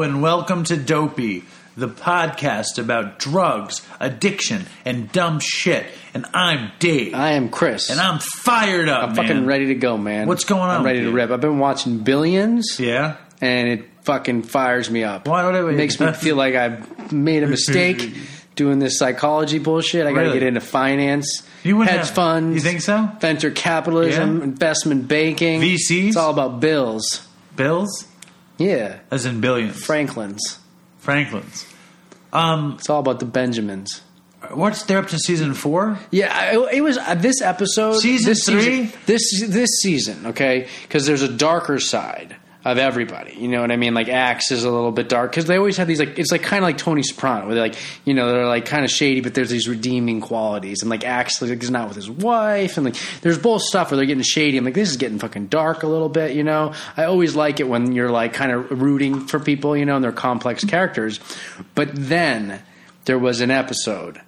Hello 0.00 0.10
and 0.14 0.22
welcome 0.22 0.64
to 0.64 0.78
Dopey, 0.78 1.44
the 1.76 1.86
podcast 1.86 2.78
about 2.78 3.18
drugs, 3.18 3.86
addiction, 4.00 4.64
and 4.86 5.12
dumb 5.12 5.40
shit. 5.40 5.84
And 6.14 6.24
I'm 6.32 6.72
Dave. 6.78 7.12
I 7.12 7.32
am 7.32 7.50
Chris. 7.50 7.90
and 7.90 8.00
I'm 8.00 8.18
fired 8.18 8.88
up, 8.88 9.10
I'm 9.10 9.14
fucking 9.14 9.36
man. 9.40 9.46
ready 9.46 9.66
to 9.66 9.74
go, 9.74 9.98
man. 9.98 10.26
What's 10.26 10.44
going 10.44 10.62
on 10.62 10.70
I'm 10.70 10.84
ready 10.86 11.02
to 11.02 11.10
rip. 11.10 11.30
I've 11.30 11.42
been 11.42 11.58
watching 11.58 11.98
Billions, 11.98 12.80
Yeah? 12.80 13.18
and 13.42 13.68
it 13.68 13.90
fucking 14.04 14.44
fires 14.44 14.90
me 14.90 15.04
up. 15.04 15.28
Why 15.28 15.44
would 15.44 15.54
I- 15.54 15.68
It 15.68 15.74
makes 15.76 16.00
me 16.00 16.10
feel 16.14 16.36
like 16.36 16.54
I've 16.54 17.12
made 17.12 17.42
a 17.42 17.46
mistake 17.46 18.16
doing 18.56 18.78
this 18.78 18.96
psychology 18.96 19.58
bullshit. 19.58 20.06
I 20.06 20.12
got 20.12 20.20
to 20.20 20.26
Really? 20.28 20.38
get 20.38 20.48
into 20.48 20.62
finance, 20.62 21.42
You 21.62 21.76
wouldn't 21.76 21.94
hedge 21.94 22.06
have- 22.06 22.14
funds. 22.14 22.54
you 22.54 22.62
think 22.62 22.80
so? 22.80 23.06
Venture 23.20 23.50
capitalism, 23.50 24.38
Yeah? 24.38 24.44
investment 24.44 25.08
banking, 25.08 25.60
VCs? 25.60 26.08
It's 26.08 26.16
all 26.16 26.30
about 26.30 26.58
bills. 26.58 27.26
Bills? 27.54 28.06
Yeah, 28.60 28.98
As 29.10 29.24
in 29.26 29.40
billions. 29.40 29.82
Franklin's. 29.84 30.58
Franklin's. 30.98 31.66
Um, 32.32 32.76
It's 32.78 32.90
all 32.90 33.00
about 33.00 33.18
the 33.18 33.24
Benjamins. 33.26 34.02
what's 34.52 34.82
they're 34.84 34.98
up 34.98 35.08
to 35.08 35.18
season 35.18 35.54
four? 35.54 35.98
Yeah, 36.10 36.28
I- 36.32 36.68
it 36.76 36.80
was 36.82 36.98
uh, 36.98 37.14
this 37.14 37.40
episode, 37.42 37.98
Season 38.00 38.28
this 38.30 38.44
three? 38.44 38.60
season, 38.62 38.92
this 39.06 39.44
this 39.48 39.70
season, 39.82 40.26
okay, 40.26 40.68
because 40.82 41.06
there's 41.06 41.22
a 41.22 41.28
darker 41.28 41.78
side 41.80 42.36
of 42.64 42.76
everybody. 42.78 43.34
You 43.36 43.48
know 43.48 43.62
what 43.62 43.70
I 43.70 43.76
mean? 43.76 43.94
Like 43.94 44.08
Axe 44.08 44.50
is 44.52 44.64
a 44.64 44.70
little 44.70 44.92
bit 44.92 45.08
dark 45.08 45.30
because 45.30 45.46
they 45.46 45.56
always 45.56 45.76
have 45.78 45.88
these 45.88 45.98
like 45.98 46.18
it's 46.18 46.30
like 46.30 46.42
kind 46.42 46.62
of 46.62 46.68
like 46.68 46.78
Tony 46.78 47.02
Soprano, 47.02 47.46
where 47.46 47.54
they're 47.54 47.64
like 47.64 47.76
you 48.04 48.12
know 48.12 48.30
they're 48.30 48.46
like 48.46 48.66
kind 48.66 48.84
of 48.84 48.90
shady, 48.90 49.20
but 49.20 49.34
there's 49.34 49.50
these 49.50 49.68
redeeming 49.68 50.20
qualities. 50.20 50.82
And 50.82 50.90
like 50.90 51.04
Axe 51.04 51.40
like, 51.40 51.62
is 51.62 51.70
not 51.70 51.88
with 51.88 51.96
his 51.96 52.10
wife, 52.10 52.76
and 52.76 52.84
like 52.84 52.96
there's 53.22 53.38
both 53.38 53.62
stuff 53.62 53.90
where 53.90 53.96
they're 53.96 54.06
getting 54.06 54.22
shady. 54.22 54.58
I'm 54.58 54.64
like 54.64 54.74
this 54.74 54.90
is 54.90 54.96
getting 54.96 55.18
fucking 55.18 55.46
dark 55.46 55.82
a 55.82 55.86
little 55.86 56.08
bit. 56.08 56.36
You 56.36 56.44
know, 56.44 56.74
I 56.96 57.04
always 57.04 57.34
like 57.34 57.60
it 57.60 57.68
when 57.68 57.92
you're 57.92 58.10
like 58.10 58.34
kind 58.34 58.52
of 58.52 58.82
rooting 58.82 59.26
for 59.26 59.40
people, 59.40 59.76
you 59.76 59.86
know, 59.86 59.96
and 59.96 60.04
they're 60.04 60.12
complex 60.12 60.64
characters. 60.64 61.20
But 61.74 61.90
then 61.92 62.62
there 63.06 63.18
was 63.18 63.40
an 63.40 63.50
episode 63.50 64.20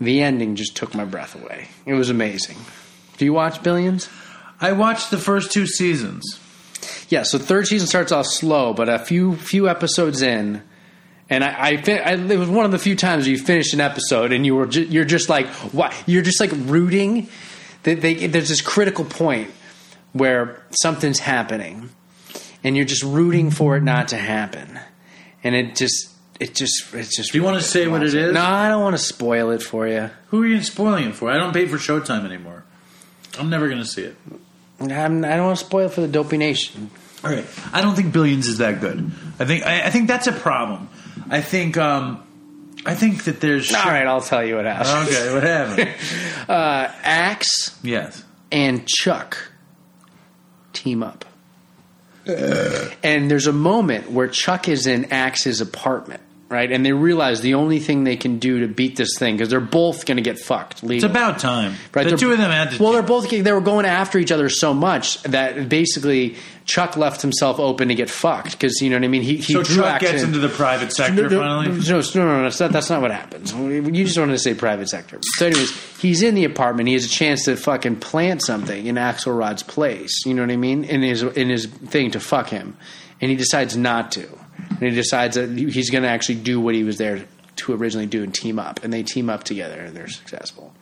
the 0.00 0.22
ending 0.22 0.56
just 0.56 0.76
took 0.76 0.94
my 0.94 1.04
breath 1.04 1.34
away. 1.34 1.68
It 1.86 1.94
was 1.94 2.10
amazing. 2.10 2.58
Do 3.16 3.24
you 3.24 3.32
watch 3.32 3.62
Billions? 3.62 4.08
I 4.60 4.72
watched 4.72 5.10
the 5.10 5.18
first 5.18 5.52
two 5.52 5.66
seasons. 5.66 6.38
Yeah. 7.08 7.22
So 7.22 7.38
third 7.38 7.66
season 7.66 7.86
starts 7.86 8.12
off 8.12 8.26
slow, 8.26 8.72
but 8.72 8.88
a 8.88 8.98
few 8.98 9.36
few 9.36 9.68
episodes 9.68 10.22
in, 10.22 10.62
and 11.30 11.44
I, 11.44 11.68
I, 11.68 11.76
fin- 11.78 12.02
I 12.04 12.12
it 12.32 12.38
was 12.38 12.48
one 12.48 12.64
of 12.64 12.70
the 12.72 12.78
few 12.78 12.96
times 12.96 13.24
where 13.24 13.32
you 13.32 13.38
finished 13.38 13.74
an 13.74 13.80
episode 13.80 14.32
and 14.32 14.44
you 14.46 14.54
were 14.56 14.66
ju- 14.66 14.84
you're 14.84 15.04
just 15.04 15.28
like 15.28 15.46
what 15.72 15.92
you're 16.06 16.22
just 16.22 16.40
like 16.40 16.50
rooting. 16.54 17.28
They, 17.82 17.94
they, 17.94 18.26
there's 18.26 18.48
this 18.48 18.60
critical 18.60 19.04
point 19.04 19.50
where 20.12 20.62
something's 20.82 21.20
happening, 21.20 21.90
and 22.64 22.76
you're 22.76 22.86
just 22.86 23.02
rooting 23.04 23.50
for 23.50 23.76
it 23.76 23.82
not 23.82 24.08
to 24.08 24.16
happen, 24.16 24.78
and 25.44 25.54
it 25.54 25.76
just 25.76 26.10
it 26.40 26.54
just 26.54 26.92
it 26.94 27.08
just. 27.10 27.32
Do 27.32 27.38
you 27.38 27.44
wanna 27.44 27.60
say 27.60 27.86
what 27.86 28.02
it 28.02 28.12
is? 28.14 28.34
No, 28.34 28.42
I 28.42 28.68
don't 28.68 28.82
want 28.82 28.96
to 28.96 29.02
spoil 29.02 29.50
it 29.50 29.62
for 29.62 29.86
you. 29.86 30.10
Who 30.28 30.42
are 30.42 30.46
you 30.46 30.62
spoiling 30.62 31.04
it 31.10 31.14
for? 31.14 31.30
I 31.30 31.36
don't 31.38 31.52
pay 31.52 31.66
for 31.66 31.76
Showtime 31.76 32.24
anymore. 32.24 32.64
I'm 33.38 33.50
never 33.50 33.68
going 33.68 33.80
to 33.80 33.86
see 33.86 34.02
it. 34.02 34.16
I'm, 34.80 35.24
I 35.24 35.36
don't 35.36 35.46
want 35.46 35.58
to 35.58 35.64
spoil 35.64 35.86
it 35.86 35.92
for 35.92 36.00
the 36.02 36.08
Dopey 36.08 36.36
Nation. 36.36 36.90
All 37.24 37.30
right. 37.30 37.46
I 37.72 37.80
don't 37.80 37.94
think 37.96 38.12
Billions 38.12 38.46
is 38.46 38.58
that 38.58 38.80
good. 38.80 39.10
I 39.38 39.44
think 39.44 39.66
I, 39.66 39.86
I 39.86 39.90
think 39.90 40.06
that's 40.08 40.26
a 40.26 40.32
problem. 40.32 40.88
I 41.30 41.40
think 41.40 41.76
um, 41.76 42.22
I 42.84 42.94
think 42.94 43.24
that 43.24 43.40
there's 43.40 43.74
All 43.74 43.84
right, 43.84 44.06
I'll 44.06 44.20
tell 44.20 44.44
you 44.44 44.56
what 44.56 44.64
happened. 44.64 45.08
Okay, 45.08 45.34
what 45.34 45.42
happened? 45.42 45.94
Uh, 46.48 46.88
Axe 47.02 47.76
yes. 47.82 48.22
and 48.52 48.86
Chuck 48.86 49.50
team 50.72 51.02
up. 51.02 51.24
and 52.28 53.28
there's 53.28 53.48
a 53.48 53.52
moment 53.52 54.12
where 54.12 54.28
Chuck 54.28 54.68
is 54.68 54.86
in 54.86 55.06
Axe's 55.06 55.60
apartment, 55.60 56.22
right? 56.48 56.70
And 56.70 56.84
they 56.84 56.92
realize 56.92 57.40
the 57.40 57.54
only 57.54 57.80
thing 57.80 58.04
they 58.04 58.16
can 58.16 58.38
do 58.38 58.60
to 58.60 58.68
beat 58.68 58.96
this 58.96 59.18
thing 59.18 59.36
because 59.36 59.48
they're 59.48 59.60
both 59.60 60.06
going 60.06 60.16
to 60.16 60.22
get 60.22 60.38
fucked. 60.38 60.82
It's 60.84 61.04
about 61.04 61.38
time. 61.38 61.74
Right, 61.92 62.04
the 62.04 62.10
they're- 62.10 62.18
two 62.18 62.32
of 62.32 62.38
them 62.38 62.50
had 62.50 62.72
to. 62.72 62.82
Well, 62.82 62.92
they're 62.92 63.02
both 63.02 63.30
they 63.30 63.52
were 63.52 63.60
going 63.60 63.86
after 63.86 64.18
each 64.18 64.32
other 64.32 64.48
so 64.48 64.72
much 64.72 65.22
that 65.24 65.68
basically 65.68 66.36
Chuck 66.64 66.96
left 66.96 67.22
himself 67.22 67.58
open 67.58 67.88
to 67.88 67.94
get 67.94 68.10
fucked 68.10 68.52
because 68.52 68.80
you 68.80 68.90
know 68.90 68.96
what 68.96 69.04
I 69.04 69.08
mean. 69.08 69.22
He, 69.22 69.36
he 69.36 69.52
so 69.52 69.62
Chuck 69.62 69.84
Axe 69.84 70.02
gets 70.02 70.22
into 70.22 70.38
the 70.38 70.48
private 70.48 70.92
sector 70.92 71.22
No, 71.22 71.28
no, 71.28 71.38
finally. 71.40 71.68
No, 71.68 72.00
no, 72.00 72.38
no, 72.38 72.42
that's 72.42 72.60
not, 72.60 72.72
that's 72.72 72.90
not 72.90 73.02
what 73.02 73.10
happens. 73.10 73.52
You 73.52 74.04
just 74.04 74.18
wanted 74.18 74.32
to 74.32 74.38
say 74.38 74.54
private 74.54 74.88
sector. 74.88 75.18
So, 75.36 75.46
anyways, 75.46 76.00
he's 76.00 76.22
in 76.22 76.34
the 76.34 76.44
apartment. 76.44 76.88
He 76.88 76.94
has 76.94 77.04
a 77.04 77.08
chance 77.08 77.44
to 77.44 77.56
fucking 77.56 77.96
plant 77.96 78.42
something 78.44 78.86
in 78.86 78.96
Axelrod's 78.96 79.62
place. 79.62 80.24
You 80.26 80.34
know 80.34 80.42
what 80.42 80.50
I 80.50 80.56
mean? 80.56 80.84
In 80.84 81.02
his 81.02 81.22
in 81.22 81.48
his 81.48 81.66
thing 81.66 82.10
to 82.12 82.20
fuck 82.20 82.48
him, 82.48 82.76
and 83.20 83.30
he 83.30 83.36
decides 83.36 83.76
not 83.76 84.12
to. 84.12 84.28
And 84.80 84.90
he 84.90 84.90
decides 84.90 85.36
that 85.36 85.50
he's 85.50 85.90
going 85.90 86.02
to 86.02 86.08
actually 86.08 86.36
do 86.36 86.60
what 86.60 86.74
he 86.74 86.84
was 86.84 86.98
there 86.98 87.24
to 87.56 87.72
originally 87.72 88.06
do 88.06 88.22
and 88.22 88.34
team 88.34 88.58
up. 88.58 88.82
And 88.84 88.92
they 88.92 89.02
team 89.02 89.30
up 89.30 89.44
together, 89.44 89.80
and 89.80 89.96
they're 89.96 90.08
successful. 90.08 90.72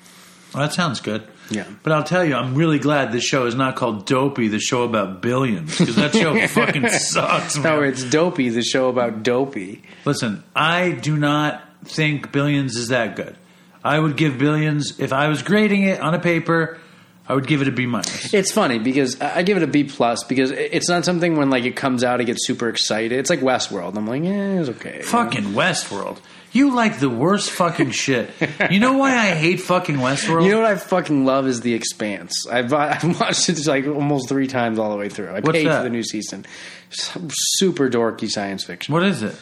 Well, 0.55 0.63
that 0.63 0.73
sounds 0.73 1.01
good. 1.01 1.27
Yeah. 1.51 1.67
But 1.83 1.93
I'll 1.93 2.05
tell 2.05 2.25
you, 2.25 2.37
I'm 2.37 2.55
really 2.55 2.79
glad 2.79 3.11
this 3.11 3.25
show 3.25 3.47
is 3.47 3.57
not 3.57 3.75
called 3.75 4.07
Dopey, 4.07 4.49
the 4.49 4.61
show 4.61 4.85
about 4.85 5.21
billions, 5.21 5.77
because 5.77 5.97
that 5.97 6.15
show 6.15 6.47
fucking 6.47 6.89
sucks. 6.91 7.57
No, 7.57 7.83
it's 7.83 8.05
Dopey, 8.05 8.51
the 8.51 8.63
show 8.63 8.89
about 8.89 9.25
Dopey. 9.25 9.83
Listen, 10.05 10.45
I 10.55 10.93
do 10.93 11.17
not 11.17 11.61
think 11.85 12.31
Billions 12.33 12.77
is 12.77 12.89
that 12.89 13.17
good. 13.17 13.37
I 13.83 13.99
would 13.99 14.17
give 14.17 14.39
Billions 14.39 14.99
if 15.01 15.13
I 15.13 15.29
was 15.29 15.43
grading 15.43 15.83
it 15.83 16.01
on 16.01 16.15
a 16.15 16.21
paper. 16.21 16.79
I 17.27 17.35
would 17.35 17.47
give 17.47 17.63
it 17.63 17.69
a 17.69 17.73
B 17.73 17.87
minus. 17.87 18.35
It's 18.35 18.53
funny 18.53 18.79
because 18.79 19.19
I 19.21 19.43
give 19.43 19.57
it 19.57 19.63
a 19.63 19.67
B 19.67 19.85
plus 19.85 20.25
because 20.25 20.51
it's 20.51 20.89
not 20.89 21.05
something 21.07 21.37
when 21.37 21.49
like 21.49 21.65
it 21.65 21.75
comes 21.75 22.05
out, 22.05 22.21
I 22.21 22.25
get 22.25 22.37
super 22.39 22.69
excited. 22.69 23.13
It's 23.19 23.31
like 23.31 23.41
Westworld. 23.41 23.97
I'm 23.97 24.07
like, 24.07 24.23
yeah, 24.25 24.61
it's 24.61 24.69
okay. 24.71 25.01
Fucking 25.03 25.45
Westworld. 25.55 26.19
You 26.53 26.73
like 26.75 27.01
the 27.01 27.11
worst 27.11 27.51
fucking 27.51 27.91
shit. 27.91 28.31
You 28.71 28.79
know 28.79 28.93
why 28.99 29.11
I 29.13 29.31
hate 29.31 29.61
fucking 29.61 29.97
Westworld? 29.97 30.45
You 30.45 30.53
know 30.53 30.61
what 30.61 30.71
I 30.71 30.77
fucking 30.77 31.25
love 31.25 31.49
is 31.49 31.63
The 31.63 31.75
Expanse. 31.75 32.47
I've, 32.47 32.73
I've 32.73 33.19
watched 33.21 33.49
it 33.49 33.67
like 33.67 33.87
almost 33.87 34.29
three 34.29 34.47
times 34.47 34.79
all 34.79 34.91
the 34.91 34.97
way 34.97 35.09
through. 35.09 35.31
I 35.31 35.41
What's 35.41 35.51
paid 35.51 35.67
that? 35.67 35.79
for 35.79 35.83
the 35.85 35.91
new 35.91 36.05
season. 36.05 36.47
Super 36.91 37.89
dorky 37.91 38.31
science 38.31 38.65
fiction. 38.65 38.93
what 38.93 39.03
is 39.03 39.23
it? 39.23 39.35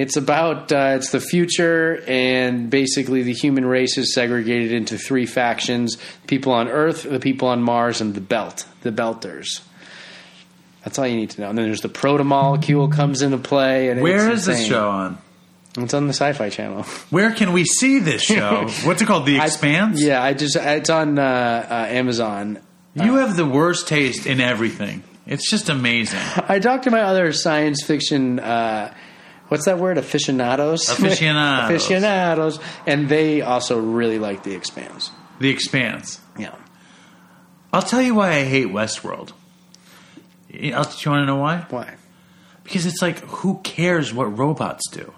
It's 0.00 0.16
about 0.16 0.72
uh, 0.72 0.94
it's 0.96 1.10
the 1.10 1.20
future, 1.20 2.02
and 2.06 2.70
basically 2.70 3.22
the 3.22 3.32
human 3.34 3.66
race 3.66 3.98
is 3.98 4.14
segregated 4.14 4.72
into 4.72 4.96
three 4.96 5.26
factions: 5.26 5.98
people 6.26 6.52
on 6.52 6.68
Earth, 6.68 7.02
the 7.02 7.20
people 7.20 7.48
on 7.48 7.62
Mars, 7.62 8.00
and 8.00 8.14
the 8.14 8.20
Belt, 8.20 8.66
the 8.82 8.90
Belters. 8.92 9.60
That's 10.84 10.98
all 10.98 11.06
you 11.06 11.16
need 11.16 11.30
to 11.30 11.42
know. 11.42 11.50
And 11.50 11.58
then 11.58 11.66
there's 11.66 11.82
the 11.82 11.90
proto 11.90 12.24
molecule 12.24 12.88
comes 12.88 13.20
into 13.20 13.36
play. 13.36 13.90
And 13.90 14.00
Where 14.00 14.30
is 14.30 14.46
this 14.46 14.64
show 14.66 14.88
on? 14.88 15.18
It's 15.76 15.92
on 15.94 16.06
the 16.06 16.14
Sci-Fi 16.14 16.48
Channel. 16.48 16.82
Where 17.10 17.30
can 17.32 17.52
we 17.52 17.64
see 17.64 17.98
this 17.98 18.22
show? 18.36 18.66
What's 18.84 19.02
it 19.02 19.04
called? 19.06 19.26
The 19.26 19.38
I- 19.40 19.44
Expanse? 19.44 20.02
yeah, 20.02 20.22
I 20.22 20.32
just 20.32 20.56
it's 20.56 20.88
on 20.90 21.18
uh, 21.18 21.22
uh, 21.22 21.74
Amazon. 21.90 22.60
You 22.94 23.16
have 23.16 23.36
the 23.36 23.46
worst 23.46 23.86
taste 23.86 24.26
in 24.26 24.40
everything. 24.40 25.02
It's 25.26 25.48
just 25.48 25.68
amazing. 25.68 26.18
I 26.48 26.58
talked 26.58 26.84
to 26.84 26.90
my 26.90 27.02
other 27.02 27.32
science 27.32 27.84
fiction. 27.84 28.40
Uh, 28.40 28.92
what's 29.50 29.66
that 29.66 29.78
word? 29.78 29.98
Aficionados. 29.98 30.88
Aficionados. 30.88 31.70
Aficionados, 31.70 32.58
and 32.86 33.08
they 33.08 33.42
also 33.42 33.78
really 33.78 34.18
like 34.18 34.42
The 34.42 34.54
Expanse. 34.54 35.10
The 35.38 35.50
Expanse. 35.50 36.20
Yeah. 36.38 36.54
I'll 37.72 37.82
tell 37.82 38.02
you 38.02 38.14
why 38.14 38.30
I 38.32 38.44
hate 38.44 38.68
Westworld. 38.68 39.32
You 40.48 40.72
want 40.72 40.90
to 40.98 41.26
know 41.26 41.36
why? 41.36 41.66
Why? 41.70 41.94
Because 42.64 42.86
it's 42.86 43.00
like, 43.02 43.18
who 43.20 43.60
cares 43.62 44.12
what 44.12 44.36
robots 44.38 44.88
do? 44.90 45.12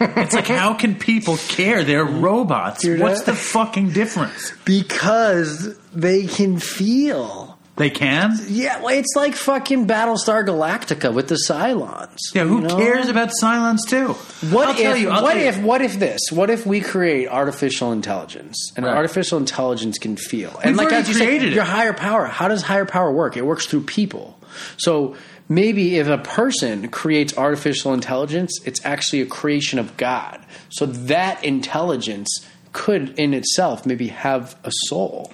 it's 0.00 0.34
like, 0.34 0.46
how 0.48 0.74
can 0.74 0.94
people 0.96 1.36
care? 1.36 1.84
They're 1.84 2.04
robots. 2.04 2.84
You're 2.84 2.98
What's 2.98 3.20
not- 3.20 3.26
the 3.26 3.34
fucking 3.34 3.90
difference? 3.90 4.52
Because 4.64 5.76
they 5.92 6.26
can 6.26 6.58
feel. 6.58 7.45
They 7.76 7.90
can? 7.90 8.38
Yeah, 8.48 8.80
well, 8.80 8.98
it's 8.98 9.12
like 9.16 9.34
fucking 9.34 9.86
Battlestar 9.86 10.46
Galactica 10.46 11.12
with 11.12 11.28
the 11.28 11.38
Cylons. 11.46 12.16
Yeah, 12.34 12.44
who 12.44 12.62
you 12.62 12.68
know? 12.68 12.76
cares 12.76 13.08
about 13.10 13.30
Cylons 13.42 13.80
too? 13.86 14.14
What 14.50 14.68
I'll 14.68 14.74
if? 14.74 14.80
tell 14.80 14.96
you, 14.96 15.10
I'll 15.10 15.22
what 15.22 15.34
tell 15.34 15.42
you. 15.42 15.48
if? 15.48 15.58
What 15.60 15.82
if 15.82 15.98
this? 15.98 16.20
What 16.32 16.48
if 16.48 16.64
we 16.66 16.80
create 16.80 17.28
artificial 17.28 17.92
intelligence, 17.92 18.72
and 18.76 18.86
Right. 18.86 18.96
artificial 18.96 19.36
intelligence 19.38 19.98
can 19.98 20.16
feel? 20.16 20.58
and 20.64 20.70
We've 20.72 20.76
like 20.78 20.86
already 20.86 21.02
as 21.02 21.08
you 21.08 21.14
said, 21.16 21.42
it. 21.44 21.52
your 21.52 21.64
higher 21.64 21.92
power. 21.92 22.24
How 22.24 22.48
does 22.48 22.62
higher 22.62 22.86
power 22.86 23.12
work? 23.12 23.36
It 23.36 23.44
works 23.44 23.66
through 23.66 23.82
people. 23.82 24.38
So 24.78 25.14
maybe 25.50 25.98
if 25.98 26.08
a 26.08 26.16
person 26.16 26.88
creates 26.88 27.36
artificial 27.36 27.92
intelligence, 27.92 28.58
it's 28.64 28.80
actually 28.86 29.20
a 29.20 29.26
creation 29.26 29.78
of 29.78 29.98
God. 29.98 30.40
So 30.70 30.86
that 30.86 31.44
intelligence 31.44 32.30
could, 32.72 33.18
in 33.18 33.34
itself, 33.34 33.84
maybe 33.84 34.08
have 34.08 34.56
a 34.64 34.70
soul. 34.86 35.32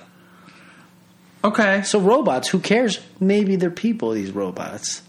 Okay. 1.44 1.82
So 1.82 1.98
robots, 2.00 2.48
who 2.48 2.60
cares? 2.60 3.00
Maybe 3.20 3.56
they're 3.56 3.70
people. 3.70 4.12
These 4.12 4.30
robots. 4.32 5.02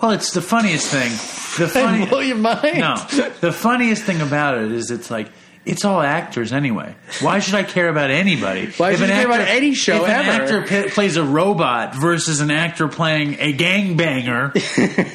Well, 0.00 0.12
it's 0.12 0.32
the 0.32 0.40
funniest 0.40 0.86
thing. 0.88 1.10
The 1.58 1.68
funny, 1.70 2.06
blow 2.06 2.20
your 2.20 2.36
mind. 2.36 2.78
No, 2.78 2.94
the 3.40 3.52
funniest 3.52 4.04
thing 4.04 4.20
about 4.22 4.56
it 4.56 4.72
is 4.72 4.90
it's 4.90 5.10
like 5.10 5.30
It's 5.66 5.84
all 5.84 6.00
actors 6.00 6.54
anyway. 6.54 6.94
Why 7.20 7.40
should 7.40 7.54
I 7.54 7.64
care 7.64 7.88
about 7.90 8.10
anybody? 8.10 8.70
Why 8.78 8.92
should 8.94 9.00
you 9.02 9.06
care 9.14 9.26
about 9.26 9.40
any 9.42 9.74
show 9.74 9.96
If 10.04 10.08
an 10.08 10.26
actor 10.26 10.62
p- 10.62 10.88
plays 10.88 11.16
a 11.18 11.22
robot 11.24 11.94
versus 11.94 12.40
an 12.40 12.50
actor 12.50 12.88
playing 12.88 13.34
a 13.40 13.52
gangbanger, 13.52 14.54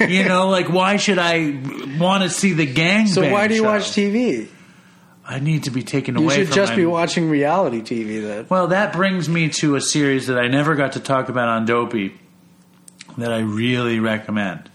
you 0.10 0.24
know, 0.26 0.50
like 0.50 0.70
why 0.70 0.98
should 0.98 1.18
I 1.18 1.60
want 1.98 2.22
to 2.22 2.30
see 2.30 2.54
the 2.54 2.72
gangbang? 2.72 3.08
So 3.08 3.32
why 3.32 3.48
do 3.48 3.56
you 3.56 3.62
show? 3.62 3.68
watch 3.68 3.90
TV? 3.90 4.48
I 5.28 5.40
need 5.40 5.64
to 5.64 5.72
be 5.72 5.82
taken 5.82 6.16
away. 6.16 6.24
You 6.24 6.30
away. 6.30 6.36
should 6.38 6.48
from 6.50 6.56
just 6.56 6.72
my- 6.74 6.76
be 6.78 6.86
watching 6.86 7.30
reality 7.30 7.82
TV 7.82 8.22
then. 8.22 8.46
Well, 8.50 8.68
that 8.68 8.94
brings 8.94 9.28
me 9.28 9.50
to 9.62 9.76
a 9.76 9.82
series 9.82 10.28
that 10.28 10.38
I 10.38 10.48
never 10.48 10.76
got 10.76 10.94
to 10.94 11.00
talk 11.00 11.30
about 11.30 11.48
on 11.48 11.66
Dopey 11.66 12.14
that 13.18 13.32
I 13.32 13.40
really 13.40 14.00
recommend, 14.00 14.70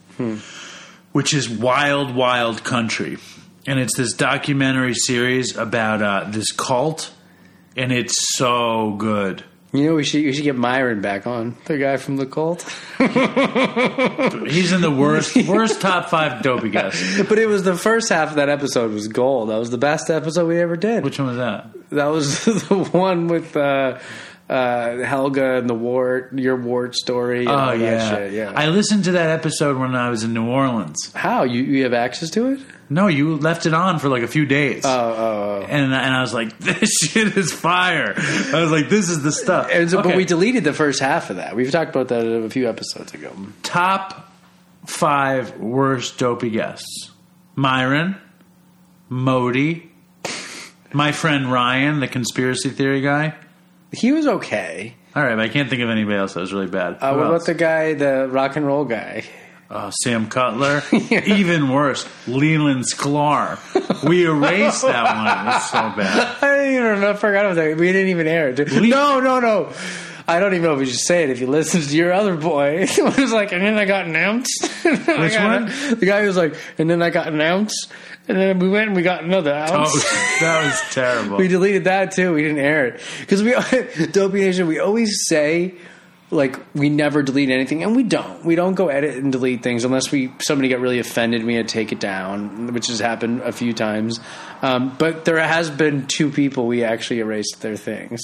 which 1.13 1.35
is 1.35 1.49
Wild 1.49 2.15
Wild 2.15 2.65
Country. 2.65 3.19
And 3.67 3.79
it's 3.79 3.97
this 3.97 4.13
documentary 4.15 4.95
series 4.95 5.57
about 5.57 6.03
uh, 6.03 6.25
this 6.31 6.51
cult, 6.51 7.13
and 7.77 7.93
it's 7.93 8.15
so 8.37 8.93
good. 8.99 9.45
You 9.73 9.87
know, 9.87 9.95
we 9.95 10.03
should 10.03 10.25
we 10.25 10.33
should 10.33 10.43
get 10.43 10.57
Myron 10.57 11.01
back 11.01 11.29
on 11.29 11.57
the 11.67 11.79
guy 11.79 11.97
from 11.97 12.17
the 12.17 12.27
cult. 12.27 12.63
He's 12.99 14.73
in 14.73 14.81
the 14.81 14.91
worst 14.91 15.37
worst 15.47 15.81
top 15.81 16.11
five 16.11 16.43
Dopey 16.43 16.71
guests. 16.71 17.23
but 17.29 17.39
it 17.39 17.47
was 17.47 17.63
the 17.63 17.77
first 17.77 18.09
half 18.09 18.31
of 18.31 18.35
that 18.35 18.49
episode 18.49 18.91
was 18.91 19.07
gold. 19.07 19.49
That 19.51 19.59
was 19.59 19.71
the 19.71 19.79
best 19.79 20.11
episode 20.11 20.49
we 20.49 20.59
ever 20.59 20.77
did. 20.77 21.05
Which 21.05 21.21
one 21.21 21.29
was 21.29 21.37
that? 21.37 21.71
That 21.91 22.07
was 22.07 22.45
the 22.45 22.89
one 22.91 23.29
with 23.29 23.57
uh, 23.57 24.01
uh, 24.51 24.99
Helga 25.05 25.59
and 25.59 25.71
the 25.71 25.75
wart, 25.75 26.33
your 26.37 26.57
wart 26.57 26.97
story. 26.97 27.41
And 27.47 27.51
Oh 27.51 27.73
yeah. 27.73 28.11
shit. 28.11 28.33
yeah. 28.33 28.53
I 28.55 28.67
listened 28.69 29.05
to 29.05 29.13
that 29.13 29.31
episode 29.31 29.79
when 29.79 29.95
I 29.95 30.11
was 30.11 30.25
in 30.25 30.35
New 30.35 30.49
Orleans. 30.49 31.13
How 31.15 31.45
you 31.45 31.63
you 31.63 31.85
have 31.85 31.95
access 31.95 32.31
to 32.31 32.49
it? 32.53 32.61
No, 32.93 33.07
you 33.07 33.37
left 33.37 33.67
it 33.67 33.73
on 33.75 34.01
for 34.01 34.09
like 34.09 34.25
a 34.25 34.27
few 34.27 34.47
days. 34.47 34.85
Oh, 34.85 34.91
oh, 34.91 35.63
oh. 35.63 35.67
and, 35.69 35.95
and 35.95 35.95
I 35.95 36.21
was 36.21 36.35
like, 36.35 36.59
this 36.59 36.91
shit 36.91 37.37
is 37.37 37.53
fire. 37.53 38.15
I 38.17 38.61
was 38.61 38.73
like, 38.73 38.89
this 38.89 39.09
is 39.09 39.23
the 39.23 39.31
stuff. 39.31 39.69
And 39.73 39.89
so, 39.89 40.03
But 40.03 40.17
we 40.17 40.25
deleted 40.25 40.65
the 40.65 40.73
first 40.73 40.99
half 41.01 41.31
of 41.31 41.37
that. 41.37 41.55
We've 41.55 41.71
talked 41.71 41.91
about 41.95 42.09
that 42.09 42.27
a 42.27 42.51
few 42.51 42.69
episodes 42.69 43.15
ago. 43.15 43.33
top 43.63 44.33
five 44.87 45.59
worst 45.61 46.19
dopey 46.19 46.51
guests: 46.51 47.13
Myron, 47.55 48.17
Modi, 49.09 49.89
my 50.93 51.13
friend 51.13 51.53
Ryan, 51.53 52.01
the 52.01 52.09
conspiracy 52.09 52.71
theory 52.71 53.01
guy. 53.03 53.35
He 53.93 54.13
was 54.13 54.27
okay. 54.27 54.95
All 55.17 55.23
right, 55.23 55.35
but 55.35 55.45
I 55.45 55.49
can't 55.49 55.69
think 55.69 55.83
of 55.83 55.91
anybody 55.91 56.17
else 56.17 56.35
that 56.35 56.41
was 56.41 56.53
really 56.53 56.69
bad. 56.69 56.99
Uh, 57.01 57.13
Who 57.13 57.19
what 57.19 57.27
else? 57.27 57.43
about 57.43 57.47
the 57.47 57.55
guy, 57.55 57.95
the 57.95 58.29
rock 58.29 58.57
and 58.57 58.67
roll 58.67 58.85
guy? 58.85 59.25
Oh, 59.73 59.91
Sam 60.03 60.29
Cutler. 60.29 60.83
Even 60.93 61.69
worse, 61.69 62.09
Leland 62.27 62.85
Sklar. 62.85 63.59
We 64.09 64.25
erased 64.27 64.83
that 64.83 65.17
one. 65.17 65.47
It 65.47 65.47
was 65.47 65.71
so 65.71 65.79
bad. 65.97 66.37
I 66.43 66.57
didn't 66.57 66.75
even 66.75 67.01
know. 67.01 67.11
I 67.11 67.15
forgot 67.15 67.47
about 67.47 67.55
that. 67.55 67.77
We 67.77 67.93
didn't 67.93 68.09
even 68.09 68.27
air 68.27 68.49
it. 68.51 68.73
No, 68.73 69.21
no, 69.21 69.39
no. 69.39 69.73
I 70.27 70.39
don't 70.39 70.53
even 70.55 70.63
know 70.63 70.75
if 70.75 70.79
we 70.79 70.87
should 70.87 71.01
say 71.01 71.25
it 71.25 71.31
if 71.31 71.41
you 71.41 71.49
listen 71.49 71.81
to 71.81 71.97
your 71.97 72.13
other 72.13 72.37
boy. 72.37 72.87
It 72.89 73.19
was 73.19 73.33
like, 73.33 73.53
and 73.53 73.63
then 73.63 73.77
I 73.77 73.85
got 73.85 74.07
announced. 74.07 74.63
Which 74.85 75.07
one? 75.07 75.67
The 75.67 76.07
guy 76.07 76.21
who 76.21 76.29
was 76.29 76.37
like, 76.37 76.55
and 76.79 76.89
then 76.89 77.03
I 77.03 77.11
got 77.11 77.29
announced. 77.29 77.93
And 78.29 78.39
then 78.39 78.59
we 78.61 78.69
went 78.69 78.89
and 78.89 78.97
we 78.97 79.03
got 79.03 79.25
another 79.25 79.51
Oh, 79.53 79.75
ounce. 79.81 80.05
that 80.41 80.65
was 80.65 80.95
terrible. 80.95 81.37
we 81.39 81.49
deleted 81.49 81.85
that 81.85 82.13
too. 82.13 82.33
We 82.33 82.43
didn't 82.43 82.59
air 82.59 82.87
it. 82.87 83.01
Because 83.21 83.43
we, 83.43 83.53
Dopey 84.13 84.41
Nation, 84.41 84.69
we 84.69 84.79
always 84.79 85.27
say, 85.27 85.75
like, 86.31 86.57
we 86.75 86.91
never 86.91 87.25
delete 87.25 87.51
anything. 87.51 87.83
And 87.83 87.97
we 87.97 88.05
don't. 88.05 88.45
We 88.45 88.55
don't 88.55 88.75
go 88.75 88.87
edit 88.89 89.17
and 89.17 89.33
delete 89.33 89.65
things 89.65 89.85
unless 89.85 90.13
we 90.13 90.33
somebody 90.41 90.69
got 90.69 90.79
really 90.79 91.01
offended. 91.01 91.45
We 91.45 91.55
had 91.57 91.67
to 91.67 91.73
take 91.73 91.91
it 91.91 91.99
down, 91.99 92.73
which 92.73 92.87
has 92.87 93.01
happened 93.01 93.41
a 93.41 93.51
few 93.51 93.73
times. 93.73 94.21
Um, 94.63 94.95
but 94.97 95.25
there 95.25 95.39
has 95.41 95.69
been 95.71 96.07
two 96.07 96.31
people 96.31 96.69
we 96.69 96.85
actually 96.85 97.19
erased 97.19 97.61
their 97.63 97.77
things. 97.77 98.21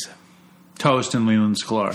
Toast 0.78 1.14
and 1.14 1.26
Leland 1.26 1.56
Sklar. 1.56 1.93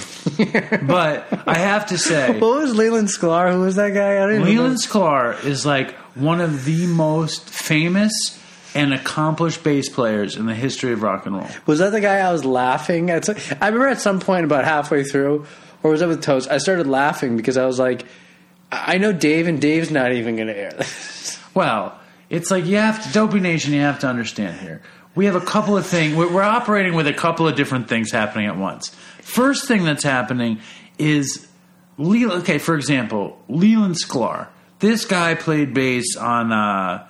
but 0.87 1.47
I 1.47 1.57
have 1.57 1.87
to 1.87 1.97
say, 1.97 2.31
What 2.39 2.61
was 2.61 2.75
Leland 2.75 3.09
Sklar? 3.09 3.51
Who 3.53 3.61
was 3.61 3.75
that 3.75 3.93
guy? 3.93 4.15
I 4.17 4.19
don't 4.27 4.41
even 4.41 4.45
Leland 4.45 4.77
Sklar 4.77 5.43
is 5.45 5.65
like 5.65 5.95
one 6.15 6.41
of 6.41 6.65
the 6.65 6.87
most 6.87 7.47
famous 7.49 8.11
and 8.73 8.93
accomplished 8.93 9.63
bass 9.63 9.89
players 9.89 10.35
in 10.37 10.45
the 10.45 10.55
history 10.55 10.93
of 10.93 11.03
rock 11.03 11.25
and 11.25 11.35
roll. 11.35 11.47
Was 11.65 11.79
that 11.79 11.91
the 11.91 12.01
guy 12.01 12.17
I 12.19 12.31
was 12.31 12.45
laughing 12.45 13.09
at? 13.09 13.27
I 13.61 13.67
remember 13.67 13.87
at 13.87 13.99
some 14.01 14.19
point 14.19 14.45
about 14.45 14.63
halfway 14.63 15.03
through, 15.03 15.45
or 15.83 15.91
was 15.91 15.99
that 15.99 16.07
with 16.09 16.21
Toast? 16.23 16.49
I 16.49 16.57
started 16.57 16.87
laughing 16.87 17.37
because 17.37 17.57
I 17.57 17.65
was 17.65 17.79
like, 17.79 18.05
I 18.71 18.97
know 18.97 19.11
Dave, 19.11 19.47
and 19.47 19.59
Dave's 19.61 19.91
not 19.91 20.13
even 20.13 20.35
going 20.37 20.47
to 20.47 20.57
air 20.57 20.71
this. 20.71 21.37
Well, 21.53 21.99
it's 22.29 22.49
like 22.49 22.65
you 22.65 22.77
have 22.77 23.03
to, 23.05 23.11
Dopey 23.11 23.41
Nation, 23.41 23.73
you 23.73 23.81
have 23.81 23.99
to 23.99 24.07
understand 24.07 24.61
here. 24.61 24.81
We 25.13 25.25
have 25.25 25.35
a 25.35 25.41
couple 25.41 25.75
of 25.75 25.85
things, 25.85 26.15
we're, 26.15 26.41
operating 26.41 26.93
with 26.93 27.07
a 27.07 27.13
couple 27.13 27.47
of 27.47 27.55
different 27.55 27.89
things 27.89 28.11
happening 28.11 28.47
at 28.47 28.57
once. 28.57 28.89
First 29.21 29.67
thing 29.67 29.83
that's 29.83 30.03
happening 30.03 30.59
is, 30.97 31.47
Leland, 31.97 32.43
okay, 32.43 32.57
for 32.57 32.75
example, 32.75 33.41
Leland 33.49 33.95
Sklar. 33.95 34.47
This 34.79 35.05
guy 35.05 35.35
played 35.35 35.73
bass 35.73 36.15
on 36.15 36.51
uh, 36.53 37.07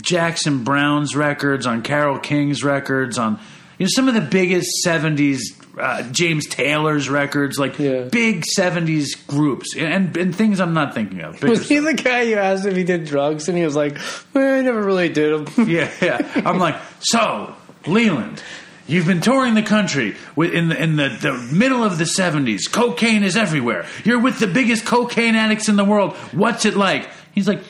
Jackson 0.00 0.62
Browne's 0.62 1.16
records, 1.16 1.66
on 1.66 1.82
Carole 1.82 2.18
King's 2.18 2.62
records, 2.62 3.18
on 3.18 3.40
you 3.78 3.86
know 3.86 3.90
some 3.90 4.08
of 4.08 4.14
the 4.14 4.20
biggest 4.20 4.68
'70s 4.86 5.40
uh, 5.78 6.02
James 6.10 6.46
Taylor's 6.46 7.08
records, 7.08 7.58
like 7.58 7.78
Yeah. 7.78 8.02
big 8.04 8.44
'70s 8.58 9.26
groups, 9.26 9.76
and, 9.76 10.16
and 10.16 10.34
things 10.34 10.60
I'm 10.60 10.74
not 10.74 10.94
thinking 10.94 11.20
of. 11.20 11.42
Was 11.42 11.68
he 11.68 11.78
the 11.78 11.94
guy 11.94 12.22
you 12.22 12.36
asked 12.36 12.66
if 12.66 12.76
he 12.76 12.84
did 12.84 13.04
drugs, 13.06 13.48
and 13.48 13.56
he 13.56 13.64
was 13.64 13.74
like, 13.76 13.96
well, 14.34 14.58
"I 14.58 14.62
never 14.62 14.82
really 14.82 15.08
did 15.08 15.46
them." 15.46 15.68
yeah, 15.70 15.90
yeah. 16.00 16.42
I'm 16.44 16.58
like, 16.58 16.76
so 17.00 17.54
Leland, 17.86 18.42
you've 18.86 19.06
been 19.06 19.20
touring 19.20 19.54
the 19.54 19.62
country 19.62 20.14
in 20.36 20.68
the 20.68 20.82
in 20.82 20.96
the, 20.96 21.08
the 21.08 21.32
middle 21.52 21.82
of 21.84 21.98
the 21.98 22.04
'70s. 22.04 22.70
Cocaine 22.70 23.22
is 23.24 23.36
everywhere. 23.36 23.86
You're 24.04 24.20
with 24.20 24.38
the 24.38 24.46
biggest 24.48 24.84
cocaine 24.84 25.34
addicts 25.36 25.68
in 25.68 25.76
the 25.76 25.84
world. 25.84 26.14
What's 26.32 26.64
it 26.66 26.76
like? 26.76 27.08
He's 27.34 27.48
like, 27.48 27.60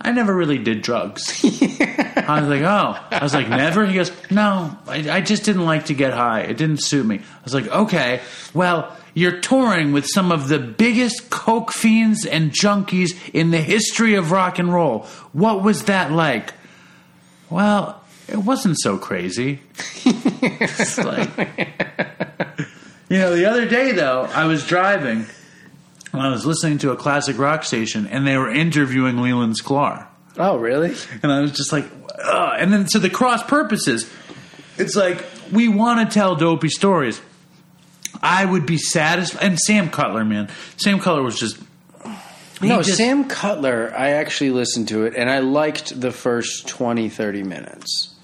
I 0.00 0.12
never 0.12 0.34
really 0.34 0.58
did 0.58 0.82
drugs. 0.82 1.42
I 1.44 2.40
was 2.40 2.48
like, 2.48 2.62
oh. 2.62 2.96
I 3.10 3.18
was 3.22 3.34
like, 3.34 3.48
never. 3.48 3.84
He 3.84 3.94
goes, 3.94 4.12
no. 4.30 4.76
I, 4.86 5.10
I 5.10 5.20
just 5.20 5.44
didn't 5.44 5.64
like 5.64 5.86
to 5.86 5.94
get 5.94 6.12
high. 6.12 6.42
It 6.42 6.56
didn't 6.56 6.82
suit 6.84 7.04
me. 7.04 7.16
I 7.16 7.44
was 7.44 7.54
like, 7.54 7.68
okay. 7.68 8.20
Well. 8.54 8.94
You're 9.14 9.40
touring 9.40 9.90
with 9.92 10.06
some 10.06 10.30
of 10.30 10.46
the 10.46 10.60
biggest 10.60 11.28
coke 11.28 11.72
fiends 11.72 12.24
and 12.24 12.52
junkies 12.52 13.16
in 13.34 13.50
the 13.50 13.60
history 13.60 14.14
of 14.14 14.30
rock 14.30 14.60
and 14.60 14.72
roll. 14.72 15.06
What 15.32 15.64
was 15.64 15.86
that 15.86 16.12
like? 16.12 16.52
Well, 17.50 18.00
it 18.28 18.36
wasn't 18.36 18.78
so 18.78 18.96
crazy. 18.96 19.58
Like- 20.98 21.30
you 23.08 23.18
know, 23.18 23.34
the 23.34 23.46
other 23.46 23.66
day 23.66 23.90
though, 23.90 24.22
I 24.32 24.44
was 24.44 24.64
driving 24.64 25.26
I 26.12 26.28
was 26.30 26.44
listening 26.46 26.78
to 26.78 26.90
a 26.90 26.96
classic 26.96 27.38
rock 27.38 27.64
station, 27.64 28.06
and 28.06 28.26
they 28.26 28.36
were 28.36 28.50
interviewing 28.50 29.18
Leland 29.20 29.56
Sklar, 29.62 30.06
Oh, 30.38 30.56
really? 30.56 30.94
and 31.22 31.30
I 31.32 31.40
was 31.40 31.52
just 31.52 31.72
like, 31.72 31.84
Ugh. 32.22 32.56
and 32.58 32.72
then 32.72 32.88
so 32.88 32.98
the 32.98 33.10
cross 33.10 33.42
purposes. 33.42 34.10
It's 34.76 34.94
like 34.96 35.24
we 35.52 35.68
want 35.68 36.08
to 36.08 36.14
tell 36.14 36.36
dopey 36.36 36.68
stories. 36.68 37.20
I 38.22 38.44
would 38.44 38.66
be 38.66 38.78
satisfied, 38.78 39.42
and 39.44 39.58
Sam 39.58 39.90
Cutler, 39.90 40.24
man, 40.24 40.48
Sam 40.76 40.98
Cutler 41.00 41.22
was 41.22 41.38
just. 41.38 41.58
No, 42.60 42.82
just- 42.82 42.96
Sam 42.96 43.24
Cutler, 43.28 43.92
I 43.96 44.10
actually 44.10 44.50
listened 44.50 44.88
to 44.88 45.04
it, 45.04 45.14
and 45.16 45.30
I 45.30 45.38
liked 45.38 46.00
the 46.00 46.10
first 46.10 46.66
20, 46.66 47.08
30 47.08 47.42
minutes. 47.44 48.14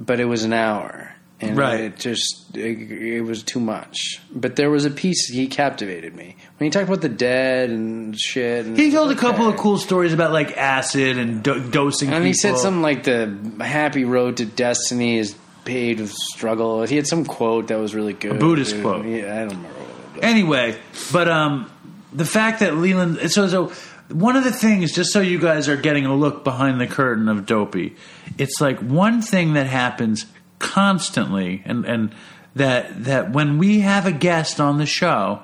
But 0.00 0.18
it 0.20 0.24
was 0.26 0.44
an 0.44 0.52
hour. 0.54 1.05
And 1.38 1.54
Right. 1.56 1.80
it 1.80 1.98
just, 1.98 2.56
it, 2.56 2.90
it 2.90 3.20
was 3.20 3.42
too 3.42 3.60
much. 3.60 4.22
But 4.34 4.56
there 4.56 4.70
was 4.70 4.86
a 4.86 4.90
piece, 4.90 5.28
he 5.28 5.48
captivated 5.48 6.14
me. 6.16 6.34
When 6.56 6.64
he 6.66 6.70
talked 6.70 6.86
about 6.88 7.02
the 7.02 7.10
dead 7.10 7.68
and 7.68 8.18
shit. 8.18 8.64
And 8.64 8.76
He 8.78 8.90
told 8.90 9.10
a 9.10 9.14
couple 9.16 9.46
of 9.46 9.56
cool 9.58 9.76
stories 9.76 10.14
about 10.14 10.32
like 10.32 10.56
acid 10.56 11.18
and 11.18 11.42
do- 11.42 11.68
dosing. 11.70 12.10
And 12.10 12.24
he 12.24 12.32
said 12.32 12.50
people. 12.50 12.60
something 12.60 12.82
like 12.82 13.04
the 13.04 13.36
happy 13.60 14.04
road 14.06 14.38
to 14.38 14.46
destiny 14.46 15.18
is 15.18 15.36
paved 15.66 16.00
with 16.00 16.12
struggle. 16.12 16.84
He 16.84 16.96
had 16.96 17.06
some 17.06 17.26
quote 17.26 17.68
that 17.68 17.78
was 17.78 17.94
really 17.94 18.14
good. 18.14 18.32
A 18.32 18.38
Buddhist 18.38 18.72
dude. 18.72 18.82
quote. 18.82 19.04
Yeah, 19.04 19.34
I 19.34 19.38
don't 19.40 19.48
remember 19.48 19.68
what 19.68 19.90
it 19.90 20.14
was. 20.14 20.22
Anyway, 20.24 20.78
but 21.12 21.28
um, 21.28 21.70
the 22.14 22.24
fact 22.24 22.60
that 22.60 22.76
Leland, 22.78 23.30
so 23.30 23.46
so 23.48 23.72
one 24.08 24.36
of 24.36 24.44
the 24.44 24.52
things, 24.52 24.92
just 24.92 25.12
so 25.12 25.20
you 25.20 25.38
guys 25.38 25.68
are 25.68 25.76
getting 25.76 26.06
a 26.06 26.14
look 26.14 26.44
behind 26.44 26.80
the 26.80 26.86
curtain 26.86 27.28
of 27.28 27.44
Dopey, 27.44 27.94
it's 28.38 28.58
like 28.60 28.78
one 28.78 29.20
thing 29.20 29.52
that 29.54 29.66
happens 29.66 30.24
constantly, 30.58 31.62
and 31.64 31.84
and 31.84 32.14
that 32.54 33.04
that 33.04 33.32
when 33.32 33.58
we 33.58 33.80
have 33.80 34.06
a 34.06 34.12
guest 34.12 34.60
on 34.60 34.78
the 34.78 34.86
show, 34.86 35.42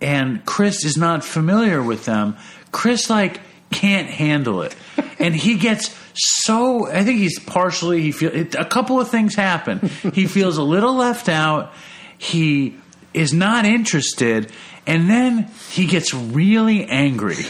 and 0.00 0.44
Chris 0.44 0.84
is 0.84 0.96
not 0.96 1.24
familiar 1.24 1.82
with 1.82 2.04
them, 2.04 2.36
Chris 2.72 3.10
like 3.10 3.40
can't 3.70 4.08
handle 4.08 4.62
it, 4.62 4.74
and 5.18 5.34
he 5.34 5.56
gets 5.56 5.94
so. 6.14 6.86
I 6.86 7.04
think 7.04 7.18
he's 7.18 7.38
partially 7.38 8.02
he 8.02 8.12
feel 8.12 8.34
it, 8.34 8.54
a 8.54 8.64
couple 8.64 9.00
of 9.00 9.08
things 9.08 9.34
happen. 9.34 9.90
He 10.14 10.26
feels 10.28 10.56
a 10.56 10.62
little 10.62 10.94
left 10.94 11.28
out. 11.28 11.72
He 12.18 12.76
is 13.12 13.32
not 13.32 13.64
interested, 13.64 14.52
and 14.86 15.08
then 15.08 15.50
he 15.70 15.86
gets 15.86 16.14
really 16.14 16.84
angry. 16.86 17.44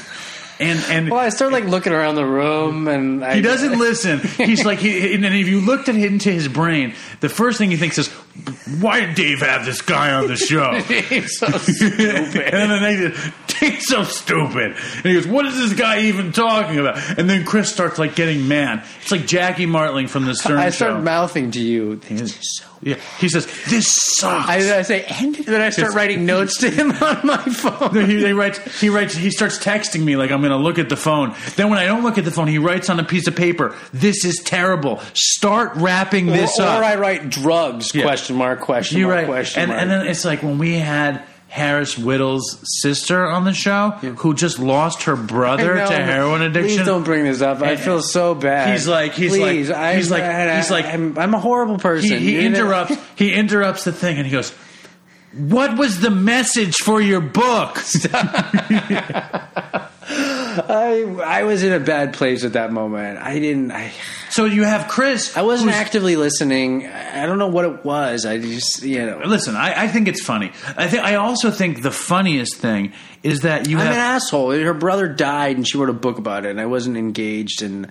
And 0.61 0.79
and 0.91 1.11
Well, 1.11 1.19
I 1.21 1.31
start 1.31 1.53
like 1.53 1.65
looking 1.65 1.93
around 1.93 2.15
the 2.17 2.27
room, 2.27 2.87
and 2.87 3.25
I, 3.25 3.37
he 3.37 3.43
doesn't 3.43 3.79
listen. 3.79 4.21
He's 4.21 4.65
like, 4.65 4.79
he, 4.79 5.15
and 5.15 5.25
if 5.25 5.49
you 5.49 5.61
looked 5.61 5.89
at 5.89 5.97
it 5.97 6.05
into 6.05 6.31
his 6.31 6.49
brain, 6.49 6.95
the 7.21 7.29
first 7.29 7.59
thing 7.59 7.71
he 7.71 7.77
thinks 7.77 7.99
is, 7.99 8.09
"Why 8.81 9.01
did 9.01 9.15
Dave 9.15 9.41
have 9.41 9.65
this 9.65 9.83
guy 9.83 10.13
on 10.13 10.27
the 10.29 10.37
show?" 10.37 10.75
He's 10.81 11.39
so 11.39 11.47
stupid. 11.49 12.01
and 12.55 12.71
then 12.71 13.01
the 13.01 13.09
next, 13.09 13.61
Dave's 13.61 13.87
so 13.87 14.05
stupid. 14.05 14.77
And 14.97 15.05
he 15.05 15.15
goes, 15.15 15.27
"What 15.27 15.47
is 15.47 15.57
this 15.57 15.73
guy 15.79 16.03
even 16.03 16.33
talking 16.33 16.79
about?" 16.79 17.19
And 17.19 17.29
then 17.29 17.45
Chris 17.45 17.73
starts 17.73 17.99
like 17.99 18.15
getting 18.15 18.47
mad. 18.47 18.85
It's 19.03 19.11
like 19.11 19.27
Jackie 19.27 19.67
Martling 19.67 20.07
from 20.09 20.27
the 20.27 20.35
Stern 20.35 20.59
I 20.59 20.67
Show. 20.67 20.87
start 20.87 21.03
mouthing 21.03 21.51
to 21.53 21.61
you. 21.61 21.97
This 21.97 22.39
is 22.39 22.59
so. 22.59 22.67
Yeah, 22.83 22.97
he 23.19 23.29
says, 23.29 23.47
"This 23.69 23.87
sucks." 23.91 24.49
I, 24.49 24.79
I 24.79 24.83
say, 24.83 25.05
and 25.05 25.35
then 25.35 25.61
I 25.61 25.71
start 25.71 25.95
writing 25.95 26.25
notes 26.25 26.59
to 26.59 26.71
him 26.71 26.91
on 26.93 27.27
my 27.27 27.37
phone. 27.37 27.95
No, 27.95 28.07
he, 28.07 28.25
he 28.25 28.33
writes. 28.33 28.81
He 28.81 28.89
writes. 28.89 29.15
He 29.15 29.31
starts 29.31 29.59
texting 29.59 30.03
me 30.03 30.17
like 30.17 30.31
I'm 30.31 30.41
going 30.41 30.51
to 30.51 30.57
look 30.57 30.79
at 30.79 30.89
the 30.89 30.97
phone. 30.97 31.35
Then 31.57 31.69
when 31.69 31.79
I 31.79 31.85
don't 31.85 32.03
look 32.03 32.17
at 32.17 32.25
the 32.25 32.31
phone, 32.31 32.49
he 32.49 32.59
writes 32.59 32.89
on 32.89 32.99
a 32.99 33.05
piece 33.05 33.27
of 33.27 33.37
paper. 33.37 33.75
This 33.93 34.25
is 34.25 34.37
terrible. 34.37 35.01
Start 35.13 35.73
wrapping 35.77 36.27
this 36.27 36.59
or, 36.59 36.63
up. 36.63 36.81
or 36.81 36.85
I 36.85 36.97
write 36.97 37.29
drugs? 37.29 37.95
Yeah. 37.95 38.05
Question 38.05 38.37
mark? 38.37 38.61
Question 38.61 38.99
You're 38.99 39.09
mark? 39.09 39.19
right. 39.19 39.27
Question 39.27 39.63
and, 39.63 39.69
mark? 39.71 39.83
and 39.83 39.91
then 39.91 40.07
it's 40.07 40.25
like 40.25 40.43
when 40.43 40.59
we 40.59 40.75
had 40.75 41.23
Harris 41.51 41.99
Whittle's 41.99 42.59
sister 42.81 43.27
on 43.27 43.45
the 43.45 43.53
show, 43.53 43.91
who 43.91 44.35
just 44.35 44.59
lost 44.61 45.03
her 45.03 45.17
brother 45.17 45.75
know, 45.75 45.89
to 45.89 45.97
heroin 45.97 46.43
addiction. 46.43 46.79
Please 46.79 46.87
don't 46.87 47.03
bring 47.03 47.25
this 47.25 47.43
up. 47.43 47.61
I 47.61 47.75
feel 47.77 48.01
so 48.03 48.35
bad. 48.37 48.73
He's 48.73 48.87
like- 48.87 49.15
he's 49.15 49.33
like- 49.33 49.41
Please, 49.41 49.71
I, 49.71 49.97
he's 49.97 50.11
like- 50.13 50.23
I, 50.23 50.57
he's 50.57 50.71
like- 50.71 50.87
I'm, 50.87 51.19
I'm 51.19 51.35
a 51.35 51.41
horrible 51.41 51.79
person. 51.79 52.09
he, 52.11 52.19
he 52.39 52.47
interrupts. 52.47 52.97
He 53.17 53.33
interrupts 53.35 53.83
the 53.85 53.93
thing, 53.93 54.17
and 54.17 54.27
he 54.27 54.33
goes. 54.33 54.53
What 55.33 55.77
was 55.79 56.01
the 56.01 56.11
message 56.11 56.75
for 56.85 57.01
your 57.01 57.21
book? 57.21 57.77
I 60.69 61.03
I 61.41 61.43
was 61.45 61.63
in 61.63 61.73
a 61.73 61.81
bad 61.81 62.15
place 62.15 62.45
at 62.45 62.53
that 62.55 62.73
moment. 62.73 63.19
I 63.19 63.39
didn't. 63.39 63.71
I 63.73 63.93
so 64.31 64.45
you 64.45 64.65
have 64.65 64.89
Chris. 64.89 65.37
I 65.37 65.43
wasn't 65.43 65.71
who's- 65.71 65.81
actively 65.81 66.17
listening. 66.17 66.87
I 66.87 67.27
don't 67.27 67.39
know 67.39 67.49
what 67.49 67.65
it 67.65 67.85
was. 67.85 68.27
I 68.27 68.39
just 68.39 68.83
you 68.83 69.05
know. 69.07 69.21
Listen, 69.25 69.57
I, 69.57 69.85
I 69.85 69.89
think 69.89 70.09
it's 70.09 70.23
funny. 70.23 70.53
I 70.77 70.89
think 70.89 71.05
I 71.05 71.17
also 71.17 71.51
think 71.51 71.83
the 71.83 71.91
funniest 71.91 72.57
thing 72.57 72.93
is 73.23 73.41
that 73.43 73.69
you 73.69 73.77
I'm 73.79 73.85
have 73.87 73.93
an 73.95 73.99
asshole. 73.99 74.51
Her 74.53 74.75
brother 74.75 75.09
died, 75.09 75.57
and 75.57 75.67
she 75.67 75.79
wrote 75.79 75.91
a 75.91 75.95
book 75.95 76.19
about 76.19 76.45
it, 76.47 76.51
and 76.51 76.61
I 76.61 76.67
wasn't 76.67 76.97
engaged, 76.97 77.63
and 77.63 77.89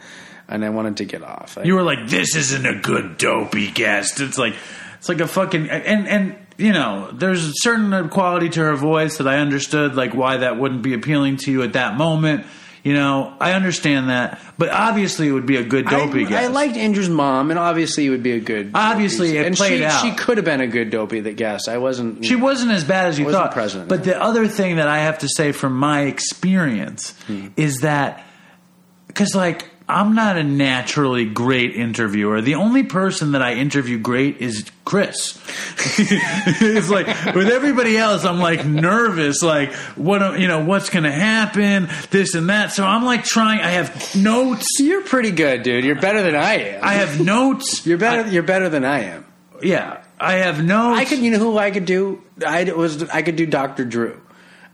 and 0.47 0.65
I 0.65 0.69
wanted 0.69 0.97
to 0.97 1.05
get 1.05 1.23
off. 1.23 1.57
I, 1.57 1.63
you 1.63 1.75
were 1.75 1.83
like, 1.83 2.07
"This 2.07 2.35
isn't 2.35 2.65
a 2.65 2.75
good 2.75 3.17
dopey 3.17 3.69
guest." 3.71 4.19
It's 4.19 4.37
like, 4.37 4.55
it's 4.97 5.09
like 5.09 5.19
a 5.19 5.27
fucking 5.27 5.69
and 5.69 6.07
and 6.07 6.35
you 6.57 6.73
know, 6.73 7.09
there's 7.13 7.45
a 7.45 7.51
certain 7.55 8.09
quality 8.09 8.49
to 8.49 8.59
her 8.61 8.75
voice 8.75 9.17
that 9.19 9.27
I 9.29 9.37
understood, 9.37 9.95
like 9.95 10.13
why 10.13 10.37
that 10.37 10.59
wouldn't 10.59 10.81
be 10.81 10.93
appealing 10.93 11.37
to 11.37 11.51
you 11.51 11.63
at 11.63 11.73
that 11.73 11.95
moment. 11.95 12.45
You 12.83 12.93
know, 12.93 13.33
I 13.41 13.53
understand 13.53 14.09
that, 14.09 14.39
but 14.57 14.69
obviously 14.69 15.27
it 15.27 15.31
would 15.33 15.45
be 15.45 15.57
a 15.57 15.63
good 15.63 15.85
dopey 15.85 16.25
I, 16.25 16.29
guest. 16.29 16.43
I 16.43 16.47
liked 16.47 16.77
Andrew's 16.77 17.09
mom, 17.09 17.51
and 17.51 17.59
obviously 17.59 18.05
it 18.05 18.09
would 18.09 18.23
be 18.23 18.31
a 18.31 18.39
good. 18.39 18.71
Obviously, 18.73 19.37
it 19.37 19.45
and 19.45 19.55
played 19.55 19.79
she, 19.79 19.85
out. 19.85 20.01
She 20.01 20.11
could 20.11 20.37
have 20.37 20.45
been 20.45 20.61
a 20.61 20.67
good 20.67 20.89
dopey 20.89 21.19
that 21.19 21.35
guest. 21.35 21.67
I 21.67 21.77
wasn't. 21.77 22.23
She 22.23 22.35
wasn't 22.35 22.71
as 22.71 22.83
bad 22.85 23.07
as 23.07 23.19
you 23.19 23.29
thought. 23.29 23.51
present, 23.51 23.89
but 23.89 23.99
no. 23.99 24.05
the 24.05 24.21
other 24.21 24.47
thing 24.47 24.77
that 24.77 24.87
I 24.87 24.99
have 24.99 25.19
to 25.19 25.27
say 25.27 25.51
from 25.51 25.77
my 25.77 26.03
experience 26.03 27.11
Hmm. 27.27 27.47
is 27.57 27.79
that 27.79 28.23
because 29.07 29.35
like 29.35 29.69
I'm 29.89 30.13
not 30.13 30.37
a 30.37 30.43
naturally 30.43 31.25
great 31.25 31.75
interviewer. 31.75 32.41
The 32.41 32.55
only 32.55 32.83
person 32.83 33.31
that 33.31 33.41
I 33.41 33.55
interview 33.55 33.97
great 33.97 34.37
is 34.39 34.69
Chris. 34.85 35.37
it's 35.97 36.89
like 36.89 37.07
with 37.35 37.49
everybody 37.49 37.97
else, 37.97 38.23
I'm 38.23 38.39
like 38.39 38.65
nervous, 38.65 39.41
like 39.41 39.73
what 39.95 40.39
you 40.39 40.47
know, 40.47 40.63
what's 40.63 40.89
going 40.89 41.03
to 41.05 41.11
happen, 41.11 41.89
this 42.11 42.35
and 42.35 42.49
that. 42.49 42.71
So 42.71 42.85
I'm 42.85 43.03
like 43.03 43.23
trying. 43.23 43.61
I 43.61 43.71
have 43.71 44.15
notes. 44.15 44.67
You're 44.79 45.03
pretty 45.03 45.31
good, 45.31 45.63
dude. 45.63 45.83
You're 45.83 45.99
better 45.99 46.21
than 46.21 46.35
I 46.35 46.53
am. 46.53 46.79
I 46.83 46.93
have 46.93 47.19
notes. 47.19 47.85
you're 47.85 47.97
better. 47.97 48.29
I- 48.29 48.31
you're 48.31 48.43
better 48.43 48.69
than 48.69 48.85
I 48.85 49.05
am. 49.05 49.25
yeah, 49.63 50.03
I 50.19 50.33
have 50.35 50.63
notes. 50.63 50.99
I 50.99 51.05
could. 51.05 51.19
You 51.19 51.31
know 51.31 51.39
who 51.39 51.57
I 51.57 51.71
could 51.71 51.85
do? 51.85 52.21
I 52.45 52.63
was. 52.65 53.09
I 53.09 53.23
could 53.23 53.35
do 53.35 53.45
Doctor 53.47 53.85
Drew. 53.85 54.21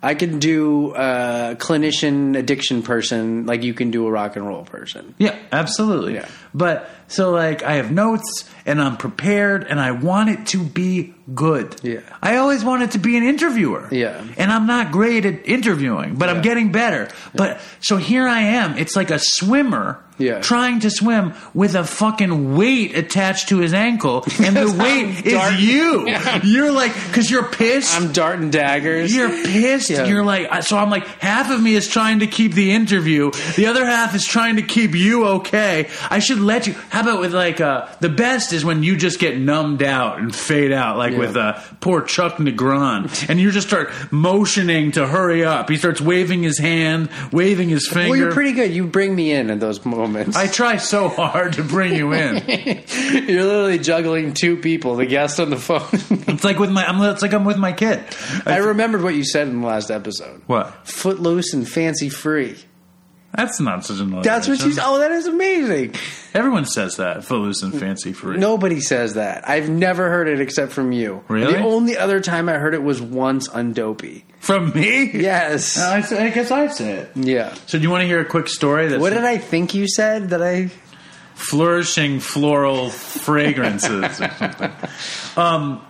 I 0.02 0.14
can 0.14 0.40
do 0.40 0.94
a 0.96 1.56
clinician 1.58 2.38
addiction 2.38 2.84
person 2.84 3.46
like 3.46 3.64
you 3.64 3.74
can 3.74 3.92
do 3.92 4.06
a 4.06 4.12
rock 4.12 4.36
and 4.36 4.46
roll 4.46 4.64
person. 4.64 5.16
Yeah, 5.18 5.36
absolutely. 5.52 6.16
Yeah. 6.16 6.28
But 6.56 6.90
so 7.10 7.32
like 7.32 7.64
I 7.64 7.74
have 7.76 7.92
notes 7.92 8.50
and 8.66 8.82
I'm 8.82 8.96
prepared 8.98 9.66
and 9.66 9.80
I 9.80 9.92
want 9.92 10.30
it 10.30 10.48
to 10.48 10.64
be 10.64 11.14
good. 11.36 11.76
Yeah. 11.84 12.00
I 12.22 12.38
always 12.38 12.64
wanted 12.64 12.92
to 12.92 12.98
be 13.00 13.18
an 13.18 13.24
interviewer. 13.24 13.90
Yeah. 13.92 14.24
And 14.38 14.52
I'm 14.52 14.66
not 14.66 14.92
great 14.92 15.26
at 15.26 15.46
interviewing, 15.48 16.16
but 16.16 16.30
I'm 16.30 16.42
getting 16.42 16.72
better. 16.72 17.10
But 17.36 17.60
so 17.82 17.98
here 17.98 18.28
I 18.28 18.40
am. 18.42 18.78
It's 18.78 18.96
like 18.96 19.12
a 19.12 19.20
swimmer 19.20 20.00
Yeah. 20.18 20.40
trying 20.40 20.80
to 20.82 20.90
swim 20.90 21.34
with 21.54 21.76
a 21.76 21.84
fucking 21.84 22.56
weight 22.56 22.96
attached 22.96 23.50
to 23.50 23.58
his 23.58 23.74
ankle 23.74 24.24
and 24.40 24.56
the 24.56 24.72
weight 24.72 25.26
is 25.26 25.60
you. 25.62 26.08
You're 26.44 26.72
like 26.72 26.94
cuz 27.12 27.30
you're 27.30 27.44
pissed. 27.52 27.94
I'm 28.00 28.12
darting 28.14 28.50
daggers. 28.52 29.14
You're 29.14 29.30
pissed. 29.30 29.90
Yeah. 29.90 30.06
You're 30.06 30.24
like, 30.24 30.48
uh, 30.50 30.62
so 30.62 30.78
I'm 30.78 30.90
like, 30.90 31.06
half 31.20 31.52
of 31.52 31.62
me 31.62 31.76
is 31.76 31.88
trying 31.88 32.20
to 32.20 32.28
keep 32.28 32.54
the 32.54 32.72
interview. 32.72 33.32
The 33.56 33.66
other 33.68 33.86
half 33.86 34.16
is 34.16 34.24
trying 34.26 34.56
to 34.58 34.62
keep 34.64 34.96
you 34.96 35.26
okay. 35.42 35.90
I 36.10 36.20
should 36.20 36.40
let 36.46 36.68
you. 36.68 36.74
How 36.90 37.02
about 37.02 37.20
with 37.20 37.34
like, 37.34 37.60
uh, 37.60 37.88
the 38.00 38.10
best 38.10 38.54
is 38.54 38.64
when 38.64 38.84
you 38.84 38.96
just 38.96 39.20
get 39.20 39.38
numbed 39.38 39.84
out 39.84 40.20
and 40.20 40.34
fade 40.34 40.72
out, 40.72 40.98
like 40.98 41.14
Yeah. 41.14 41.20
with 41.20 41.36
uh, 41.38 41.60
poor 41.82 42.02
Chuck 42.02 42.36
Negron, 42.38 43.30
and 43.30 43.40
you 43.40 43.52
just 43.52 43.68
start 43.68 43.92
motioning 44.12 44.92
to 44.94 45.06
hurry 45.08 45.44
up. 45.44 45.70
He 45.70 45.78
starts 45.78 46.00
waving 46.02 46.44
his 46.44 46.58
hand, 46.58 47.10
waving 47.32 47.70
his 47.70 47.88
finger. 47.88 48.10
well, 48.10 48.18
you're 48.20 48.32
pretty 48.34 48.54
good. 48.54 48.72
You 48.72 48.88
bring 48.88 49.16
me 49.16 49.32
in 49.32 49.50
in 49.50 49.60
those 49.60 49.86
moments. 49.86 50.36
I 50.38 50.48
try 50.48 50.78
so 50.78 51.10
hard 51.10 51.54
to 51.54 51.64
bring 51.64 51.94
you 51.96 52.14
in. 52.14 52.44
You're 53.28 53.44
literally 53.44 53.80
juggling 53.80 54.34
two 54.34 54.58
people, 54.58 54.96
the 54.96 55.06
guest 55.06 55.40
on 55.40 55.50
the 55.50 55.58
phone. 55.58 55.82
It's 56.36 56.44
like 56.44 56.60
with 56.60 56.72
my. 56.72 56.86
I'm, 56.86 57.02
it's 57.14 57.22
like 57.22 57.34
I'm 57.34 57.46
with 57.46 57.58
my 57.58 57.72
kid. 57.72 58.04
I 58.46 58.58
remembered 58.58 59.02
what 59.04 59.16
you 59.16 59.24
said 59.24 59.48
in 59.48 59.62
the 59.62 59.68
last 59.68 59.90
episode. 59.90 60.42
What? 60.48 60.74
Footloose 60.86 61.54
and 61.54 61.68
fancy 61.68 62.10
free. 62.10 62.58
That's 63.36 63.60
not 63.60 63.86
such 63.86 64.00
an. 64.00 64.22
That's 64.22 64.48
what 64.48 64.60
she's. 64.60 64.80
Oh, 64.82 65.00
that 65.00 65.12
is 65.12 65.27
amazing. 65.27 65.96
Everyone 66.34 66.65
says 66.65 66.98
that. 66.98 67.24
Footloose 67.24 67.63
and 67.63 67.77
fancy 67.77 68.13
free. 68.13 68.38
Nobody 68.38 68.80
says 68.80 69.15
that. 69.15 69.48
I've 69.50 69.70
never 69.70 70.10
heard 70.10 70.27
it 70.27 70.39
except 70.42 70.72
from 70.72 70.92
you. 70.92 71.24
Really? 71.27 71.54
The 71.54 71.60
only 71.63 71.98
other 71.98 72.20
time 72.22 72.48
I 72.50 72.54
heard 72.54 72.74
it 72.74 72.84
was 72.84 73.01
once 73.01 73.48
on 73.50 73.74
Dopey. 73.74 74.25
From 74.39 74.72
me? 74.72 75.12
Yes. 75.13 75.77
I, 75.77 76.01
guess 76.30 76.51
I 76.51 76.68
say 76.68 76.92
it. 76.94 77.12
yeah. 77.15 77.54
So 77.65 77.77
do 77.77 77.84
you 77.84 77.89
want 77.89 78.01
to 78.01 78.08
hear 78.08 78.20
a 78.20 78.25
quick 78.25 78.48
story 78.48 78.88
that's 78.88 79.01
What 79.01 79.12
did 79.12 79.24
I 79.25 79.38
think 79.38 79.74
you 79.74 79.88
said 79.88 80.30
that 80.30 80.42
I? 80.42 80.70
flourishing 81.34 82.20
floral 82.20 82.89
fragrances 82.89 84.04
or 84.04 84.10
something? 84.38 84.72
Um, 85.36 85.86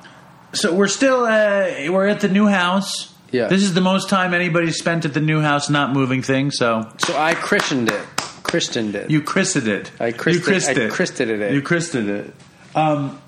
so 0.54 0.74
we're 0.74 0.88
still 0.88 1.26
uh, 1.26 1.92
we're 1.92 2.08
at 2.08 2.22
the 2.22 2.30
new 2.30 2.48
house. 2.48 3.14
Yeah. 3.36 3.48
This 3.48 3.64
is 3.64 3.74
the 3.74 3.82
most 3.82 4.10
time 4.10 4.34
anybody's 4.34 4.78
spent 4.78 5.06
at 5.06 5.14
the 5.14 5.20
new 5.22 5.42
house 5.42 5.70
not 5.70 5.92
moving 5.94 6.22
things. 6.22 6.58
So 6.58 6.90
So 7.06 7.18
I 7.18 7.36
christened 7.36 7.90
it. 7.90 8.06
Christened 8.44 8.96
it. 8.96 9.10
you 9.12 9.22
christed 9.22 9.68
it. 9.68 9.92
I 10.00 10.12
christed- 10.12 10.40
you 10.40 10.46
christed 10.46 10.78
I 10.92 10.96
christed 10.96 11.30
it. 11.30 11.54
You 11.54 11.62
christed 11.62 12.08
it. 12.10 12.34
Um, 12.76 13.20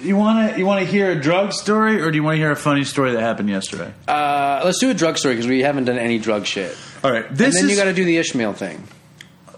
you 0.00 0.16
want 0.16 0.52
to 0.52 0.58
you 0.58 0.64
want 0.64 0.80
to 0.84 0.86
hear 0.90 1.10
a 1.10 1.16
drug 1.20 1.52
story 1.52 2.00
or 2.00 2.10
do 2.10 2.16
you 2.16 2.22
want 2.22 2.34
to 2.36 2.38
hear 2.38 2.52
a 2.52 2.56
funny 2.56 2.84
story 2.84 3.12
that 3.12 3.20
happened 3.20 3.48
yesterday? 3.50 3.92
uh, 4.06 4.62
let's 4.64 4.78
do 4.78 4.90
a 4.90 4.94
drug 4.94 5.18
story 5.18 5.34
because 5.34 5.48
we 5.48 5.62
haven't 5.62 5.84
done 5.86 5.98
any 5.98 6.18
drug 6.18 6.46
shit. 6.46 6.76
All 7.02 7.10
right. 7.10 7.26
And 7.28 7.36
then 7.36 7.48
is 7.48 7.70
you 7.70 7.76
got 7.76 7.84
to 7.84 7.92
do 7.94 8.04
the 8.04 8.16
Ishmael 8.16 8.52
thing. 8.54 8.82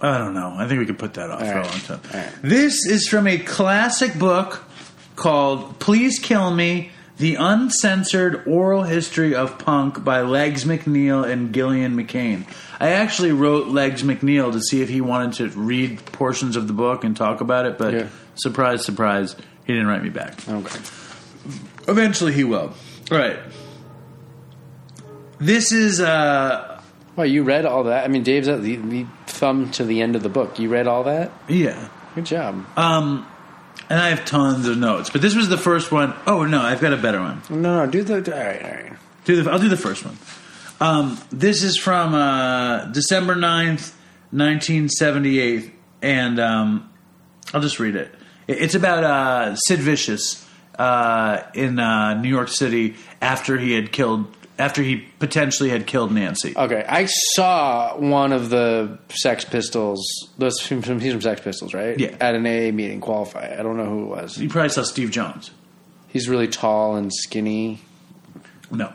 I 0.03 0.17
don't 0.17 0.33
know. 0.33 0.55
I 0.57 0.67
think 0.67 0.81
we 0.81 0.87
could 0.87 0.99
put 0.99 1.15
that 1.15 1.31
off 1.31 1.41
for 1.41 1.45
right. 1.47 1.67
a 1.67 1.69
long 1.69 1.81
time. 1.81 2.01
All 2.15 2.21
right. 2.21 2.33
This 2.43 2.87
is 2.87 3.07
from 3.07 3.27
a 3.27 3.37
classic 3.39 4.19
book 4.19 4.65
called 5.15 5.79
Please 5.79 6.19
Kill 6.19 6.51
Me 6.51 6.91
The 7.21 7.35
Uncensored 7.35 8.45
Oral 8.47 8.83
History 8.85 9.35
of 9.35 9.59
Punk 9.59 10.03
by 10.03 10.23
Legs 10.23 10.65
McNeil 10.65 11.31
and 11.31 11.53
Gillian 11.53 11.95
McCain. 11.95 12.47
I 12.81 12.93
actually 12.93 13.33
wrote 13.33 13.69
Legs 13.69 14.03
McNeil 14.03 14.51
to 14.53 14.61
see 14.61 14.81
if 14.81 14.89
he 14.89 15.03
wanted 15.03 15.35
to 15.35 15.49
read 15.61 16.03
portions 16.13 16.57
of 16.57 16.67
the 16.67 16.73
book 16.73 17.05
and 17.05 17.15
talk 17.15 17.43
about 17.43 17.67
it, 17.67 17.77
but 17.77 17.93
Yeah. 17.93 18.07
surprise, 18.37 18.83
surprise, 18.87 19.37
he 19.67 19.75
didn't 19.75 19.89
write 19.89 20.03
me 20.03 20.09
back. 20.09 20.49
Okay. 20.49 20.79
Eventually 21.89 22.33
he 22.33 22.43
will. 22.45 22.73
All 23.13 23.19
right. 23.19 23.39
This 25.39 25.73
is 25.73 26.01
uh 26.01 26.81
Well, 27.17 27.27
you 27.27 27.43
read 27.43 27.67
all 27.67 27.85
that. 27.85 28.05
I 28.05 28.09
mean, 28.09 28.23
Dave's 28.23 28.49
at 28.49 28.63
the, 28.63 28.77
the 28.77 29.05
thumb 29.27 29.71
to 29.73 29.85
the 29.85 30.01
end 30.01 30.17
of 30.17 30.23
the 30.23 30.29
book. 30.31 30.59
You 30.59 30.71
read 30.71 30.87
all 30.87 31.05
that. 31.05 31.31
yeah. 31.49 31.89
Good 32.15 32.25
job. 32.27 32.65
Um 32.79 33.27
and 33.89 33.99
I 33.99 34.09
have 34.11 34.25
tons 34.25 34.67
of 34.69 34.79
notes, 34.79 35.11
but 35.11 35.21
this 35.23 35.35
was 35.35 35.49
the 35.49 35.59
first 35.59 35.91
one. 35.93 36.15
Oh 36.27 36.45
no, 36.45 36.61
I've 36.63 36.81
got 36.81 36.93
a 36.93 36.97
better 36.97 37.21
one. 37.21 37.43
no, 37.51 37.85
no, 37.85 37.91
do 37.91 38.03
the. 38.03 38.15
All 38.15 38.21
right, 38.45 38.63
all 38.65 38.71
right. 38.71 38.93
Do 39.25 39.43
the, 39.43 39.51
I'll 39.51 39.59
do 39.59 39.69
the 39.69 39.77
first 39.77 40.05
one. 40.05 40.17
Um, 40.81 41.19
this 41.31 41.63
is 41.63 41.77
from 41.77 42.15
uh, 42.15 42.87
December 42.87 43.35
9th, 43.35 43.93
1978, 44.33 45.73
and 46.03 46.41
um, 46.41 46.91
I'll 47.53 47.61
just 47.61 47.79
read 47.79 47.97
it. 47.97 48.15
It- 48.49 48.59
It's 48.63 48.75
about 48.75 49.05
uh, 49.05 49.55
Sid 49.57 49.81
Vicious 49.81 50.47
uh, 50.79 51.43
in 51.55 51.79
uh, 51.79 52.15
New 52.21 52.29
York 52.31 52.49
City 52.49 52.97
after 53.21 53.59
he 53.59 53.73
had 53.73 53.93
killed 53.93 54.35
after 54.61 54.83
he 54.83 54.97
potentially 55.19 55.71
had 55.71 55.87
killed 55.87 56.13
Nancy. 56.13 56.55
Okay, 56.57 56.85
I 56.89 57.07
saw 57.07 57.97
one 57.97 58.33
of 58.33 58.51
the 58.51 58.99
Sex 59.09 59.45
Pistols, 59.45 60.29
those 60.39 60.61
from, 60.61 60.83
from, 60.83 61.01
he's 61.01 61.13
from 61.13 61.23
Sex 61.23 61.41
Pistols, 61.41 61.75
right? 61.75 61.99
Yeah. 61.99 62.17
At 62.21 62.35
an 62.35 62.47
AA 62.47 62.71
meeting, 62.73 63.01
qualify. 63.01 63.57
I 63.59 63.63
don't 63.63 63.77
know 63.77 63.87
who 63.87 64.05
it 64.05 64.09
was. 64.09 64.39
You 64.39 64.49
probably 64.49 64.69
saw 64.69 64.83
Steve 64.83 65.11
Jones. 65.11 65.51
He's 66.09 66.29
really 66.29 66.49
tall 66.49 66.97
and 66.97 67.13
skinny. 67.13 67.81
No. 68.71 68.93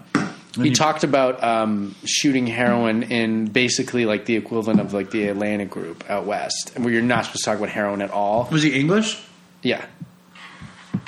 He 0.55 0.71
talked 0.71 1.03
about 1.03 1.43
um, 1.43 1.95
shooting 2.05 2.47
heroin 2.47 3.03
in 3.03 3.47
basically 3.47 4.05
like 4.05 4.25
the 4.25 4.37
equivalent 4.37 4.79
of 4.79 4.93
like 4.93 5.11
the 5.11 5.27
Atlantic 5.27 5.69
Group 5.69 6.09
out 6.09 6.25
west, 6.25 6.71
where 6.77 6.93
you're 6.93 7.01
not 7.01 7.25
supposed 7.25 7.43
to 7.43 7.49
talk 7.49 7.57
about 7.57 7.69
heroin 7.69 8.01
at 8.01 8.11
all. 8.11 8.47
Was 8.51 8.63
he 8.63 8.73
English? 8.79 9.21
Yeah, 9.63 9.85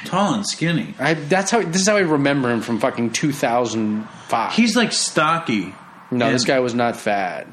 Tall 0.05 0.33
and 0.35 0.45
skinny. 0.47 0.93
I, 0.99 1.15
that's 1.15 1.51
how. 1.51 1.61
This 1.61 1.81
is 1.81 1.87
how 1.87 1.97
I 1.97 2.01
remember 2.01 2.51
him 2.51 2.61
from 2.61 2.79
fucking 2.79 3.11
2005. 3.11 4.53
He's 4.53 4.75
like 4.75 4.91
stocky. 4.93 5.73
no, 6.11 6.31
this 6.31 6.45
guy 6.45 6.59
was 6.59 6.73
not 6.73 6.95
fat. 6.95 7.47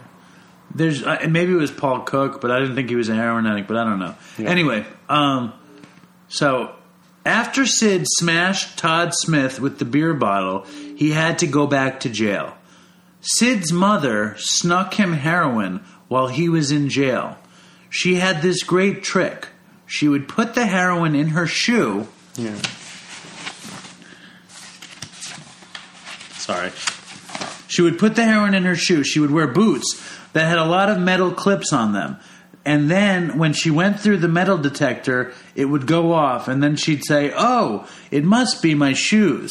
There's 0.75 1.03
uh, 1.03 1.27
maybe 1.29 1.53
it 1.53 1.57
was 1.57 1.71
Paul 1.71 2.01
Cook, 2.01 2.41
but 2.41 2.51
I 2.51 2.61
didn't 2.61 2.75
think 2.75 2.89
he 2.89 2.97
was 2.97 3.09
a 3.09 3.15
heroin 3.15 3.47
addict. 3.47 3.69
But 3.69 3.77
I 3.79 3.85
don't 3.85 3.99
know. 3.99 4.15
Yeah. 4.39 4.51
Anyway, 4.51 4.87
um, 5.09 5.53
so 6.29 6.75
after 7.25 7.65
Sid 7.65 8.05
smashed 8.19 8.79
Todd 8.79 9.13
Smith 9.15 9.61
with 9.61 9.79
the 9.79 9.85
beer 9.85 10.15
bottle, 10.15 10.67
he 10.97 11.11
had 11.11 11.39
to 11.39 11.47
go 11.47 11.67
back 11.67 12.01
to 12.01 12.11
jail. 12.11 12.57
Sid's 13.21 13.73
mother 13.73 14.35
snuck 14.39 14.95
him 14.95 15.15
heroin 15.15 15.83
while 16.09 16.29
he 16.29 16.49
was 16.49 16.71
in 16.71 16.91
jail. 16.91 17.39
She 17.89 18.17
had 18.17 18.43
this 18.43 18.63
great 18.63 19.03
trick. 19.03 19.49
She 19.87 20.09
would 20.09 20.29
put 20.29 20.55
the 20.55 20.67
heroin 20.67 21.15
in 21.15 21.29
her 21.29 21.47
shoe. 21.47 22.09
Yeah. 22.37 22.57
Sorry. 26.39 26.71
She 27.69 27.83
would 27.83 27.99
put 27.99 28.17
the 28.17 28.25
heroin 28.25 28.55
in 28.55 28.65
her 28.65 28.77
shoe. 28.77 29.03
She 29.03 29.21
would 29.21 29.31
wear 29.31 29.47
boots 29.47 30.01
that 30.33 30.47
had 30.47 30.59
a 30.59 30.65
lot 30.65 30.91
of 30.91 30.99
metal 30.99 31.33
clips 31.33 31.73
on 31.73 31.93
them. 31.93 32.19
And 32.65 32.91
then 32.91 33.39
when 33.39 33.53
she 33.53 33.71
went 33.71 34.01
through 34.01 34.19
the 34.19 34.29
metal 34.29 34.59
detector, 34.59 35.33
it 35.55 35.67
would 35.67 35.87
go 35.87 36.13
off. 36.13 36.49
And 36.49 36.63
then 36.63 36.77
she'd 36.77 37.05
say, 37.05 37.33
Oh, 37.37 37.89
it 38.11 38.25
must 38.25 38.63
be 38.63 38.75
my 38.75 38.93
shoes. 38.93 39.51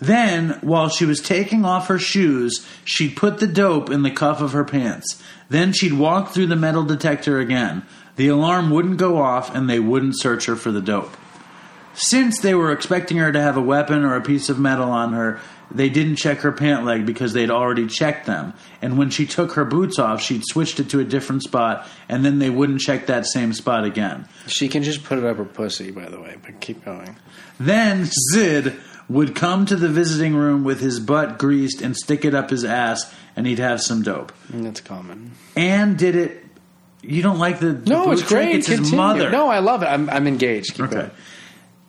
Then, 0.00 0.50
while 0.60 0.88
she 0.88 1.04
was 1.04 1.20
taking 1.20 1.64
off 1.64 1.88
her 1.88 1.98
shoes, 1.98 2.64
she'd 2.84 3.16
put 3.16 3.38
the 3.38 3.48
dope 3.48 3.90
in 3.90 4.02
the 4.02 4.12
cuff 4.12 4.40
of 4.40 4.52
her 4.52 4.64
pants. 4.64 5.20
Then 5.48 5.72
she'd 5.72 5.92
walk 5.92 6.30
through 6.30 6.46
the 6.46 6.56
metal 6.56 6.84
detector 6.84 7.40
again. 7.40 7.84
The 8.14 8.28
alarm 8.28 8.70
wouldn't 8.70 8.98
go 8.98 9.18
off 9.18 9.52
and 9.54 9.68
they 9.68 9.80
wouldn't 9.80 10.20
search 10.20 10.46
her 10.46 10.54
for 10.54 10.70
the 10.70 10.80
dope. 10.80 11.16
Since 12.00 12.38
they 12.40 12.54
were 12.54 12.70
expecting 12.70 13.16
her 13.18 13.32
to 13.32 13.40
have 13.40 13.56
a 13.56 13.60
weapon 13.60 14.04
or 14.04 14.14
a 14.14 14.20
piece 14.20 14.48
of 14.48 14.58
metal 14.58 14.88
on 14.90 15.12
her, 15.14 15.40
they 15.70 15.88
didn't 15.88 16.16
check 16.16 16.38
her 16.38 16.52
pant 16.52 16.84
leg 16.84 17.04
because 17.04 17.32
they'd 17.32 17.50
already 17.50 17.86
checked 17.88 18.24
them. 18.26 18.54
And 18.80 18.96
when 18.96 19.10
she 19.10 19.26
took 19.26 19.52
her 19.52 19.64
boots 19.64 19.98
off, 19.98 20.22
she'd 20.22 20.42
switched 20.46 20.78
it 20.80 20.90
to 20.90 21.00
a 21.00 21.04
different 21.04 21.42
spot, 21.42 21.86
and 22.08 22.24
then 22.24 22.38
they 22.38 22.50
wouldn't 22.50 22.80
check 22.80 23.06
that 23.06 23.26
same 23.26 23.52
spot 23.52 23.84
again. 23.84 24.28
She 24.46 24.68
can 24.68 24.82
just 24.84 25.02
put 25.04 25.18
it 25.18 25.24
up 25.24 25.36
her 25.38 25.44
pussy, 25.44 25.90
by 25.90 26.08
the 26.08 26.20
way. 26.20 26.36
But 26.42 26.60
keep 26.60 26.84
going. 26.84 27.16
Then 27.58 28.06
Sid 28.32 28.76
would 29.08 29.34
come 29.34 29.66
to 29.66 29.74
the 29.76 29.88
visiting 29.88 30.36
room 30.36 30.62
with 30.64 30.80
his 30.80 31.00
butt 31.00 31.38
greased 31.38 31.82
and 31.82 31.96
stick 31.96 32.24
it 32.24 32.34
up 32.34 32.50
his 32.50 32.64
ass, 32.64 33.12
and 33.34 33.46
he'd 33.46 33.58
have 33.58 33.80
some 33.82 34.02
dope. 34.02 34.32
And 34.52 34.64
That's 34.64 34.80
common. 34.80 35.32
Anne 35.56 35.96
did 35.96 36.14
it. 36.14 36.44
You 37.02 37.22
don't 37.22 37.38
like 37.38 37.58
the, 37.58 37.72
the 37.72 37.90
No, 37.90 38.10
it's 38.12 38.22
great. 38.22 38.54
It's 38.56 38.66
his 38.66 38.78
Continue. 38.80 38.96
mother. 38.98 39.30
No, 39.30 39.48
I 39.48 39.58
love 39.58 39.82
it. 39.82 39.86
I'm, 39.86 40.08
I'm 40.10 40.26
engaged. 40.26 40.74
Keep 40.74 40.86
Okay. 40.86 40.94
going. 40.94 41.10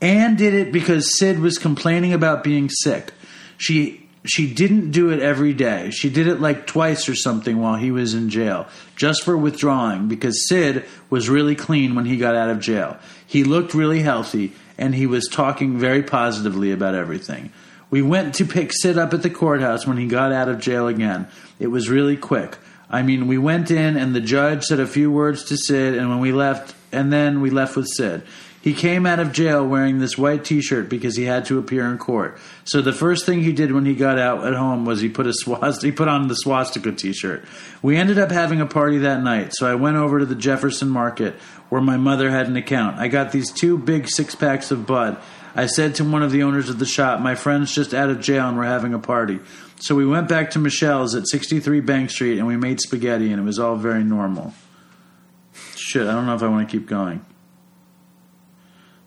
Anne 0.02 0.36
did 0.36 0.54
it 0.54 0.72
because 0.72 1.18
Sid 1.18 1.40
was 1.40 1.58
complaining 1.58 2.14
about 2.14 2.44
being 2.44 2.70
sick. 2.70 3.14
She 3.58 4.08
she 4.26 4.54
didn't 4.54 4.92
do 4.92 5.12
it 5.12 5.22
every 5.22 5.54
day. 5.54 5.92
She 5.92 6.10
did 6.10 6.28
it 6.28 6.42
like 6.42 6.68
twice 6.68 7.08
or 7.08 7.16
something 7.16 7.60
while 7.60 7.76
he 7.76 7.90
was 7.90 8.14
in 8.14 8.30
jail, 8.30 8.68
just 8.96 9.24
for 9.24 9.38
withdrawing 9.38 10.08
because 10.08 10.48
Sid 10.48 10.86
was 11.10 11.30
really 11.30 11.56
clean 11.56 11.96
when 11.96 12.06
he 12.06 12.18
got 12.18 12.36
out 12.36 12.50
of 12.50 12.60
jail. 12.60 12.98
He 13.26 13.44
looked 13.44 13.74
really 13.74 14.02
healthy 14.02 14.54
and 14.78 14.94
he 14.94 15.08
was 15.08 15.28
talking 15.32 15.78
very 15.78 16.04
positively 16.04 16.72
about 16.72 16.96
everything. 16.96 17.52
We 17.90 18.02
went 18.02 18.36
to 18.36 18.46
pick 18.46 18.72
Sid 18.74 18.98
up 18.98 19.14
at 19.14 19.24
the 19.24 19.30
courthouse 19.30 19.88
when 19.88 19.98
he 19.98 20.08
got 20.08 20.32
out 20.32 20.50
of 20.50 20.60
jail 20.60 20.88
again. 20.88 21.28
It 21.60 21.68
was 21.68 21.90
really 21.90 22.18
quick. 22.18 22.58
I 22.90 23.02
mean, 23.02 23.28
we 23.28 23.38
went 23.38 23.72
in 23.72 23.98
and 23.98 24.16
the 24.16 24.22
judge 24.22 24.64
said 24.66 24.80
a 24.80 24.88
few 24.88 25.12
words 25.12 25.44
to 25.46 25.58
Sid, 25.58 25.96
and 25.96 26.10
when 26.10 26.20
we 26.20 26.32
left, 26.32 26.76
and 26.92 27.12
then 27.14 27.42
we 27.42 27.50
left 27.50 27.76
with 27.76 27.88
Sid. 27.88 28.24
He 28.62 28.74
came 28.74 29.06
out 29.06 29.20
of 29.20 29.32
jail 29.32 29.66
wearing 29.66 30.00
this 30.00 30.18
white 30.18 30.44
T-shirt 30.44 30.90
because 30.90 31.16
he 31.16 31.24
had 31.24 31.46
to 31.46 31.58
appear 31.60 31.90
in 31.90 31.98
court. 31.98 32.38
So 32.66 32.82
the 32.82 32.92
first 32.92 33.26
thing 33.26 33.42
he 33.42 33.54
did 33.54 33.72
when 33.72 33.86
he 33.86 33.96
got 33.96 34.20
out 34.20 34.46
at 34.46 34.54
home 34.54 34.84
was 34.84 35.00
he 35.00 35.08
put 35.08 35.28
a 35.28 35.34
swast- 35.34 35.82
he 35.84 35.92
put 35.92 36.10
on 36.10 36.28
the 36.28 36.36
swastika 36.36 36.92
T-shirt. 36.92 37.46
We 37.82 37.96
ended 37.96 38.20
up 38.20 38.32
having 38.32 38.60
a 38.60 38.66
party 38.66 38.98
that 39.00 39.24
night, 39.24 39.54
so 39.54 39.66
I 39.66 39.76
went 39.76 39.96
over 39.96 40.20
to 40.20 40.26
the 40.26 40.36
Jefferson 40.36 40.90
Market 40.90 41.36
where 41.70 41.82
my 41.82 41.96
mother 41.96 42.30
had 42.30 42.48
an 42.48 42.58
account. 42.58 42.98
I 42.98 43.08
got 43.08 43.32
these 43.32 43.52
two 43.52 43.78
big 43.78 44.10
six 44.10 44.36
packs 44.36 44.72
of 44.72 44.86
Bud. 44.86 45.18
I 45.56 45.66
said 45.66 45.96
to 45.96 46.04
one 46.04 46.22
of 46.22 46.32
the 46.32 46.44
owners 46.44 46.70
of 46.70 46.80
the 46.80 46.86
shop, 46.86 47.22
"My 47.22 47.36
friend's 47.36 47.74
just 47.74 47.94
out 47.94 48.10
of 48.10 48.20
jail 48.20 48.48
and 48.48 48.58
we're 48.58 48.66
having 48.66 48.94
a 48.94 49.00
party." 49.00 49.40
So 49.78 49.96
we 49.96 50.06
went 50.06 50.28
back 50.28 50.52
to 50.52 50.60
Michelle's 50.60 51.16
at 51.16 51.28
63 51.28 51.80
Bank 51.80 52.10
Street 52.10 52.38
and 52.38 52.46
we 52.46 52.58
made 52.58 52.82
spaghetti, 52.82 53.32
and 53.32 53.42
it 53.42 53.46
was 53.46 53.58
all 53.58 53.78
very 53.78 54.04
normal. 54.04 54.54
Shit, 55.78 56.08
I 56.08 56.12
don't 56.12 56.26
know 56.26 56.36
if 56.36 56.44
I 56.44 56.48
want 56.48 56.70
to 56.70 56.78
keep 56.78 56.88
going. 56.88 57.26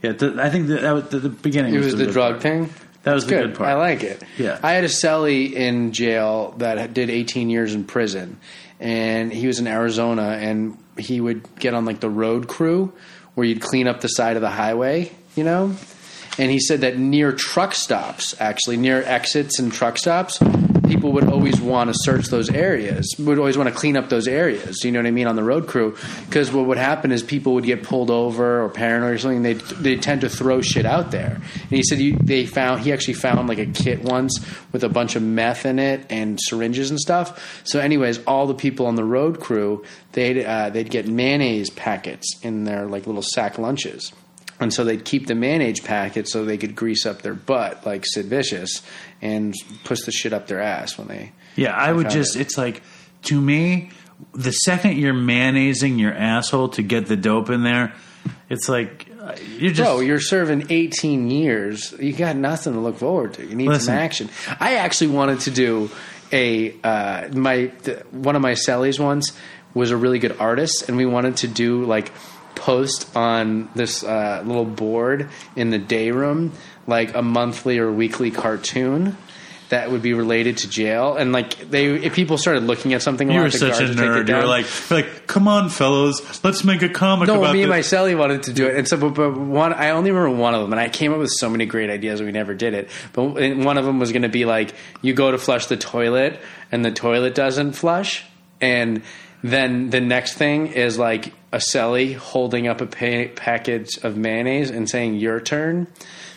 Yeah, 0.02 0.12
th- 0.12 0.36
I 0.36 0.50
think 0.50 0.66
that, 0.68 0.82
that 0.82 0.92
was 0.92 1.08
the, 1.08 1.20
the 1.20 1.28
beginning. 1.28 1.74
It 1.74 1.78
was 1.78 1.94
the 1.96 2.04
good 2.06 2.12
drug 2.12 2.32
part. 2.32 2.42
thing. 2.42 2.70
That 3.04 3.14
was 3.14 3.26
the 3.26 3.30
Good. 3.30 3.46
good 3.50 3.56
part. 3.58 3.68
I 3.70 3.74
like 3.74 4.04
it. 4.04 4.22
Yeah. 4.38 4.60
I 4.62 4.72
had 4.74 4.84
a 4.84 4.88
cellie 4.88 5.52
in 5.52 5.92
jail 5.92 6.54
that 6.58 6.94
did 6.94 7.10
18 7.10 7.50
years 7.50 7.74
in 7.74 7.82
prison, 7.84 8.38
and 8.78 9.32
he 9.32 9.48
was 9.48 9.58
in 9.58 9.66
Arizona, 9.66 10.38
and 10.40 10.78
he 10.96 11.20
would 11.20 11.42
get 11.58 11.74
on 11.74 11.84
like 11.84 11.98
the 11.98 12.08
road 12.10 12.46
crew 12.46 12.92
where 13.34 13.44
you'd 13.46 13.60
clean 13.60 13.88
up 13.88 14.02
the 14.02 14.08
side 14.08 14.36
of 14.36 14.42
the 14.42 14.50
highway, 14.50 15.10
you 15.34 15.42
know. 15.42 15.74
And 16.38 16.50
he 16.50 16.60
said 16.60 16.82
that 16.82 16.96
near 16.96 17.32
truck 17.32 17.74
stops, 17.74 18.34
actually 18.40 18.76
near 18.76 19.02
exits 19.02 19.58
and 19.58 19.72
truck 19.72 19.98
stops, 19.98 20.38
people 20.92 21.12
would 21.12 21.24
always 21.24 21.58
want 21.58 21.88
to 21.88 21.94
search 22.00 22.26
those 22.26 22.50
areas. 22.50 23.14
Would 23.18 23.38
always 23.38 23.56
want 23.56 23.70
to 23.70 23.74
clean 23.74 23.96
up 23.96 24.10
those 24.10 24.28
areas. 24.28 24.84
You 24.84 24.92
know 24.92 24.98
what 24.98 25.06
I 25.06 25.10
mean 25.10 25.26
on 25.26 25.36
the 25.36 25.42
road 25.42 25.66
crew, 25.66 25.96
because 26.26 26.52
what 26.52 26.66
would 26.66 26.76
happen 26.76 27.12
is 27.12 27.22
people 27.22 27.54
would 27.54 27.64
get 27.64 27.82
pulled 27.82 28.10
over 28.10 28.62
or 28.62 28.68
paranoid 28.68 29.14
or 29.14 29.18
something. 29.18 29.42
They 29.42 29.54
they 29.54 29.96
tend 29.96 30.20
to 30.20 30.28
throw 30.28 30.60
shit 30.60 30.84
out 30.84 31.10
there. 31.10 31.36
And 31.36 31.70
he 31.70 31.82
said 31.82 31.98
they 31.98 32.44
found 32.44 32.82
he 32.82 32.92
actually 32.92 33.14
found 33.14 33.48
like 33.48 33.58
a 33.58 33.66
kit 33.66 34.02
once 34.02 34.38
with 34.72 34.84
a 34.84 34.88
bunch 34.88 35.16
of 35.16 35.22
meth 35.22 35.64
in 35.64 35.78
it 35.78 36.04
and 36.10 36.38
syringes 36.40 36.90
and 36.90 37.00
stuff. 37.00 37.62
So, 37.64 37.80
anyways, 37.80 38.22
all 38.24 38.46
the 38.46 38.54
people 38.54 38.86
on 38.86 38.96
the 38.96 39.04
road 39.04 39.40
crew 39.40 39.84
they'd 40.12 40.44
uh, 40.44 40.70
they'd 40.70 40.90
get 40.90 41.08
mayonnaise 41.08 41.70
packets 41.70 42.38
in 42.42 42.64
their 42.64 42.86
like 42.86 43.06
little 43.06 43.22
sack 43.22 43.58
lunches. 43.58 44.12
And 44.62 44.72
so 44.72 44.84
they'd 44.84 45.04
keep 45.04 45.26
the 45.26 45.34
mayonnaise 45.34 45.80
packet 45.80 46.28
so 46.28 46.44
they 46.44 46.58
could 46.58 46.74
grease 46.74 47.06
up 47.06 47.22
their 47.22 47.34
butt 47.34 47.84
like 47.84 48.04
Sid 48.06 48.26
Vicious 48.26 48.82
and 49.20 49.54
push 49.84 50.02
the 50.02 50.12
shit 50.12 50.32
up 50.32 50.46
their 50.46 50.60
ass 50.60 50.96
when 50.98 51.08
they. 51.08 51.32
Yeah, 51.56 51.74
I 51.76 51.92
would 51.92 52.10
just. 52.10 52.36
it. 52.36 52.40
It's 52.42 52.56
like 52.56 52.82
to 53.24 53.40
me, 53.40 53.90
the 54.34 54.52
second 54.52 54.96
you're 54.96 55.14
mayonnaising 55.14 55.98
your 55.98 56.12
asshole 56.14 56.70
to 56.70 56.82
get 56.82 57.06
the 57.06 57.16
dope 57.16 57.50
in 57.50 57.62
there, 57.62 57.94
it's 58.48 58.68
like 58.68 59.08
you're 59.58 59.72
just. 59.72 59.88
Bro, 59.88 60.00
you're 60.00 60.20
serving 60.20 60.66
18 60.70 61.30
years. 61.30 61.92
You 61.98 62.12
got 62.12 62.36
nothing 62.36 62.72
to 62.74 62.80
look 62.80 62.98
forward 62.98 63.34
to. 63.34 63.46
You 63.46 63.54
need 63.54 63.68
Listen. 63.68 63.86
some 63.86 63.94
action. 63.96 64.30
I 64.60 64.76
actually 64.76 65.10
wanted 65.10 65.40
to 65.40 65.50
do 65.50 65.90
a 66.32 66.74
uh, 66.82 67.28
my 67.32 67.66
th- 67.66 68.04
one 68.10 68.36
of 68.36 68.42
my 68.42 68.52
cellies 68.52 68.98
once 68.98 69.32
was 69.74 69.90
a 69.90 69.96
really 69.96 70.18
good 70.18 70.36
artist, 70.38 70.88
and 70.88 70.96
we 70.96 71.06
wanted 71.06 71.38
to 71.38 71.48
do 71.48 71.84
like 71.84 72.12
post 72.62 73.14
on 73.16 73.68
this 73.74 74.04
uh, 74.04 74.42
little 74.46 74.64
board 74.64 75.28
in 75.56 75.70
the 75.70 75.78
day 75.78 76.12
room 76.12 76.52
like 76.86 77.14
a 77.14 77.22
monthly 77.22 77.78
or 77.78 77.90
weekly 77.90 78.30
cartoon. 78.30 79.16
That 79.70 79.90
would 79.90 80.02
be 80.02 80.12
related 80.12 80.58
to 80.58 80.68
jail, 80.68 81.16
and 81.16 81.32
like 81.32 81.70
they, 81.70 81.86
if 81.86 82.12
people 82.12 82.36
started 82.36 82.64
looking 82.64 82.92
at 82.92 83.00
something, 83.00 83.30
you 83.30 83.40
were 83.40 83.50
such 83.50 83.80
a 83.80 83.86
guards 83.86 83.88
would 83.88 83.96
take 83.96 84.06
it 84.06 84.26
nerd. 84.26 84.28
You 84.28 84.34
were 84.34 84.44
like, 84.44 84.66
you're 84.90 85.00
like, 85.00 85.26
come 85.26 85.48
on, 85.48 85.70
fellows, 85.70 86.44
let's 86.44 86.62
make 86.62 86.82
a 86.82 86.90
comic 86.90 87.26
No, 87.26 87.38
about 87.38 87.54
me 87.54 87.62
and 87.62 87.70
my 87.70 87.78
celly 87.78 88.14
wanted 88.14 88.42
to 88.42 88.52
do 88.52 88.66
it, 88.66 88.76
and 88.76 88.86
so 88.86 88.98
but, 88.98 89.14
but 89.14 89.34
one 89.34 89.72
I 89.72 89.92
only 89.92 90.10
remember 90.10 90.36
one 90.36 90.54
of 90.54 90.60
them, 90.60 90.74
and 90.74 90.78
I 90.78 90.90
came 90.90 91.14
up 91.14 91.18
with 91.18 91.30
so 91.30 91.48
many 91.48 91.64
great 91.64 91.88
ideas, 91.88 92.20
we 92.20 92.32
never 92.32 92.52
did 92.52 92.74
it. 92.74 92.90
But 93.14 93.24
one 93.24 93.78
of 93.78 93.86
them 93.86 93.98
was 93.98 94.12
going 94.12 94.22
to 94.22 94.28
be 94.28 94.44
like 94.44 94.74
you 95.00 95.14
go 95.14 95.30
to 95.30 95.38
flush 95.38 95.64
the 95.68 95.78
toilet, 95.78 96.38
and 96.70 96.84
the 96.84 96.92
toilet 96.92 97.34
doesn't 97.34 97.72
flush, 97.72 98.26
and 98.62 99.02
then 99.42 99.90
the 99.90 100.00
next 100.00 100.34
thing 100.34 100.68
is 100.68 100.98
like 100.98 101.34
a 101.52 101.58
celly 101.58 102.14
holding 102.16 102.68
up 102.68 102.80
a 102.80 102.86
pa- 102.86 103.30
package 103.34 103.98
of 104.02 104.16
mayonnaise 104.16 104.70
and 104.70 104.88
saying 104.88 105.16
your 105.16 105.40
turn, 105.40 105.86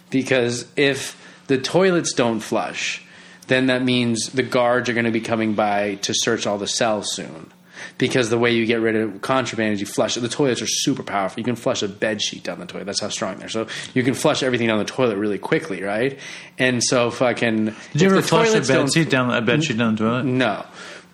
because 0.09 0.65
if 0.75 1.15
the 1.47 1.57
toilets 1.59 2.13
don't 2.13 2.39
flush, 2.39 3.03
then 3.47 3.67
that 3.67 3.83
means 3.83 4.29
the 4.31 4.41
guards 4.43 4.89
are 4.89 4.93
going 4.93 5.05
to 5.05 5.11
be 5.11 5.21
coming 5.21 5.53
by 5.53 5.95
to 6.01 6.13
search 6.15 6.47
all 6.47 6.57
the 6.57 6.67
cells 6.67 7.13
soon. 7.13 7.51
because 7.97 8.29
the 8.29 8.38
way 8.38 8.51
you 8.51 8.65
get 8.65 8.81
rid 8.81 8.95
of 8.95 9.21
contraband 9.21 9.73
is 9.73 9.79
you 9.79 9.85
flush 9.85 10.17
it. 10.17 10.21
The 10.21 10.29
toilets 10.29 10.61
are 10.61 10.67
super 10.67 11.03
powerful. 11.03 11.39
You 11.39 11.43
can 11.45 11.55
flush 11.55 11.83
a 11.83 11.88
bed 11.88 12.21
sheet 12.21 12.43
down 12.43 12.59
the 12.59 12.65
toilet. 12.65 12.85
That's 12.85 13.01
how 13.01 13.09
strong 13.09 13.38
they're. 13.38 13.49
So 13.49 13.67
you 13.93 14.03
can 14.03 14.13
flush 14.13 14.43
everything 14.43 14.67
down 14.67 14.79
the 14.79 14.85
toilet 14.85 15.17
really 15.17 15.38
quickly, 15.38 15.81
right? 15.81 16.19
And 16.57 16.83
so 16.83 17.11
fucking. 17.11 17.65
Did 17.65 18.01
you 18.01 18.07
if 18.07 18.13
ever 18.13 18.15
the 18.15 18.21
flush 18.23 18.53
a 18.53 18.61
bed 18.61 18.93
sheet 18.93 19.09
down 19.09 19.31
a 19.31 19.41
bed 19.41 19.63
sheet 19.63 19.77
down 19.77 19.95
the 19.95 20.03
toilet? 20.03 20.23
No. 20.23 20.65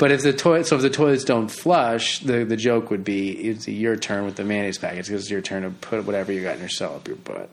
But 0.02 0.12
if 0.12 0.24
the 0.24 0.34
toilet, 0.34 0.66
so 0.66 0.78
if 0.78 0.82
the 0.82 0.90
toilets 0.90 1.26
don't 1.26 1.48
flush, 1.48 2.22
the 2.22 2.44
the 2.44 2.58
joke 2.58 2.90
would 2.90 3.04
be 3.04 3.30
it's 3.30 3.68
your 3.68 3.96
turn 3.96 4.26
with 4.26 4.36
the 4.36 4.44
mayonnaise 4.44 4.80
packets 4.80 5.08
because 5.08 5.22
it's 5.22 5.30
your 5.30 5.42
turn 5.42 5.62
to 5.62 5.70
put 5.70 6.06
whatever 6.06 6.32
you 6.32 6.42
got 6.42 6.56
in 6.56 6.62
your 6.62 6.70
cell 6.70 6.96
up 6.96 7.08
your 7.08 7.18
butt. 7.18 7.52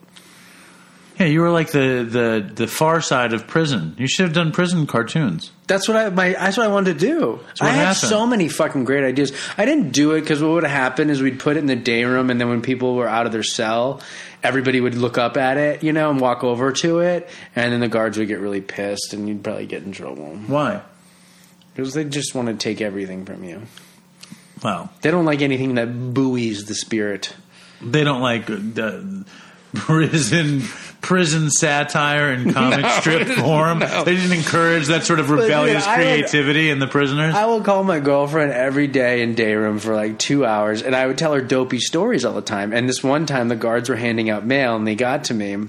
Yeah, 1.20 1.26
you 1.26 1.42
were 1.42 1.50
like 1.50 1.72
the, 1.72 2.06
the, 2.08 2.50
the 2.54 2.66
far 2.66 3.02
side 3.02 3.34
of 3.34 3.46
prison. 3.46 3.96
You 3.98 4.06
should 4.06 4.24
have 4.24 4.32
done 4.32 4.52
prison 4.52 4.86
cartoons. 4.86 5.50
That's 5.66 5.88
what 5.88 5.98
I 5.98 6.08
my 6.08 6.30
that's 6.30 6.56
what 6.56 6.64
I 6.64 6.70
wanted 6.70 6.98
to 6.98 7.06
do. 7.06 7.32
what 7.32 7.62
I 7.62 7.68
had 7.68 7.78
happened. 7.88 8.08
so 8.08 8.26
many 8.26 8.48
fucking 8.48 8.84
great 8.84 9.04
ideas. 9.04 9.30
I 9.58 9.66
didn't 9.66 9.90
do 9.90 10.12
it 10.12 10.22
because 10.22 10.42
what 10.42 10.52
would 10.52 10.64
happen 10.64 11.10
is 11.10 11.20
we'd 11.20 11.38
put 11.38 11.58
it 11.58 11.60
in 11.60 11.66
the 11.66 11.76
day 11.76 12.04
room, 12.04 12.30
and 12.30 12.40
then 12.40 12.48
when 12.48 12.62
people 12.62 12.94
were 12.94 13.08
out 13.08 13.26
of 13.26 13.32
their 13.32 13.42
cell, 13.42 14.00
everybody 14.42 14.80
would 14.80 14.94
look 14.94 15.18
up 15.18 15.36
at 15.36 15.58
it, 15.58 15.82
you 15.82 15.92
know, 15.92 16.08
and 16.08 16.18
walk 16.18 16.44
over 16.44 16.72
to 16.72 17.00
it, 17.00 17.28
and 17.54 17.74
then 17.74 17.80
the 17.80 17.88
guards 17.88 18.16
would 18.16 18.28
get 18.28 18.40
really 18.40 18.62
pissed, 18.62 19.12
and 19.12 19.28
you'd 19.28 19.44
probably 19.44 19.66
get 19.66 19.82
in 19.82 19.92
trouble 19.92 20.34
Why? 20.46 20.80
Because 21.78 21.94
they 21.94 22.02
just 22.02 22.34
want 22.34 22.48
to 22.48 22.54
take 22.54 22.80
everything 22.80 23.24
from 23.24 23.44
you. 23.44 23.62
Well, 24.64 24.90
They 25.02 25.12
don't 25.12 25.24
like 25.24 25.42
anything 25.42 25.76
that 25.76 26.12
buoys 26.12 26.64
the 26.64 26.74
spirit. 26.74 27.32
they 27.80 28.02
don't 28.02 28.20
like 28.20 28.46
the 28.46 29.24
prison 29.74 30.62
prison 31.00 31.50
satire 31.50 32.32
in 32.32 32.52
comic 32.52 32.80
No, 32.82 32.88
strip 33.00 33.28
form. 33.28 33.78
no. 33.78 34.02
They 34.02 34.16
didn't 34.16 34.36
encourage 34.36 34.86
that 34.88 35.04
sort 35.04 35.20
of 35.20 35.30
rebellious 35.30 35.86
I 35.86 35.98
would- 35.98 36.02
creativity 36.04 36.68
in 36.70 36.80
the 36.80 36.88
prisoners. 36.88 37.36
I 37.36 37.46
will 37.46 37.60
call 37.60 37.84
my 37.84 38.00
girlfriend 38.00 38.50
every 38.50 38.88
day 38.88 39.22
in 39.22 39.36
day 39.36 39.54
room 39.54 39.78
for 39.78 39.94
like 39.94 40.18
two 40.18 40.44
hours, 40.44 40.82
and 40.82 40.96
I 40.96 41.06
would 41.06 41.16
tell 41.16 41.32
her 41.34 41.40
dopey 41.40 41.78
stories 41.78 42.24
all 42.24 42.34
the 42.34 42.42
time. 42.42 42.72
And 42.72 42.88
this 42.88 43.04
one 43.04 43.24
time, 43.26 43.46
the 43.46 43.54
guards 43.56 43.88
were 43.88 43.94
handing 43.94 44.28
out 44.30 44.44
mail, 44.44 44.74
and 44.74 44.84
they 44.84 44.96
got 44.96 45.24
to 45.24 45.34
me, 45.34 45.68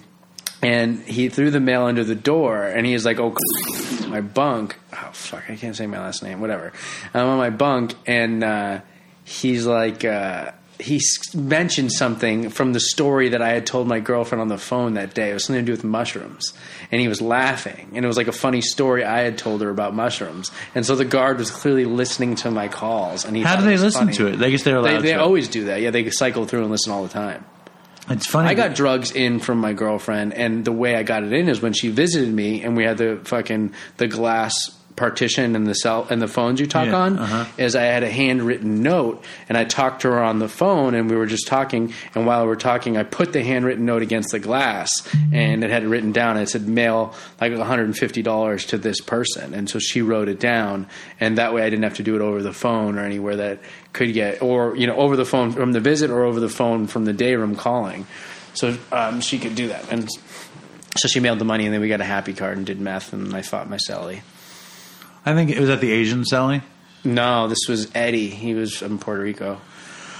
and 0.64 1.02
he 1.04 1.30
threw 1.30 1.52
the 1.52 1.60
mail 1.60 1.84
under 1.84 2.04
the 2.04 2.16
door, 2.16 2.64
and 2.64 2.88
he 2.88 2.94
was 2.94 3.06
like, 3.06 3.20
"Oh, 3.20 3.36
my 4.10 4.22
bunk." 4.22 4.78
Oh 4.94 5.10
fuck, 5.14 5.50
I 5.50 5.56
can't 5.56 5.76
say 5.76 5.88
my 5.88 6.00
last 6.00 6.24
name. 6.24 6.42
Whatever. 6.42 6.74
I'm 7.14 7.28
on 7.28 7.38
my 7.38 7.50
bunk, 7.50 7.94
and 8.06 8.44
uh, 8.44 8.82
he's 9.24 9.66
like. 9.66 10.04
Uh, 10.06 10.52
he 10.82 11.02
mentioned 11.34 11.92
something 11.92 12.50
from 12.50 12.72
the 12.72 12.80
story 12.80 13.28
that 13.28 13.42
I 13.42 13.50
had 13.50 13.66
told 13.66 13.86
my 13.86 14.00
girlfriend 14.00 14.42
on 14.42 14.48
the 14.48 14.58
phone 14.58 14.94
that 14.94 15.14
day. 15.14 15.30
It 15.30 15.34
was 15.34 15.44
something 15.44 15.66
to 15.66 15.66
do 15.66 15.74
with 15.74 15.84
mushrooms. 15.84 16.54
And 16.90 17.02
he 17.02 17.10
was 17.10 17.22
laughing. 17.22 17.92
And 17.94 18.06
it 18.06 18.08
was 18.08 18.16
like 18.16 18.30
a 18.30 18.32
funny 18.32 18.62
story 18.62 19.04
I 19.04 19.20
had 19.24 19.38
told 19.38 19.60
her 19.60 19.70
about 19.70 19.94
mushrooms. 19.94 20.52
And 20.74 20.86
so 20.86 20.96
the 20.96 21.04
guard 21.04 21.38
was 21.38 21.52
clearly 21.52 21.84
listening 21.84 22.36
to 22.36 22.50
my 22.50 22.70
calls. 22.70 23.26
And 23.26 23.36
he 23.36 23.42
How 23.44 23.58
do 23.58 23.66
they 23.66 23.76
listen 23.76 24.06
funny. 24.06 24.14
to 24.14 24.28
it? 24.28 24.42
I 24.42 24.50
guess 24.52 24.64
they're 24.64 24.82
They, 24.82 24.92
allowed 24.92 25.02
they 25.04 25.12
to. 25.12 25.20
always 25.20 25.50
do 25.50 25.66
that. 25.66 25.82
Yeah, 25.82 25.90
they 25.92 26.10
cycle 26.12 26.46
through 26.46 26.62
and 26.62 26.72
listen 26.72 26.94
all 26.94 27.04
the 27.04 27.10
time. 27.10 27.44
It's 28.10 28.28
funny. 28.28 28.50
I 28.50 28.54
got 28.54 28.76
drugs 28.76 29.12
in 29.12 29.40
from 29.40 29.60
my 29.60 29.74
girlfriend, 29.74 30.34
and 30.34 30.66
the 30.66 30.72
way 30.72 30.96
I 30.96 31.04
got 31.04 31.24
it 31.24 31.34
in 31.34 31.50
is 31.50 31.62
when 31.62 31.74
she 31.74 31.90
visited 31.90 32.34
me, 32.34 32.64
and 32.64 32.76
we 32.76 32.84
had 32.84 32.98
the 32.98 33.20
fucking 33.24 33.74
the 33.98 34.08
glass 34.08 34.54
partition 35.00 35.56
and 35.56 35.66
the 35.66 35.74
cell 35.74 36.06
and 36.10 36.22
the 36.22 36.28
phones 36.28 36.60
you 36.60 36.68
talk 36.68 36.88
Yeah, 36.88 36.96
on. 36.96 37.18
uh-huh. 37.18 37.46
Is 37.58 37.76
I 37.76 37.84
had 37.84 38.04
a 38.04 38.10
handwritten 38.12 38.84
note, 38.84 39.24
and 39.48 39.58
I 39.58 39.64
talked 39.64 40.02
to 40.04 40.10
her 40.10 40.22
on 40.22 40.40
the 40.40 40.48
phone, 40.50 40.94
and 40.94 41.10
we 41.10 41.16
were 41.16 41.26
just 41.26 41.48
talking. 41.48 41.94
And 42.14 42.28
while 42.28 42.42
we 42.44 42.48
were 42.50 42.56
talking, 42.56 42.98
I 42.98 43.04
put 43.04 43.34
the 43.34 43.42
handwritten 43.44 43.86
note 43.86 44.02
against 44.04 44.32
the 44.32 44.40
glass, 44.40 44.90
and 45.34 45.64
it 45.64 45.70
had 45.72 45.84
it 45.84 45.88
written 45.88 46.12
down. 46.12 46.36
And 46.38 46.44
it 46.44 46.50
said 46.50 46.68
mail 46.68 47.16
like 47.42 47.52
one 47.52 47.66
hundred 47.66 47.86
and 47.86 47.98
fifty 47.98 48.22
dollars 48.22 48.66
to 48.68 48.78
this 48.78 49.02
person, 49.02 49.54
and 49.56 49.70
so 49.70 49.80
she 49.80 50.02
wrote 50.02 50.28
it 50.30 50.40
down, 50.40 50.86
and 51.20 51.38
that 51.38 51.54
way 51.54 51.64
I 51.64 51.70
didn't 51.70 51.84
have 51.84 51.96
to 51.96 52.04
do 52.04 52.16
it 52.16 52.22
over 52.22 52.44
the 52.44 52.54
phone 52.54 53.00
or 53.00 53.04
anywhere 53.06 53.38
that 53.38 53.60
could 53.94 54.14
get 54.14 54.42
or 54.44 54.76
you 54.76 54.86
know 54.86 54.96
over 54.98 55.16
the 55.16 55.26
phone 55.26 55.52
from 55.52 55.72
the 55.72 55.80
visit 55.80 56.12
or 56.12 56.24
over 56.24 56.40
the 56.40 56.50
phone 56.50 56.86
from 56.88 57.06
the 57.06 57.14
day 57.14 57.36
room 57.36 57.56
calling. 57.56 58.06
So 58.54 58.78
um, 58.92 59.22
she 59.22 59.40
could 59.40 59.56
do 59.56 59.70
that, 59.70 59.92
and 59.92 60.10
so 60.98 61.08
she 61.08 61.20
mailed 61.20 61.40
the 61.40 61.46
money, 61.46 61.66
and 61.66 61.74
then 61.74 61.80
we 61.82 61.88
got 61.88 62.02
a 62.02 62.06
happy 62.06 62.34
card 62.34 62.58
and 62.58 62.66
did 62.66 62.82
meth, 62.82 63.14
and 63.14 63.34
I 63.34 63.42
fought 63.44 63.70
my 63.70 63.78
celly. 63.78 64.22
I 65.26 65.34
think 65.34 65.50
it 65.52 65.60
was 65.60 65.70
at 65.70 65.82
the 65.82 65.92
Asian 65.92 66.26
Sally. 66.26 66.62
No, 67.04 67.48
this 67.48 67.68
was 67.68 67.90
Eddie. 67.96 68.30
He 68.30 68.54
was 68.54 68.76
from 68.76 69.00
Puerto 69.00 69.22
Rico. 69.22 69.60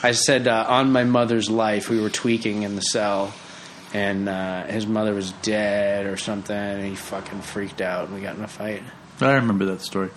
I 0.02 0.12
said 0.12 0.48
uh, 0.48 0.66
on 0.68 0.92
my 0.92 1.04
mother's 1.04 1.50
life, 1.50 1.90
we 1.90 2.00
were 2.00 2.10
tweaking 2.10 2.64
in 2.64 2.76
the 2.76 2.82
cell, 2.82 3.34
and 3.94 4.30
uh, 4.30 4.64
his 4.66 4.88
mother 4.88 5.14
was 5.14 5.32
dead 5.42 6.06
or 6.06 6.16
something, 6.16 6.56
and 6.56 6.86
he 6.86 6.96
fucking 6.96 7.42
freaked 7.42 7.82
out, 7.82 8.06
and 8.06 8.16
we 8.16 8.22
got 8.22 8.38
in 8.38 8.44
a 8.44 8.48
fight. 8.48 8.82
I 9.20 9.34
remember 9.34 9.66
that 9.66 9.82
story. 9.82 10.10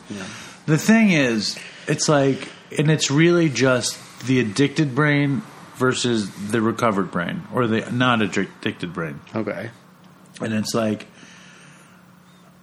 The 0.66 0.78
thing 0.78 1.10
is, 1.10 1.58
it's 1.88 2.08
like, 2.08 2.48
and 2.78 2.90
it's 2.90 3.10
really 3.10 3.48
just 3.48 3.98
the 4.26 4.38
addicted 4.38 4.94
brain 4.94 5.42
versus 5.74 6.30
the 6.50 6.62
recovered 6.62 7.10
brain 7.10 7.42
or 7.52 7.66
the 7.66 7.90
not 7.90 8.22
addicted 8.22 8.92
brain. 8.92 9.20
Okay. 9.34 9.70
And 10.40 10.54
it's 10.54 10.74
like, 10.74 11.08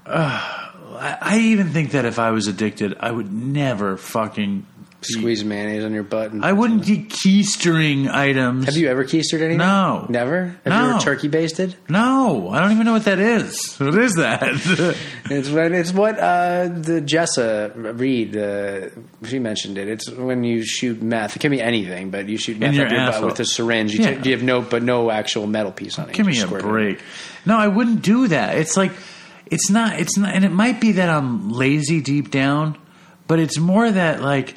uh, 0.05 0.68
I 0.99 1.17
I 1.21 1.37
even 1.39 1.69
think 1.69 1.91
that 1.91 2.05
if 2.05 2.19
I 2.19 2.31
was 2.31 2.47
addicted, 2.47 2.97
I 2.99 3.11
would 3.11 3.31
never 3.31 3.97
fucking 3.97 4.65
Squeeze 5.01 5.45
mayonnaise 5.45 5.85
on 5.85 5.93
your 5.93 6.03
butt. 6.03 6.33
And 6.33 6.43
I 6.43 6.51
wouldn't 6.51 6.85
be 6.85 6.97
keistering 6.97 8.09
items. 8.09 8.65
Have 8.65 8.75
you 8.75 8.89
ever 8.89 9.05
keistered 9.05 9.39
anything? 9.39 9.59
No. 9.59 10.05
Never? 10.09 10.57
Have 10.65 10.73
you 10.83 10.89
ever 10.89 10.99
turkey 10.99 11.29
basted? 11.29 11.73
No, 11.87 12.49
I 12.49 12.59
don't 12.59 12.73
even 12.73 12.83
know 12.85 12.91
what 12.91 13.05
that 13.05 13.17
is. 13.19 13.77
What 13.77 13.97
is 13.97 14.15
that? 14.15 14.41
It's 15.31 15.47
when 15.47 15.73
it's 15.75 15.93
what 15.93 16.17
uh, 16.19 16.63
the 16.69 17.01
Jessa 17.05 17.71
Reed 17.99 18.35
uh, 18.35 18.89
she 19.25 19.37
mentioned 19.39 19.77
it. 19.77 19.87
It's 19.87 20.09
when 20.09 20.43
you 20.43 20.63
shoot 20.65 21.01
meth. 21.03 21.35
It 21.35 21.39
can 21.39 21.51
be 21.51 21.61
anything, 21.61 22.09
but 22.09 22.27
you 22.27 22.37
shoot 22.37 22.57
meth 22.59 22.73
your 22.73 22.87
up 22.87 22.91
your 22.91 23.05
butt 23.11 23.23
with 23.23 23.39
a 23.39 23.45
syringe. 23.45 23.93
You, 23.93 24.03
Yeah. 24.03 24.15
ta- 24.15 24.23
you 24.23 24.31
have 24.31 24.41
no, 24.43 24.61
but 24.61 24.81
no 24.83 25.11
actual 25.11 25.45
metal 25.47 25.71
piece 25.71 25.97
on 25.99 26.09
it. 26.09 26.13
Give 26.15 26.25
me 26.25 26.33
a 26.33 26.41
squirt 26.41 26.61
it. 26.61 26.67
break. 26.67 27.01
No, 27.45 27.57
I 27.57 27.67
wouldn't 27.67 28.01
do 28.01 28.27
that. 28.29 28.57
It's 28.57 28.75
like 28.75 28.91
it's 29.49 29.69
not 29.69 29.99
it's 29.99 30.17
not 30.17 30.33
and 30.33 30.43
it 30.45 30.51
might 30.51 30.79
be 30.81 30.93
that 30.93 31.09
I'm 31.09 31.49
lazy 31.51 32.01
deep 32.01 32.31
down, 32.31 32.77
but 33.27 33.39
it's 33.39 33.57
more 33.57 33.89
that 33.89 34.21
like 34.21 34.55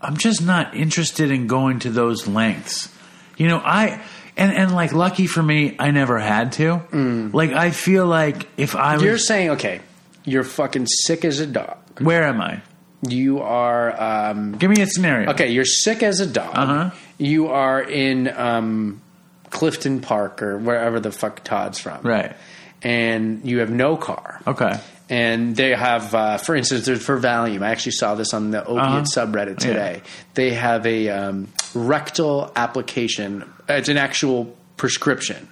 I'm 0.00 0.16
just 0.16 0.42
not 0.42 0.74
interested 0.74 1.30
in 1.30 1.46
going 1.46 1.80
to 1.80 1.90
those 1.90 2.26
lengths. 2.26 2.88
You 3.36 3.48
know, 3.48 3.58
I 3.58 4.02
and 4.36 4.52
and 4.52 4.74
like 4.74 4.92
lucky 4.92 5.26
for 5.26 5.42
me, 5.42 5.76
I 5.78 5.90
never 5.90 6.18
had 6.18 6.52
to. 6.52 7.30
Like 7.32 7.50
I 7.52 7.70
feel 7.70 8.06
like 8.06 8.48
if 8.56 8.76
I 8.76 8.94
was 8.94 9.02
Mm. 9.02 9.06
You're 9.06 9.18
saying 9.18 9.50
okay, 9.50 9.80
you're 10.24 10.44
fucking 10.44 10.86
sick 10.86 11.24
as 11.24 11.40
a 11.40 11.46
dog. 11.46 11.78
where 12.00 12.24
am 12.24 12.40
I? 12.40 12.62
You 13.02 13.40
are 13.40 13.98
um, 14.30 14.52
Give 14.52 14.70
me 14.70 14.82
a 14.82 14.86
scenario. 14.86 15.30
okay. 15.30 15.48
You're 15.50 15.64
sick 15.64 16.02
as 16.02 16.20
a 16.20 16.26
dog. 16.26 16.52
Uh-huh. 16.54 16.90
You 17.16 17.48
are 17.48 17.80
in 17.82 18.28
um, 18.28 19.00
Clifton 19.48 20.00
Park 20.00 20.42
or 20.42 20.58
wherever 20.58 21.00
the 21.00 21.10
fuck 21.10 21.42
Todd's 21.42 21.78
from, 21.78 22.02
Right. 22.02 22.36
And 22.82 23.44
you 23.44 23.58
have 23.58 23.70
no 23.70 23.96
car. 23.96 24.40
Okay. 24.46 24.80
and 25.10 25.56
they 25.56 25.70
have, 25.74 26.14
uh, 26.14 26.38
for 26.38 26.54
instance, 26.54 26.86
there's 26.86 27.02
for 27.04 27.18
Valium. 27.20 27.62
I 27.62 27.70
actually 27.70 27.92
saw 27.92 28.14
this 28.14 28.32
on 28.32 28.52
the 28.52 28.62
opiate 28.64 28.78
Uh-huh. 28.80 29.02
subreddit 29.02 29.58
today. 29.58 30.02
They 30.34 30.52
have 30.52 30.86
a 30.86 31.08
um, 31.08 31.48
rectal 31.74 32.52
application. 32.54 33.44
It's 33.68 33.88
an 33.88 33.96
actual 33.98 34.56
prescription 34.76 35.48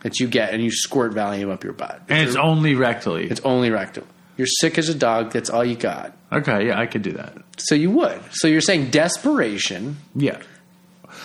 that 0.00 0.18
you 0.18 0.26
get, 0.28 0.52
and 0.54 0.62
you 0.62 0.70
squirt 0.72 1.12
Valium 1.12 1.50
up 1.52 1.62
your 1.62 1.74
butt. 1.74 2.02
And 2.08 2.26
it's 2.26 2.36
only 2.36 2.74
rectally. 2.74 3.30
It's 3.30 3.42
only 3.44 3.70
rectal. 3.70 4.04
You're 4.38 4.46
sick 4.60 4.78
as 4.78 4.88
a 4.88 4.94
dog. 4.94 5.30
That's 5.32 5.50
all 5.50 5.64
you 5.64 5.76
got. 5.76 6.16
okay, 6.32 6.66
yeah, 6.66 6.80
I 6.80 6.86
could 6.86 7.02
do 7.02 7.12
that. 7.12 7.34
So 7.58 7.74
you 7.74 7.90
would. 7.90 8.18
So 8.32 8.48
you're 8.48 8.62
saying 8.62 8.90
desperation 8.90 9.98
Yeah. 10.16 10.38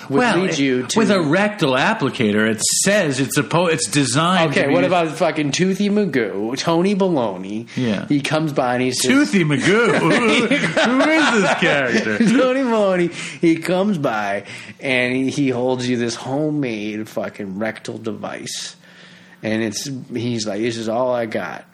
Would 0.10 0.20
well, 0.20 0.40
lead 0.40 0.58
you 0.58 0.88
to 0.88 1.00
with 1.00 1.12
a 1.12 1.22
rectal 1.22 1.74
applicator, 1.74 2.50
it 2.50 2.62
says 2.84 3.20
it's 3.20 3.36
supposed 3.36 3.74
it's 3.74 3.90
designed. 3.90 4.52
Okay, 4.52 4.72
what 4.72 4.84
about 4.84 5.10
fucking 5.10 5.52
Toothy 5.52 5.90
Magoo, 5.90 6.58
Tony 6.58 6.96
Baloney? 6.96 7.68
Yeah. 7.76 8.08
He 8.08 8.22
comes 8.22 8.54
by 8.54 8.76
and 8.76 8.84
he 8.84 8.92
says, 8.92 9.12
Toothy 9.12 9.44
Magoo? 9.44 9.98
Who 10.00 11.10
is 11.10 11.42
this 11.42 11.54
character? 11.56 12.18
Tony 12.38 12.64
Maloney, 12.64 13.08
he 13.08 13.58
comes 13.58 13.98
by 13.98 14.46
and 14.80 15.16
he, 15.16 15.30
he 15.30 15.50
holds 15.50 15.88
you 15.88 15.98
this 15.98 16.16
homemade 16.16 17.10
fucking 17.10 17.60
rectal 17.60 17.98
device. 17.98 18.76
And 19.44 19.62
it's 19.62 19.90
he's 20.14 20.48
like, 20.48 20.62
This 20.62 20.78
is 20.78 20.90
all 20.90 21.14
I 21.14 21.26
got. 21.26 21.66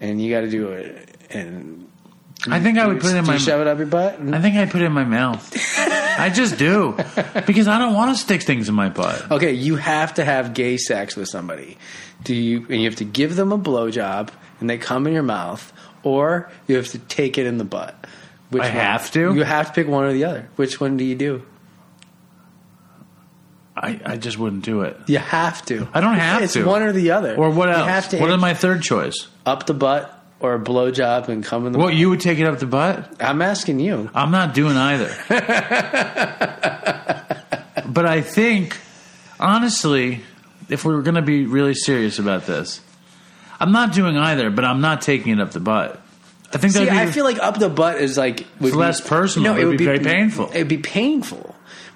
And 0.00 0.22
you 0.22 0.30
gotta 0.30 0.50
do 0.50 0.68
it. 0.68 1.16
And 1.30 1.90
I 2.48 2.60
think 2.60 2.78
I 2.78 2.86
would 2.86 3.00
put 3.00 3.10
it 3.12 3.16
in 3.16 3.24
do 3.24 3.28
my. 3.28 3.34
you 3.34 3.40
shove 3.40 3.60
it 3.60 3.66
up 3.66 3.78
your 3.78 3.86
butt? 3.86 4.18
I 4.20 4.40
think 4.40 4.56
I 4.56 4.66
put 4.66 4.82
it 4.82 4.86
in 4.86 4.92
my 4.92 5.04
mouth. 5.04 5.52
I 6.18 6.30
just 6.30 6.58
do 6.58 6.92
because 7.46 7.68
I 7.68 7.78
don't 7.78 7.94
want 7.94 8.14
to 8.16 8.20
stick 8.22 8.42
things 8.42 8.68
in 8.68 8.74
my 8.74 8.88
butt. 8.88 9.30
Okay, 9.30 9.52
you 9.52 9.76
have 9.76 10.14
to 10.14 10.24
have 10.24 10.54
gay 10.54 10.76
sex 10.76 11.16
with 11.16 11.28
somebody. 11.28 11.76
Do 12.24 12.34
you 12.34 12.60
and 12.68 12.80
you 12.80 12.84
have 12.84 12.96
to 12.96 13.04
give 13.04 13.36
them 13.36 13.52
a 13.52 13.58
blowjob 13.58 14.30
and 14.60 14.68
they 14.70 14.78
come 14.78 15.06
in 15.06 15.12
your 15.12 15.22
mouth, 15.22 15.72
or 16.02 16.50
you 16.66 16.76
have 16.76 16.88
to 16.88 16.98
take 16.98 17.36
it 17.38 17.46
in 17.46 17.58
the 17.58 17.64
butt. 17.64 17.94
Which 18.50 18.62
I 18.62 18.66
one? 18.66 18.74
have 18.74 19.10
to? 19.12 19.34
You 19.34 19.42
have 19.42 19.66
to 19.68 19.72
pick 19.72 19.88
one 19.88 20.04
or 20.04 20.12
the 20.12 20.24
other. 20.24 20.48
Which 20.56 20.80
one 20.80 20.96
do 20.96 21.04
you 21.04 21.14
do? 21.16 21.42
I, 23.76 24.00
I 24.06 24.16
just 24.16 24.38
wouldn't 24.38 24.64
do 24.64 24.80
it. 24.82 24.96
You 25.06 25.18
have 25.18 25.64
to. 25.66 25.86
I 25.92 26.00
don't 26.00 26.14
have 26.14 26.40
it's 26.42 26.54
to. 26.54 26.64
one 26.64 26.82
or 26.82 26.92
the 26.92 27.10
other. 27.10 27.36
Or 27.36 27.50
what 27.50 27.68
You 27.68 27.74
else? 27.74 27.86
have 27.88 28.08
to 28.10 28.18
what 28.20 28.30
is 28.30 28.40
my 28.40 28.54
third 28.54 28.82
choice? 28.82 29.28
up 29.44 29.66
the 29.66 29.74
butt 29.74 30.15
or 30.40 30.54
a 30.54 30.58
blowjob 30.58 31.28
and 31.28 31.44
come 31.44 31.66
in 31.66 31.72
the 31.72 31.78
What 31.78 31.94
you 31.94 32.10
would 32.10 32.20
take 32.20 32.38
it 32.38 32.46
up 32.46 32.58
the 32.58 32.66
butt? 32.66 33.20
I'm 33.20 33.42
asking 33.42 33.80
you. 33.80 34.10
I'm 34.14 34.30
not 34.30 34.54
doing 34.54 34.76
either. 34.76 35.14
but 37.88 38.06
I 38.06 38.20
think, 38.20 38.78
honestly, 39.40 40.20
if 40.68 40.84
we 40.84 40.94
were 40.94 41.02
going 41.02 41.14
to 41.14 41.22
be 41.22 41.46
really 41.46 41.74
serious 41.74 42.18
about 42.18 42.46
this, 42.46 42.80
I'm 43.58 43.72
not 43.72 43.92
doing 43.94 44.16
either. 44.16 44.50
But 44.50 44.64
I'm 44.64 44.80
not 44.80 45.00
taking 45.02 45.32
it 45.32 45.40
up 45.40 45.52
the 45.52 45.60
butt. 45.60 46.00
I 46.52 46.58
think 46.58 46.74
See, 46.74 46.84
be 46.84 46.90
I 46.90 47.10
feel 47.10 47.24
like 47.24 47.38
up 47.42 47.58
the 47.58 47.68
butt 47.68 47.96
is 48.00 48.16
like 48.16 48.46
would 48.60 48.72
be- 48.72 48.76
less 48.76 49.00
personal. 49.00 49.56
It 49.56 49.64
would 49.64 49.78
be 49.78 49.84
very 49.84 49.98
painful. 49.98 50.50
It'd 50.50 50.68
be 50.68 50.78
painful, 50.78 51.54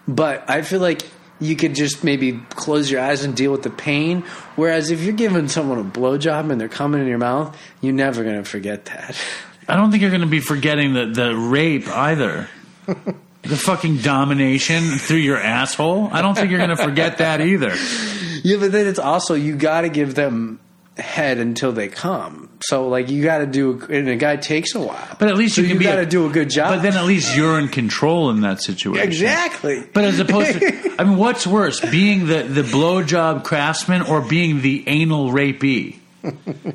but 0.08 0.48
I 0.48 0.62
feel 0.62 0.80
like 0.80 1.02
you 1.40 1.56
could 1.56 1.74
just 1.74 2.04
maybe 2.04 2.40
close 2.50 2.90
your 2.90 3.00
eyes 3.00 3.24
and 3.24 3.36
deal 3.36 3.52
with 3.52 3.62
the 3.62 3.70
pain. 3.70 4.22
Whereas 4.56 4.90
if 4.90 5.02
you're 5.02 5.14
giving 5.14 5.48
someone 5.48 5.78
a 5.78 5.84
blowjob 5.84 6.50
and 6.50 6.60
they're 6.60 6.68
coming 6.68 7.00
in 7.00 7.06
your 7.06 7.18
mouth, 7.18 7.56
you're 7.80 7.92
never 7.92 8.22
gonna 8.24 8.44
forget 8.44 8.84
that. 8.86 9.18
I 9.70 9.76
don't 9.76 9.92
think 9.92 10.00
you're 10.00 10.10
going 10.10 10.22
to 10.22 10.26
be 10.26 10.40
forgetting 10.40 10.94
the, 10.94 11.06
the 11.06 11.36
rape 11.36 11.86
either. 11.86 12.48
the 12.86 13.56
fucking 13.56 13.98
domination 13.98 14.82
through 14.98 15.18
your 15.18 15.38
asshole. 15.38 16.08
I 16.12 16.22
don't 16.22 16.34
think 16.34 16.50
you're 16.50 16.58
going 16.58 16.76
to 16.76 16.82
forget 16.82 17.18
that 17.18 17.40
either. 17.40 17.74
Yeah, 18.42 18.56
but 18.56 18.72
then 18.72 18.86
it's 18.86 18.98
also 18.98 19.34
you 19.34 19.54
got 19.54 19.82
to 19.82 19.90
give 19.90 20.14
them 20.14 20.60
head 20.96 21.36
until 21.36 21.72
they 21.72 21.88
come. 21.88 22.48
So 22.62 22.88
like 22.88 23.08
you 23.08 23.22
got 23.22 23.38
to 23.38 23.46
do, 23.46 23.80
and 23.88 24.08
a 24.08 24.16
guy 24.16 24.36
takes 24.36 24.74
a 24.74 24.80
while. 24.80 25.16
But 25.18 25.28
at 25.28 25.36
least 25.36 25.54
So 25.54 25.62
you 25.62 25.68
can 25.68 25.74
you 25.74 25.78
be 25.80 25.84
gotta 25.86 26.06
do 26.06 26.26
a 26.26 26.30
good 26.30 26.50
job. 26.50 26.74
But 26.74 26.82
then 26.82 26.96
at 26.96 27.04
least 27.06 27.34
you're 27.36 27.58
in 27.58 27.68
control 27.68 28.30
in 28.30 28.42
that 28.42 28.62
situation. 28.62 29.06
exactly. 29.06 29.84
But 29.92 30.04
as 30.04 30.20
opposed 30.20 30.58
to, 30.58 30.94
I 30.98 31.04
mean, 31.04 31.16
what's 31.16 31.46
worse, 31.46 31.80
being 31.80 32.26
the 32.26 32.42
the 32.42 32.62
blowjob 32.62 33.44
craftsman 33.44 34.02
or 34.02 34.20
being 34.20 34.60
the 34.60 34.84
anal 34.86 35.30
rapee? 35.30 35.96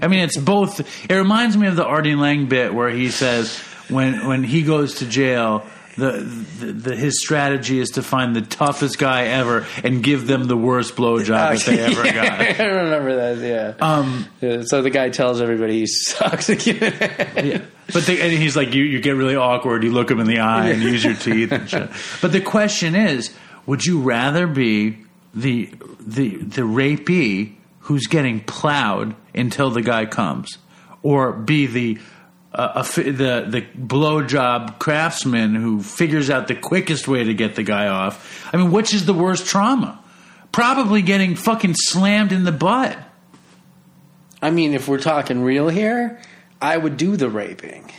I 0.01 0.07
mean, 0.07 0.21
it's 0.21 0.37
both. 0.37 0.79
It 1.09 1.13
reminds 1.13 1.55
me 1.55 1.67
of 1.67 1.75
the 1.75 1.85
Artie 1.85 2.15
Lange 2.15 2.47
bit 2.47 2.73
where 2.73 2.89
he 2.89 3.11
says 3.11 3.59
when 3.89 4.25
when 4.27 4.43
he 4.43 4.63
goes 4.63 4.95
to 4.95 5.05
jail. 5.07 5.63
The, 5.97 6.11
the, 6.59 6.65
the 6.73 6.95
his 6.95 7.21
strategy 7.21 7.79
is 7.79 7.91
to 7.91 8.03
find 8.03 8.35
the 8.35 8.41
toughest 8.41 8.97
guy 8.99 9.27
ever 9.27 9.65
and 9.83 10.03
give 10.03 10.27
them 10.27 10.43
the 10.45 10.57
worst 10.57 10.95
blowjob 10.97 11.27
that 11.27 11.59
they 11.65 11.79
ever 11.79 12.03
got. 12.03 12.41
I 12.59 12.65
remember 12.65 13.15
that. 13.15 13.37
Yeah. 13.37 13.85
Um, 13.85 14.27
Yeah, 14.41 14.63
so 14.65 14.81
the 14.81 14.89
guy 14.89 15.09
tells 15.09 15.39
everybody 15.41 15.79
he 15.79 15.87
sucks 15.87 16.49
at 16.49 16.59
giving 16.59 16.91
head. 16.91 17.45
Yeah. 17.45 17.61
But 17.93 18.05
they, 18.07 18.19
and 18.19 18.31
he's 18.31 18.57
like, 18.57 18.73
you, 18.73 18.83
you 18.83 18.99
get 18.99 19.15
really 19.15 19.35
awkward. 19.37 19.83
You 19.83 19.91
look 19.91 20.11
him 20.11 20.19
in 20.19 20.27
the 20.27 20.39
eye 20.39 20.69
and 20.69 20.81
use 20.81 21.03
your 21.05 21.13
teeth 21.15 21.51
and 21.51 21.69
shit. 21.69 21.89
But 22.21 22.31
the 22.33 22.41
question 22.41 22.93
is, 22.95 23.33
would 23.65 23.85
you 23.85 24.01
rather 24.01 24.47
be 24.47 24.97
the 25.33 25.69
the 25.99 26.35
the 26.37 26.61
rapee 26.65 27.53
who's 27.79 28.07
getting 28.07 28.39
plowed 28.41 29.15
until 29.33 29.69
the 29.69 29.81
guy 29.81 30.05
comes, 30.05 30.57
or 31.03 31.31
be 31.33 31.67
the 31.67 31.99
uh, 32.55 32.83
a 32.83 33.01
the 33.03 33.45
the 33.47 33.61
blowjob 33.77 34.79
craftsman 34.79 35.55
who 35.55 35.81
figures 35.81 36.29
out 36.29 36.47
the 36.47 36.55
quickest 36.55 37.07
way 37.07 37.23
to 37.23 37.33
get 37.33 37.55
the 37.55 37.63
guy 37.63 37.87
off? 37.87 38.49
I 38.53 38.57
mean, 38.57 38.71
which 38.71 38.93
is 38.93 39.05
the 39.05 39.13
worst 39.13 39.45
trauma? 39.45 40.01
Probably 40.51 41.01
getting 41.01 41.35
fucking 41.35 41.75
slammed 41.75 42.31
in 42.31 42.45
the 42.45 42.51
butt. 42.51 42.97
I 44.41 44.51
mean, 44.51 44.73
if 44.73 44.87
we're 44.87 44.99
talking 44.99 45.41
real 45.43 45.67
here, 45.67 46.21
I 46.61 46.77
would 46.77 46.97
do 46.97 47.17
the 47.17 47.29
raping. 47.29 47.91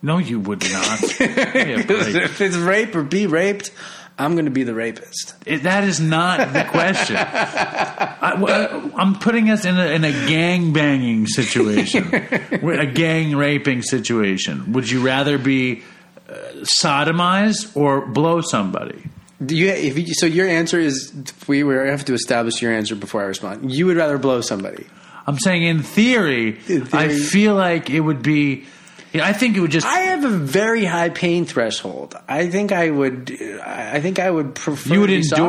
No, 0.00 0.18
you 0.18 0.40
would 0.40 0.62
not. 0.62 1.00
If 1.20 2.40
it's 2.40 2.56
rape 2.56 2.94
or 2.94 3.02
be 3.02 3.26
raped, 3.26 3.70
I'm 4.18 4.32
going 4.32 4.46
to 4.46 4.50
be 4.50 4.64
the 4.64 4.74
rapist. 4.74 5.34
It, 5.46 5.62
that 5.62 5.84
is 5.84 6.00
not 6.00 6.52
the 6.52 6.64
question. 6.64 7.16
I, 7.20 8.90
am 8.98 9.14
putting 9.20 9.48
us 9.48 9.64
in 9.64 9.78
a, 9.78 9.86
in 9.86 10.04
a 10.04 10.10
gang 10.10 10.72
banging 10.72 11.26
situation, 11.26 12.12
a 12.12 12.86
gang 12.86 13.36
raping 13.36 13.82
situation. 13.82 14.72
Would 14.72 14.90
you 14.90 15.04
rather 15.04 15.38
be 15.38 15.82
uh, 16.28 16.32
sodomized 16.62 17.76
or 17.76 18.06
blow 18.06 18.40
somebody? 18.40 19.04
Do 19.44 19.56
you, 19.56 19.68
if 19.68 19.96
you, 19.96 20.14
so 20.14 20.26
your 20.26 20.48
answer 20.48 20.80
is 20.80 21.12
we 21.46 21.60
have 21.60 22.04
to 22.06 22.14
establish 22.14 22.60
your 22.60 22.72
answer 22.72 22.96
before 22.96 23.22
I 23.22 23.26
respond. 23.26 23.72
You 23.72 23.86
would 23.86 23.96
rather 23.96 24.18
blow 24.18 24.40
somebody. 24.40 24.84
I'm 25.28 25.38
saying 25.38 25.62
in 25.62 25.82
theory, 25.82 26.58
In 26.66 26.88
I 26.92 27.08
feel 27.08 27.54
like 27.54 27.90
it 27.90 28.00
would 28.00 28.22
be. 28.22 28.66
Yeah, 29.12 29.26
I 29.26 29.32
think 29.32 29.56
it 29.56 29.60
would 29.60 29.70
just. 29.70 29.86
I 29.86 30.00
have 30.00 30.24
a 30.24 30.28
very 30.28 30.84
high 30.84 31.08
pain 31.08 31.44
threshold. 31.46 32.14
I 32.28 32.48
think 32.48 32.72
I 32.72 32.90
would. 32.90 33.30
I 33.64 34.00
think 34.00 34.18
I 34.18 34.30
would 34.30 34.54
prefer 34.54 34.94
you 34.94 35.00
would 35.00 35.10
endure. 35.10 35.48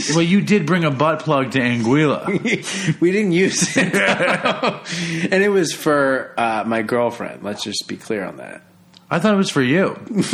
Well, 0.14 0.22
you 0.22 0.40
did 0.40 0.66
bring 0.66 0.84
a 0.84 0.90
butt 0.90 1.20
plug 1.20 1.52
to 1.52 1.58
Anguilla. 1.60 2.26
we 3.00 3.12
didn't 3.12 3.32
use 3.32 3.76
it, 3.76 3.94
and 5.32 5.42
it 5.42 5.50
was 5.50 5.72
for 5.72 6.32
uh, 6.38 6.64
my 6.66 6.82
girlfriend. 6.82 7.42
Let's 7.42 7.62
just 7.62 7.86
be 7.88 7.96
clear 7.96 8.24
on 8.24 8.38
that. 8.38 8.62
I 9.08 9.18
thought 9.20 9.34
it 9.34 9.36
was 9.36 9.50
for 9.50 9.62
you. 9.62 9.96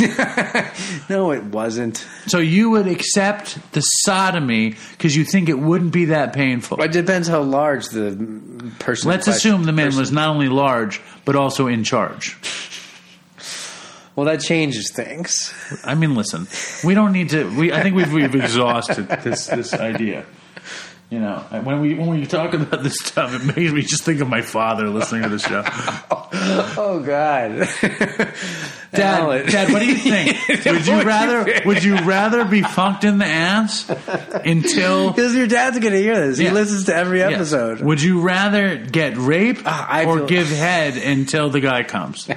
No, 1.09 1.31
it 1.31 1.43
wasn't. 1.43 1.97
So 2.27 2.39
you 2.39 2.69
would 2.71 2.87
accept 2.87 3.59
the 3.73 3.81
sodomy 3.81 4.75
because 4.91 5.15
you 5.15 5.25
think 5.25 5.49
it 5.49 5.59
wouldn't 5.59 5.91
be 5.91 6.05
that 6.05 6.33
painful. 6.33 6.81
It 6.81 6.91
depends 6.93 7.27
how 7.27 7.41
large 7.41 7.89
the 7.89 8.15
person. 8.79 9.09
Let's 9.09 9.27
assume 9.27 9.63
the 9.65 9.73
man 9.73 9.87
person- 9.87 9.99
was 9.99 10.11
not 10.11 10.29
only 10.29 10.47
large 10.47 11.01
but 11.25 11.35
also 11.35 11.67
in 11.67 11.83
charge. 11.83 12.37
Well, 14.15 14.25
that 14.27 14.41
changes 14.41 14.91
things. 14.91 15.53
I 15.83 15.95
mean, 15.95 16.15
listen, 16.15 16.47
we 16.83 16.93
don't 16.93 17.11
need 17.11 17.29
to. 17.29 17.43
We 17.57 17.73
I 17.73 17.81
think 17.83 17.95
we've 17.95 18.11
we've 18.13 18.33
exhausted 18.35 19.07
this 19.23 19.47
this 19.47 19.73
idea. 19.73 20.25
You 21.13 21.19
know, 21.19 21.37
when 21.61 21.79
we 21.79 21.93
when 21.93 22.09
we 22.09 22.25
talk 22.25 22.55
about 22.55 22.81
this 22.81 22.97
stuff, 22.97 23.35
it 23.35 23.43
makes 23.55 23.71
me 23.71 23.83
just 23.83 24.01
think 24.03 24.19
of 24.19 24.27
my 24.27 24.41
father 24.41 24.89
listening 24.89 25.21
to 25.21 25.29
the 25.29 25.37
show. 25.37 25.63
Oh 26.75 26.99
God, 27.05 27.51
Dad, 28.91 29.47
Dad, 29.47 29.71
what 29.71 29.79
do 29.79 29.85
you 29.85 29.95
think? 29.95 30.37
Would 30.65 30.87
you 30.87 31.01
rather 31.03 31.61
would 31.65 31.83
you 31.83 31.97
rather 31.97 32.43
be 32.43 32.63
funked 32.63 33.03
in 33.03 33.19
the 33.19 33.25
ass 33.25 33.87
until 34.43 35.11
Because 35.11 35.35
your 35.35 35.45
dad's 35.45 35.77
going 35.79 35.93
to 35.93 35.99
hear 36.01 36.15
this. 36.27 36.39
He 36.39 36.45
Yeah. 36.45 36.53
listens 36.53 36.85
to 36.85 36.95
every 36.95 37.19
Yeah. 37.19 37.29
episode. 37.29 37.81
Would 37.81 38.01
you 38.01 38.21
rather 38.21 38.77
get 38.77 39.15
raped 39.17 39.61
ah, 39.65 39.87
I 39.87 40.05
or 40.05 40.17
feel- 40.19 40.27
give 40.27 40.49
head 40.49 40.97
until 40.97 41.51
the 41.51 41.59
guy 41.61 41.83
comes? 41.83 42.27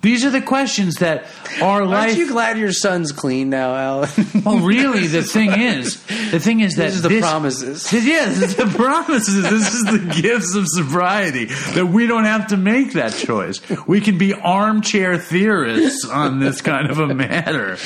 These 0.00 0.24
are 0.24 0.30
the 0.30 0.40
questions 0.40 0.96
that 0.96 1.24
our 1.60 1.84
life. 1.84 2.08
Aren't 2.10 2.18
you 2.18 2.28
glad 2.28 2.56
your 2.56 2.70
son's 2.72 3.10
clean 3.10 3.50
now, 3.50 3.74
Alan? 3.74 4.08
well, 4.44 4.58
really, 4.64 5.08
the 5.08 5.22
thing 5.24 5.50
is, 5.60 6.00
the 6.30 6.38
thing 6.38 6.60
is 6.60 6.76
that 6.76 6.84
This 6.84 6.94
is 6.96 7.02
the 7.02 7.08
this- 7.08 7.20
promises. 7.20 7.90
this- 7.90 8.04
yeah, 8.06 8.26
this 8.26 8.42
is 8.42 8.56
the 8.56 8.66
promises. 8.66 9.42
This 9.42 9.74
is 9.74 9.84
the 9.84 10.20
gifts 10.22 10.54
of 10.54 10.66
sobriety 10.68 11.46
that 11.46 11.86
we 11.86 12.06
don't 12.06 12.26
have 12.26 12.46
to 12.48 12.56
make 12.56 12.92
that 12.92 13.12
choice. 13.12 13.60
We 13.88 14.00
can 14.00 14.18
be 14.18 14.34
armchair 14.34 15.18
theorists 15.18 16.08
on 16.08 16.38
this 16.38 16.60
kind 16.60 16.90
of 16.90 17.00
a 17.00 17.12
matter. 17.12 17.76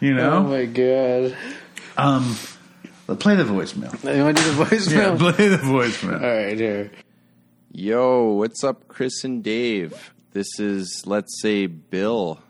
You 0.00 0.14
know? 0.14 0.38
oh 0.38 0.42
my 0.42 0.64
God! 0.64 1.36
um, 1.96 2.34
play 3.18 3.36
the 3.36 3.44
voicemail. 3.44 3.92
You 4.16 4.24
want 4.24 4.36
to 4.38 4.42
do 4.42 4.52
the 4.52 4.58
Yeah, 4.58 5.16
voicemail? 5.16 5.18
play 5.18 5.48
the 5.48 5.56
voicemail. 5.58 6.20
All 6.20 6.36
right, 6.46 6.58
here. 6.58 6.90
Yo, 7.72 8.32
what's 8.32 8.64
up, 8.64 8.88
Chris 8.88 9.22
and 9.22 9.44
Dave? 9.44 10.12
This 10.32 10.60
is, 10.60 11.02
let's 11.06 11.40
say, 11.40 11.66
Bill 11.66 12.40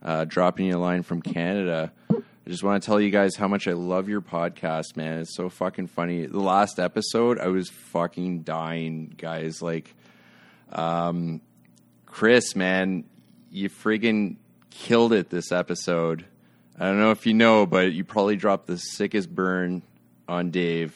uh, 0.00 0.24
dropping 0.26 0.66
you 0.66 0.76
a 0.76 0.78
line 0.78 1.02
from 1.02 1.22
Canada. 1.22 1.92
I 2.08 2.48
just 2.48 2.62
want 2.62 2.80
to 2.80 2.86
tell 2.86 3.00
you 3.00 3.10
guys 3.10 3.34
how 3.34 3.48
much 3.48 3.66
I 3.66 3.72
love 3.72 4.08
your 4.08 4.20
podcast, 4.20 4.96
man. 4.96 5.18
It's 5.18 5.34
so 5.34 5.48
fucking 5.48 5.88
funny. 5.88 6.26
The 6.26 6.38
last 6.38 6.78
episode, 6.78 7.40
I 7.40 7.48
was 7.48 7.68
fucking 7.68 8.42
dying, 8.42 9.12
guys. 9.18 9.60
Like, 9.60 9.92
um, 10.70 11.40
Chris, 12.06 12.54
man, 12.54 13.02
you 13.50 13.68
friggin' 13.68 14.36
killed 14.70 15.12
it 15.12 15.30
this 15.30 15.50
episode. 15.50 16.24
I 16.78 16.84
don't 16.84 17.00
know 17.00 17.10
if 17.10 17.26
you 17.26 17.34
know, 17.34 17.66
but 17.66 17.92
you 17.92 18.04
probably 18.04 18.36
dropped 18.36 18.68
the 18.68 18.78
sickest 18.78 19.34
burn 19.34 19.82
on 20.28 20.52
Dave 20.52 20.94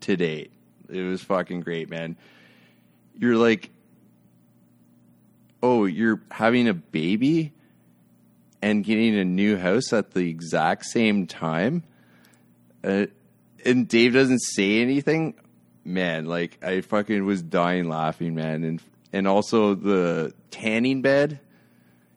to 0.00 0.16
date. 0.16 0.50
It 0.88 1.02
was 1.02 1.22
fucking 1.22 1.60
great, 1.60 1.88
man. 1.88 2.16
You're 3.16 3.36
like, 3.36 3.70
oh, 5.62 5.84
you're 5.84 6.20
having 6.30 6.68
a 6.68 6.74
baby 6.74 7.52
and 8.62 8.84
getting 8.84 9.16
a 9.16 9.24
new 9.24 9.56
house 9.56 9.92
at 9.92 10.12
the 10.12 10.28
exact 10.28 10.86
same 10.86 11.26
time, 11.26 11.82
uh, 12.84 13.06
and 13.64 13.88
Dave 13.88 14.14
doesn't 14.14 14.40
say 14.40 14.80
anything. 14.80 15.34
Man, 15.84 16.26
like 16.26 16.62
I 16.62 16.82
fucking 16.82 17.24
was 17.24 17.42
dying 17.42 17.88
laughing, 17.88 18.34
man, 18.34 18.64
and 18.64 18.82
and 19.12 19.26
also 19.26 19.74
the 19.74 20.34
tanning 20.50 21.02
bed. 21.02 21.40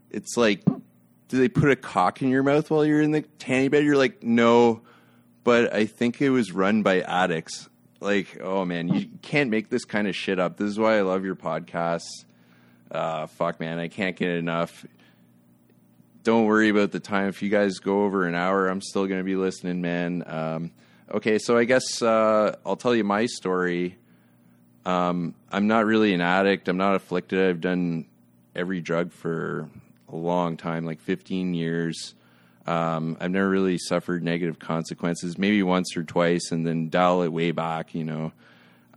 It's 0.09 0.37
like, 0.37 0.63
do 0.65 1.39
they 1.39 1.49
put 1.49 1.71
a 1.71 1.75
cock 1.75 2.21
in 2.21 2.29
your 2.29 2.43
mouth 2.43 2.69
while 2.69 2.85
you're 2.85 3.01
in 3.01 3.11
the 3.11 3.21
tanning 3.39 3.69
bed? 3.69 3.83
You're 3.83 3.97
like, 3.97 4.21
no, 4.21 4.81
but 5.43 5.73
I 5.73 5.85
think 5.85 6.21
it 6.21 6.29
was 6.29 6.51
run 6.51 6.83
by 6.83 7.01
addicts. 7.01 7.69
Like, 7.99 8.39
oh 8.41 8.65
man, 8.65 8.89
you 8.89 9.07
can't 9.21 9.49
make 9.49 9.69
this 9.69 9.85
kind 9.85 10.07
of 10.07 10.15
shit 10.15 10.39
up. 10.39 10.57
This 10.57 10.69
is 10.69 10.77
why 10.77 10.97
I 10.97 11.01
love 11.01 11.23
your 11.23 11.35
podcasts. 11.35 12.25
Uh, 12.93 13.25
fuck, 13.25 13.59
man, 13.59 13.79
I 13.79 13.87
can't 13.87 14.15
get 14.15 14.29
enough. 14.29 14.85
Don't 16.23 16.45
worry 16.45 16.69
about 16.69 16.91
the 16.91 16.99
time. 16.99 17.27
If 17.27 17.41
you 17.41 17.49
guys 17.49 17.79
go 17.79 18.03
over 18.03 18.27
an 18.27 18.35
hour, 18.35 18.67
I'm 18.67 18.81
still 18.81 19.07
going 19.07 19.19
to 19.19 19.25
be 19.25 19.35
listening, 19.35 19.81
man. 19.81 20.23
Um, 20.27 20.71
okay, 21.11 21.39
so 21.39 21.57
I 21.57 21.63
guess 21.65 22.01
uh, 22.01 22.55
I'll 22.65 22.77
tell 22.77 22.95
you 22.95 23.03
my 23.03 23.25
story. 23.25 23.97
Um, 24.85 25.33
I'm 25.51 25.67
not 25.67 25.85
really 25.85 26.13
an 26.13 26.21
addict. 26.21 26.67
I'm 26.67 26.77
not 26.77 26.95
afflicted. 26.95 27.49
I've 27.49 27.61
done 27.61 28.05
every 28.55 28.79
drug 28.79 29.11
for 29.11 29.69
a 30.07 30.15
long 30.15 30.55
time, 30.55 30.85
like 30.85 31.01
15 31.01 31.55
years. 31.55 32.13
Um, 32.67 33.17
I've 33.19 33.31
never 33.31 33.49
really 33.49 33.77
suffered 33.77 34.23
negative 34.23 34.59
consequences, 34.59 35.37
maybe 35.37 35.63
once 35.63 35.97
or 35.97 36.03
twice, 36.03 36.51
and 36.51 36.65
then 36.65 36.89
dial 36.89 37.23
it 37.23 37.29
way 37.29 37.51
back. 37.51 37.93
You 37.95 38.05
know, 38.05 38.31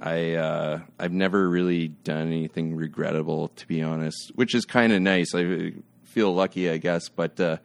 I 0.01 0.35
uh, 0.35 0.81
I've 0.99 1.13
never 1.13 1.49
really 1.49 1.89
done 1.89 2.27
anything 2.27 2.75
regrettable, 2.75 3.49
to 3.49 3.67
be 3.67 3.83
honest, 3.83 4.33
which 4.35 4.55
is 4.55 4.65
kind 4.65 4.93
of 4.93 5.01
nice. 5.01 5.35
I 5.35 5.73
feel 6.05 6.35
lucky, 6.35 6.69
I 6.69 6.77
guess. 6.77 7.09
But 7.09 7.41
uh, 7.41 7.59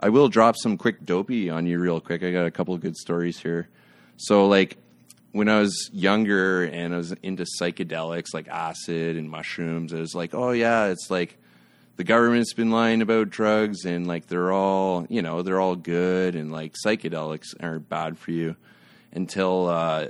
I 0.00 0.08
will 0.08 0.28
drop 0.28 0.56
some 0.56 0.76
quick 0.76 1.04
dopey 1.04 1.48
on 1.48 1.66
you 1.66 1.78
real 1.78 2.00
quick. 2.00 2.22
I 2.22 2.32
got 2.32 2.46
a 2.46 2.50
couple 2.50 2.74
of 2.74 2.80
good 2.80 2.96
stories 2.96 3.38
here. 3.38 3.68
So, 4.16 4.46
like 4.46 4.78
when 5.32 5.48
I 5.48 5.60
was 5.60 5.90
younger 5.92 6.64
and 6.64 6.94
I 6.94 6.96
was 6.96 7.12
into 7.22 7.44
psychedelics 7.60 8.34
like 8.34 8.48
acid 8.48 9.16
and 9.16 9.30
mushrooms, 9.30 9.94
I 9.94 10.00
was 10.00 10.14
like, 10.14 10.34
oh 10.34 10.50
yeah, 10.50 10.86
it's 10.86 11.10
like 11.10 11.38
the 11.96 12.04
government's 12.04 12.52
been 12.52 12.70
lying 12.70 13.00
about 13.00 13.30
drugs 13.30 13.84
and 13.84 14.06
like 14.06 14.26
they're 14.26 14.52
all 14.52 15.06
you 15.08 15.22
know 15.22 15.42
they're 15.42 15.60
all 15.60 15.76
good 15.76 16.34
and 16.34 16.52
like 16.52 16.74
psychedelics 16.84 17.54
aren't 17.60 17.88
bad 17.88 18.18
for 18.18 18.32
you 18.32 18.56
until 19.12 19.68
uh, 19.68 20.08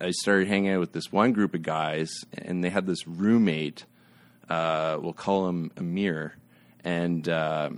I 0.00 0.10
started 0.10 0.48
hanging 0.48 0.70
out 0.70 0.80
with 0.80 0.92
this 0.92 1.10
one 1.10 1.32
group 1.32 1.54
of 1.54 1.62
guys 1.62 2.10
and 2.36 2.62
they 2.62 2.70
had 2.70 2.86
this 2.86 3.06
roommate. 3.06 3.84
Uh, 4.48 4.98
we'll 5.00 5.12
call 5.12 5.48
him 5.48 5.72
Amir, 5.76 6.36
and 6.84 7.26
uh, 7.28 7.70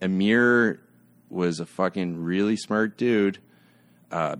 Amir 0.00 0.80
was 1.28 1.58
a 1.58 1.66
fucking 1.66 2.22
really 2.22 2.56
smart 2.56 2.96
dude, 2.96 3.38
uh, 4.12 4.36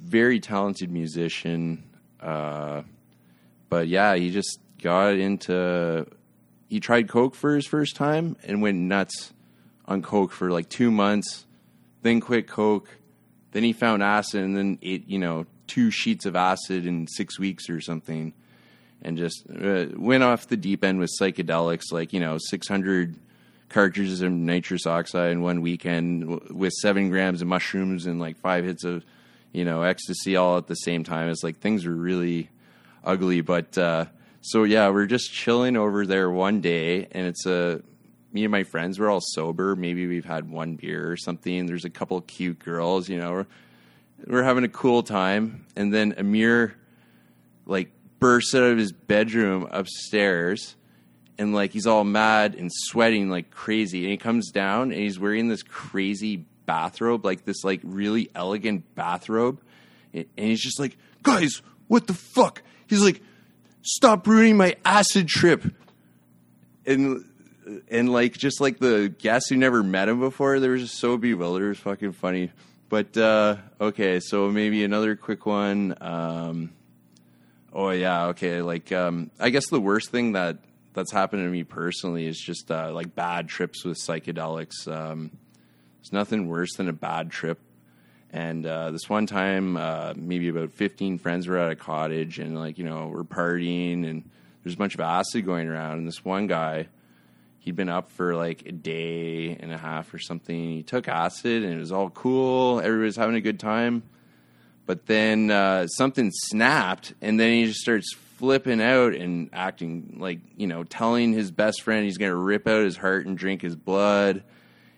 very 0.00 0.40
talented 0.40 0.90
musician. 0.90 1.84
Uh, 2.18 2.82
but 3.68 3.88
yeah, 3.88 4.14
he 4.14 4.30
just 4.30 4.58
got 4.82 5.14
into 5.14 6.06
he 6.68 6.80
tried 6.80 7.08
coke 7.08 7.34
for 7.34 7.54
his 7.54 7.66
first 7.66 7.96
time 7.96 8.36
and 8.44 8.62
went 8.62 8.78
nuts 8.78 9.34
on 9.86 10.00
coke 10.00 10.32
for 10.32 10.50
like 10.50 10.70
two 10.70 10.90
months, 10.90 11.44
then 12.00 12.20
quit 12.20 12.46
coke. 12.46 12.88
Then 13.52 13.62
he 13.62 13.74
found 13.74 14.02
acid 14.02 14.42
and 14.42 14.56
then 14.56 14.78
ate, 14.80 15.06
you 15.06 15.18
know, 15.18 15.44
two 15.74 15.90
sheets 15.90 16.26
of 16.26 16.34
acid 16.36 16.86
in 16.86 17.06
six 17.06 17.38
weeks 17.38 17.70
or 17.70 17.80
something, 17.80 18.32
and 19.02 19.16
just 19.16 19.44
uh, 19.50 19.86
went 19.96 20.22
off 20.22 20.48
the 20.48 20.56
deep 20.56 20.84
end 20.84 20.98
with 20.98 21.10
psychedelics, 21.20 21.92
like 21.92 22.12
you 22.12 22.20
know, 22.20 22.38
six 22.38 22.68
hundred 22.68 23.14
cartridges 23.68 24.20
of 24.22 24.30
nitrous 24.30 24.86
oxide 24.86 25.32
in 25.32 25.40
one 25.40 25.60
weekend 25.62 26.40
with 26.50 26.72
seven 26.82 27.10
grams 27.10 27.42
of 27.42 27.48
mushrooms 27.48 28.06
and 28.06 28.20
like 28.20 28.36
five 28.36 28.64
hits 28.64 28.84
of, 28.84 29.04
you 29.52 29.64
know, 29.64 29.82
ecstasy 29.82 30.36
all 30.36 30.58
at 30.58 30.66
the 30.66 30.80
same 30.88 31.04
time. 31.04 31.30
It's 31.30 31.44
like 31.44 31.58
things 31.58 31.84
were 31.86 32.00
really 32.10 32.48
ugly, 33.04 33.40
but. 33.42 33.78
uh 33.78 34.04
so 34.44 34.64
yeah, 34.64 34.90
we're 34.90 35.06
just 35.06 35.32
chilling 35.32 35.76
over 35.76 36.04
there 36.04 36.28
one 36.28 36.60
day, 36.60 37.06
and 37.12 37.28
it's 37.28 37.46
a 37.46 37.80
me 38.32 38.42
and 38.44 38.50
my 38.50 38.64
friends. 38.64 38.98
We're 38.98 39.08
all 39.08 39.20
sober. 39.22 39.76
Maybe 39.76 40.08
we've 40.08 40.24
had 40.24 40.50
one 40.50 40.74
beer 40.74 41.12
or 41.12 41.16
something. 41.16 41.66
There's 41.66 41.84
a 41.84 41.90
couple 41.90 42.20
cute 42.22 42.58
girls, 42.58 43.08
you 43.08 43.18
know. 43.18 43.46
We're, 44.26 44.42
having 44.42 44.64
a 44.64 44.68
cool 44.68 45.02
time, 45.02 45.66
and 45.76 45.92
then 45.92 46.14
Amir 46.16 46.76
like 47.66 47.90
bursts 48.18 48.54
out 48.54 48.62
of 48.62 48.78
his 48.78 48.92
bedroom 48.92 49.68
upstairs, 49.70 50.76
and 51.38 51.54
like 51.54 51.72
he's 51.72 51.86
all 51.86 52.04
mad 52.04 52.54
and 52.54 52.70
sweating 52.72 53.30
like 53.30 53.50
crazy. 53.50 54.02
And 54.02 54.10
he 54.10 54.16
comes 54.16 54.50
down, 54.50 54.92
and 54.92 55.00
he's 55.00 55.18
wearing 55.18 55.48
this 55.48 55.62
crazy 55.62 56.44
bathrobe, 56.66 57.24
like 57.24 57.44
this 57.44 57.64
like 57.64 57.80
really 57.82 58.30
elegant 58.34 58.94
bathrobe, 58.94 59.60
and 60.12 60.26
he's 60.36 60.60
just 60.62 60.78
like, 60.78 60.96
guys, 61.22 61.62
what 61.88 62.06
the 62.06 62.14
fuck? 62.14 62.62
He's 62.86 63.02
like 63.02 63.20
stop 63.82 64.26
ruining 64.26 64.56
my 64.56 64.76
acid 64.84 65.28
trip. 65.28 65.64
And 66.86 67.24
and 67.90 68.10
like 68.10 68.36
just 68.36 68.60
like 68.60 68.78
the 68.78 69.14
guests 69.18 69.48
who 69.48 69.56
never 69.56 69.82
met 69.82 70.08
him 70.08 70.20
before, 70.20 70.58
they 70.58 70.68
were 70.68 70.78
just 70.78 70.98
so 70.98 71.16
bewildered. 71.16 71.66
It 71.66 71.68
was 71.68 71.78
fucking 71.78 72.12
funny. 72.12 72.50
But 72.92 73.16
uh, 73.16 73.56
okay, 73.80 74.20
so 74.20 74.50
maybe 74.50 74.84
another 74.84 75.16
quick 75.16 75.46
one. 75.46 75.96
Um, 75.98 76.74
oh 77.72 77.88
yeah, 77.88 78.26
okay. 78.26 78.60
Like 78.60 78.92
um, 78.92 79.30
I 79.40 79.48
guess 79.48 79.66
the 79.70 79.80
worst 79.80 80.10
thing 80.10 80.32
that 80.32 80.58
that's 80.92 81.10
happened 81.10 81.42
to 81.42 81.48
me 81.48 81.64
personally 81.64 82.26
is 82.26 82.38
just 82.38 82.70
uh, 82.70 82.92
like 82.92 83.14
bad 83.14 83.48
trips 83.48 83.82
with 83.82 83.96
psychedelics. 83.96 84.86
Um, 84.86 85.30
there's 86.00 86.12
nothing 86.12 86.48
worse 86.48 86.74
than 86.76 86.90
a 86.90 86.92
bad 86.92 87.30
trip 87.30 87.58
and 88.30 88.66
uh, 88.66 88.90
this 88.90 89.08
one 89.08 89.26
time, 89.26 89.78
uh, 89.78 90.12
maybe 90.14 90.48
about 90.48 90.72
15 90.72 91.16
friends 91.16 91.46
were 91.46 91.56
at 91.56 91.70
a 91.70 91.76
cottage 91.76 92.38
and, 92.38 92.58
like, 92.58 92.78
you 92.78 92.84
know, 92.84 93.08
we're 93.08 93.24
partying 93.24 94.08
and 94.08 94.28
there's 94.62 94.74
a 94.74 94.78
bunch 94.78 94.94
of 94.94 95.00
acid 95.00 95.44
going 95.44 95.68
around. 95.68 95.98
And 95.98 96.06
this 96.06 96.24
one 96.24 96.46
guy, 96.46 96.88
he'd 97.62 97.76
been 97.76 97.88
up 97.88 98.10
for 98.10 98.34
like 98.34 98.66
a 98.66 98.72
day 98.72 99.56
and 99.58 99.72
a 99.72 99.78
half 99.78 100.12
or 100.12 100.18
something. 100.18 100.72
He 100.72 100.82
took 100.82 101.08
acid 101.08 101.62
and 101.62 101.72
it 101.72 101.78
was 101.78 101.92
all 101.92 102.10
cool. 102.10 102.80
Everybody 102.80 103.06
was 103.06 103.16
having 103.16 103.36
a 103.36 103.40
good 103.40 103.60
time. 103.60 104.02
But 104.84 105.06
then 105.06 105.50
uh, 105.50 105.86
something 105.86 106.30
snapped 106.32 107.14
and 107.20 107.38
then 107.38 107.52
he 107.52 107.66
just 107.66 107.80
starts 107.80 108.12
flipping 108.14 108.82
out 108.82 109.14
and 109.14 109.48
acting 109.52 110.16
like, 110.18 110.40
you 110.56 110.66
know, 110.66 110.82
telling 110.82 111.32
his 111.32 111.50
best 111.50 111.82
friend 111.82 112.04
he's 112.04 112.18
going 112.18 112.32
to 112.32 112.36
rip 112.36 112.66
out 112.66 112.84
his 112.84 112.96
heart 112.96 113.26
and 113.26 113.38
drink 113.38 113.62
his 113.62 113.76
blood. 113.76 114.42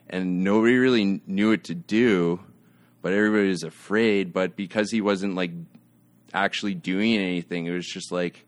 And 0.09 0.43
nobody 0.43 0.77
really 0.77 1.21
knew 1.27 1.51
what 1.51 1.65
to 1.65 1.75
do 1.75 2.41
but 3.05 3.13
everybody 3.13 3.49
was 3.49 3.65
afraid. 3.65 4.33
But 4.33 4.57
because 4.57 4.91
he 4.91 5.03
wasn't 5.03 5.35
like 5.35 5.51
actually 6.33 6.73
doing 6.73 7.19
anything, 7.19 7.67
it 7.67 7.71
was 7.71 7.87
just 7.87 8.11
like, 8.11 8.47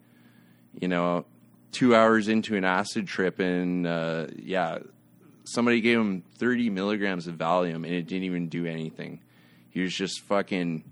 you 0.81 0.89
know, 0.89 1.27
two 1.77 1.95
hours 1.95 2.29
into 2.29 2.57
an 2.57 2.65
acid 2.65 3.07
trip, 3.07 3.39
and 3.39 3.87
uh, 3.87 4.27
yeah, 4.37 4.79
somebody 5.45 5.81
gave 5.81 5.99
him 5.99 6.23
30 6.39 6.71
milligrams 6.71 7.27
of 7.27 7.37
Valium, 7.37 7.77
and 7.77 7.87
it 7.87 8.07
didn't 8.07 8.25
even 8.25 8.49
do 8.49 8.67
anything. 8.67 9.21
He 9.71 9.83
was 9.83 9.95
just 9.95 10.21
fucking 10.23 10.85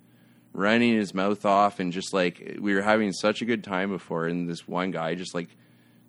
running 0.52 0.94
his 0.94 1.14
mouth 1.14 1.44
off, 1.44 1.80
and 1.80 1.92
just 1.92 2.12
like 2.12 2.56
we 2.60 2.74
were 2.74 2.82
having 2.82 3.12
such 3.12 3.42
a 3.42 3.44
good 3.44 3.64
time 3.64 3.90
before, 3.90 4.26
and 4.26 4.48
this 4.48 4.68
one 4.68 4.90
guy 4.90 5.14
just 5.14 5.34
like 5.34 5.48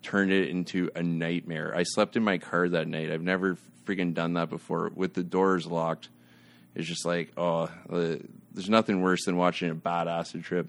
turned 0.02 0.30
it 0.30 0.50
into 0.50 0.90
a 0.94 1.02
nightmare. 1.02 1.74
I 1.74 1.82
slept 1.82 2.16
in 2.16 2.22
my 2.22 2.38
car 2.38 2.68
that 2.68 2.86
night. 2.86 3.10
I've 3.10 3.22
never 3.22 3.56
freaking 3.84 4.14
done 4.14 4.34
that 4.34 4.50
before 4.50 4.92
with 4.94 5.14
the 5.14 5.22
doors 5.22 5.66
locked 5.66 6.08
it's 6.76 6.86
just 6.86 7.06
like, 7.06 7.32
oh, 7.38 7.70
uh, 7.90 8.16
there's 8.52 8.68
nothing 8.68 9.00
worse 9.00 9.24
than 9.24 9.38
watching 9.38 9.70
a 9.70 9.74
bad 9.74 10.08
acid 10.08 10.44
trip. 10.44 10.68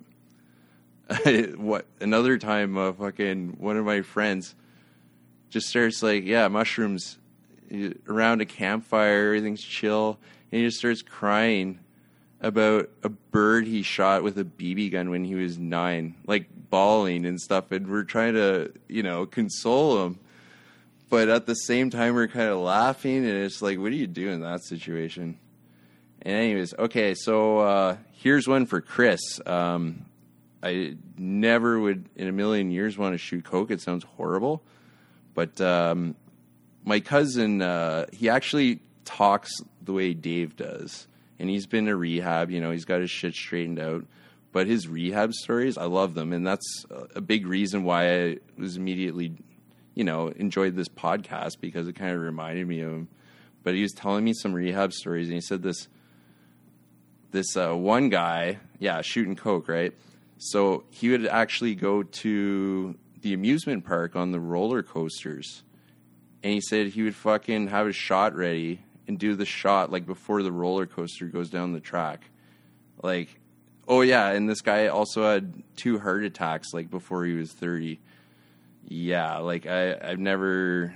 what 1.56 1.86
another 2.02 2.38
time, 2.38 2.78
uh, 2.78 2.94
fucking 2.94 3.58
one 3.60 3.78
of 3.78 3.86
my 3.86 4.02
friends 4.02 4.56
just 5.50 5.70
starts 5.70 6.04
like, 6.04 6.26
yeah, 6.26 6.48
mushrooms 6.48 7.18
around 8.08 8.42
a 8.42 8.46
campfire, 8.46 9.28
everything's 9.28 9.64
chill, 9.64 10.18
and 10.52 10.62
he 10.62 10.68
just 10.68 10.80
starts 10.80 11.02
crying 11.02 11.80
about 12.42 12.90
a 13.04 13.10
bird 13.10 13.66
he 13.66 13.82
shot 13.82 14.24
with 14.24 14.38
a 14.38 14.44
BB 14.44 14.92
gun 14.92 15.10
when 15.10 15.24
he 15.24 15.36
was 15.36 15.58
nine, 15.58 16.16
like 16.26 16.48
bawling 16.70 17.26
and 17.26 17.40
stuff. 17.40 17.72
And 17.72 17.88
we're 17.88 18.04
trying 18.04 18.34
to, 18.34 18.72
you 18.88 19.04
know, 19.04 19.26
console 19.26 20.06
him. 20.06 20.20
But 21.10 21.30
at 21.30 21.46
the 21.46 21.56
same 21.56 21.90
time, 21.90 22.16
we're 22.16 22.28
kind 22.28 22.50
of 22.50 22.60
laughing, 22.60 23.26
and 23.26 23.38
it's 23.38 23.62
like, 23.62 23.80
what 23.80 23.92
do 23.92 23.96
you 23.96 24.08
do 24.08 24.30
in 24.30 24.42
that 24.42 24.64
situation? 24.64 25.40
And 26.22 26.36
anyways, 26.36 26.74
okay, 26.78 27.14
so 27.14 27.60
uh, 27.60 27.98
here's 28.12 28.46
one 28.46 28.66
for 28.66 28.82
Chris. 28.82 29.22
Um, 29.46 30.06
I 30.64 30.96
never 31.18 31.80
would 31.80 32.10
in 32.16 32.28
a 32.28 32.32
million 32.32 32.72
years 32.72 32.98
want 32.98 33.14
to 33.14 33.18
shoot 33.18 33.44
coke. 33.44 33.72
It 33.72 33.82
sounds 33.82 34.04
horrible, 34.04 34.64
but 35.34 35.60
um, 35.62 36.16
my 36.84 37.00
cousin 37.00 37.62
uh, 37.62 38.06
he 38.12 38.30
actually 38.30 38.80
talks 39.06 39.52
the 39.82 39.94
way 39.94 40.14
Dave 40.14 40.56
does, 40.56 41.08
and 41.40 41.50
he's 41.50 41.68
been 41.68 41.86
to 41.86 41.96
rehab. 41.96 42.52
You 42.52 42.62
know, 42.62 42.72
he's 42.72 42.86
got 42.86 43.02
his 43.02 43.12
shit 43.12 43.34
straightened 43.34 43.80
out. 43.80 44.06
But 44.54 44.66
his 44.66 44.88
rehab 44.88 45.34
stories, 45.34 45.78
I 45.78 45.84
love 45.84 46.16
them, 46.16 46.34
and 46.34 46.48
that's 46.48 46.86
a 47.14 47.22
big 47.22 47.46
reason 47.46 47.84
why 47.84 48.24
I 48.24 48.38
was 48.58 48.76
immediately, 48.76 49.34
you 49.94 50.04
know, 50.04 50.30
enjoyed 50.30 50.76
this 50.76 50.88
podcast 50.88 51.60
because 51.60 51.88
it 51.88 51.94
kind 51.94 52.16
of 52.16 52.22
reminded 52.22 52.68
me 52.68 52.80
of 52.82 52.92
him. 52.92 53.08
But 53.64 53.76
he 53.76 53.84
was 53.84 53.92
telling 53.92 54.24
me 54.24 54.34
some 54.34 54.54
rehab 54.54 54.94
stories, 54.94 55.28
and 55.28 55.36
he 55.36 55.42
said 55.42 55.62
this 55.62 55.88
this 57.32 57.56
uh, 57.56 57.74
one 57.74 58.10
guy, 58.10 58.58
yeah, 58.80 59.02
shooting 59.02 59.36
coke, 59.36 59.68
right? 59.68 59.94
So 60.38 60.84
he 60.90 61.10
would 61.10 61.26
actually 61.26 61.76
go 61.76 62.04
to 62.04 62.96
the 63.22 63.34
amusement 63.34 63.86
park 63.86 64.16
on 64.16 64.32
the 64.32 64.40
roller 64.40 64.84
coasters, 64.84 65.64
and 66.44 66.54
he 66.54 66.62
said 66.62 66.88
he 66.88 67.04
would 67.04 67.16
fucking 67.16 67.68
have 67.68 67.88
his 67.88 67.96
shot 67.96 68.36
ready 68.36 68.82
and 69.08 69.18
do 69.18 69.36
the 69.36 69.46
shot 69.46 69.92
like 69.92 70.06
before 70.06 70.44
the 70.44 70.52
roller 70.52 70.86
coaster 70.86 71.26
goes 71.26 71.50
down 71.50 71.74
the 71.74 71.80
track. 71.80 72.30
Like, 73.02 73.40
oh 73.88 74.02
yeah, 74.02 74.30
and 74.30 74.50
this 74.50 74.62
guy 74.62 74.88
also 74.88 75.24
had 75.24 75.64
two 75.76 76.00
heart 76.00 76.24
attacks 76.24 76.74
like 76.74 76.90
before 76.90 77.26
he 77.26 77.34
was 77.34 77.52
thirty. 77.52 78.00
Yeah, 78.88 79.38
like 79.40 79.66
I 79.66 79.98
I've 80.00 80.20
never 80.20 80.94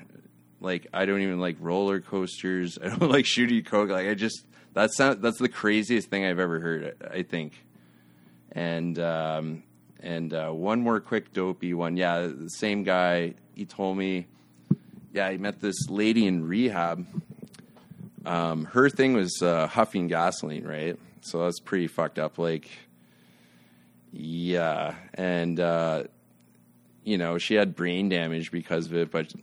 like 0.60 0.88
I 0.94 1.06
don't 1.06 1.22
even 1.22 1.40
like 1.40 1.58
roller 1.60 2.00
coasters. 2.00 2.78
I 2.84 2.90
don't 2.90 3.12
like 3.12 3.26
shooting 3.26 3.64
coke. 3.64 3.90
Like 3.90 4.08
I 4.08 4.14
just 4.14 4.46
that's 4.74 4.98
that's 4.98 5.40
the 5.40 5.50
craziest 5.50 6.10
thing 6.10 6.26
I've 6.26 6.40
ever 6.40 6.60
heard. 6.60 6.96
I 7.12 7.24
think, 7.24 7.54
and 8.52 8.98
um, 9.00 9.64
And 10.02 10.34
uh, 10.34 10.50
one 10.50 10.82
more 10.82 11.00
quick 11.00 11.32
dopey 11.32 11.74
one. 11.74 11.96
Yeah, 11.96 12.22
the 12.22 12.50
same 12.50 12.84
guy. 12.84 13.36
He 13.54 13.66
told 13.66 13.98
me, 13.98 14.26
yeah, 15.14 15.30
he 15.32 15.38
met 15.38 15.60
this 15.62 15.90
lady 15.90 16.26
in 16.26 16.48
rehab. 16.48 17.06
Um, 18.26 18.66
her 18.66 18.90
thing 18.90 19.14
was 19.14 19.42
uh, 19.42 19.68
huffing 19.68 20.08
gasoline, 20.08 20.66
right? 20.66 20.98
So 21.22 21.44
that's 21.44 21.60
pretty 21.60 21.88
fucked 21.88 22.18
up. 22.18 22.38
Like, 22.38 22.70
yeah, 24.12 24.96
and 25.14 25.60
uh, 25.60 26.04
you 27.04 27.18
know 27.18 27.38
she 27.38 27.56
had 27.56 27.76
brain 27.76 28.10
damage 28.10 28.52
because 28.52 28.88
of 28.88 28.96
it. 28.96 29.12
But 29.12 29.34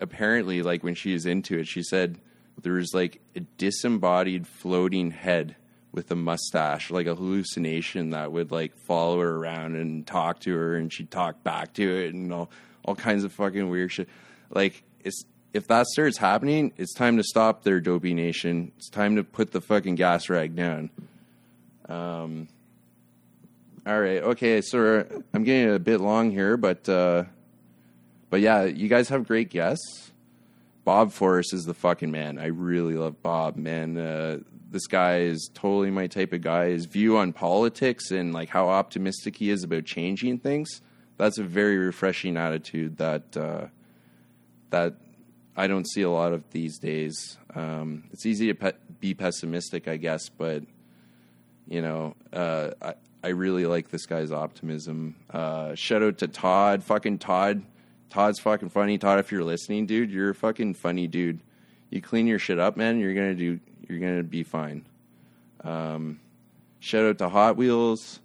apparently, 0.00 0.62
like 0.62 0.82
when 0.82 0.94
she 0.94 1.12
was 1.12 1.26
into 1.26 1.58
it, 1.58 1.68
she 1.68 1.82
said 1.82 2.18
there 2.62 2.74
was 2.74 2.92
like 2.92 3.20
a 3.36 3.40
disembodied 3.40 4.46
floating 4.46 5.12
head 5.12 5.54
with 5.98 6.12
a 6.12 6.14
mustache, 6.14 6.92
like 6.92 7.08
a 7.08 7.14
hallucination 7.16 8.10
that 8.10 8.30
would 8.30 8.52
like 8.52 8.76
follow 8.86 9.18
her 9.18 9.34
around 9.34 9.74
and 9.74 10.06
talk 10.06 10.38
to 10.38 10.54
her, 10.54 10.76
and 10.76 10.92
she'd 10.92 11.10
talk 11.10 11.42
back 11.42 11.72
to 11.74 11.82
it, 11.82 12.14
and 12.14 12.32
all 12.32 12.48
all 12.84 12.94
kinds 12.94 13.24
of 13.24 13.32
fucking 13.32 13.68
weird 13.68 13.90
shit. 13.90 14.08
Like 14.48 14.84
it's 15.02 15.24
if 15.52 15.66
that 15.66 15.86
starts 15.88 16.16
happening, 16.16 16.72
it's 16.76 16.94
time 16.94 17.16
to 17.16 17.24
stop 17.24 17.64
their 17.64 17.80
dopey 17.80 18.14
nation. 18.14 18.70
It's 18.76 18.88
time 18.88 19.16
to 19.16 19.24
put 19.24 19.50
the 19.50 19.60
fucking 19.60 19.96
gas 19.96 20.28
rag 20.28 20.54
down. 20.54 20.90
Um. 21.88 22.46
All 23.84 24.00
right. 24.00 24.22
Okay. 24.22 24.60
So 24.60 25.04
I'm 25.34 25.42
getting 25.42 25.74
a 25.74 25.80
bit 25.80 26.00
long 26.00 26.30
here, 26.30 26.56
but 26.56 26.88
uh, 26.88 27.24
but 28.30 28.40
yeah, 28.40 28.66
you 28.66 28.86
guys 28.86 29.08
have 29.08 29.26
great 29.26 29.50
guests. 29.50 30.12
Bob 30.84 31.10
Forrest 31.10 31.52
is 31.52 31.64
the 31.64 31.74
fucking 31.74 32.12
man. 32.12 32.38
I 32.38 32.46
really 32.46 32.94
love 32.94 33.20
Bob, 33.20 33.56
man. 33.56 33.98
Uh, 33.98 34.38
this 34.70 34.86
guy 34.86 35.20
is 35.20 35.50
totally 35.54 35.90
my 35.90 36.06
type 36.06 36.32
of 36.32 36.42
guy. 36.42 36.68
His 36.68 36.86
view 36.86 37.16
on 37.16 37.32
politics 37.32 38.10
and 38.10 38.32
like 38.32 38.48
how 38.50 38.68
optimistic 38.68 39.36
he 39.36 39.50
is 39.50 39.64
about 39.64 39.84
changing 39.84 40.38
things. 40.38 40.82
That's 41.16 41.38
a 41.38 41.44
very 41.44 41.78
refreshing 41.78 42.36
attitude 42.36 42.98
that 42.98 43.36
uh, 43.36 43.66
that 44.70 44.94
I 45.56 45.66
don't 45.66 45.88
see 45.88 46.02
a 46.02 46.10
lot 46.10 46.32
of 46.32 46.48
these 46.50 46.78
days. 46.78 47.36
Um, 47.54 48.04
it's 48.12 48.26
easy 48.26 48.46
to 48.48 48.54
pe- 48.54 48.72
be 49.00 49.14
pessimistic, 49.14 49.88
I 49.88 49.96
guess, 49.96 50.28
but 50.28 50.62
you 51.66 51.82
know, 51.82 52.14
uh, 52.32 52.70
I, 52.80 52.94
I 53.22 53.28
really 53.28 53.66
like 53.66 53.90
this 53.90 54.06
guy's 54.06 54.30
optimism. 54.30 55.16
Uh, 55.30 55.74
shout 55.74 56.02
out 56.02 56.18
to 56.18 56.28
Todd, 56.28 56.84
fucking 56.84 57.18
Todd. 57.18 57.62
Todd's 58.10 58.38
fucking 58.38 58.70
funny. 58.70 58.98
Todd, 58.98 59.18
if 59.18 59.32
you're 59.32 59.44
listening, 59.44 59.86
dude, 59.86 60.10
you're 60.10 60.30
a 60.30 60.34
fucking 60.34 60.74
funny 60.74 61.06
dude. 61.06 61.40
You 61.90 62.00
clean 62.00 62.26
your 62.26 62.38
shit 62.38 62.58
up, 62.58 62.76
man. 62.76 63.00
You're 63.00 63.14
gonna 63.14 63.34
do. 63.34 63.60
You're 63.88 63.98
gonna 63.98 64.22
be 64.22 64.42
fine. 64.42 64.84
Um, 65.64 66.20
shout 66.80 67.04
out 67.04 67.18
to 67.18 67.28
Hot 67.28 67.56
Wheels. 67.56 68.20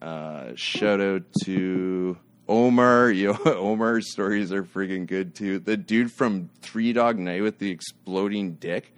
Uh, 0.00 0.52
shout 0.54 1.00
out 1.00 1.22
to 1.44 2.16
Omar. 2.48 3.10
Yo, 3.12 3.36
Omar's 3.44 4.12
stories 4.12 4.52
are 4.52 4.62
freaking 4.62 5.06
good 5.06 5.34
too. 5.34 5.58
The 5.58 5.76
dude 5.76 6.12
from 6.12 6.50
Three 6.62 6.92
Dog 6.92 7.18
Night 7.18 7.42
with 7.42 7.58
the 7.58 7.70
exploding 7.70 8.54
dick 8.54 8.94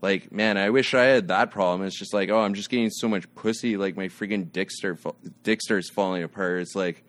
like 0.00 0.30
man 0.30 0.56
i 0.56 0.70
wish 0.70 0.94
i 0.94 1.04
had 1.04 1.28
that 1.28 1.50
problem 1.50 1.86
it's 1.86 1.98
just 1.98 2.14
like 2.14 2.30
oh 2.30 2.38
i'm 2.38 2.54
just 2.54 2.70
getting 2.70 2.90
so 2.90 3.08
much 3.08 3.32
pussy 3.34 3.76
like 3.76 3.96
my 3.96 4.08
freaking 4.08 4.50
dick 4.52 4.70
start 4.70 4.98
dick 5.42 5.60
starts 5.60 5.90
falling 5.90 6.22
apart 6.22 6.60
it's 6.60 6.74
like 6.74 7.02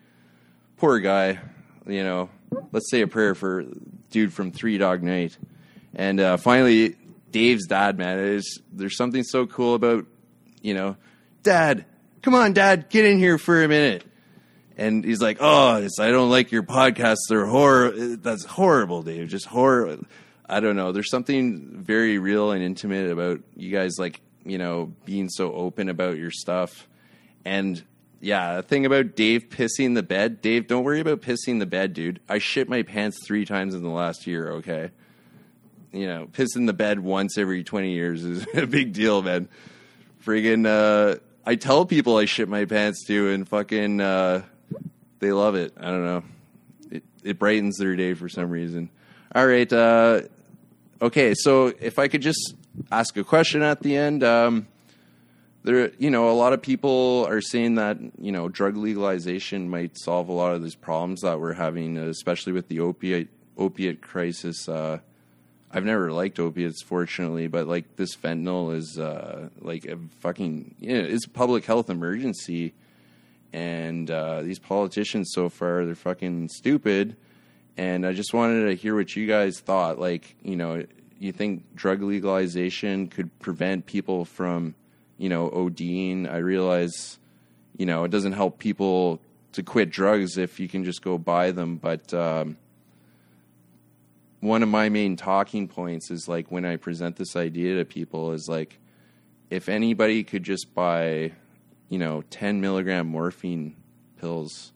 poor 0.76 0.98
guy 0.98 1.38
you 1.86 2.02
know 2.02 2.28
let's 2.72 2.90
say 2.90 3.00
a 3.00 3.06
prayer 3.06 3.34
for 3.34 3.64
dude 4.10 4.32
from 4.32 4.50
three 4.50 4.76
dog 4.78 5.02
night 5.02 5.38
and 5.94 6.20
uh, 6.20 6.36
finally 6.36 6.96
dave's 7.30 7.66
dad 7.66 7.98
man 7.98 8.18
is 8.18 8.60
there's 8.72 8.96
something 8.96 9.22
so 9.22 9.46
cool 9.46 9.74
about 9.74 10.06
you 10.62 10.74
know 10.74 10.96
dad 11.42 11.84
come 12.22 12.34
on 12.34 12.52
dad 12.52 12.88
get 12.90 13.04
in 13.04 13.18
here 13.18 13.38
for 13.38 13.62
a 13.62 13.68
minute 13.68 14.04
and 14.76 15.04
he's 15.04 15.20
like 15.20 15.38
oh 15.40 15.86
i 15.98 16.08
don't 16.08 16.30
like 16.30 16.52
your 16.52 16.62
podcasts 16.62 17.28
they're 17.28 17.46
horror 17.46 17.90
that's 18.16 18.44
horrible 18.44 19.02
dave 19.02 19.28
just 19.28 19.46
horrible 19.46 20.04
I 20.50 20.58
don't 20.58 20.74
know. 20.74 20.90
There's 20.90 21.10
something 21.10 21.76
very 21.76 22.18
real 22.18 22.50
and 22.50 22.62
intimate 22.62 23.10
about 23.10 23.40
you 23.54 23.70
guys, 23.70 23.98
like 23.98 24.20
you 24.44 24.58
know, 24.58 24.92
being 25.04 25.28
so 25.28 25.52
open 25.52 25.88
about 25.88 26.16
your 26.16 26.32
stuff. 26.32 26.88
And 27.44 27.82
yeah, 28.20 28.56
the 28.56 28.62
thing 28.62 28.84
about 28.84 29.14
Dave 29.14 29.48
pissing 29.48 29.94
the 29.94 30.02
bed, 30.02 30.42
Dave, 30.42 30.66
don't 30.66 30.82
worry 30.82 30.98
about 30.98 31.20
pissing 31.20 31.60
the 31.60 31.66
bed, 31.66 31.94
dude. 31.94 32.20
I 32.28 32.38
shit 32.38 32.68
my 32.68 32.82
pants 32.82 33.18
three 33.24 33.44
times 33.44 33.74
in 33.74 33.82
the 33.82 33.90
last 33.90 34.26
year. 34.26 34.50
Okay, 34.54 34.90
you 35.92 36.06
know, 36.06 36.28
pissing 36.32 36.66
the 36.66 36.72
bed 36.72 37.00
once 37.00 37.38
every 37.38 37.64
twenty 37.64 37.92
years 37.92 38.24
is 38.24 38.46
a 38.54 38.66
big 38.66 38.92
deal, 38.92 39.22
man. 39.22 39.48
Friggin', 40.24 40.66
uh, 40.66 41.18
I 41.46 41.54
tell 41.56 41.86
people 41.86 42.16
I 42.16 42.26
shit 42.26 42.48
my 42.48 42.66
pants 42.66 43.04
too, 43.06 43.30
and 43.30 43.48
fucking, 43.48 44.00
uh, 44.00 44.42
they 45.18 45.32
love 45.32 45.54
it. 45.54 45.72
I 45.78 45.86
don't 45.86 46.04
know. 46.04 46.22
It, 46.90 47.04
it 47.22 47.38
brightens 47.38 47.78
their 47.78 47.96
day 47.96 48.14
for 48.14 48.28
some 48.28 48.50
reason. 48.50 48.90
All 49.34 49.46
right, 49.46 49.72
uh, 49.72 50.22
okay, 51.00 51.34
so 51.34 51.72
if 51.80 51.98
I 51.98 52.08
could 52.08 52.20
just 52.22 52.54
ask 52.92 53.16
a 53.16 53.24
question 53.24 53.62
at 53.62 53.80
the 53.80 53.96
end, 53.96 54.22
um, 54.22 54.66
there, 55.62 55.92
you 55.98 56.10
know, 56.10 56.30
a 56.30 56.32
lot 56.32 56.52
of 56.52 56.62
people 56.62 57.26
are 57.28 57.40
saying 57.40 57.76
that 57.76 57.98
you 58.18 58.32
know 58.32 58.48
drug 58.48 58.76
legalization 58.76 59.68
might 59.68 59.98
solve 59.98 60.28
a 60.28 60.32
lot 60.32 60.54
of 60.54 60.62
these 60.62 60.74
problems 60.74 61.20
that 61.20 61.38
we're 61.40 61.52
having, 61.52 61.98
especially 61.98 62.52
with 62.52 62.68
the 62.68 62.80
opiate 62.80 63.28
opiate 63.56 64.00
crisis. 64.00 64.68
Uh, 64.68 65.00
I've 65.72 65.84
never 65.84 66.12
liked 66.12 66.40
opiates, 66.40 66.82
fortunately, 66.82 67.46
but 67.46 67.66
like 67.68 67.96
this 67.96 68.16
fentanyl 68.16 68.74
is 68.74 68.98
uh, 68.98 69.50
like 69.60 69.84
a 69.84 69.98
fucking, 70.18 70.74
you 70.80 70.94
know, 70.94 71.08
it's 71.08 71.26
a 71.26 71.30
public 71.30 71.64
health 71.64 71.90
emergency, 71.90 72.74
and 73.52 74.10
uh, 74.10 74.42
these 74.42 74.58
politicians 74.58 75.30
so 75.32 75.48
far 75.48 75.84
they're 75.84 75.94
fucking 75.94 76.48
stupid 76.48 77.16
and 77.80 78.06
I 78.06 78.12
just 78.12 78.34
wanted 78.34 78.66
to 78.66 78.74
hear 78.74 78.94
what 78.94 79.16
you 79.16 79.26
guys 79.26 79.58
thought. 79.58 79.98
Like, 79.98 80.36
you 80.42 80.54
know, 80.54 80.84
you 81.18 81.32
think 81.32 81.74
drug 81.74 82.02
legalization 82.02 83.08
could 83.08 83.36
prevent 83.38 83.86
people 83.86 84.26
from, 84.26 84.74
you 85.16 85.30
know, 85.30 85.48
ODing? 85.48 86.30
I 86.30 86.38
realize, 86.38 87.18
you 87.78 87.86
know, 87.86 88.04
it 88.04 88.10
doesn't 88.10 88.32
help 88.32 88.58
people 88.58 89.18
to 89.52 89.62
quit 89.62 89.88
drugs 89.88 90.36
if 90.36 90.60
you 90.60 90.68
can 90.68 90.84
just 90.84 91.00
go 91.00 91.16
buy 91.16 91.52
them, 91.52 91.76
but 91.76 92.12
um, 92.12 92.58
one 94.40 94.62
of 94.62 94.68
my 94.68 94.88
main 94.88 95.16
talking 95.16 95.68
points 95.68 96.10
is 96.10 96.28
like 96.28 96.50
when 96.50 96.64
I 96.64 96.76
present 96.76 97.16
this 97.16 97.36
idea 97.36 97.76
to 97.76 97.84
people 97.84 98.32
is 98.32 98.48
like, 98.48 98.78
if 99.50 99.68
anybody 99.68 100.24
could 100.24 100.42
just 100.42 100.74
buy, 100.74 101.32
you 101.88 101.98
know, 101.98 102.22
10 102.30 102.60
milligram 102.60 103.06
morphine 103.06 103.76
pills 104.18 104.72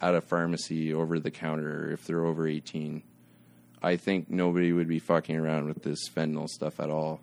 at 0.00 0.14
a 0.14 0.20
pharmacy 0.20 0.92
over 0.92 1.18
the 1.20 1.30
counter 1.30 1.90
if 1.92 2.06
they're 2.06 2.24
over 2.24 2.46
18. 2.46 3.02
I 3.82 3.96
think 3.96 4.30
nobody 4.30 4.72
would 4.72 4.88
be 4.88 4.98
fucking 4.98 5.36
around 5.36 5.66
with 5.66 5.82
this 5.82 6.08
fentanyl 6.08 6.48
stuff 6.48 6.80
at 6.80 6.90
all. 6.90 7.20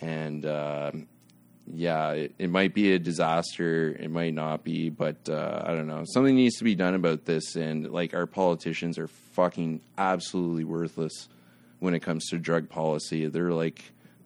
And 0.00 0.44
uh, 0.44 0.92
yeah, 1.66 2.10
it, 2.10 2.34
it, 2.38 2.50
might 2.50 2.74
be 2.74 2.92
a 2.92 2.98
disaster. 2.98 3.96
It 3.98 4.10
might 4.10 4.34
not 4.34 4.64
be, 4.64 4.90
but 4.90 5.28
uh, 5.28 5.62
I 5.64 5.74
don't 5.74 5.86
know. 5.86 6.04
Something 6.06 6.36
needs 6.36 6.56
to 6.58 6.64
be 6.64 6.74
done 6.74 6.94
about 6.94 7.24
this. 7.24 7.56
And 7.56 7.90
like 7.90 8.12
our 8.12 8.26
politicians 8.26 8.98
are 8.98 9.08
fucking 9.08 9.80
absolutely 9.96 10.64
worthless 10.64 11.28
when 11.78 11.94
it 11.94 12.00
comes 12.00 12.26
to 12.28 12.38
drug 12.38 12.68
policy. 12.68 13.26
They're 13.26 13.52
like 13.52 13.82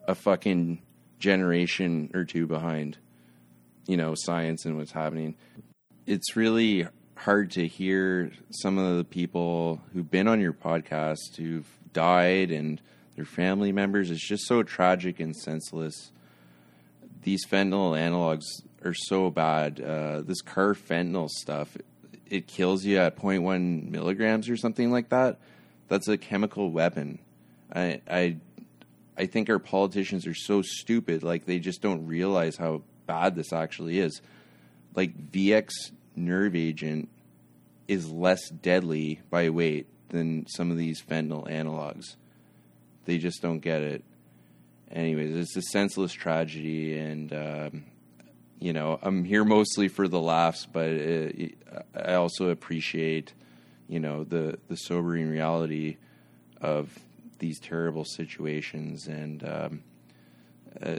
a 0.06 0.14
fucking 0.14 0.82
generation 1.20 2.10
or 2.14 2.24
two 2.24 2.46
behind, 2.46 2.98
you 3.86 3.96
know, 3.96 4.14
science 4.16 4.64
and 4.64 4.76
what's 4.76 4.92
happening. 4.92 5.36
It's 6.06 6.36
really 6.36 6.88
hard 7.14 7.50
to 7.52 7.66
hear 7.66 8.32
some 8.50 8.78
of 8.78 8.96
the 8.96 9.04
people 9.04 9.80
who've 9.92 10.10
been 10.10 10.28
on 10.28 10.40
your 10.40 10.52
podcast 10.52 11.36
who've 11.36 11.68
died 11.92 12.50
and 12.50 12.80
their 13.16 13.24
family 13.24 13.72
members. 13.72 14.10
It's 14.10 14.26
just 14.26 14.46
so 14.46 14.62
tragic 14.62 15.20
and 15.20 15.36
senseless. 15.36 16.12
These 17.22 17.46
fentanyl 17.46 17.98
analogs 17.98 18.44
are 18.84 18.94
so 18.94 19.30
bad. 19.30 19.80
Uh, 19.80 20.22
this 20.22 20.42
carfentanil 20.42 21.28
stuff, 21.28 21.76
it, 21.76 21.84
it 22.28 22.46
kills 22.46 22.84
you 22.84 22.98
at 22.98 23.16
0.1 23.16 23.90
milligrams 23.90 24.48
or 24.48 24.56
something 24.56 24.90
like 24.90 25.08
that. 25.10 25.38
That's 25.88 26.08
a 26.08 26.18
chemical 26.18 26.70
weapon. 26.70 27.18
I, 27.74 28.00
I, 28.08 28.36
I 29.16 29.26
think 29.26 29.50
our 29.50 29.58
politicians 29.58 30.26
are 30.26 30.34
so 30.34 30.62
stupid. 30.62 31.22
Like 31.22 31.44
they 31.44 31.58
just 31.58 31.82
don't 31.82 32.06
realize 32.06 32.56
how 32.56 32.82
bad 33.06 33.34
this 33.34 33.52
actually 33.52 33.98
is. 33.98 34.20
Like 34.94 35.30
VX 35.32 35.70
nerve 36.14 36.54
agent 36.54 37.08
is 37.88 38.10
less 38.10 38.48
deadly 38.50 39.20
by 39.30 39.50
weight 39.50 39.86
than 40.10 40.46
some 40.46 40.70
of 40.70 40.76
these 40.76 41.02
fentanyl 41.02 41.50
analogs. 41.50 42.16
They 43.06 43.18
just 43.18 43.40
don't 43.40 43.60
get 43.60 43.82
it. 43.82 44.04
Anyways, 44.90 45.36
it's 45.36 45.56
a 45.56 45.62
senseless 45.62 46.12
tragedy, 46.12 46.96
and 46.96 47.32
um, 47.32 47.84
you 48.58 48.72
know 48.72 48.98
I'm 49.02 49.24
here 49.24 49.44
mostly 49.44 49.88
for 49.88 50.08
the 50.08 50.20
laughs, 50.20 50.66
but 50.66 50.88
it, 50.88 51.58
I 51.94 52.14
also 52.14 52.48
appreciate 52.48 53.34
you 53.88 54.00
know 54.00 54.24
the 54.24 54.58
the 54.68 54.76
sobering 54.76 55.28
reality 55.28 55.98
of 56.62 56.98
these 57.38 57.60
terrible 57.60 58.04
situations, 58.04 59.06
and 59.06 59.44
um, 59.44 59.82
uh, 60.82 60.98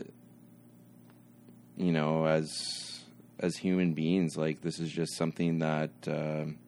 you 1.76 1.92
know 1.92 2.26
as 2.26 3.02
as 3.40 3.58
human 3.58 3.94
beings. 3.94 4.38
Like 4.38 4.62
this 4.62 4.80
is 4.80 4.92
just 4.92 5.16
something 5.16 5.60
that 5.60 5.92
um, 6.08 6.60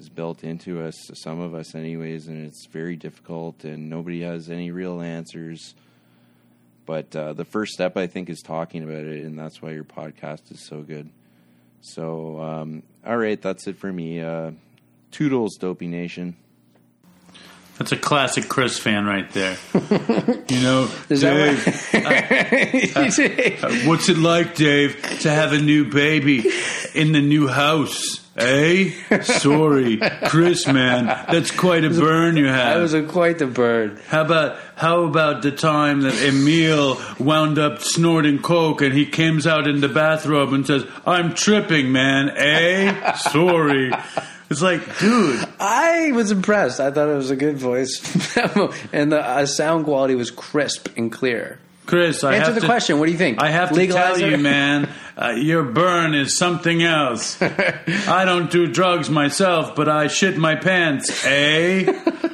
is 0.00 0.08
built 0.08 0.42
into 0.42 0.82
us, 0.82 0.94
some 1.14 1.40
of 1.40 1.54
us, 1.54 1.74
anyways, 1.74 2.28
and 2.28 2.46
it's 2.46 2.66
very 2.66 2.96
difficult, 2.96 3.64
and 3.64 3.90
nobody 3.90 4.22
has 4.22 4.48
any 4.48 4.70
real 4.70 5.02
answers. 5.02 5.74
But 6.86 7.14
uh, 7.16 7.32
the 7.32 7.44
first 7.44 7.72
step, 7.72 7.96
I 7.96 8.06
think, 8.06 8.30
is 8.30 8.40
talking 8.40 8.82
about 8.84 9.04
it, 9.04 9.24
and 9.24 9.38
that's 9.38 9.60
why 9.60 9.72
your 9.72 9.84
podcast 9.84 10.50
is 10.52 10.60
so 10.60 10.82
good. 10.82 11.10
So, 11.80 12.40
um, 12.40 12.82
all 13.04 13.16
right, 13.16 13.40
that's 13.40 13.66
it 13.66 13.76
for 13.76 13.92
me. 13.92 14.20
Uh, 14.20 14.52
toodles, 15.10 15.56
Dopey 15.56 15.88
Nation. 15.88 16.36
That's 17.78 17.92
a 17.92 17.96
classic 17.96 18.48
Chris 18.48 18.78
fan 18.78 19.04
right 19.04 19.30
there. 19.32 19.58
you 19.74 20.60
know, 20.62 20.88
Is 21.10 21.20
Dave, 21.20 21.62
that 21.92 22.94
right? 23.62 23.86
what's 23.86 24.08
it 24.08 24.16
like, 24.16 24.54
Dave, 24.54 25.02
to 25.20 25.30
have 25.30 25.52
a 25.52 25.58
new 25.60 25.90
baby 25.90 26.50
in 26.94 27.12
the 27.12 27.20
new 27.20 27.48
house? 27.48 28.25
Eh? 28.36 28.92
Sorry, 29.22 29.98
Chris, 30.26 30.66
man, 30.66 31.06
that's 31.06 31.50
quite 31.50 31.84
a 31.84 31.90
burn 31.90 32.36
you 32.36 32.46
had. 32.46 32.74
that 32.74 32.80
was 32.80 32.92
a, 32.94 33.02
quite 33.02 33.38
the 33.38 33.46
burn. 33.46 33.98
How 34.08 34.22
about 34.22 34.58
how 34.76 35.04
about 35.04 35.42
the 35.42 35.52
time 35.52 36.02
that 36.02 36.14
Emil 36.22 37.00
wound 37.18 37.58
up 37.58 37.80
snorting 37.80 38.40
coke 38.40 38.82
and 38.82 38.92
he 38.92 39.06
comes 39.06 39.46
out 39.46 39.66
in 39.66 39.80
the 39.80 39.88
bathrobe 39.88 40.52
and 40.52 40.66
says, 40.66 40.84
"I'm 41.06 41.34
tripping, 41.34 41.92
man." 41.92 42.30
Eh? 42.30 43.14
Sorry. 43.14 43.92
It's 44.48 44.62
like, 44.62 44.98
dude, 45.00 45.44
I 45.58 46.12
was 46.12 46.30
impressed. 46.30 46.78
I 46.78 46.92
thought 46.92 47.08
it 47.08 47.16
was 47.16 47.30
a 47.30 47.36
good 47.36 47.56
voice, 47.56 47.98
and 48.92 49.10
the 49.10 49.20
uh, 49.20 49.46
sound 49.46 49.86
quality 49.86 50.14
was 50.14 50.30
crisp 50.30 50.88
and 50.96 51.10
clear. 51.10 51.58
Chris, 51.86 52.24
I 52.24 52.34
Answer 52.34 52.46
have 52.46 52.54
the 52.56 52.60
to, 52.62 52.66
question. 52.66 52.98
What 52.98 53.06
do 53.06 53.12
you 53.12 53.18
think? 53.18 53.40
I 53.40 53.50
have 53.50 53.72
to 53.72 53.86
tell 53.86 54.16
it? 54.16 54.30
you, 54.30 54.36
man, 54.38 54.88
uh, 55.16 55.30
your 55.30 55.62
burn 55.62 56.14
is 56.14 56.36
something 56.36 56.82
else. 56.82 57.40
I 57.40 58.24
don't 58.24 58.50
do 58.50 58.66
drugs 58.66 59.08
myself, 59.08 59.76
but 59.76 59.88
I 59.88 60.08
shit 60.08 60.36
my 60.36 60.56
pants, 60.56 61.24
eh? 61.24 61.92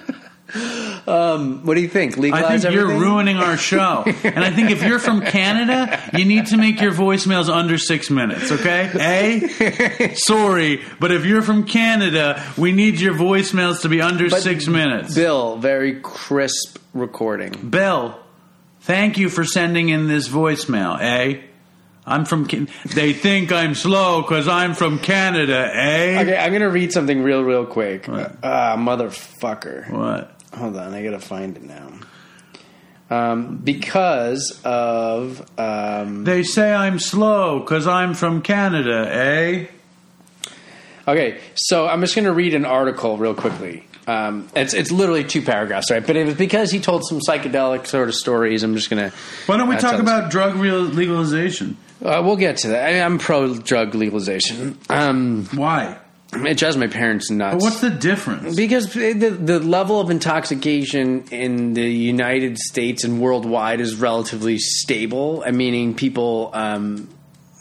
What 1.05 1.74
do 1.74 1.80
you 1.80 1.88
think? 1.88 2.16
Legalize 2.16 2.44
I 2.44 2.70
think 2.70 2.74
you're 2.74 2.98
ruining 2.98 3.38
our 3.38 3.57
show. 3.57 4.05
And 4.24 4.44
I 4.44 4.50
think 4.50 4.70
if 4.70 4.82
you're 4.82 4.98
from 4.98 5.20
Canada, 5.22 6.00
you 6.16 6.24
need 6.24 6.46
to 6.46 6.57
make 6.57 6.80
your 6.80 6.92
voicemails 6.92 7.48
under 7.48 7.78
six 7.78 8.11
minutes, 8.11 8.53
okay? 8.53 8.90
Eh? 8.94 10.14
Sorry, 10.14 10.82
but 11.00 11.11
if 11.12 11.24
you're 11.24 11.42
from 11.42 11.64
Canada, 11.64 12.42
we 12.57 12.72
need 12.72 13.00
your 13.00 13.14
voicemails 13.14 13.82
to 13.82 13.88
be 13.88 14.00
under 14.00 14.28
But 14.28 14.42
six 14.42 14.66
minutes. 14.68 15.14
Bill, 15.14 15.57
very 15.57 16.00
crisp 16.00 16.78
recording. 16.94 17.53
Bill, 17.70 18.18
thank 18.83 19.18
you 19.18 19.28
for 19.28 19.45
sending 19.45 19.89
in 19.89 20.07
this 20.09 20.28
voicemail, 20.28 20.99
eh? 21.01 21.41
I'm 22.05 22.24
from. 22.24 22.47
Can- 22.47 22.68
they 22.95 23.12
think 23.12 23.53
I'm 23.53 23.74
slow 23.74 24.22
because 24.22 24.49
I'm 24.49 24.74
from 24.74 24.99
Canada, 24.99 25.70
eh? 25.72 26.20
Okay, 26.20 26.37
I'm 26.37 26.53
gonna 26.53 26.68
read 26.68 26.93
something 26.93 27.22
real, 27.22 27.43
real 27.45 27.64
quick. 27.64 28.07
What? 28.07 28.37
Ah, 28.43 28.74
motherfucker. 28.76 29.89
What? 29.91 30.37
Hold 30.57 30.76
on, 30.76 30.95
I 30.95 31.03
gotta 31.05 31.20
find 31.20 31.57
it 31.57 31.62
now. 31.62 31.93
Um, 33.09 33.59
because 33.59 34.61
of 34.64 35.47
um, 35.59 36.24
They 36.24 36.43
say 36.43 36.72
I'm 36.72 36.99
slow 36.99 37.61
because 37.61 37.87
I'm 37.87 38.14
from 38.14 38.43
Canada, 38.43 39.07
eh? 39.14 39.66
Okay, 41.07 41.40
so 41.55 41.86
I'm 41.86 42.00
just 42.00 42.14
gonna 42.14 42.32
read 42.32 42.55
an 42.55 42.64
article 42.64 43.16
real 43.18 43.34
quickly. 43.34 43.86
Um, 44.07 44.48
it's 44.57 44.74
it's 44.74 44.90
literally 44.90 45.24
two 45.24 45.42
paragraphs, 45.42 45.90
right? 45.90 46.05
But 46.05 46.16
it 46.16 46.26
was 46.26 46.34
because 46.34 46.70
he 46.70 46.80
told 46.80 47.05
some 47.07 47.20
psychedelic 47.20 47.86
sort 47.86 48.09
of 48.09 48.14
stories. 48.14 48.62
I'm 48.62 48.74
just 48.74 48.90
gonna. 48.90 49.12
Why 49.46 49.57
don't 49.57 49.68
we 49.68 49.76
That 49.76 49.80
talk 49.80 50.00
about 50.00 50.30
drug 50.30 50.57
real 50.57 50.80
legalization? 50.80 51.76
Uh, 52.05 52.20
we'll 52.24 52.36
get 52.36 52.59
to 52.59 52.68
that. 52.68 52.88
I 52.88 52.92
mean, 52.94 53.03
I'm 53.03 53.18
pro 53.18 53.55
drug 53.55 53.94
legalization. 53.94 54.78
Um, 54.90 55.46
Why? 55.55 55.98
it 56.34 56.57
drives 56.57 56.76
my 56.76 56.86
parents 56.86 57.30
nuts. 57.30 57.57
But 57.57 57.62
what's 57.62 57.80
the 57.80 57.90
difference? 57.90 58.57
Because 58.57 58.92
the, 58.92 59.12
the 59.12 59.61
level 59.61 60.00
of 60.00 60.11
intoxication 60.11 61.24
in 61.30 61.74
the 61.74 61.88
United 61.88 62.59
States 62.59 63.05
and 63.05 63.20
worldwide 63.20 63.80
is 63.80 63.96
relatively 63.96 64.59
stable, 64.59 65.44
uh, 65.46 65.53
meaning 65.53 65.94
people 65.94 66.50
um, 66.55 67.09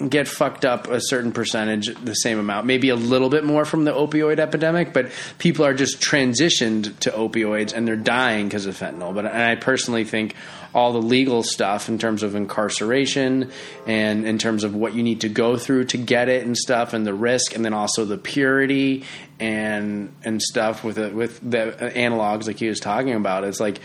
get 0.09 0.27
fucked 0.27 0.65
up 0.65 0.87
a 0.87 0.99
certain 1.01 1.31
percentage, 1.31 1.93
the 2.03 2.13
same 2.13 2.39
amount, 2.39 2.65
maybe 2.65 2.89
a 2.89 2.95
little 2.95 3.29
bit 3.29 3.43
more 3.43 3.65
from 3.65 3.83
the 3.83 3.91
opioid 3.91 4.39
epidemic, 4.39 4.93
but 4.93 5.11
people 5.37 5.65
are 5.65 5.73
just 5.73 6.01
transitioned 6.01 6.97
to 6.99 7.11
opioids 7.11 7.73
and 7.73 7.87
they're 7.87 7.95
dying 7.95 8.47
because 8.47 8.65
of 8.65 8.77
fentanyl. 8.77 9.13
But 9.13 9.25
and 9.25 9.41
I 9.41 9.55
personally 9.55 10.03
think 10.03 10.35
all 10.73 10.93
the 10.93 11.01
legal 11.01 11.43
stuff 11.43 11.89
in 11.89 11.97
terms 11.97 12.23
of 12.23 12.35
incarceration 12.35 13.51
and 13.85 14.25
in 14.25 14.37
terms 14.37 14.63
of 14.63 14.73
what 14.73 14.93
you 14.93 15.03
need 15.03 15.21
to 15.21 15.29
go 15.29 15.57
through 15.57 15.85
to 15.85 15.97
get 15.97 16.29
it 16.29 16.45
and 16.45 16.57
stuff 16.57 16.93
and 16.93 17.05
the 17.05 17.13
risk 17.13 17.55
and 17.55 17.65
then 17.65 17.73
also 17.73 18.05
the 18.05 18.17
purity 18.17 19.03
and 19.39 20.13
and 20.23 20.41
stuff 20.41 20.83
with 20.83 20.97
it 20.97 21.13
with 21.13 21.39
the 21.41 21.91
analogs 21.95 22.47
like 22.47 22.57
he 22.57 22.67
was 22.67 22.79
talking 22.79 23.13
about 23.13 23.43
it's 23.43 23.59
like 23.59 23.79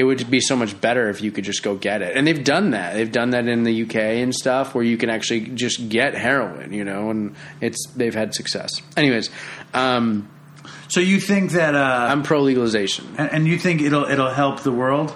it 0.00 0.04
would 0.04 0.30
be 0.30 0.40
so 0.40 0.56
much 0.56 0.80
better 0.80 1.08
if 1.10 1.20
you 1.20 1.30
could 1.30 1.44
just 1.44 1.62
go 1.62 1.74
get 1.76 2.00
it 2.02 2.16
and 2.16 2.26
they've 2.26 2.42
done 2.42 2.70
that 2.70 2.94
they've 2.94 3.12
done 3.12 3.30
that 3.30 3.46
in 3.46 3.64
the 3.64 3.82
UK 3.84 3.96
and 4.24 4.34
stuff 4.34 4.74
where 4.74 4.82
you 4.82 4.96
can 4.96 5.10
actually 5.10 5.40
just 5.64 5.88
get 5.88 6.14
heroin 6.14 6.72
you 6.72 6.84
know 6.84 7.10
and 7.10 7.34
it's 7.60 7.86
they've 7.96 8.14
had 8.14 8.34
success 8.34 8.70
anyways 8.96 9.28
um, 9.74 10.26
So 10.88 11.00
you 11.00 11.20
think 11.20 11.52
that? 11.52 11.74
Uh, 11.76 12.08
I'm 12.10 12.22
pro 12.24 12.40
legalization 12.40 13.04
and, 13.18 13.30
and 13.32 13.46
you 13.46 13.58
think 13.58 13.80
it'll 13.82 14.04
it'll 14.06 14.30
help 14.42 14.60
the 14.64 14.72
world? 14.72 15.14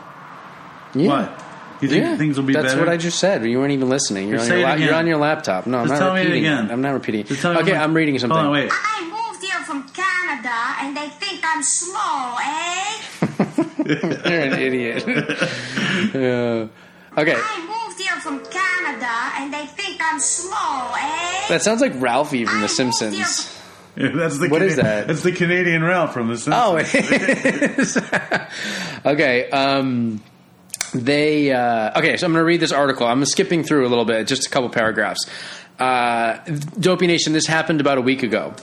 yeah. 0.95 1.09
What? 1.09 1.41
You 1.82 1.89
think 1.89 2.05
Yeah, 2.05 2.16
things 2.16 2.37
will 2.39 2.47
be 2.47 2.53
better? 2.53 2.62
that's 2.62 2.74
better? 2.74 2.87
what 2.87 2.93
I 2.95 2.97
just 2.97 3.18
said. 3.18 3.45
You 3.45 3.59
weren't 3.59 3.72
even 3.72 3.89
listening. 3.91 4.28
You're, 4.28 4.41
on 4.41 4.47
your, 4.47 4.61
la- 4.61 4.74
you're 4.74 4.95
on 4.95 5.07
your 5.09 5.18
laptop. 5.18 5.66
No, 5.66 5.78
I'm 5.80 5.89
not 5.89 5.99
tell 5.99 6.14
me 6.14 6.20
it 6.20 6.24
repeating 6.30 6.45
again. 6.47 6.70
I'm 6.70 6.80
not 6.80 6.93
repeating. 6.95 7.24
Just 7.26 7.43
tell 7.43 7.53
me 7.53 7.61
Okay, 7.61 7.72
one- 7.72 7.80
I'm 7.82 7.95
reading 7.95 8.16
something. 8.20 8.37
Hold 8.37 8.47
on, 8.47 8.53
wait. 8.53 8.70
I 8.72 9.03
moved 9.11 9.43
here 9.45 9.61
from 9.66 9.82
Canada 9.91 10.55
and 10.80 10.97
they 10.97 11.09
think 11.18 11.43
I'm 11.45 11.62
slow, 11.62 12.37
eh? 12.41 13.45
You're 13.89 14.41
an 14.41 14.53
idiot. 14.61 15.05
Yeah. 16.14 16.66
Okay, 17.16 17.35
I 17.37 17.87
moved 17.87 18.01
here 18.01 18.16
from 18.20 18.41
Canada 18.47 19.32
and 19.39 19.53
they 19.55 19.66
think 19.66 20.01
I'm 20.03 20.18
slow, 20.20 20.91
eh? 20.99 21.49
that 21.49 21.62
sounds 21.62 21.80
like 21.80 21.93
Ralphie 22.01 22.45
from 22.45 22.59
I 22.59 22.62
The 22.62 22.68
Simpsons. 22.68 23.51
Yeah, 23.97 24.11
that's 24.14 24.39
the 24.39 24.49
What 24.49 24.62
is 24.62 24.74
Cana- 24.74 24.89
that? 24.89 25.07
That's 25.07 25.22
the 25.22 25.30
Canadian 25.32 25.82
Ralph 25.85 26.12
from 26.12 26.28
the 26.28 26.37
Simpsons. 26.37 26.57
Oh, 26.57 26.76
it 26.76 27.78
is. 27.78 27.97
okay. 29.07 29.49
Um, 29.51 30.20
they 30.93 31.53
uh, 31.53 31.99
okay. 32.01 32.16
So 32.16 32.26
I'm 32.26 32.32
going 32.32 32.43
to 32.43 32.47
read 32.47 32.61
this 32.61 32.72
article. 32.72 33.07
I'm 33.07 33.24
skipping 33.24 33.62
through 33.62 33.87
a 33.87 33.89
little 33.91 34.05
bit, 34.05 34.26
just 34.26 34.47
a 34.47 34.51
couple 34.51 34.68
paragraphs. 34.70 35.28
Uh, 35.79 36.39
Dopey 36.79 37.07
Nation. 37.07 37.33
This 37.33 37.47
happened 37.47 37.81
about 37.81 37.99
a 37.99 38.01
week 38.01 38.22
ago. 38.22 38.55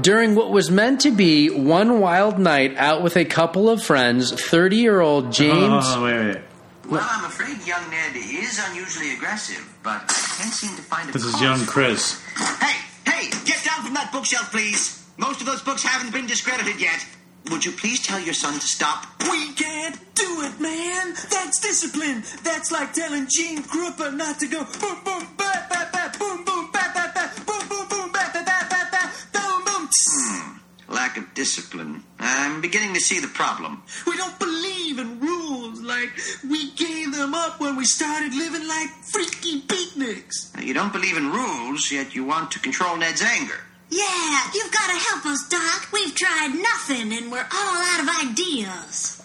During 0.00 0.34
what 0.34 0.50
was 0.50 0.70
meant 0.70 1.00
to 1.02 1.10
be 1.10 1.50
one 1.50 2.00
wild 2.00 2.38
night 2.38 2.76
out 2.76 3.02
with 3.02 3.16
a 3.16 3.24
couple 3.24 3.68
of 3.68 3.82
friends, 3.82 4.32
30 4.32 4.76
year 4.76 5.00
old 5.00 5.32
James. 5.40 5.84
Oh, 5.88 6.04
wait, 6.04 6.26
wait. 6.34 6.42
Well, 6.88 7.06
I'm 7.08 7.24
afraid 7.24 7.66
young 7.66 7.88
Ned 7.90 8.14
is 8.14 8.60
unusually 8.68 9.14
aggressive, 9.14 9.66
but 9.82 10.02
I 10.02 10.36
can't 10.42 10.52
seem 10.52 10.76
to 10.76 10.82
find 10.82 11.08
a 11.08 11.12
This 11.12 11.24
is 11.24 11.40
young. 11.40 11.64
Chris. 11.66 12.22
Hey, 12.60 12.76
hey, 13.10 13.30
get 13.44 13.64
down 13.64 13.84
from 13.84 13.94
that 13.94 14.10
bookshelf, 14.12 14.50
please. 14.52 15.02
Most 15.16 15.40
of 15.40 15.46
those 15.46 15.62
books 15.62 15.82
haven't 15.82 16.12
been 16.12 16.26
discredited 16.26 16.80
yet. 16.80 17.04
Would 17.50 17.64
you 17.64 17.72
please 17.72 18.00
tell 18.04 18.20
your 18.20 18.34
son 18.34 18.54
to 18.54 18.66
stop? 18.66 19.06
We 19.30 19.52
can't 19.52 19.96
do 20.14 20.42
it, 20.42 20.60
man. 20.60 21.14
That's 21.30 21.60
discipline. 21.60 22.22
That's 22.42 22.72
like 22.72 22.92
telling 22.94 23.26
Gene 23.30 23.62
Krupa 23.62 24.14
not 24.14 24.38
to 24.40 24.46
go 24.46 24.64
boom, 24.64 24.96
boom, 25.04 25.26
ba, 25.36 25.66
ba, 25.68 25.88
ba, 25.92 26.12
boom, 26.18 26.44
boom, 26.44 26.70
ba, 26.72 26.90
ba, 26.94 27.12
ba, 27.14 27.30
boom, 27.46 27.68
boom, 27.68 27.88
boom, 27.88 28.12
ba, 28.12 28.30
ba, 28.32 28.42
ba, 28.44 28.58
ba, 28.70 28.88
ba, 28.90 29.10
boom, 29.32 29.64
boom. 29.64 29.88
tss. 29.88 30.88
Lack 30.88 31.16
of 31.18 31.34
discipline. 31.34 32.02
I'm 32.18 32.60
beginning 32.62 32.94
to 32.94 33.00
see 33.00 33.20
the 33.20 33.28
problem. 33.28 33.82
We 34.06 34.16
don't 34.16 34.38
believe 34.38 34.98
in 34.98 35.20
rules 35.20 35.80
like 35.82 36.12
we 36.48 36.70
gave 36.72 37.14
them 37.14 37.34
up 37.34 37.60
when 37.60 37.76
we 37.76 37.84
started 37.84 38.34
living 38.34 38.66
like 38.66 38.88
freaky 39.12 39.60
beatniks. 39.62 40.50
You 40.62 40.72
don't 40.72 40.92
believe 40.92 41.16
in 41.16 41.30
rules, 41.30 41.90
yet 41.92 42.14
you 42.14 42.24
want 42.24 42.50
to 42.52 42.58
control 42.58 42.96
Ned's 42.96 43.22
anger. 43.22 43.60
Yeah, 43.96 44.50
you've 44.54 44.72
got 44.72 44.86
to 44.88 44.96
help 45.10 45.26
us, 45.26 45.46
Doc. 45.48 45.88
We've 45.92 46.14
tried 46.14 46.54
nothing 46.54 47.12
and 47.12 47.30
we're 47.30 47.38
all 47.38 47.76
out 47.76 48.00
of 48.00 48.28
ideas. 48.30 49.22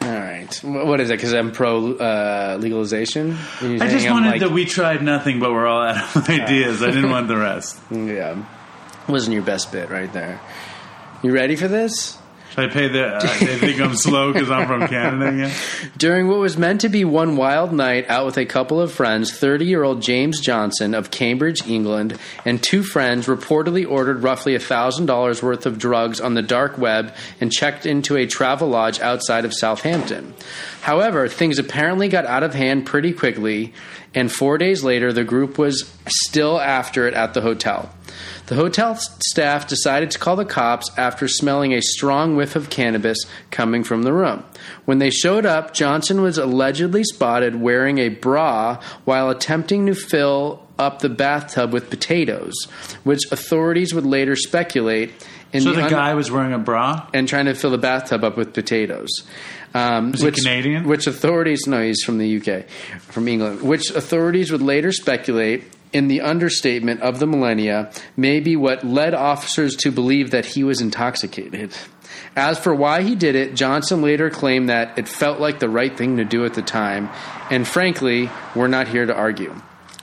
All 0.00 0.08
right. 0.10 0.52
What 0.64 0.98
is 1.00 1.10
it? 1.10 1.16
Because 1.16 1.32
I'm 1.34 1.52
pro 1.52 1.92
uh, 1.94 2.56
legalization? 2.60 3.36
I 3.60 3.86
just 3.88 4.10
wanted 4.10 4.30
like- 4.30 4.40
that 4.40 4.50
we 4.50 4.64
tried 4.64 5.02
nothing, 5.02 5.38
but 5.38 5.52
we're 5.52 5.66
all 5.66 5.82
out 5.82 6.16
of 6.16 6.28
ideas. 6.28 6.82
I 6.82 6.86
didn't 6.86 7.10
want 7.10 7.28
the 7.28 7.36
rest. 7.36 7.78
Yeah. 7.90 8.44
Wasn't 9.08 9.32
your 9.34 9.42
best 9.42 9.70
bit 9.72 9.90
right 9.90 10.12
there. 10.12 10.40
You 11.22 11.32
ready 11.32 11.54
for 11.56 11.68
this? 11.68 12.16
I 12.60 12.68
pay 12.68 12.88
the. 12.88 13.16
Uh, 13.16 13.20
they 13.20 13.58
think 13.58 13.80
I'm 13.80 13.96
slow 13.96 14.32
because 14.32 14.50
I'm 14.50 14.66
from 14.66 14.86
Canada 14.88 15.28
again. 15.28 15.52
During 15.96 16.28
what 16.28 16.38
was 16.38 16.56
meant 16.56 16.82
to 16.82 16.88
be 16.88 17.04
one 17.04 17.36
wild 17.36 17.72
night 17.72 18.08
out 18.08 18.26
with 18.26 18.36
a 18.36 18.44
couple 18.44 18.80
of 18.80 18.92
friends, 18.92 19.32
30 19.32 19.64
year 19.64 19.82
old 19.82 20.02
James 20.02 20.40
Johnson 20.40 20.94
of 20.94 21.10
Cambridge, 21.10 21.66
England, 21.66 22.18
and 22.44 22.62
two 22.62 22.82
friends 22.82 23.26
reportedly 23.26 23.88
ordered 23.88 24.22
roughly 24.22 24.54
$1,000 24.54 25.42
worth 25.42 25.66
of 25.66 25.78
drugs 25.78 26.20
on 26.20 26.34
the 26.34 26.42
dark 26.42 26.78
web 26.78 27.14
and 27.40 27.50
checked 27.52 27.86
into 27.86 28.16
a 28.16 28.26
Travelodge 28.26 29.00
outside 29.00 29.44
of 29.44 29.54
Southampton. 29.54 30.34
However, 30.82 31.28
things 31.28 31.58
apparently 31.58 32.08
got 32.08 32.26
out 32.26 32.42
of 32.42 32.54
hand 32.54 32.86
pretty 32.86 33.12
quickly, 33.12 33.74
and 34.14 34.30
four 34.30 34.58
days 34.58 34.82
later, 34.82 35.12
the 35.12 35.24
group 35.24 35.58
was 35.58 35.92
still 36.06 36.60
after 36.60 37.06
it 37.06 37.14
at 37.14 37.34
the 37.34 37.40
hotel. 37.40 37.90
The 38.46 38.54
hotel 38.56 38.96
staff 38.96 39.68
decided 39.68 40.10
to 40.12 40.18
call 40.18 40.36
the 40.36 40.44
cops 40.44 40.90
after 40.96 41.28
smelling 41.28 41.72
a 41.72 41.80
strong 41.82 42.36
whiff 42.36 42.56
of 42.56 42.70
cannabis 42.70 43.18
coming 43.50 43.84
from 43.84 44.02
the 44.02 44.12
room. 44.12 44.44
When 44.84 44.98
they 44.98 45.10
showed 45.10 45.46
up, 45.46 45.72
Johnson 45.74 46.20
was 46.22 46.36
allegedly 46.38 47.04
spotted 47.04 47.56
wearing 47.60 47.98
a 47.98 48.08
bra 48.08 48.80
while 49.04 49.30
attempting 49.30 49.86
to 49.86 49.94
fill 49.94 50.66
up 50.78 51.00
the 51.00 51.08
bathtub 51.10 51.72
with 51.72 51.90
potatoes, 51.90 52.54
which 53.04 53.20
authorities 53.30 53.92
would 53.94 54.06
later 54.06 54.34
speculate 54.34 55.12
in 55.52 55.60
So 55.62 55.70
the 55.70 55.76
the 55.76 55.82
un- 55.84 55.90
guy 55.90 56.14
was 56.14 56.30
wearing 56.30 56.52
a 56.52 56.58
bra. 56.58 57.06
and 57.12 57.28
trying 57.28 57.46
to 57.46 57.54
fill 57.54 57.70
the 57.70 57.78
bathtub 57.78 58.24
up 58.24 58.36
with 58.36 58.54
potatoes. 58.54 59.08
Um, 59.74 60.12
he 60.14 60.30
Canadian? 60.32 60.88
Which 60.88 61.06
authorities? 61.06 61.60
No, 61.66 61.80
he's 61.82 62.02
from 62.02 62.18
the 62.18 62.36
UK, 62.40 62.68
from 63.02 63.28
England. 63.28 63.62
Which 63.62 63.90
authorities 63.90 64.50
would 64.50 64.62
later 64.62 64.90
speculate, 64.90 65.64
in 65.92 66.08
the 66.08 66.20
understatement 66.20 67.00
of 67.00 67.18
the 67.18 67.26
millennia, 67.26 67.90
may 68.16 68.40
be 68.40 68.56
what 68.56 68.84
led 68.84 69.14
officers 69.14 69.76
to 69.76 69.90
believe 69.90 70.30
that 70.30 70.46
he 70.46 70.64
was 70.64 70.80
intoxicated. 70.80 71.72
As 72.36 72.58
for 72.58 72.74
why 72.74 73.02
he 73.02 73.14
did 73.14 73.34
it, 73.34 73.54
Johnson 73.54 74.02
later 74.02 74.30
claimed 74.30 74.68
that 74.68 74.98
it 74.98 75.08
felt 75.08 75.40
like 75.40 75.58
the 75.58 75.68
right 75.68 75.96
thing 75.96 76.16
to 76.16 76.24
do 76.24 76.44
at 76.44 76.54
the 76.54 76.62
time, 76.62 77.08
and 77.50 77.66
frankly, 77.66 78.30
we're 78.54 78.68
not 78.68 78.88
here 78.88 79.06
to 79.06 79.14
argue. 79.14 79.54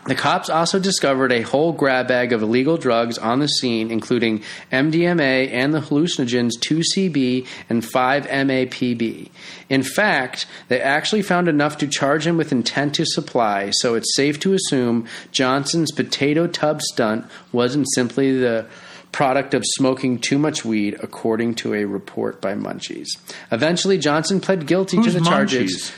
The 0.07 0.15
cops 0.15 0.49
also 0.49 0.79
discovered 0.79 1.33
a 1.33 1.41
whole 1.41 1.73
grab 1.73 2.07
bag 2.07 2.31
of 2.31 2.41
illegal 2.41 2.77
drugs 2.77 3.17
on 3.17 3.39
the 3.39 3.47
scene, 3.47 3.91
including 3.91 4.41
MDMA 4.71 5.51
and 5.51 5.73
the 5.73 5.81
hallucinogens 5.81 6.51
2CB 6.59 7.45
and 7.69 7.83
5-MAPB. 7.83 9.29
In 9.69 9.83
fact, 9.83 10.45
they 10.69 10.79
actually 10.81 11.21
found 11.21 11.49
enough 11.49 11.77
to 11.79 11.87
charge 11.87 12.25
him 12.25 12.37
with 12.37 12.53
intent 12.53 12.95
to 12.95 13.05
supply, 13.05 13.71
so 13.71 13.95
it's 13.95 14.15
safe 14.15 14.39
to 14.39 14.53
assume 14.53 15.07
Johnson's 15.31 15.91
potato 15.91 16.47
tub 16.47 16.81
stunt 16.81 17.25
wasn't 17.51 17.87
simply 17.93 18.39
the 18.39 18.65
product 19.11 19.53
of 19.53 19.63
smoking 19.65 20.19
too 20.19 20.37
much 20.37 20.63
weed, 20.63 20.95
according 21.01 21.55
to 21.55 21.73
a 21.73 21.83
report 21.83 22.39
by 22.39 22.53
Munchies. 22.53 23.07
Eventually, 23.51 23.97
Johnson 23.97 24.39
pled 24.39 24.67
guilty 24.67 24.97
Who's 24.97 25.07
to 25.07 25.19
the 25.19 25.25
charges. 25.25 25.91
Munchies? 25.91 25.93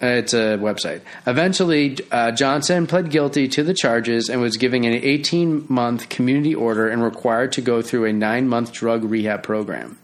Uh, 0.00 0.06
it's 0.06 0.32
a 0.32 0.56
website. 0.58 1.00
Eventually, 1.26 1.98
uh, 2.12 2.30
Johnson 2.30 2.86
pled 2.86 3.10
guilty 3.10 3.48
to 3.48 3.64
the 3.64 3.74
charges 3.74 4.28
and 4.28 4.40
was 4.40 4.56
given 4.56 4.84
an 4.84 4.92
18 4.92 5.66
month 5.68 6.08
community 6.08 6.54
order 6.54 6.88
and 6.88 7.02
required 7.02 7.52
to 7.52 7.60
go 7.60 7.82
through 7.82 8.04
a 8.04 8.12
nine 8.12 8.48
month 8.48 8.72
drug 8.72 9.02
rehab 9.04 9.42
program. 9.42 9.98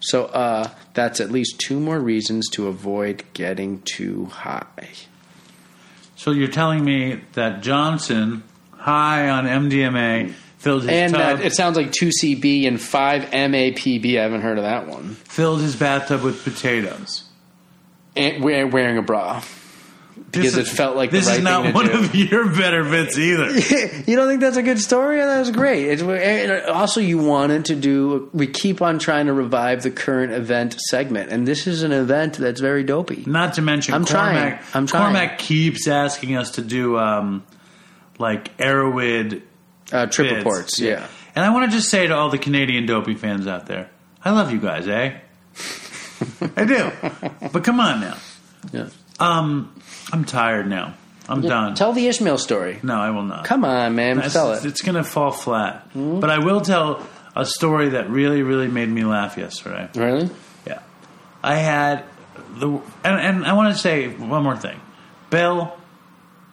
So 0.00 0.26
uh, 0.26 0.70
that's 0.94 1.20
at 1.20 1.30
least 1.30 1.58
two 1.58 1.78
more 1.78 1.98
reasons 1.98 2.48
to 2.52 2.68
avoid 2.68 3.24
getting 3.34 3.82
too 3.82 4.26
high. 4.26 4.92
So 6.16 6.30
you're 6.30 6.48
telling 6.48 6.82
me 6.84 7.20
that 7.34 7.62
Johnson, 7.62 8.44
high 8.72 9.28
on 9.28 9.44
MDMA, 9.44 10.32
filled 10.56 10.82
his 10.82 10.90
And 10.90 11.12
tub, 11.12 11.40
it 11.40 11.54
sounds 11.54 11.76
like 11.76 11.92
2CB 11.92 12.66
and 12.66 12.78
5MAPB. 12.78 14.18
I 14.18 14.22
haven't 14.22 14.40
heard 14.40 14.56
of 14.56 14.64
that 14.64 14.86
one. 14.86 15.14
filled 15.16 15.60
his 15.60 15.76
bathtub 15.76 16.22
with 16.22 16.42
potatoes. 16.42 17.25
And 18.16 18.42
wear- 18.42 18.66
wearing 18.66 18.98
a 18.98 19.02
bra. 19.02 19.42
Because 20.32 20.54
This 20.54 20.68
it 20.68 20.76
felt 20.76 20.96
like 20.96 21.10
the 21.10 21.18
this 21.18 21.26
right 21.28 21.38
is 21.38 21.44
not 21.44 21.74
one 21.74 21.86
do. 21.86 21.92
of 21.92 22.14
your 22.14 22.48
better 22.50 22.82
bits 22.84 23.16
either. 23.18 23.50
You 24.06 24.16
don't 24.16 24.28
think 24.28 24.40
that's 24.40 24.56
a 24.56 24.62
good 24.62 24.80
story? 24.80 25.18
That 25.18 25.38
was 25.38 25.50
great. 25.50 25.86
It's, 25.88 26.02
also, 26.68 27.00
you 27.00 27.18
wanted 27.18 27.66
to 27.66 27.74
do. 27.76 28.30
We 28.32 28.46
keep 28.46 28.80
on 28.82 28.98
trying 28.98 29.26
to 29.26 29.32
revive 29.32 29.82
the 29.82 29.90
current 29.90 30.32
event 30.32 30.76
segment, 30.88 31.30
and 31.30 31.46
this 31.46 31.66
is 31.66 31.82
an 31.82 31.92
event 31.92 32.34
that's 32.34 32.60
very 32.60 32.82
dopey. 32.82 33.24
Not 33.26 33.54
to 33.54 33.62
mention, 33.62 33.94
I'm 33.94 34.04
trying. 34.04 34.36
Cormac, 34.52 34.74
I'm 34.76 34.86
trying. 34.86 35.02
Cormac 35.14 35.38
keeps 35.38 35.86
asking 35.86 36.36
us 36.36 36.52
to 36.52 36.62
do 36.62 36.98
um, 36.98 37.44
like 38.18 38.56
Erowid 38.58 39.42
Uh, 39.92 40.06
trip 40.06 40.28
bids. 40.30 40.38
reports, 40.38 40.80
yeah. 40.80 41.06
And 41.34 41.44
I 41.44 41.50
want 41.50 41.70
to 41.70 41.76
just 41.76 41.90
say 41.90 42.06
to 42.06 42.14
all 42.16 42.30
the 42.30 42.38
Canadian 42.38 42.86
dopey 42.86 43.14
fans 43.14 43.46
out 43.46 43.66
there, 43.66 43.90
I 44.24 44.30
love 44.30 44.50
you 44.50 44.58
guys, 44.58 44.88
eh? 44.88 45.18
I 46.56 46.64
do. 46.64 46.90
But 47.52 47.64
come 47.64 47.80
on 47.80 48.00
now. 48.00 48.16
Yeah. 48.72 48.88
Um, 49.18 49.80
I'm 50.12 50.24
tired 50.24 50.68
now. 50.68 50.94
I'm 51.28 51.40
done. 51.40 51.74
Tell 51.74 51.92
the 51.92 52.06
Ishmael 52.06 52.38
story. 52.38 52.78
no, 52.82 52.94
I 52.94 53.10
will 53.10 53.24
not. 53.24 53.44
Come 53.44 53.64
on, 53.64 53.96
man, 53.96 54.18
It's, 54.20 54.32
tell 54.32 54.52
it. 54.52 54.64
it's 54.64 54.80
going 54.82 54.94
to 54.94 55.02
fall 55.04 55.32
flat. 55.32 55.88
But 55.94 56.30
I 56.30 56.38
will 56.38 56.60
tell 56.60 57.04
a 57.34 57.44
story 57.44 57.90
that 57.90 58.08
really, 58.10 58.42
really 58.42 58.68
made 58.68 58.88
me 58.88 59.04
laugh 59.04 59.36
yesterday. 59.36 59.88
Really? 59.96 60.30
Yeah. 60.66 60.80
I 61.42 61.56
had 61.56 62.04
the 62.58 62.68
and, 63.04 63.20
and 63.20 63.44
I 63.46 63.54
want 63.54 63.74
to 63.74 63.80
say 63.80 64.08
one 64.08 64.42
more 64.44 64.56
thing. 64.56 64.80
Bill, 65.30 65.76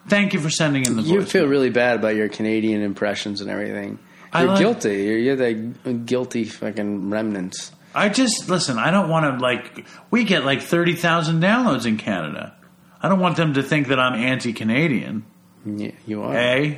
thank 0.08 0.34
you 0.34 0.40
for 0.40 0.50
sending 0.50 0.84
in 0.84 0.96
the 0.96 1.02
You 1.02 1.20
voice. 1.20 1.30
feel 1.30 1.46
really 1.46 1.70
bad 1.70 1.96
about 2.00 2.16
your 2.16 2.28
Canadian 2.28 2.82
impressions 2.82 3.40
and 3.40 3.48
everything. 3.50 3.98
I 4.32 4.40
You're 4.42 4.50
like- 4.50 4.58
guilty. 4.58 5.02
You're, 5.04 5.18
you're 5.18 5.36
the 5.36 5.92
guilty 5.92 6.44
fucking 6.44 7.10
remnants. 7.10 7.70
I 7.94 8.08
just 8.08 8.48
listen, 8.48 8.78
I 8.78 8.90
don't 8.90 9.08
want 9.08 9.24
to 9.24 9.42
like 9.42 9.86
we 10.10 10.24
get 10.24 10.44
like 10.44 10.62
30,000 10.62 11.40
downloads 11.40 11.86
in 11.86 11.96
Canada. 11.96 12.54
I 13.00 13.08
don't 13.08 13.20
want 13.20 13.36
them 13.36 13.54
to 13.54 13.62
think 13.62 13.88
that 13.88 14.00
I'm 14.00 14.14
anti-Canadian. 14.14 15.24
Yeah, 15.66 15.92
you 16.06 16.22
are. 16.22 16.34
Eh? 16.34 16.76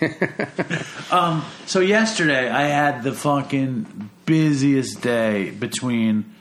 um, 1.10 1.44
so 1.66 1.80
yesterday 1.80 2.48
I 2.48 2.62
had 2.62 3.02
the 3.02 3.12
fucking 3.12 4.10
busiest 4.24 5.02
day 5.02 5.50
between 5.50 6.32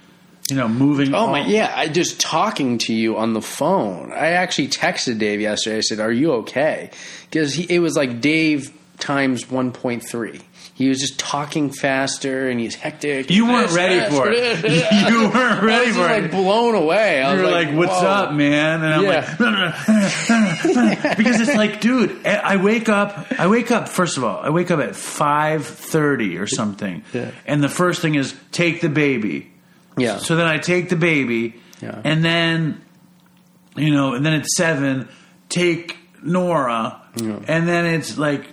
you 0.50 0.56
know 0.56 0.68
moving 0.68 1.14
Oh 1.14 1.28
my, 1.28 1.46
yeah! 1.46 1.74
I 1.76 1.88
just 1.88 2.20
talking 2.20 2.78
to 2.80 2.94
you 2.94 3.18
on 3.18 3.34
the 3.34 3.42
phone. 3.42 4.12
I 4.12 4.32
actually 4.32 4.70
texted 4.70 5.20
Dave 5.20 5.42
yesterday. 5.42 5.78
I 5.78 5.82
said, 5.82 6.00
"Are 6.00 6.12
you 6.12 6.34
okay?" 6.34 6.92
Because 7.30 7.60
it 7.60 7.80
was 7.80 7.96
like 7.96 8.22
Dave 8.22 8.72
times 9.00 9.50
one 9.50 9.72
point 9.72 10.08
three. 10.08 10.42
He 10.76 10.90
was 10.90 11.00
just 11.00 11.20
talking 11.20 11.70
faster 11.70 12.50
and 12.50 12.60
he's 12.60 12.74
hectic. 12.74 13.30
You 13.30 13.46
weren't 13.46 13.72
ready 13.74 14.00
for 14.10 14.28
it. 14.28 14.64
You 15.12 15.30
weren't 15.30 15.62
ready 15.62 15.92
for 15.92 15.98
just, 16.08 16.10
it. 16.18 16.22
like 16.24 16.32
blown 16.32 16.74
away. 16.74 17.22
I 17.22 17.36
You 17.36 17.42
was 17.42 17.46
were 17.46 17.52
like, 17.52 17.72
"What's 17.76 17.92
whoa. 18.02 18.08
up, 18.08 18.34
man?" 18.34 18.84
And 18.84 18.94
I'm 18.94 19.04
Yeah. 19.04 19.10
like, 19.10 19.40
"No, 19.40 19.50
no, 19.52 19.58
no, 19.58 19.74
no, 20.74 20.94
no." 20.94 21.16
because 21.18 21.40
it's 21.42 21.56
like, 21.56 21.80
dude, 21.80 22.26
eh, 22.26 22.42
I 22.44 22.58
wake 22.58 22.90
up. 22.90 23.28
I 23.38 23.46
wake 23.48 23.70
up. 23.70 23.88
First 23.88 24.18
of 24.18 24.24
all, 24.24 24.40
I 24.40 24.50
wake 24.50 24.72
up 24.72 24.80
at 24.80 24.96
five 24.96 25.66
thirty 25.68 26.38
or 26.40 26.48
something, 26.48 27.04
Yeah. 27.14 27.30
and 27.46 27.64
the 27.64 27.70
first 27.70 28.02
thing 28.02 28.16
is 28.16 28.34
take 28.52 28.82
the 28.82 28.90
baby. 28.90 29.52
Yeah. 29.96 30.18
So 30.18 30.36
then 30.36 30.48
I 30.48 30.58
take 30.58 30.90
the 30.90 30.96
baby, 30.96 31.54
Yeah. 31.84 32.02
and 32.04 32.26
then, 32.26 32.82
you 33.76 33.92
know, 33.94 34.16
and 34.16 34.26
then 34.26 34.34
at 34.34 34.48
seven, 34.48 35.08
take 35.50 35.96
Nora, 36.24 37.00
and 37.16 37.68
then 37.68 37.86
it's 37.86 38.18
like. 38.18 38.48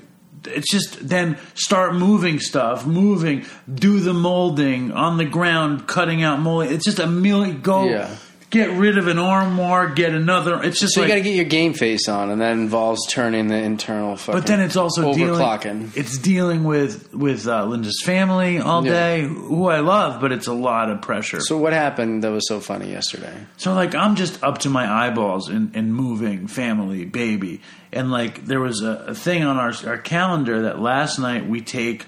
It's 0.46 0.70
just 0.70 1.06
then 1.08 1.36
start 1.54 1.94
moving 1.94 2.40
stuff, 2.40 2.86
moving, 2.86 3.44
do 3.72 4.00
the 4.00 4.14
molding 4.14 4.90
on 4.92 5.16
the 5.18 5.24
ground, 5.26 5.86
cutting 5.86 6.22
out 6.22 6.40
molding. 6.40 6.72
It's 6.72 6.84
just 6.84 6.98
a 6.98 7.06
million. 7.06 7.60
Go 7.60 7.84
Yeah. 7.88 8.08
get 8.48 8.70
rid 8.70 8.98
of 8.98 9.06
an 9.06 9.18
armoire, 9.18 9.88
get 9.90 10.12
another. 10.12 10.60
It's 10.62 10.80
just 10.80 10.94
So 10.94 11.02
like, 11.02 11.08
you 11.08 11.14
got 11.14 11.18
to 11.18 11.24
get 11.28 11.36
your 11.36 11.44
game 11.44 11.72
face 11.74 12.08
on, 12.08 12.30
and 12.30 12.40
that 12.40 12.52
involves 12.52 13.06
turning 13.06 13.46
the 13.48 13.54
internal. 13.56 14.16
Fucking 14.16 14.40
but 14.40 14.46
then 14.48 14.60
it's 14.60 14.76
also 14.76 15.12
dealing. 15.14 15.34
overclocking. 15.40 15.96
It's 15.96 16.16
dealing 16.18 16.64
with 16.64 17.12
with 17.14 17.46
uh, 17.46 17.64
Linda's 17.66 18.00
family 18.04 18.58
all 18.58 18.84
Yeah. 18.84 18.92
day, 18.92 19.22
who 19.28 19.68
I 19.68 19.80
love, 19.80 20.20
but 20.20 20.32
it's 20.32 20.46
a 20.46 20.52
lot 20.52 20.90
of 20.90 21.00
pressure. 21.02 21.40
So 21.42 21.58
what 21.58 21.72
happened 21.74 22.24
that 22.24 22.32
was 22.32 22.48
so 22.48 22.60
funny 22.60 22.90
yesterday? 22.90 23.34
So 23.58 23.74
like 23.74 23.94
I'm 23.94 24.16
just 24.16 24.42
up 24.42 24.58
to 24.60 24.70
my 24.70 24.90
eyeballs 24.90 25.48
in, 25.50 25.70
in 25.74 25.92
moving, 25.92 26.46
family, 26.48 27.04
baby, 27.04 27.60
and 27.92 28.10
like 28.10 28.44
there 28.46 28.60
was 28.60 28.82
a, 28.82 29.06
a 29.08 29.14
thing 29.14 29.42
on 29.44 29.56
our 29.56 29.72
our 29.86 29.98
calendar 29.98 30.62
that 30.62 30.80
last 30.80 31.18
night 31.18 31.46
we 31.48 31.60
take 31.60 32.06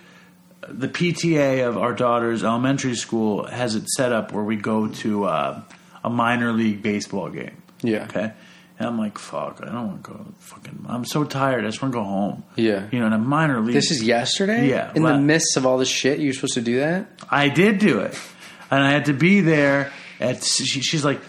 the 0.69 0.89
PTA 0.89 1.67
of 1.67 1.77
our 1.77 1.93
daughter's 1.93 2.45
elementary 2.45 2.95
school 2.95 3.47
has 3.47 3.75
it 3.75 3.89
set 3.89 4.13
up 4.13 4.33
where 4.33 4.45
we 4.45 4.57
go 4.57 4.89
to 4.89 5.25
uh, 5.25 5.63
a 6.05 6.11
minor 6.11 6.53
league 6.53 6.83
baseball 6.83 7.29
game. 7.29 7.63
Yeah. 7.83 8.05
Okay. 8.05 8.33
And 8.79 8.89
I'm 8.89 8.99
like, 8.99 9.19
fuck, 9.19 9.61
I 9.63 9.67
don't 9.67 9.87
want 9.89 10.05
to 10.05 10.11
go. 10.13 10.27
Fucking, 10.39 10.87
I'm 10.89 11.05
so 11.05 11.25
tired. 11.25 11.65
I 11.65 11.69
just 11.69 11.83
want 11.83 11.93
to 11.93 11.99
go 11.99 12.05
home. 12.05 12.45
Yeah. 12.57 12.89
You 12.91 13.01
know, 13.01 13.07
in 13.07 13.13
a 13.13 13.19
minor 13.19 13.61
league. 13.61 13.75
This 13.75 13.91
is 13.91 14.03
yesterday. 14.03 14.69
Yeah, 14.69 14.93
In 14.95 15.03
the 15.03 15.19
midst 15.19 15.57
of 15.57 15.67
all 15.67 15.79
this 15.79 15.89
shit, 15.89 16.21
you're 16.21 16.33
supposed 16.33 16.55
to 16.55 16.63
do 16.63 16.79
that. 16.79 17.07
I 17.29 17.49
did 17.49 17.79
do 17.79 18.01
it, 18.01 18.19
and 18.71 18.83
I 18.83 18.91
had 18.91 19.07
to 19.07 19.13
be 19.13 19.41
there 19.41 19.93
at. 20.21 20.43
She, 20.43 20.81
she's 20.81 21.05
like, 21.05 21.21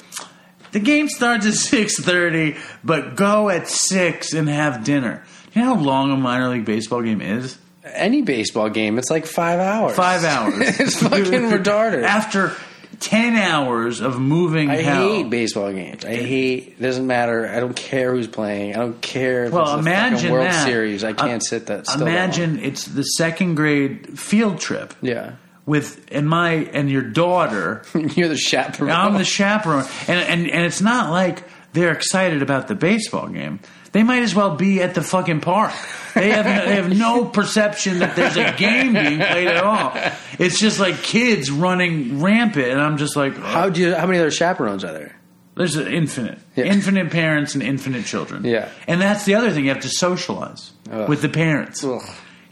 the 0.74 0.80
game 0.80 1.08
starts 1.08 1.46
at 1.46 1.54
six 1.72 2.00
thirty, 2.00 2.58
but 2.84 3.16
go 3.16 3.50
at 3.50 3.68
six 3.70 4.34
and 4.34 4.50
have 4.50 4.84
dinner. 4.84 5.24
You 5.54 5.62
know 5.62 5.76
how 5.76 5.82
long 5.82 6.12
a 6.12 6.18
minor 6.18 6.50
league 6.50 6.66
baseball 6.66 7.02
game 7.02 7.22
is? 7.22 7.58
Any 7.86 8.22
baseball 8.22 8.70
game, 8.70 8.98
it's 8.98 9.10
like 9.12 9.26
five 9.26 9.60
hours. 9.60 9.96
Five 9.96 10.24
hours. 10.26 10.80
it's 10.80 11.02
fucking 11.02 11.24
retarded. 11.24 12.04
After 12.04 12.54
ten 13.00 13.36
hours 13.36 14.00
of 14.00 14.20
moving 14.20 14.70
I 14.70 14.78
hell. 14.78 15.10
hate 15.10 15.30
baseball 15.30 15.72
games. 15.74 16.06
I 16.06 16.16
hate. 16.16 16.68
It 16.70 16.82
doesn't 16.82 17.06
matter. 17.06 17.48
I 17.48 17.60
don't 17.60 17.76
care 17.76 18.14
who's 18.16 18.28
playing. 18.28 18.76
I 18.76 18.80
don't 18.80 19.02
care. 19.02 19.46
If 19.46 19.52
Well, 19.52 19.74
it's 19.78 19.82
imagine 19.86 20.32
World 20.32 20.46
that. 20.48 20.66
Series. 20.66 21.04
I 21.04 21.12
can't 21.14 21.42
Uh, 21.42 21.46
sit 21.46 21.66
that. 21.68 21.86
Still 21.88 22.06
that 22.06 22.12
imagine 22.12 22.56
long. 22.56 22.66
it's 22.66 22.86
the 22.86 23.04
second 23.04 23.56
grade 23.56 24.18
field 24.18 24.60
trip 24.60 24.94
Yeah, 25.02 25.34
with 25.66 26.06
and 26.12 26.28
my 26.28 26.52
and 26.54 26.90
your 26.90 27.02
daughter. 27.04 27.84
you're 27.94 28.30
the 28.30 28.38
chaperone. 28.38 28.92
I'm 28.92 29.14
the 29.18 29.24
chaperone, 29.26 29.86
and 30.08 30.20
and 30.20 30.50
and 30.50 30.66
it's 30.66 30.82
not 30.82 31.10
like 31.12 31.44
they're 31.74 31.92
excited 31.94 32.42
about 32.42 32.68
the 32.68 32.76
baseball 32.76 33.28
game. 33.28 33.60
They 33.94 34.02
might 34.04 34.24
as 34.24 34.34
well 34.34 34.56
be 34.56 34.82
at 34.82 34.96
the 34.96 35.04
fucking 35.04 35.42
park. 35.42 35.72
They 36.16 36.32
have 36.32 36.46
no, 36.46 36.66
they 36.66 36.76
have 36.76 36.90
no 36.98 37.26
perception 37.40 38.00
that 38.00 38.16
there's 38.16 38.36
a 38.38 38.52
game 38.58 38.94
being 38.94 39.20
played 39.20 39.48
at 39.48 39.64
all. 39.64 39.92
It's 40.40 40.60
just 40.60 40.80
like 40.80 40.98
kids 41.04 41.52
running 41.52 42.20
rampant, 42.22 42.68
and 42.70 42.82
I'm 42.82 42.98
just 42.98 43.16
like, 43.16 43.38
How 43.38 43.70
do 43.70 43.82
you? 43.82 43.94
How 43.96 44.08
many 44.08 44.18
other 44.20 44.32
chaperones 44.32 44.84
are 44.84 44.94
there? 44.94 45.16
there's 45.56 45.76
an 45.76 45.86
infinite, 45.88 46.40
Yeah. 46.56 46.66
infinite 46.66 47.12
parents 47.12 47.54
and 47.54 47.62
infinite 47.62 48.06
children. 48.06 48.44
Yeah. 48.44 48.70
and 48.88 49.00
that's 49.00 49.26
the 49.26 49.36
other 49.36 49.52
thing 49.52 49.66
you 49.66 49.70
have 49.70 49.84
to 49.84 49.90
socialize 49.90 50.72
Ugh. 50.92 51.08
with 51.08 51.22
the 51.22 51.30
parents. 51.30 51.84
Ugh. 51.84 52.02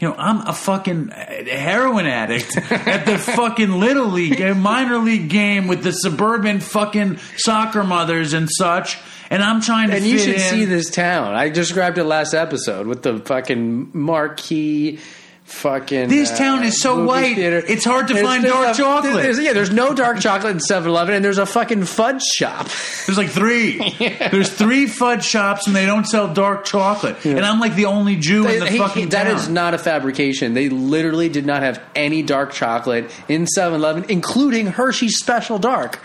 You 0.02 0.08
know, 0.10 0.16
I'm 0.18 0.48
a 0.48 0.54
fucking 0.54 1.10
heroin 1.10 2.08
addict 2.08 2.58
at 2.72 3.06
the 3.06 3.18
fucking 3.36 3.70
little 3.80 4.08
league, 4.08 4.42
a 4.42 4.56
minor 4.56 4.98
league 4.98 5.30
game 5.30 5.68
with 5.68 5.84
the 5.84 5.92
suburban 5.92 6.60
fucking 6.60 7.20
soccer 7.38 7.84
mothers 7.84 8.34
and 8.34 8.50
such, 8.50 8.98
and 9.30 9.44
I'm 9.44 9.62
trying 9.62 9.92
to 9.92 9.98
And 9.98 10.04
you 10.06 10.18
should 10.18 10.36
in. 10.36 10.40
see 10.40 10.66
this 10.66 10.90
town. 10.90 11.36
I 11.36 11.50
described 11.50 12.00
it 12.00 12.06
last 12.06 12.34
episode 12.34 12.88
with 12.88 13.04
the 13.04 13.20
fucking 13.20 13.92
marquee. 13.94 14.98
Fucking 15.52 16.08
This 16.10 16.32
uh, 16.32 16.38
town 16.38 16.64
is 16.64 16.82
so 16.82 17.04
white, 17.04 17.36
theater. 17.36 17.62
it's 17.68 17.84
hard 17.86 18.08
to 18.08 18.14
There's- 18.14 18.28
find 18.28 18.44
there's 18.44 18.54
dark 18.54 18.74
a- 18.74 18.78
chocolate. 18.78 19.14
there's- 19.24 19.40
yeah, 19.40 19.54
there's 19.54 19.70
no 19.70 19.94
dark 19.94 20.20
chocolate 20.20 20.54
in 20.54 20.60
7-Eleven, 20.60 21.14
and 21.14 21.24
there's 21.24 21.38
a 21.38 21.46
fucking 21.46 21.84
fudge 21.84 22.24
shop. 22.24 22.68
There's 23.06 23.18
like 23.18 23.30
three. 23.30 23.78
There's 24.32 24.50
three 24.50 24.88
fudge 24.88 25.24
shops, 25.26 25.68
and 25.68 25.76
they 25.76 25.86
don't 25.86 26.06
sell 26.08 26.34
dark 26.34 26.66
chocolate. 26.66 27.24
And 27.26 27.42
I'm 27.46 27.60
like 27.60 27.76
the 27.76 27.86
only 27.86 28.16
Jew 28.16 28.48
in 28.48 28.60
the 28.60 28.66
He- 28.66 28.72
he- 28.74 28.78
fucking 28.80 29.10
that 29.10 29.26
town. 29.26 29.36
is 29.36 29.50
not 29.50 29.74
a 29.74 29.78
fabrication. 29.78 30.54
They 30.54 30.70
literally 30.70 31.30
did 31.30 31.46
not 31.46 31.62
have 31.64 31.82
any 31.96 32.24
dark 32.24 32.54
chocolate 32.54 33.12
in 33.28 33.46
7-Eleven, 33.46 34.06
including 34.10 34.68
Hershey's 34.68 35.18
Special 35.18 35.60
Dark. 35.60 36.00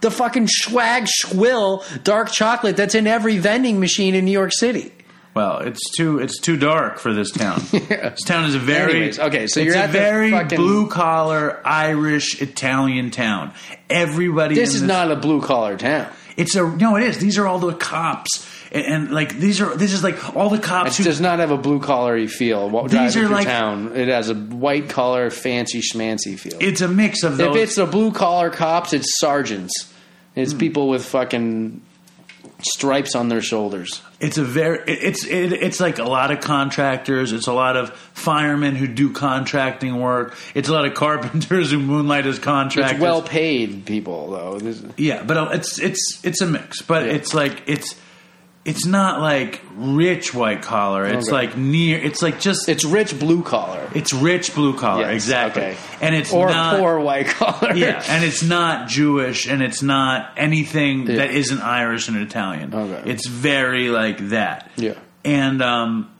The 0.00 0.10
fucking 0.10 0.46
swag 0.48 1.04
swill 1.06 1.84
dark 2.04 2.30
chocolate 2.30 2.76
that's 2.76 2.94
in 2.94 3.06
every 3.06 3.38
vending 3.38 3.80
machine 3.80 4.14
in 4.14 4.24
New 4.24 4.30
York 4.32 4.52
City. 4.52 4.92
Well, 5.38 5.58
it's 5.58 5.88
too 5.96 6.18
it's 6.18 6.40
too 6.40 6.56
dark 6.56 6.98
for 6.98 7.14
this 7.14 7.30
town. 7.30 7.62
This 7.70 8.24
town 8.24 8.46
is 8.46 8.56
a 8.56 8.58
very 8.58 8.90
Anyways, 8.96 9.18
okay, 9.20 9.46
so 9.46 9.60
you're 9.60 9.76
at 9.76 9.90
very 9.90 10.32
fucking- 10.32 10.56
blue 10.58 10.88
collar 10.88 11.60
Irish 11.64 12.42
Italian 12.42 13.12
town. 13.12 13.52
Everybody. 13.88 14.56
This 14.56 14.74
is 14.74 14.82
not 14.82 15.12
a 15.12 15.16
blue 15.16 15.40
collar 15.40 15.76
town. 15.76 16.08
It's 16.36 16.56
a 16.56 16.68
no. 16.68 16.96
It 16.96 17.04
is. 17.04 17.18
These 17.18 17.38
are 17.38 17.46
all 17.46 17.60
the 17.60 17.72
cops, 17.74 18.48
and, 18.72 18.84
and 18.84 19.10
like 19.12 19.38
these 19.38 19.60
are. 19.60 19.76
This 19.76 19.92
is 19.92 20.02
like 20.02 20.34
all 20.34 20.50
the 20.50 20.58
cops 20.58 20.90
It 20.90 20.96
who 20.98 21.04
does 21.04 21.20
not 21.20 21.38
have 21.38 21.52
a 21.52 21.56
blue 21.56 21.78
collar 21.78 22.26
feel. 22.26 22.68
What 22.68 22.90
These 22.90 23.14
it 23.14 23.22
are 23.22 23.28
like- 23.28 23.46
town? 23.46 23.96
It 23.96 24.08
has 24.08 24.30
a 24.30 24.34
white 24.34 24.88
collar, 24.88 25.30
fancy 25.30 25.80
schmancy 25.82 26.36
feel. 26.36 26.58
It's 26.60 26.80
a 26.80 26.88
mix 26.88 27.22
of 27.22 27.38
if 27.40 27.54
it's 27.54 27.76
the 27.76 27.86
blue 27.86 28.10
collar 28.10 28.50
cops, 28.50 28.92
it's 28.92 29.20
sergeants. 29.20 29.92
It's 30.34 30.52
Hmm. 30.52 30.58
people 30.58 30.88
with 30.88 31.04
fucking 31.04 31.80
stripes 32.62 33.14
on 33.14 33.28
their 33.28 33.42
shoulders. 33.42 34.02
It's 34.20 34.36
a 34.36 34.42
very 34.42 34.80
it's 34.86 35.24
it, 35.24 35.52
it's 35.52 35.78
like 35.78 35.98
a 36.00 36.04
lot 36.04 36.32
of 36.32 36.40
contractors. 36.40 37.32
It's 37.32 37.46
a 37.46 37.52
lot 37.52 37.76
of 37.76 37.90
firemen 38.14 38.74
who 38.74 38.88
do 38.88 39.12
contracting 39.12 40.00
work. 40.00 40.36
It's 40.54 40.68
a 40.68 40.72
lot 40.72 40.86
of 40.86 40.94
carpenters 41.04 41.70
who 41.70 41.78
moonlight 41.78 42.26
as 42.26 42.40
contractors. 42.40 42.94
It's 42.94 43.00
well 43.00 43.22
paid 43.22 43.86
people 43.86 44.30
though. 44.32 44.58
This, 44.58 44.82
yeah, 44.96 45.22
but 45.22 45.36
uh, 45.36 45.48
it's 45.52 45.78
it's 45.78 46.20
it's 46.24 46.40
a 46.40 46.46
mix. 46.46 46.82
But 46.82 47.04
Yeah. 47.06 47.12
it's 47.12 47.32
like 47.32 47.62
it's 47.66 47.94
it's 48.70 48.84
not 48.86 49.20
like 49.20 49.60
rich 49.76 50.34
white 50.34 50.62
collar. 50.62 51.04
It's 51.06 51.28
Okay. 51.28 51.36
like 51.40 51.56
near. 51.56 51.98
It's 51.98 52.20
like 52.22 52.38
just 52.40 52.68
it's 52.68 52.84
rich 52.84 53.18
blue 53.18 53.42
collar. 53.42 53.88
it's 53.94 54.12
rich 54.12 54.54
blue 54.54 54.74
collar 54.78 55.02
Yes, 55.06 55.14
exactly. 55.14 55.62
okay. 55.62 55.76
And 56.00 56.14
it's 56.14 56.32
or 56.32 56.48
not 56.50 56.78
poor 56.78 57.00
white 57.00 57.26
collar. 57.28 57.74
yeah, 57.74 58.02
and 58.08 58.24
it's 58.24 58.42
not 58.42 58.88
Jewish, 58.88 59.46
and 59.48 59.62
it's 59.62 59.82
not 59.82 60.30
anything 60.36 61.06
Yeah. 61.06 61.16
that 61.16 61.30
isn't 61.30 61.60
Irish 61.60 62.08
and 62.08 62.16
Italian. 62.18 62.74
Okay. 62.74 63.10
It's 63.10 63.26
very 63.26 63.88
like 63.88 64.18
that. 64.30 64.70
Yeah. 64.76 64.94
and 65.24 65.62
um, 65.62 66.10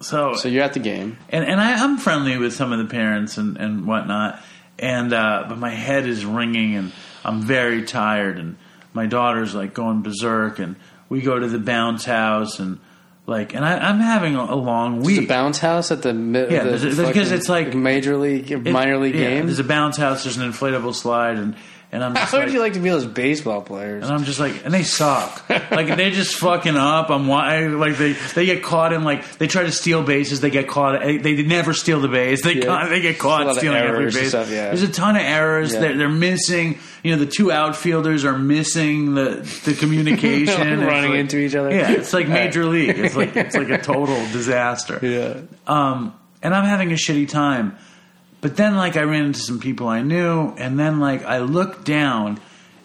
so 0.00 0.34
So 0.34 0.48
you're 0.48 0.64
at 0.64 0.72
the 0.74 0.80
game. 0.80 1.18
and 1.30 1.44
and 1.44 1.60
I, 1.60 1.82
I'm 1.82 1.98
friendly 1.98 2.36
with 2.38 2.54
some 2.54 2.72
of 2.72 2.78
the 2.78 2.86
parents 2.86 3.38
and 3.38 3.56
and 3.58 3.86
whatnot, 3.86 4.40
and 4.78 5.12
uh, 5.12 5.44
but 5.48 5.58
my 5.58 5.70
head 5.70 6.06
is 6.06 6.24
ringing 6.24 6.74
and 6.76 6.92
I'm 7.24 7.40
very 7.42 7.82
tired, 7.84 8.38
and 8.38 8.56
my 8.92 9.06
daughter's 9.06 9.54
like 9.54 9.74
going 9.74 10.02
berserk, 10.02 10.58
and 10.58 10.76
we 11.08 11.20
go 11.20 11.38
to 11.38 11.48
the 11.48 11.58
bounce 11.58 12.04
house 12.04 12.58
and. 12.58 12.78
Like 13.28 13.54
and 13.56 13.64
I, 13.64 13.76
I'm 13.78 13.98
having 13.98 14.36
a, 14.36 14.40
a 14.44 14.54
long 14.54 14.98
It's 14.98 15.06
week. 15.08 15.18
the 15.22 15.26
bounce 15.26 15.58
house 15.58 15.90
at 15.90 16.00
the 16.02 16.14
mid. 16.14 16.48
Yeah, 16.48 16.62
the 16.62 16.76
there's 16.78 16.96
a- 17.00 17.12
'cause 17.12 17.32
it's 17.32 17.48
like- 17.48 17.74
major 17.74 18.16
league, 18.16 18.64
minor 18.68 18.98
league 18.98 19.16
yeah, 19.16 19.30
game. 19.30 19.46
There's 19.46 19.58
a 19.58 19.64
bounce 19.64 19.96
house. 19.96 20.22
There's 20.22 20.36
an 20.36 20.48
inflatable 20.48 20.94
slide, 20.94 21.36
and 21.36 21.56
and 21.96 22.04
I'm 22.04 22.14
just 22.16 22.30
How 22.30 22.38
like, 22.38 22.46
would 22.46 22.54
you 22.54 22.60
like 22.60 22.74
to 22.74 22.80
be 22.80 22.90
those 22.90 23.06
baseball 23.06 23.62
players? 23.62 24.04
And 24.04 24.12
I'm 24.12 24.24
just 24.24 24.38
like, 24.38 24.64
and 24.64 24.72
they 24.72 24.82
suck. 24.82 25.48
like 25.50 25.88
they're 25.96 26.10
just 26.10 26.36
fucking 26.36 26.76
up. 26.76 27.10
I'm 27.10 27.26
like 27.28 27.96
they 27.96 28.12
they 28.12 28.46
get 28.46 28.62
caught 28.62 28.92
in 28.92 29.02
like 29.02 29.38
they 29.38 29.46
try 29.46 29.62
to 29.64 29.72
steal 29.72 30.02
bases. 30.02 30.40
They 30.40 30.50
get 30.50 30.68
caught. 30.68 31.00
They, 31.00 31.16
they 31.16 31.42
never 31.42 31.72
steal 31.72 32.00
the 32.00 32.08
base. 32.08 32.42
They 32.44 32.54
Yeah. 32.60 32.86
they 32.88 33.00
get 33.00 33.18
caught 33.18 33.56
stealing 33.56 33.78
every 33.78 34.06
base. 34.12 34.28
stuff, 34.28 34.50
yeah. 34.50 34.66
There's 34.66 34.82
a 34.82 34.92
ton 34.92 35.16
of 35.16 35.22
errors. 35.22 35.72
Yeah. 35.72 35.80
They're, 35.80 35.96
they're 35.96 36.08
missing. 36.08 36.78
You 37.02 37.12
know, 37.12 37.18
the 37.18 37.30
two 37.30 37.50
outfielders 37.52 38.24
are 38.24 38.36
missing 38.38 39.14
the 39.14 39.60
the 39.64 39.74
communication. 39.74 40.66
It's 40.76 40.82
Running 40.82 41.10
like- 41.12 41.20
into 41.20 41.38
each 41.38 41.54
other. 41.54 41.70
Yeah, 41.70 41.92
it's 41.92 42.12
like 42.12 42.28
major 42.28 42.66
league. 42.66 42.98
It's 42.98 43.16
like 43.16 43.34
it's 43.36 43.56
like 43.56 43.70
a 43.70 43.78
total 43.78 44.16
disaster. 44.32 44.98
Yeah. 45.02 45.40
Um, 45.66 46.12
and 46.42 46.54
I'm 46.54 46.64
having 46.64 46.92
a 46.92 46.96
shitty 46.96 47.28
time. 47.28 47.76
But 48.40 48.56
then, 48.56 48.76
like, 48.76 48.96
I 48.96 49.02
ran 49.02 49.26
into 49.26 49.40
some 49.40 49.60
people 49.60 49.88
I 49.88 50.02
knew, 50.02 50.54
and 50.56 50.78
then, 50.78 51.00
like, 51.00 51.24
I 51.24 51.38
look 51.38 51.84
down, 51.84 52.38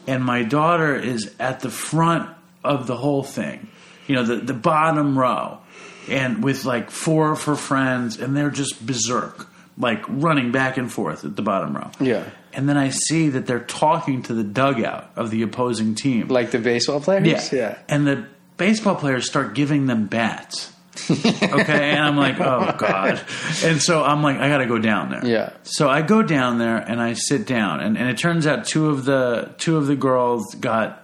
and 0.08 0.24
my 0.24 0.44
daughter 0.44 0.96
is 0.96 1.36
at 1.40 1.60
the 1.60 1.70
front 1.70 2.30
of 2.64 2.88
the 2.88 2.96
whole 2.96 3.24
thing, 3.24 3.68
you 4.08 4.16
know, 4.16 4.24
the 4.24 4.36
the 4.38 4.54
bottom 4.54 5.18
row, 5.18 5.60
and 6.10 6.44
with 6.44 6.66
like 6.66 6.92
four 6.92 7.32
of 7.32 7.44
her 7.44 7.56
friends, 7.56 8.20
and 8.20 8.36
they're 8.36 8.50
just 8.50 8.86
berserk, 8.86 9.48
like 9.78 10.04
running 10.08 10.52
back 10.52 10.78
and 10.78 10.92
forth 10.92 11.26
at 11.26 11.36
the 11.36 11.42
bottom 11.42 11.76
row. 11.76 11.92
Yeah. 12.00 12.30
And 12.54 12.68
then 12.68 12.78
I 12.78 12.90
see 12.90 13.30
that 13.30 13.46
they're 13.46 13.60
talking 13.60 14.24
to 14.24 14.34
the 14.34 14.44
dugout 14.44 15.10
of 15.16 15.32
the 15.32 15.42
opposing 15.42 15.96
team. 15.96 16.28
Like 16.28 16.52
the 16.52 16.60
baseball 16.60 17.00
players? 17.00 17.52
Yeah. 17.54 17.78
And 17.88 18.06
the 18.06 18.26
baseball 18.58 18.96
players 18.96 19.26
start 19.26 19.56
giving 19.56 19.86
them 19.86 20.08
bats. 20.08 20.74
okay. 21.12 21.92
And 21.92 22.00
I'm 22.00 22.18
like, 22.18 22.40
oh, 22.40 22.76
God. 22.78 23.22
And 23.64 23.82
so 23.82 24.04
I'm 24.04 24.22
like, 24.22 24.38
I 24.38 24.50
got 24.50 24.60
to 24.60 24.66
go 24.66 24.78
down 24.78 25.10
there. 25.10 25.26
Yeah. 25.26 25.54
So 25.64 25.90
I 25.90 26.02
go 26.02 26.22
down 26.22 26.58
there 26.58 26.78
and 26.78 27.02
I 27.02 27.14
sit 27.14 27.46
down. 27.48 27.80
And, 27.80 27.98
and 27.98 28.10
it 28.10 28.18
turns 28.18 28.48
out 28.48 28.66
two 28.66 28.90
of 28.90 29.06
the 29.06 29.54
two 29.58 29.78
of 29.78 29.88
the 29.88 29.96
girls 29.96 30.56
got 30.56 31.01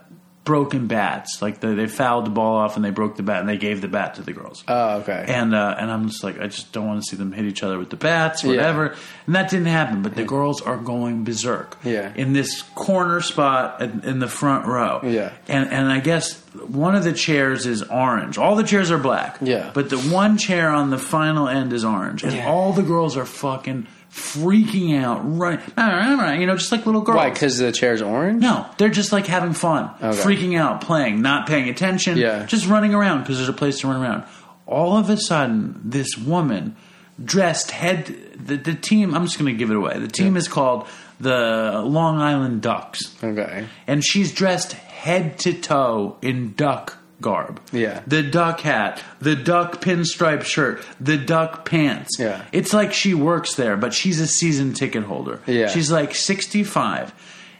broken 0.48 0.86
bats. 0.86 1.42
Like 1.42 1.60
they, 1.60 1.74
they 1.74 1.86
fouled 1.86 2.24
the 2.24 2.30
ball 2.30 2.56
off 2.56 2.76
and 2.76 2.82
they 2.84 2.90
broke 2.90 3.16
the 3.16 3.22
bat 3.22 3.40
and 3.40 3.48
they 3.48 3.58
gave 3.58 3.82
the 3.82 3.86
bat 3.88 4.14
to 4.14 4.22
the 4.22 4.32
girls. 4.32 4.64
Oh, 4.66 5.00
okay. 5.00 5.26
And 5.28 5.54
uh, 5.54 5.76
and 5.78 5.90
I'm 5.90 6.08
just 6.08 6.24
like 6.24 6.40
I 6.40 6.46
just 6.46 6.72
don't 6.72 6.86
want 6.86 7.02
to 7.04 7.06
see 7.08 7.16
them 7.16 7.32
hit 7.32 7.44
each 7.44 7.62
other 7.62 7.78
with 7.78 7.90
the 7.90 7.96
bats, 7.96 8.42
Yeah. 8.42 8.50
whatever. 8.50 8.94
And 9.26 9.34
that 9.34 9.50
didn't 9.50 9.66
happen. 9.66 10.00
But 10.00 10.14
the 10.16 10.24
girls 10.24 10.62
are 10.62 10.78
going 10.78 11.24
berserk. 11.24 11.76
Yeah. 11.84 12.12
In 12.16 12.32
this 12.32 12.62
corner 12.74 13.20
spot 13.20 13.82
in, 13.82 14.00
in 14.04 14.18
the 14.20 14.28
front 14.28 14.66
row. 14.66 15.00
Yeah. 15.04 15.32
And 15.48 15.70
and 15.70 15.92
I 15.92 16.00
guess 16.00 16.40
one 16.66 16.96
of 16.96 17.04
the 17.04 17.12
chairs 17.12 17.66
is 17.66 17.82
orange. 17.82 18.38
All 18.38 18.56
the 18.56 18.62
chairs 18.64 18.90
are 18.90 18.98
black. 18.98 19.36
Yeah. 19.42 19.70
But 19.74 19.90
the 19.90 19.98
one 19.98 20.38
chair 20.38 20.70
on 20.70 20.88
the 20.88 20.98
final 20.98 21.46
end 21.48 21.74
is 21.74 21.84
orange, 21.84 22.24
and 22.24 22.32
Yeah. 22.32 22.48
all 22.48 22.72
the 22.72 22.82
girls 22.82 23.18
are 23.18 23.26
fucking 23.26 23.86
freaking 24.12 25.00
out, 25.02 25.20
running, 25.38 26.40
you 26.40 26.46
know, 26.46 26.56
just 26.56 26.72
like 26.72 26.86
little 26.86 27.00
girls. 27.02 27.16
Why? 27.16 27.30
Because 27.30 27.58
the 27.58 27.72
chair's 27.72 28.02
orange? 28.02 28.42
No, 28.42 28.66
they're 28.78 28.88
just 28.88 29.12
like 29.12 29.26
having 29.26 29.52
fun, 29.52 29.90
Okay. 30.02 30.18
freaking 30.18 30.58
out, 30.58 30.80
playing, 30.80 31.20
not 31.22 31.46
paying 31.46 31.68
attention, 31.68 32.16
Yeah. 32.18 32.46
just 32.46 32.66
running 32.66 32.94
around 32.94 33.20
because 33.20 33.36
there's 33.36 33.48
a 33.48 33.52
place 33.52 33.80
to 33.80 33.88
run 33.88 34.00
around. 34.02 34.24
All 34.66 34.96
of 34.96 35.08
a 35.10 35.16
sudden, 35.16 35.80
this 35.84 36.16
woman 36.16 36.76
dressed 37.22 37.70
head 37.70 38.14
the, 38.44 38.56
the 38.56 38.74
team. 38.74 39.14
I'm 39.14 39.24
just 39.24 39.38
going 39.38 39.52
to 39.52 39.58
give 39.58 39.70
it 39.70 39.76
away. 39.76 39.98
The 39.98 40.08
team 40.08 40.34
Yeah. 40.34 40.38
is 40.38 40.48
called 40.48 40.86
the 41.20 41.82
Long 41.84 42.20
Island 42.20 42.62
Ducks, 42.62 43.14
Okay. 43.22 43.64
and 43.86 44.04
she's 44.04 44.32
dressed 44.32 44.72
head 44.74 45.38
to 45.40 45.52
toe 45.52 46.16
in 46.22 46.54
duck 46.56 46.96
garb. 47.20 47.60
Yeah. 47.72 48.02
the 48.06 48.22
duck 48.22 48.60
hat, 48.60 49.02
the 49.20 49.34
duck 49.36 49.80
pinstripe 49.80 50.42
shirt, 50.44 50.84
the 51.00 51.16
duck 51.16 51.64
pants. 51.64 52.16
Yeah. 52.18 52.44
it's 52.52 52.72
like 52.72 52.92
she 52.92 53.14
works 53.14 53.54
there, 53.54 53.76
but 53.76 53.92
she's 53.92 54.20
a 54.20 54.26
season 54.26 54.72
ticket 54.74 55.04
holder. 55.04 55.40
Yeah. 55.46 55.68
she's 55.68 55.90
like 55.90 56.14
65. 56.14 57.12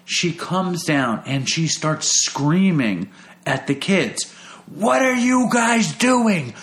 She 0.04 0.32
comes 0.32 0.84
down 0.84 1.22
and 1.26 1.48
she 1.48 1.66
starts 1.66 2.08
screaming 2.24 3.10
at 3.44 3.66
the 3.66 3.74
kids. 3.74 4.32
What 4.66 5.02
are 5.02 5.14
you 5.14 5.48
guys 5.52 5.92
doing? 5.92 6.54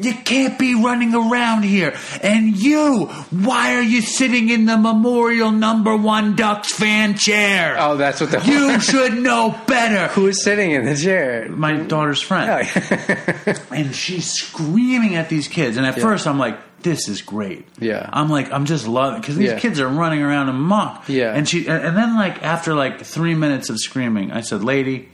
You 0.00 0.12
can't 0.12 0.58
be 0.58 0.74
running 0.74 1.14
around 1.14 1.62
here. 1.62 1.94
And 2.22 2.56
you, 2.56 3.06
why 3.30 3.76
are 3.76 3.82
you 3.82 4.02
sitting 4.02 4.48
in 4.48 4.64
the 4.64 4.76
memorial 4.76 5.52
number 5.52 5.96
one 5.96 6.34
Ducks 6.34 6.72
fan 6.74 7.16
chair? 7.16 7.76
Oh, 7.78 7.96
that's 7.96 8.20
what 8.20 8.32
the 8.32 8.44
You 8.44 8.80
should 8.80 9.14
know 9.18 9.56
better. 9.68 10.08
Who 10.14 10.26
is 10.26 10.42
sitting 10.42 10.72
in 10.72 10.84
the 10.84 10.96
chair? 10.96 11.48
My 11.48 11.74
daughter's 11.76 12.20
friend. 12.20 12.68
Oh, 12.68 13.54
and 13.74 13.94
she's 13.94 14.32
screaming 14.32 15.14
at 15.14 15.28
these 15.28 15.46
kids. 15.46 15.76
And 15.76 15.86
at 15.86 16.00
first, 16.00 16.26
I'm 16.26 16.38
like, 16.40 16.58
this 16.82 17.08
is 17.08 17.22
great. 17.22 17.66
Yeah. 17.78 18.08
I'm 18.12 18.28
like, 18.28 18.50
I'm 18.52 18.64
just 18.64 18.86
loving 18.88 19.20
because 19.20 19.36
these 19.36 19.50
Yeah. 19.50 19.58
kids 19.60 19.78
are 19.78 19.88
running 19.88 20.22
around 20.22 20.48
amok. 20.48 21.08
Yeah. 21.08 21.32
And 21.34 21.48
she, 21.48 21.68
and 21.68 21.96
then 21.96 22.16
like 22.16 22.42
after 22.42 22.74
like 22.74 23.02
three 23.04 23.34
minutes 23.34 23.70
of 23.70 23.78
screaming, 23.78 24.32
I 24.32 24.40
said, 24.42 24.62
"Lady, 24.64 25.08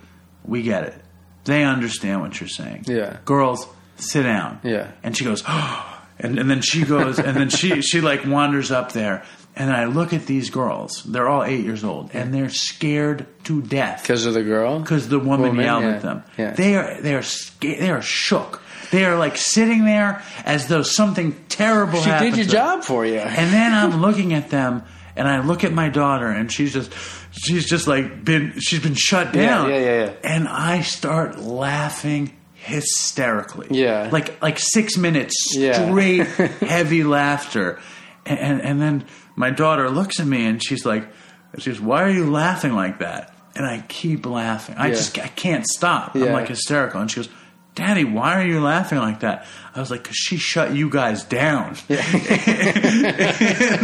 we 0.45 0.63
get 0.63 0.85
it. 0.85 0.95
They 1.45 1.65
understand 1.65 2.21
what 2.23 2.41
you're 2.41 2.49
saying. 2.49 2.85
Yeah. 2.87 3.19
Girls, 3.27 3.67
sit 4.11 4.23
down. 4.23 4.61
Yeah. 4.63 4.93
And 5.03 5.17
she 5.17 5.25
goes, 5.25 5.43
oh, 5.47 6.01
and 6.19 6.39
and 6.39 6.49
then 6.51 6.61
she 6.63 6.85
goes, 6.85 7.19
and 7.19 7.37
then 7.37 7.49
she 7.51 7.81
she 7.83 8.01
like 8.01 8.25
wanders 8.25 8.71
up 8.71 8.93
there. 8.93 9.25
And 9.57 9.71
I 9.73 9.85
look 9.85 10.13
at 10.13 10.27
these 10.27 10.51
girls. 10.51 11.05
They're 11.05 11.29
all 11.29 11.45
eight 11.45 11.65
years 11.65 11.85
old, 11.85 12.11
and 12.13 12.35
they're 12.35 12.49
scared 12.51 13.25
to 13.45 13.63
death 13.63 14.03
Because 14.03 14.27
of 14.27 14.35
the 14.35 14.43
girl? 14.43 14.81
because 14.81 15.09
the 15.09 15.21
woman, 15.21 15.51
Woman, 15.51 15.65
yelled 15.65 15.85
yeah, 15.85 15.91
at 15.91 16.03
them. 16.03 16.23
yeah. 16.37 16.51
They 16.55 16.75
are 16.77 17.01
they 17.01 17.15
are 17.15 17.23
scared. 17.23 17.81
they 17.81 17.91
are 17.91 18.03
shook. 18.03 18.61
They 18.91 19.05
are 19.05 19.17
like 19.17 19.37
sitting 19.37 19.85
there 19.85 20.23
as 20.45 20.67
though 20.69 20.83
something 20.83 21.37
terrible 21.49 22.01
She 22.01 22.11
did 22.11 22.37
your 22.37 22.47
job 22.47 22.83
for 22.85 23.05
you. 23.07 23.19
And 23.19 23.53
then 23.53 23.73
I'm 23.73 24.01
looking 24.01 24.35
at 24.35 24.51
them, 24.51 24.83
and 25.17 25.27
I 25.29 25.41
look 25.45 25.63
at 25.65 25.73
my 25.73 25.89
daughter, 25.89 26.27
and 26.29 26.51
she's 26.51 26.73
just 26.73 26.93
she's 27.31 27.65
just 27.69 27.87
like 27.87 28.25
been 28.25 28.55
she's 28.59 28.81
been 28.81 28.95
shut 28.95 29.33
down. 29.33 29.71
yeah, 29.71 29.79
yeah, 29.79 30.05
yeah. 30.07 30.13
And 30.25 30.49
I 30.49 30.83
start 30.83 31.39
laughing 31.39 32.33
hysterically. 32.65 33.69
Yeah. 33.71 34.09
like 34.13 34.41
like 34.43 34.59
six 34.59 34.97
minutes 34.97 35.35
Yeah. 35.55 35.87
straight 35.87 36.27
heavy 36.61 37.05
laughter, 37.05 37.79
and, 38.27 38.39
and 38.39 38.61
and 38.63 38.81
then 38.81 39.05
my 39.37 39.51
daughter 39.51 39.91
looks 39.91 40.21
at 40.21 40.27
me 40.27 40.47
and 40.47 40.63
she's 40.65 40.85
like, 40.87 41.07
she 41.59 41.71
goes, 41.71 41.81
"Why 41.81 42.03
are 42.03 42.11
you 42.11 42.31
laughing 42.31 42.75
like 42.75 42.99
that?" 42.99 43.35
And 43.57 43.65
I 43.67 43.85
keep 43.89 44.27
laughing. 44.27 44.77
I 44.79 44.89
Yeah. 44.89 44.95
just 44.95 45.19
I 45.19 45.29
can't 45.29 45.67
stop. 45.67 46.15
I'm 46.15 46.33
like 46.33 46.49
hysterical, 46.49 47.01
and 47.01 47.11
she 47.11 47.17
goes. 47.21 47.29
Daddy, 47.77 48.05
why 48.05 48.41
are 48.41 48.47
you 48.47 48.61
laughing 48.61 48.99
like 48.99 49.19
that? 49.21 49.47
I 49.75 49.81
was 49.81 49.91
like, 49.91 50.05
because 50.05 50.15
she 50.17 50.37
shut 50.37 50.73
you 50.77 50.89
guys 50.89 51.25
down. 51.25 51.75
and 51.89 51.99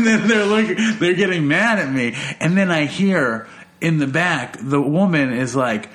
then 0.07 0.29
they're 0.29 0.45
looking, 0.47 0.77
they're 1.01 1.15
getting 1.15 1.49
mad 1.49 1.81
at 1.81 1.91
me. 1.91 2.15
And 2.39 2.57
then 2.57 2.71
I 2.71 2.85
hear 2.85 3.49
in 3.81 3.99
the 3.99 4.07
back, 4.07 4.59
the 4.63 4.81
woman 4.81 5.33
is 5.33 5.57
like, 5.57 5.89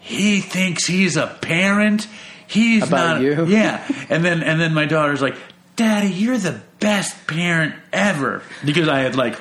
he 0.00 0.40
thinks 0.40 0.86
he's 0.86 1.16
a 1.16 1.26
parent. 1.26 2.08
He's 2.46 2.86
About 2.88 3.20
not. 3.20 3.22
you? 3.22 3.46
Yeah. 3.48 3.86
And 4.08 4.24
then, 4.24 4.42
and 4.42 4.60
then 4.60 4.74
my 4.74 4.86
daughter's 4.86 5.22
like, 5.22 5.36
Daddy, 5.76 6.08
you're 6.08 6.38
the 6.38 6.60
best 6.80 7.26
parent 7.26 7.74
ever. 7.92 8.42
Because 8.64 8.88
I 8.88 9.00
had 9.00 9.14
like, 9.16 9.40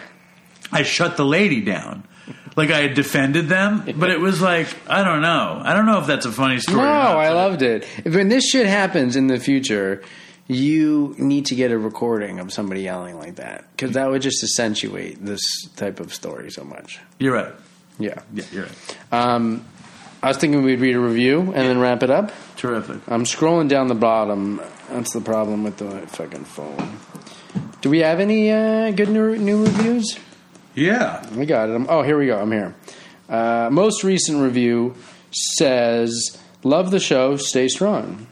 I 0.71 0.83
shut 0.83 1.17
the 1.17 1.25
lady 1.25 1.61
down. 1.61 2.03
Like 2.55 2.71
I 2.71 2.81
had 2.81 2.93
defended 2.93 3.47
them, 3.47 3.83
but 3.97 4.09
it 4.09 4.19
was 4.19 4.41
like 4.41 4.67
I 4.89 5.03
don't 5.03 5.21
know. 5.21 5.61
I 5.63 5.73
don't 5.73 5.85
know 5.85 5.99
if 5.99 6.07
that's 6.07 6.25
a 6.25 6.31
funny 6.31 6.59
story. 6.59 6.77
No, 6.77 6.83
I 6.89 7.29
loved 7.31 7.61
it. 7.61 7.87
If 8.03 8.13
when 8.15 8.27
this 8.27 8.43
shit 8.49 8.65
happens 8.65 9.15
in 9.15 9.27
the 9.27 9.39
future, 9.39 10.03
you 10.47 11.15
need 11.17 11.45
to 11.47 11.55
get 11.55 11.71
a 11.71 11.77
recording 11.77 12.39
of 12.39 12.51
somebody 12.51 12.81
yelling 12.81 13.17
like 13.17 13.35
that 13.35 13.63
because 13.71 13.91
that 13.93 14.09
would 14.09 14.21
just 14.21 14.43
accentuate 14.43 15.23
this 15.23 15.41
type 15.77 15.99
of 16.01 16.13
story 16.13 16.51
so 16.51 16.63
much. 16.65 16.99
You're 17.17 17.33
right. 17.33 17.53
Yeah. 17.97 18.19
Yeah, 18.33 18.43
you're 18.51 18.63
right. 18.65 18.97
Um, 19.13 19.63
I 20.21 20.27
was 20.27 20.37
thinking 20.37 20.63
we'd 20.63 20.79
read 20.81 20.95
a 20.95 20.99
review 20.99 21.39
and 21.39 21.53
then 21.55 21.79
wrap 21.79 22.03
it 22.03 22.09
up. 22.09 22.31
Terrific. 22.57 22.97
I'm 23.07 23.23
scrolling 23.23 23.69
down 23.69 23.87
the 23.87 23.95
bottom. 23.95 24.61
That's 24.89 25.13
the 25.13 25.21
problem 25.21 25.63
with 25.63 25.77
the 25.77 26.05
fucking 26.07 26.43
phone. 26.43 26.99
Do 27.81 27.89
we 27.89 27.99
have 27.99 28.19
any 28.19 28.51
uh, 28.51 28.91
good 28.91 29.09
new, 29.09 29.37
new 29.37 29.63
reviews? 29.63 30.19
Yeah. 30.75 31.25
We 31.33 31.45
got 31.45 31.69
it. 31.69 31.73
I'm- 31.73 31.87
oh, 31.89 32.01
here 32.01 32.17
we 32.17 32.25
go. 32.27 32.37
I'm 32.39 32.51
here. 32.51 32.75
Uh, 33.29 33.69
most 33.71 34.03
recent 34.03 34.41
review 34.41 34.95
says, 35.31 36.37
"Love 36.63 36.91
the 36.91 36.99
show. 36.99 37.37
Stay 37.37 37.67
strong." 37.67 38.27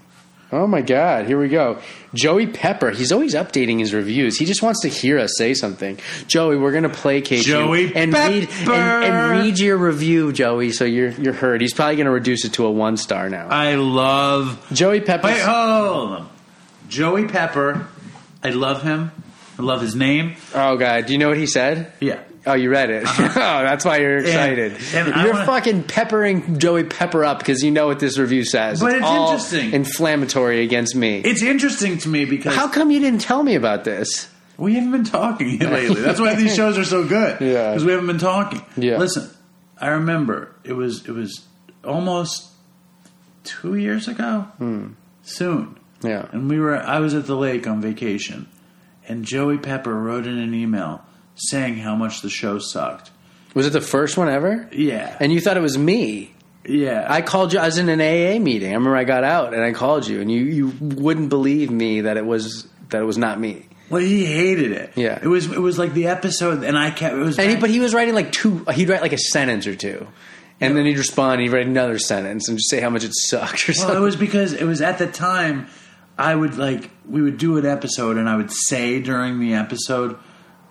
Oh 0.49 0.65
my 0.65 0.81
God! 0.81 1.25
Here 1.25 1.37
we 1.37 1.49
go. 1.49 1.79
Joey 2.13 2.47
Pepper. 2.47 2.91
He's 2.91 3.11
always 3.11 3.35
updating 3.35 3.79
his 3.79 3.93
reviews. 3.93 4.37
He 4.37 4.45
just 4.45 4.61
wants 4.61 4.81
to 4.83 4.87
hear 4.87 5.19
us 5.19 5.31
say 5.37 5.53
something. 5.53 5.99
Joey, 6.27 6.55
we're 6.57 6.71
gonna 6.71 6.87
placate 6.87 7.43
Joey 7.43 7.87
you 7.87 7.91
and 7.93 8.13
read 8.13 8.47
and, 8.61 8.69
and 8.69 9.31
read 9.43 9.59
your 9.59 9.75
review, 9.75 10.31
Joey. 10.31 10.71
So 10.71 10.85
you're 10.85 11.09
you're 11.09 11.33
heard. 11.33 11.59
He's 11.59 11.73
probably 11.73 11.97
gonna 11.97 12.11
reduce 12.11 12.45
it 12.45 12.53
to 12.53 12.65
a 12.65 12.71
one 12.71 12.95
star 12.95 13.29
now. 13.29 13.49
I 13.49 13.75
love. 13.75 14.65
Joey 14.71 15.01
Pepper. 15.01 15.27
Wait, 15.27 15.41
hold 15.41 16.11
on. 16.11 16.29
Joey 16.87 17.27
Pepper. 17.27 17.85
I 18.41 18.51
love 18.51 18.83
him. 18.83 19.11
I 19.59 19.63
love 19.63 19.81
his 19.81 19.95
name. 19.95 20.35
Oh 20.53 20.77
God! 20.77 21.05
Do 21.07 21.13
you 21.13 21.19
know 21.19 21.29
what 21.29 21.37
he 21.37 21.47
said? 21.47 21.91
Yeah. 21.99 22.19
Oh, 22.45 22.53
you 22.53 22.69
read 22.69 22.89
it. 22.89 23.03
oh, 23.07 23.33
that's 23.35 23.83
why 23.83 23.97
you're 23.97 24.19
excited. 24.19 24.77
and 24.93 25.13
I 25.13 25.23
you're 25.25 25.33
wanna- 25.33 25.45
fucking 25.45 25.83
peppering 25.83 26.59
Joey 26.59 26.85
Pepper 26.85 27.25
up 27.25 27.39
because 27.39 27.61
you 27.61 27.71
know 27.71 27.87
what 27.87 27.99
this 27.99 28.17
review 28.17 28.45
says. 28.45 28.79
But 28.79 28.93
it's 28.93 29.03
all 29.03 29.31
interesting. 29.33 29.73
Inflammatory 29.73 30.63
against 30.63 30.95
me. 30.95 31.19
It's 31.19 31.41
interesting 31.41 31.97
to 31.99 32.07
me 32.09 32.23
because 32.23 32.55
How 32.55 32.69
come 32.69 32.89
you 32.89 33.01
didn't 33.01 33.19
tell 33.21 33.43
me 33.43 33.55
about 33.55 33.83
this? 33.83 34.29
we 34.57 34.75
haven't 34.75 34.91
been 34.91 35.03
talking 35.03 35.59
lately. 35.59 36.01
That's 36.01 36.19
why 36.21 36.35
these 36.35 36.55
shows 36.55 36.77
are 36.77 36.85
so 36.85 37.05
good. 37.05 37.41
Yeah. 37.41 37.71
Because 37.71 37.83
we 37.85 37.91
haven't 37.91 38.07
been 38.07 38.17
talking. 38.17 38.63
Yeah. 38.77 38.97
Listen, 38.97 39.29
I 39.81 39.89
remember 39.89 40.55
it 40.63 40.73
was 40.73 41.05
it 41.05 41.11
was 41.11 41.45
almost 41.83 42.47
two 43.43 43.75
years 43.75 44.07
ago. 44.07 44.47
Hmm. 44.57 44.87
Soon. 45.23 45.77
Yeah. 46.01 46.27
And 46.31 46.49
we 46.49 46.59
were 46.59 46.77
I 46.77 46.99
was 46.99 47.13
at 47.13 47.25
the 47.27 47.35
lake 47.35 47.67
on 47.67 47.81
vacation 47.81 48.47
and 49.07 49.23
Joey 49.25 49.57
Pepper 49.57 49.93
wrote 49.93 50.27
in 50.27 50.37
an 50.37 50.53
email 50.53 51.01
saying 51.35 51.77
how 51.77 51.95
much 51.95 52.21
the 52.21 52.29
show 52.29 52.59
sucked. 52.59 53.11
Was 53.53 53.65
it 53.67 53.73
the 53.73 53.81
first 53.81 54.17
one 54.17 54.29
ever? 54.29 54.67
Yeah. 54.71 55.15
And 55.19 55.31
you 55.31 55.39
thought 55.41 55.57
it 55.57 55.61
was 55.61 55.77
me. 55.77 56.33
yeah. 56.67 57.05
I 57.09 57.21
called 57.21 57.53
you. 57.53 57.59
I 57.59 57.65
was 57.65 57.77
in 57.77 57.89
an 57.89 57.99
AA 58.01 58.39
meeting. 58.39 58.69
I 58.71 58.73
remember 58.73 58.95
I 58.95 59.03
got 59.03 59.23
out 59.23 59.53
and 59.53 59.63
I 59.63 59.71
called 59.73 60.07
you, 60.07 60.21
and 60.21 60.31
you, 60.31 60.43
you 60.43 60.67
wouldn't 60.79 61.29
believe 61.29 61.71
me 61.71 62.01
that 62.01 62.17
it 62.17 62.25
was 62.25 62.67
that 62.89 63.01
it 63.01 63.05
was 63.05 63.17
not 63.17 63.39
me. 63.39 63.65
Well, 63.89 64.01
he 64.01 64.25
hated 64.25 64.71
it. 64.73 64.91
Yeah. 64.95 65.17
it 65.21 65.27
was 65.27 65.45
it 65.51 65.59
was 65.59 65.79
like 65.79 65.93
the 65.93 66.07
episode, 66.07 66.63
and 66.63 66.77
I 66.77 66.91
kept 66.91 67.15
it 67.15 67.19
was. 67.19 67.39
And 67.39 67.49
he, 67.51 67.55
but 67.55 67.69
he 67.69 67.79
was 67.79 67.93
writing 67.93 68.13
like 68.13 68.31
two. 68.31 68.65
He'd 68.73 68.89
write 68.89 69.01
like 69.01 69.13
a 69.13 69.17
sentence 69.17 69.65
or 69.65 69.75
two, 69.75 70.05
and 70.59 70.75
then 70.75 70.85
he'd 70.85 70.97
respond. 70.97 71.33
and 71.35 71.43
He'd 71.43 71.53
write 71.53 71.67
another 71.67 71.97
sentence 71.97 72.49
and 72.49 72.57
just 72.57 72.69
say 72.69 72.81
how 72.81 72.89
much 72.89 73.03
it 73.05 73.11
sucked 73.15 73.69
or 73.69 73.71
well, 73.71 73.77
something. 73.79 73.97
it 73.97 74.01
was 74.01 74.15
because 74.17 74.53
it 74.53 74.65
was 74.65 74.81
at 74.81 74.97
the 74.97 75.07
time 75.07 75.67
I 76.17 76.33
would 76.35 76.57
like 76.57 76.89
we 77.07 77.21
would 77.21 77.37
do 77.37 77.57
an 77.57 77.65
episode, 77.65 78.17
and 78.17 78.27
I 78.29 78.35
would 78.35 78.51
say 78.51 78.99
during 79.01 79.39
the 79.39 79.53
episode. 79.53 80.17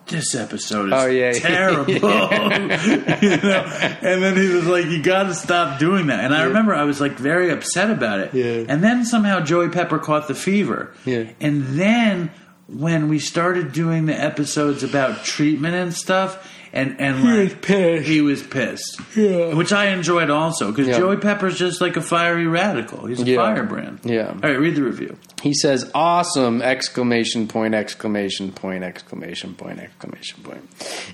This 0.09 0.36
episode 0.36 0.86
is 0.86 0.92
Oh, 0.92 1.07
yeah. 1.07 1.32
terrible, 1.34 1.92
you 1.92 1.99
know. 1.99 3.64
And 4.03 4.22
then 4.22 4.36
he 4.36 4.49
was 4.51 4.64
like, 4.66 4.84
"You 4.86 5.03
got 5.03 5.24
to 5.24 5.34
stop 5.34 5.80
doing 5.80 6.07
that." 6.07 6.20
And 6.24 6.32
I 6.32 6.44
remember 6.44 6.72
I 6.76 6.84
was 6.84 7.01
like 7.01 7.18
very 7.18 7.51
upset 7.51 7.90
about 7.90 8.20
it. 8.20 8.32
Yeah. 8.32 8.66
And 8.68 8.84
then 8.84 9.05
somehow 9.05 9.40
Joey 9.40 9.68
Pepper 9.68 9.99
caught 9.99 10.28
the 10.28 10.34
fever. 10.36 10.94
Yeah. 11.05 11.32
And 11.40 11.64
then 11.76 12.30
when 12.68 13.09
we 13.09 13.18
started 13.18 13.72
doing 13.72 14.07
the 14.07 14.14
episodes 14.14 14.84
about 14.84 15.24
treatment 15.24 15.74
and 15.74 15.92
stuff, 15.92 16.55
and 16.76 17.00
and 17.00 17.16
He 17.18 17.24
like, 17.28 17.38
was 17.44 17.54
pissed. 17.62 18.06
He 18.08 18.20
was 18.20 18.42
pissed. 18.42 19.00
Yeah. 19.16 19.54
Which 19.54 19.72
I 19.72 19.86
enjoyed 19.86 20.30
also 20.30 20.70
because 20.70 20.88
Yeah. 20.88 20.98
Joey 20.98 21.16
Pepper's 21.16 21.58
just 21.58 21.80
like 21.80 21.96
a 21.96 22.02
fiery 22.02 22.46
radical. 22.46 23.06
He's 23.06 23.20
a 23.20 23.24
Yeah. 23.24 23.36
firebrand. 23.36 24.00
Yeah. 24.04 24.28
All 24.28 24.38
right, 24.50 24.58
read 24.60 24.76
the 24.76 24.82
review. 24.82 25.16
He 25.42 25.52
says, 25.54 25.90
"Awesome!" 25.94 26.60
Exclamation 26.62 27.46
point! 27.48 27.74
Exclamation 27.74 28.52
point! 28.52 28.84
Exclamation 28.84 29.54
point! 29.54 29.78
Exclamation 29.80 30.42
point! 30.42 30.62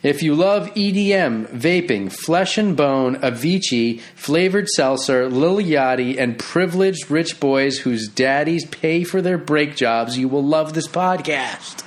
If 0.03 0.23
you 0.23 0.35
love 0.35 0.71
EDM, 0.75 1.47
vaping, 1.49 2.11
flesh 2.13 2.57
and 2.59 2.77
bone, 2.77 3.17
Avicii, 3.17 4.01
flavored 4.15 4.69
seltzer, 4.69 5.29
Lil 5.29 5.57
Yachty, 5.57 6.19
and 6.19 6.39
privileged 6.39 7.11
rich 7.11 7.41
boys 7.41 7.79
whose 7.79 8.09
daddies 8.09 8.65
pay 8.67 9.05
for 9.05 9.21
their 9.23 9.39
break 9.39 9.77
jobs, 9.77 10.17
you 10.19 10.29
will 10.29 10.45
love 10.45 10.73
this 10.75 10.89
podcast. 10.89 11.83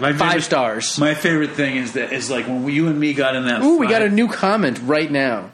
My 0.00 0.12
Five 0.12 0.44
stars. 0.44 0.98
My 0.98 1.14
favorite 1.14 1.52
thing 1.52 1.76
is 1.76 1.92
that 1.94 2.12
is 2.12 2.30
like 2.30 2.46
when 2.46 2.64
we, 2.64 2.72
you 2.74 2.88
and 2.88 2.98
me 2.98 3.14
got 3.14 3.34
in 3.36 3.46
that. 3.46 3.62
Ooh, 3.62 3.78
we 3.78 3.86
got 3.86 4.02
a 4.02 4.08
new 4.08 4.28
comment 4.28 4.78
right 4.82 5.10
now. 5.10 5.50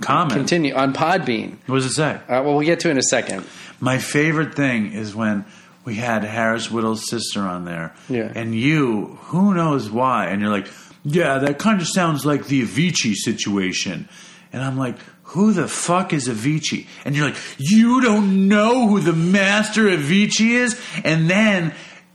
comment. 0.00 0.32
Continue 0.34 0.74
on 0.74 0.92
Podbean. 0.92 1.56
What 1.66 1.76
does 1.76 1.86
it 1.86 1.92
say? 1.92 2.14
Uh, 2.14 2.20
well, 2.28 2.56
we'll 2.56 2.66
get 2.66 2.80
to 2.80 2.88
it 2.88 2.92
in 2.92 2.98
a 2.98 3.02
second. 3.02 3.46
My 3.80 3.98
favorite 3.98 4.54
thing 4.54 4.92
is 4.92 5.14
when 5.14 5.44
we 5.84 5.94
had 5.96 6.24
Harris 6.24 6.68
Wittels' 6.68 7.00
sister 7.04 7.40
on 7.40 7.64
there. 7.64 7.94
Yeah. 8.08 8.32
And 8.34 8.54
you, 8.54 9.18
who 9.22 9.54
knows 9.54 9.90
why, 9.90 10.26
and 10.26 10.40
you're 10.40 10.50
like, 10.50 10.68
yeah, 11.04 11.38
that 11.38 11.58
kind 11.58 11.80
of 11.80 11.86
sounds 11.88 12.24
like 12.24 12.46
the 12.46 12.62
Avicii 12.62 13.14
situation. 13.14 14.08
And 14.52 14.62
I'm 14.62 14.78
like, 14.78 14.96
who 15.24 15.52
the 15.52 15.68
fuck 15.68 16.12
is 16.12 16.28
Avicii? 16.28 16.86
And 17.04 17.14
you're 17.14 17.26
like, 17.26 17.36
you 17.58 18.00
don't 18.00 18.48
know 18.48 18.88
who 18.88 19.00
the 19.00 19.12
master 19.12 19.82
Avicii 19.84 20.50
is? 20.50 20.80
And 21.04 21.28
then 21.28 21.74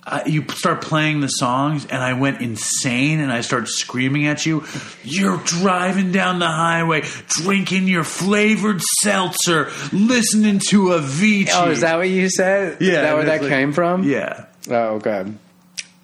uh, 0.10 0.22
you 0.26 0.44
start 0.56 0.82
playing 0.82 1.22
the 1.22 1.28
songs, 1.28 1.86
and 1.86 2.02
I 2.04 2.14
went 2.14 2.42
insane, 2.42 3.20
and 3.20 3.32
I 3.32 3.42
started 3.42 3.68
screaming 3.68 4.26
at 4.28 4.46
you. 4.46 4.64
You're 5.04 5.38
driving 5.46 6.12
down 6.12 6.40
the 6.40 6.48
highway, 6.48 7.04
drinking 7.28 7.88
your 7.88 8.04
flavored 8.04 8.82
seltzer, 9.02 9.70
listening 9.94 10.60
to 10.70 10.86
Avicii. 10.90 11.50
Oh, 11.54 11.70
is 11.72 11.82
that 11.82 11.98
what 11.98 12.10
you 12.10 12.30
said? 12.30 12.78
Yeah, 12.82 12.88
Is 12.88 12.94
that 12.96 13.16
where 13.16 13.26
that 13.26 13.42
like- 13.42 13.50
came 13.50 13.72
from? 13.72 14.04
Yeah. 14.04 14.46
Oh, 14.70 14.96
okay. 14.96 15.26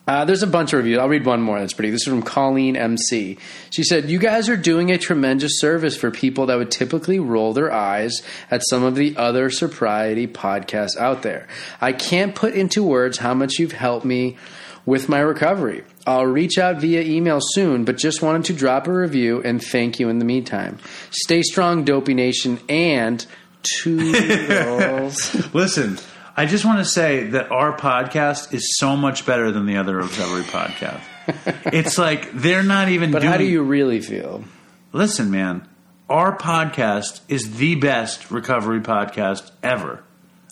Uh, 0.08 0.24
there's 0.24 0.44
a 0.44 0.48
bunch 0.48 0.72
of 0.72 0.78
reviews. 0.78 1.00
I'll 1.00 1.10
read 1.10 1.26
one 1.26 1.42
more 1.42 1.60
that's 1.60 1.74
pretty. 1.74 1.90
This 1.90 2.02
is 2.02 2.08
from 2.08 2.22
Colleen 2.22 2.76
MC. 2.76 3.38
She 3.72 3.84
said, 3.84 4.10
You 4.10 4.20
guys 4.20 4.50
are 4.50 4.58
doing 4.58 4.92
a 4.92 4.98
tremendous 4.98 5.60
service 5.60 5.98
for 5.98 6.12
people 6.12 6.46
that 6.46 6.58
would 6.58 6.70
typically 6.70 7.20
roll 7.20 7.54
their 7.54 7.72
eyes 7.72 8.22
at 8.52 8.62
some 8.70 8.84
of 8.84 8.96
the 8.96 9.18
other 9.18 9.50
sobriety 9.50 10.28
podcasts 10.28 10.98
out 10.98 11.24
there. 11.24 11.48
I 11.82 11.92
can't 11.92 12.36
put 12.36 12.54
into 12.54 12.84
words 12.84 13.18
how 13.18 13.34
much 13.34 13.58
you've 13.58 13.72
helped 13.72 14.06
me 14.06 14.38
with 14.86 15.10
my 15.10 15.20
recovery. 15.20 15.84
I'll 16.06 16.28
reach 16.28 16.60
out 16.60 16.80
via 16.80 17.02
email 17.02 17.40
soon, 17.42 17.84
but 17.84 17.98
just 17.98 18.22
wanted 18.22 18.46
to 18.46 18.54
drop 18.54 18.88
a 18.88 18.94
review 18.94 19.42
and 19.44 19.64
thank 19.64 20.00
you 20.00 20.10
in 20.10 20.20
the 20.20 20.26
meantime. 20.26 20.78
Stay 21.10 21.42
strong, 21.42 21.84
Dopey 21.84 22.14
Nation, 22.14 22.60
and 22.70 23.26
two 23.64 24.14
toodles. 24.48 25.54
Listen, 25.54 25.98
I 26.38 26.46
just 26.46 26.66
want 26.66 26.80
to 26.80 26.86
say 26.86 27.28
that 27.28 27.52
our 27.52 27.78
podcast 27.78 28.54
is 28.54 28.78
so 28.78 28.96
much 28.98 29.26
better 29.26 29.52
than 29.52 29.66
the 29.66 29.78
other 29.78 29.96
recovery 29.98 30.44
podcast. 30.44 31.02
it's 31.74 31.98
like 31.98 32.32
they're 32.34 32.64
not 32.64 32.90
even. 32.90 33.12
but 33.12 33.20
doing, 33.22 33.32
how 33.32 33.38
do 33.38 33.46
you 33.46 33.64
really 33.64 34.02
feel? 34.02 34.44
listen, 34.92 35.32
man? 35.32 35.68
Our 36.10 36.38
podcast 36.38 37.22
is 37.28 37.58
the 37.58 37.76
best 37.76 38.30
recovery 38.32 38.82
podcast 38.82 39.50
ever. 39.64 40.04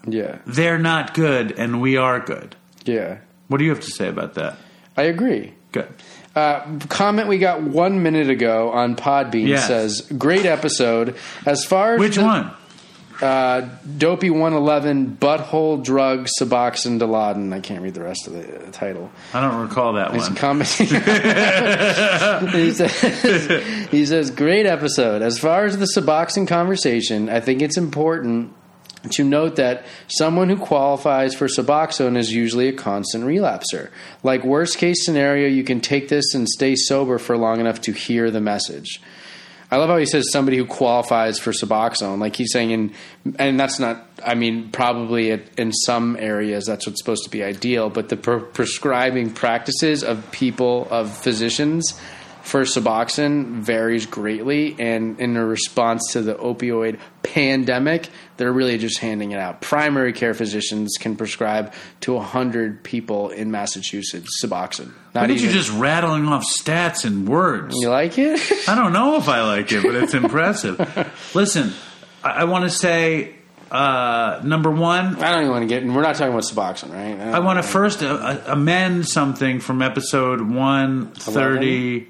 Yeah. 0.08 0.40
They're 0.48 0.80
not 0.80 1.14
good, 1.14 1.52
and 1.52 1.80
we 1.80 1.96
are 1.98 2.20
good. 2.20 2.56
Yeah. 2.86 3.20
What 3.50 3.60
do 3.60 3.64
you 3.66 3.70
have 3.70 3.82
to 3.82 3.92
say 3.92 4.08
about 4.08 4.34
that? 4.34 4.58
I 4.98 5.04
agree. 5.04 5.54
Good. 5.72 5.88
Uh, 6.36 6.80
comment 6.90 7.28
we 7.28 7.38
got 7.38 7.62
one 7.62 8.02
minute 8.02 8.30
ago 8.30 8.72
on 8.72 8.96
Podbean 8.96 9.48
Yes. 9.48 9.68
says, 9.68 10.02
"Great 10.18 10.46
episode." 10.48 11.16
As 11.46 11.64
far 11.66 11.94
as 11.96 12.00
Which 12.00 12.16
the- 12.16 12.24
one? 12.24 12.52
Uh, 13.24 13.70
Dopey 13.98 14.30
one 14.30 14.52
eleven 14.54 15.16
butthole 15.16 15.82
drug 15.82 16.28
Suboxone 16.40 17.00
Dilaudid. 17.00 17.54
I 17.54 17.62
can't 17.62 17.82
read 17.82 17.94
the 17.94 18.04
rest 18.04 18.28
of 18.28 18.34
the 18.34 18.68
uh, 18.68 18.72
title. 18.72 19.10
I 19.34 19.40
don't 19.40 19.62
recall 19.62 19.94
that 19.94 20.14
He's 20.14 20.24
one. 20.24 20.36
commenting. 20.36 20.88
he, 22.52 22.72
says, 22.72 23.90
he 23.90 24.06
says, 24.06 24.30
"Great 24.32 24.66
episode. 24.66 25.22
As 25.22 25.40
far 25.40 25.64
as 25.64 25.78
the 25.78 25.86
Suboxone 25.86 26.48
conversation, 26.48 27.30
I 27.30 27.40
think 27.40 27.62
it's 27.62 27.78
important." 27.78 28.54
To 29.12 29.24
note 29.26 29.58
that 29.58 29.84
someone 30.08 30.48
who 30.48 30.56
qualifies 30.56 31.36
for 31.36 31.48
Suboxone 31.48 32.16
is 32.18 32.32
usually 32.34 32.70
a 32.70 32.74
constant 32.74 33.26
relapser. 33.26 33.90
Like 34.24 34.46
worst 34.46 34.78
case 34.78 35.04
scenario, 35.06 35.50
you 35.50 35.66
can 35.66 35.82
take 35.82 36.08
this 36.08 36.34
and 36.34 36.48
stay 36.48 36.76
sober 36.78 37.18
for 37.18 37.38
long 37.38 37.60
enough 37.60 37.82
to 37.82 37.92
hear 37.92 38.32
the 38.32 38.40
message. 38.40 39.02
I 39.74 39.78
love 39.78 39.90
how 39.90 39.98
he 39.98 40.06
says 40.06 40.32
somebody 40.32 40.58
who 40.58 40.66
qualifies 40.66 41.40
for 41.40 41.52
Suboxone. 41.52 42.20
Like 42.20 42.36
he's 42.36 42.52
saying, 42.52 42.70
in, 42.70 42.94
and 43.40 43.60
that's 43.60 43.80
not. 43.80 44.08
I 44.24 44.36
mean, 44.36 44.70
probably 44.70 45.32
in 45.58 45.74
some 45.74 46.16
areas 46.18 46.66
that's 46.68 46.86
what's 46.86 47.02
supposed 47.02 47.24
to 47.24 47.32
be 47.32 47.44
ideal, 47.44 47.90
but 47.90 48.10
the 48.10 48.16
pre- 48.16 48.42
prescribing 48.42 49.32
practices 49.32 50.04
of 50.04 50.30
people 50.32 50.88
of 50.92 51.18
physicians 51.18 52.00
for 52.44 52.64
Suboxone 52.64 53.62
varies 53.62 54.06
greatly, 54.06 54.76
and 54.78 55.20
in 55.20 55.38
a 55.38 55.46
response 55.46 56.12
to 56.12 56.22
the 56.22 56.36
opioid 56.36 57.00
pandemic, 57.24 58.10
they're 58.36 58.52
really 58.52 58.78
just 58.78 59.00
handing 59.00 59.32
it 59.32 59.40
out. 59.40 59.62
Primary 59.62 60.12
care 60.12 60.34
physicians 60.34 60.98
can 61.00 61.16
prescribe 61.16 61.74
to 62.02 62.20
hundred 62.20 62.84
people 62.84 63.30
in 63.30 63.50
Massachusetts 63.50 64.42
Suboxone. 64.44 64.92
Not 65.16 65.30
Look 65.30 65.38
at 65.38 65.44
you 65.44 65.52
just 65.52 65.72
rattling 65.72 66.28
off 66.28 66.46
stats 66.46 67.06
and 67.06 67.28
words. 67.28 67.76
you 67.80 67.90
like 67.90 68.18
it? 68.18 68.40
I 68.68 68.76
don't 68.76 68.92
know 68.92 69.16
if 69.16 69.30
I 69.30 69.42
like 69.44 69.72
it, 69.72 69.82
but 69.82 69.96
it's 69.96 70.14
impressive. 70.14 70.78
Listen, 71.34 71.72
I, 72.24 72.30
I 72.30 72.44
want 72.44 72.66
to 72.66 72.70
say 72.70 73.36
uh, 73.72 74.42
number 74.44 74.70
one, 74.70 75.16
I 75.24 75.32
don't 75.32 75.42
even 75.42 75.52
want 75.52 75.64
to 75.64 75.68
get. 75.68 75.84
We're 75.84 76.02
not 76.02 76.16
talking 76.16 76.34
about 76.34 76.44
Suboxone, 76.44 76.92
right? 76.94 77.34
I 77.34 77.40
want 77.40 77.58
to 77.58 77.64
first 77.64 78.04
uh, 78.04 78.08
uh, 78.08 78.44
amend 78.48 79.08
something 79.08 79.62
from 79.62 79.82
episode 79.82 80.42
one 80.42 81.14
thirty 81.14 82.10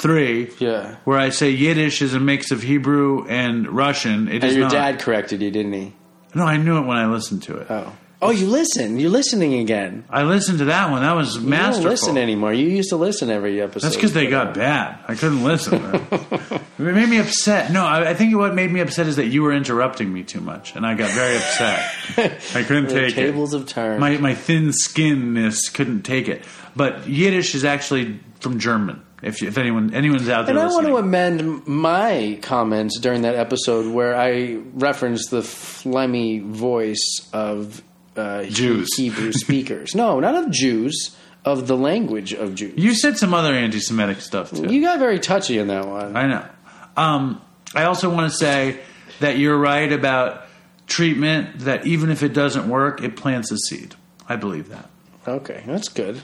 three. 0.00 0.50
Yeah. 0.58 0.96
where 1.04 1.18
I 1.18 1.30
say 1.30 1.50
Yiddish 1.50 2.02
is 2.02 2.14
a 2.14 2.20
mix 2.20 2.50
of 2.50 2.62
Hebrew 2.62 3.26
and 3.28 3.68
Russian. 3.68 4.28
It 4.28 4.36
And 4.36 4.44
is 4.44 4.54
your 4.54 4.64
not. 4.64 4.72
dad 4.72 4.98
corrected 5.00 5.42
you, 5.42 5.50
didn't 5.50 5.72
he? 5.72 5.92
No, 6.34 6.44
I 6.44 6.56
knew 6.56 6.78
it 6.78 6.86
when 6.86 6.96
I 6.96 7.06
listened 7.06 7.42
to 7.44 7.56
it. 7.58 7.66
Oh. 7.70 7.92
Oh, 8.22 8.30
you 8.30 8.48
listen. 8.48 9.00
You're 9.00 9.08
listening 9.10 9.54
again. 9.54 10.04
I 10.10 10.24
listened 10.24 10.58
to 10.58 10.66
that 10.66 10.90
one. 10.90 11.00
That 11.00 11.16
was 11.16 11.36
You 11.36 11.40
masterful. 11.48 11.82
don't 11.84 11.90
listen 11.90 12.18
anymore. 12.18 12.52
You 12.52 12.68
used 12.68 12.90
to 12.90 12.96
listen 12.96 13.30
every 13.30 13.62
episode. 13.62 13.86
That's 13.86 13.96
because 13.96 14.12
they 14.12 14.26
got 14.26 14.52
bad. 14.52 14.98
I 15.08 15.14
couldn't 15.14 15.42
listen. 15.42 15.80
it 16.12 16.60
made 16.78 17.08
me 17.08 17.16
upset. 17.16 17.72
No, 17.72 17.82
I, 17.82 18.10
I 18.10 18.14
think 18.14 18.36
what 18.36 18.54
made 18.54 18.70
me 18.70 18.80
upset 18.80 19.06
is 19.06 19.16
that 19.16 19.28
you 19.28 19.42
were 19.42 19.54
interrupting 19.54 20.12
me 20.12 20.22
too 20.22 20.42
much, 20.42 20.76
and 20.76 20.84
I 20.84 20.92
got 20.96 21.10
very 21.12 21.34
upset. 21.36 21.80
I 22.54 22.62
couldn't 22.62 22.88
The 22.88 22.94
take 23.06 23.14
tables 23.14 23.54
it. 23.54 23.58
have 23.60 23.66
turned. 23.68 24.00
My 24.00 24.18
my 24.18 24.34
thin 24.34 24.72
skinness 24.72 25.70
couldn't 25.72 26.02
take 26.02 26.28
it. 26.28 26.44
But 26.76 27.08
Yiddish 27.08 27.54
is 27.54 27.64
actually 27.64 28.20
from 28.40 28.58
German. 28.58 29.00
If, 29.22 29.42
you, 29.42 29.48
if 29.48 29.58
anyone 29.58 29.92
anyone's 29.92 30.28
out 30.28 30.46
there 30.46 30.56
and 30.56 30.58
I 30.58 30.72
want 30.72 30.86
to 30.86 30.96
amend 30.96 31.66
my 31.66 32.38
comments 32.40 32.98
during 32.98 33.22
that 33.22 33.34
episode 33.34 33.92
where 33.92 34.16
I 34.16 34.54
referenced 34.72 35.30
the 35.30 35.40
phlegmy 35.40 36.42
voice 36.42 37.28
of 37.32 37.82
uh, 38.16 38.44
Jews. 38.44 38.96
Hebrew 38.96 39.32
speakers. 39.34 39.94
no, 39.94 40.20
not 40.20 40.34
of 40.34 40.50
Jews, 40.50 41.16
of 41.44 41.66
the 41.66 41.76
language 41.76 42.32
of 42.32 42.54
Jews. 42.54 42.74
you 42.76 42.94
said 42.94 43.18
some 43.18 43.34
other 43.34 43.52
anti-Semitic 43.52 44.20
stuff 44.20 44.50
too. 44.50 44.72
You 44.72 44.82
got 44.82 44.98
very 44.98 45.18
touchy 45.18 45.58
in 45.58 45.68
that 45.68 45.86
one. 45.86 46.16
I 46.16 46.26
know. 46.26 46.48
Um, 46.96 47.42
I 47.74 47.84
also 47.84 48.10
want 48.10 48.30
to 48.30 48.36
say 48.36 48.80
that 49.20 49.38
you're 49.38 49.56
right 49.56 49.92
about 49.92 50.46
treatment. 50.86 51.60
That 51.60 51.86
even 51.86 52.10
if 52.10 52.22
it 52.22 52.32
doesn't 52.32 52.68
work, 52.68 53.02
it 53.02 53.16
plants 53.16 53.50
a 53.52 53.58
seed. 53.58 53.94
I 54.28 54.36
believe 54.36 54.68
that. 54.68 54.88
Okay, 55.26 55.62
that's 55.66 55.88
good. 55.88 56.20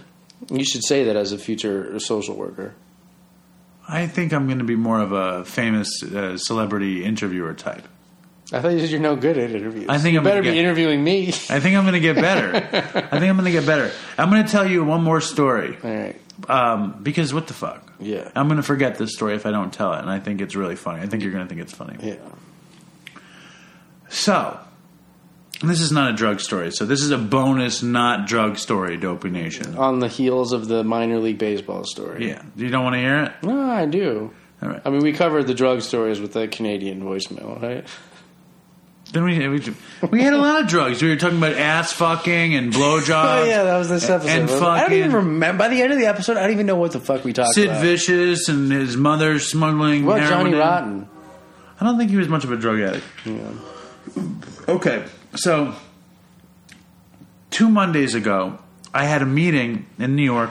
You 0.50 0.64
should 0.64 0.84
say 0.84 1.04
that 1.04 1.16
as 1.16 1.32
a 1.32 1.38
future 1.38 1.98
social 1.98 2.34
worker. 2.34 2.74
I 3.88 4.06
think 4.06 4.32
I'm 4.32 4.46
going 4.46 4.58
to 4.58 4.64
be 4.64 4.76
more 4.76 5.00
of 5.00 5.12
a 5.12 5.44
famous 5.44 6.02
uh, 6.02 6.36
celebrity 6.38 7.04
interviewer 7.04 7.54
type. 7.54 7.86
I 8.52 8.60
thought 8.60 8.68
you 8.68 8.80
said 8.80 8.90
you're 8.90 9.00
no 9.00 9.16
good 9.16 9.38
at 9.38 9.50
interviews. 9.50 9.86
I 9.88 9.98
think 9.98 10.12
you 10.12 10.18
I'm 10.20 10.24
better 10.24 10.40
gonna 10.40 10.52
be 10.52 10.58
interviewing 10.58 11.02
me. 11.02 11.28
I 11.28 11.58
think 11.60 11.76
I'm 11.76 11.82
going 11.84 11.94
to 11.94 12.00
get 12.00 12.14
better. 12.16 12.54
I 12.56 13.18
think 13.18 13.30
I'm 13.30 13.36
going 13.36 13.44
to 13.44 13.50
get 13.50 13.66
better. 13.66 13.90
I'm 14.16 14.30
going 14.30 14.44
to 14.44 14.50
tell 14.50 14.68
you 14.68 14.84
one 14.84 15.02
more 15.02 15.20
story 15.20 15.76
All 15.82 15.90
right. 15.90 16.16
um, 16.48 17.02
because 17.02 17.34
what 17.34 17.48
the 17.48 17.54
fuck? 17.54 17.92
Yeah. 17.98 18.30
I'm 18.36 18.46
going 18.46 18.58
to 18.58 18.62
forget 18.62 18.98
this 18.98 19.14
story 19.14 19.34
if 19.34 19.46
I 19.46 19.50
don't 19.50 19.72
tell 19.72 19.94
it, 19.94 20.00
and 20.00 20.10
I 20.10 20.20
think 20.20 20.40
it's 20.40 20.54
really 20.54 20.76
funny. 20.76 21.02
I 21.02 21.06
think 21.06 21.22
you're 21.24 21.32
going 21.32 21.44
to 21.44 21.48
think 21.48 21.60
it's 21.60 21.72
funny. 21.74 21.96
Yeah. 22.00 22.16
So, 24.08 24.60
this 25.62 25.80
is 25.80 25.90
not 25.92 26.10
a 26.10 26.12
drug 26.14 26.40
story. 26.40 26.70
So 26.72 26.84
this 26.84 27.00
is 27.00 27.10
a 27.10 27.18
bonus, 27.18 27.82
not 27.82 28.26
drug 28.26 28.58
story. 28.58 28.96
Dopey 28.96 29.30
Nation. 29.30 29.76
On 29.76 30.00
the 30.00 30.08
heels 30.08 30.52
of 30.52 30.68
the 30.68 30.84
minor 30.84 31.18
league 31.18 31.38
baseball 31.38 31.84
story. 31.84 32.28
Yeah, 32.28 32.42
you 32.56 32.68
don't 32.68 32.84
want 32.84 32.94
to 32.94 33.00
hear 33.00 33.24
it. 33.24 33.32
No, 33.42 33.70
I 33.70 33.86
do. 33.86 34.30
All 34.62 34.68
right. 34.68 34.82
I 34.84 34.90
mean, 34.90 35.00
we 35.02 35.12
covered 35.12 35.46
the 35.46 35.54
drug 35.54 35.82
stories 35.82 36.20
with 36.20 36.32
the 36.32 36.48
Canadian 36.48 37.02
voicemail, 37.02 37.60
right? 37.60 37.86
Then 39.12 39.22
we, 39.24 39.48
we 39.48 39.62
we 40.10 40.22
had 40.22 40.32
a 40.32 40.38
lot 40.38 40.62
of 40.62 40.66
drugs. 40.68 41.00
We 41.00 41.08
were 41.10 41.16
talking 41.16 41.38
about 41.38 41.52
ass 41.52 41.92
fucking 41.92 42.54
and 42.54 42.72
blowjobs. 42.72 43.40
Oh 43.42 43.44
yeah, 43.44 43.62
that 43.62 43.78
was 43.78 43.88
this 43.88 44.08
episode. 44.10 44.30
and 44.30 44.50
wasn't? 44.50 44.64
I 44.68 44.80
don't 44.80 44.92
even 44.94 45.12
remember. 45.12 45.58
By 45.60 45.68
the 45.68 45.80
end 45.80 45.92
of 45.92 45.98
the 45.98 46.06
episode, 46.06 46.36
I 46.36 46.42
don't 46.42 46.50
even 46.52 46.66
know 46.66 46.74
what 46.76 46.90
the 46.92 47.00
fuck 47.00 47.24
we 47.24 47.32
talked 47.32 47.54
Sid 47.54 47.66
about. 47.66 47.76
Sid 47.80 47.86
Vicious 47.86 48.48
and 48.48 48.70
his 48.72 48.96
mother 48.96 49.38
smuggling. 49.38 50.04
What 50.06 50.22
Johnny 50.22 50.50
in. 50.52 50.58
Rotten? 50.58 51.08
I 51.80 51.84
don't 51.84 51.98
think 51.98 52.10
he 52.10 52.16
was 52.16 52.28
much 52.28 52.42
of 52.44 52.50
a 52.50 52.56
drug 52.56 52.80
addict. 52.80 53.04
Okay, 54.68 55.04
so 55.36 55.74
two 57.50 57.68
Mondays 57.68 58.14
ago, 58.14 58.58
I 58.92 59.04
had 59.04 59.22
a 59.22 59.26
meeting 59.26 59.86
in 59.98 60.16
New 60.16 60.22
York 60.24 60.50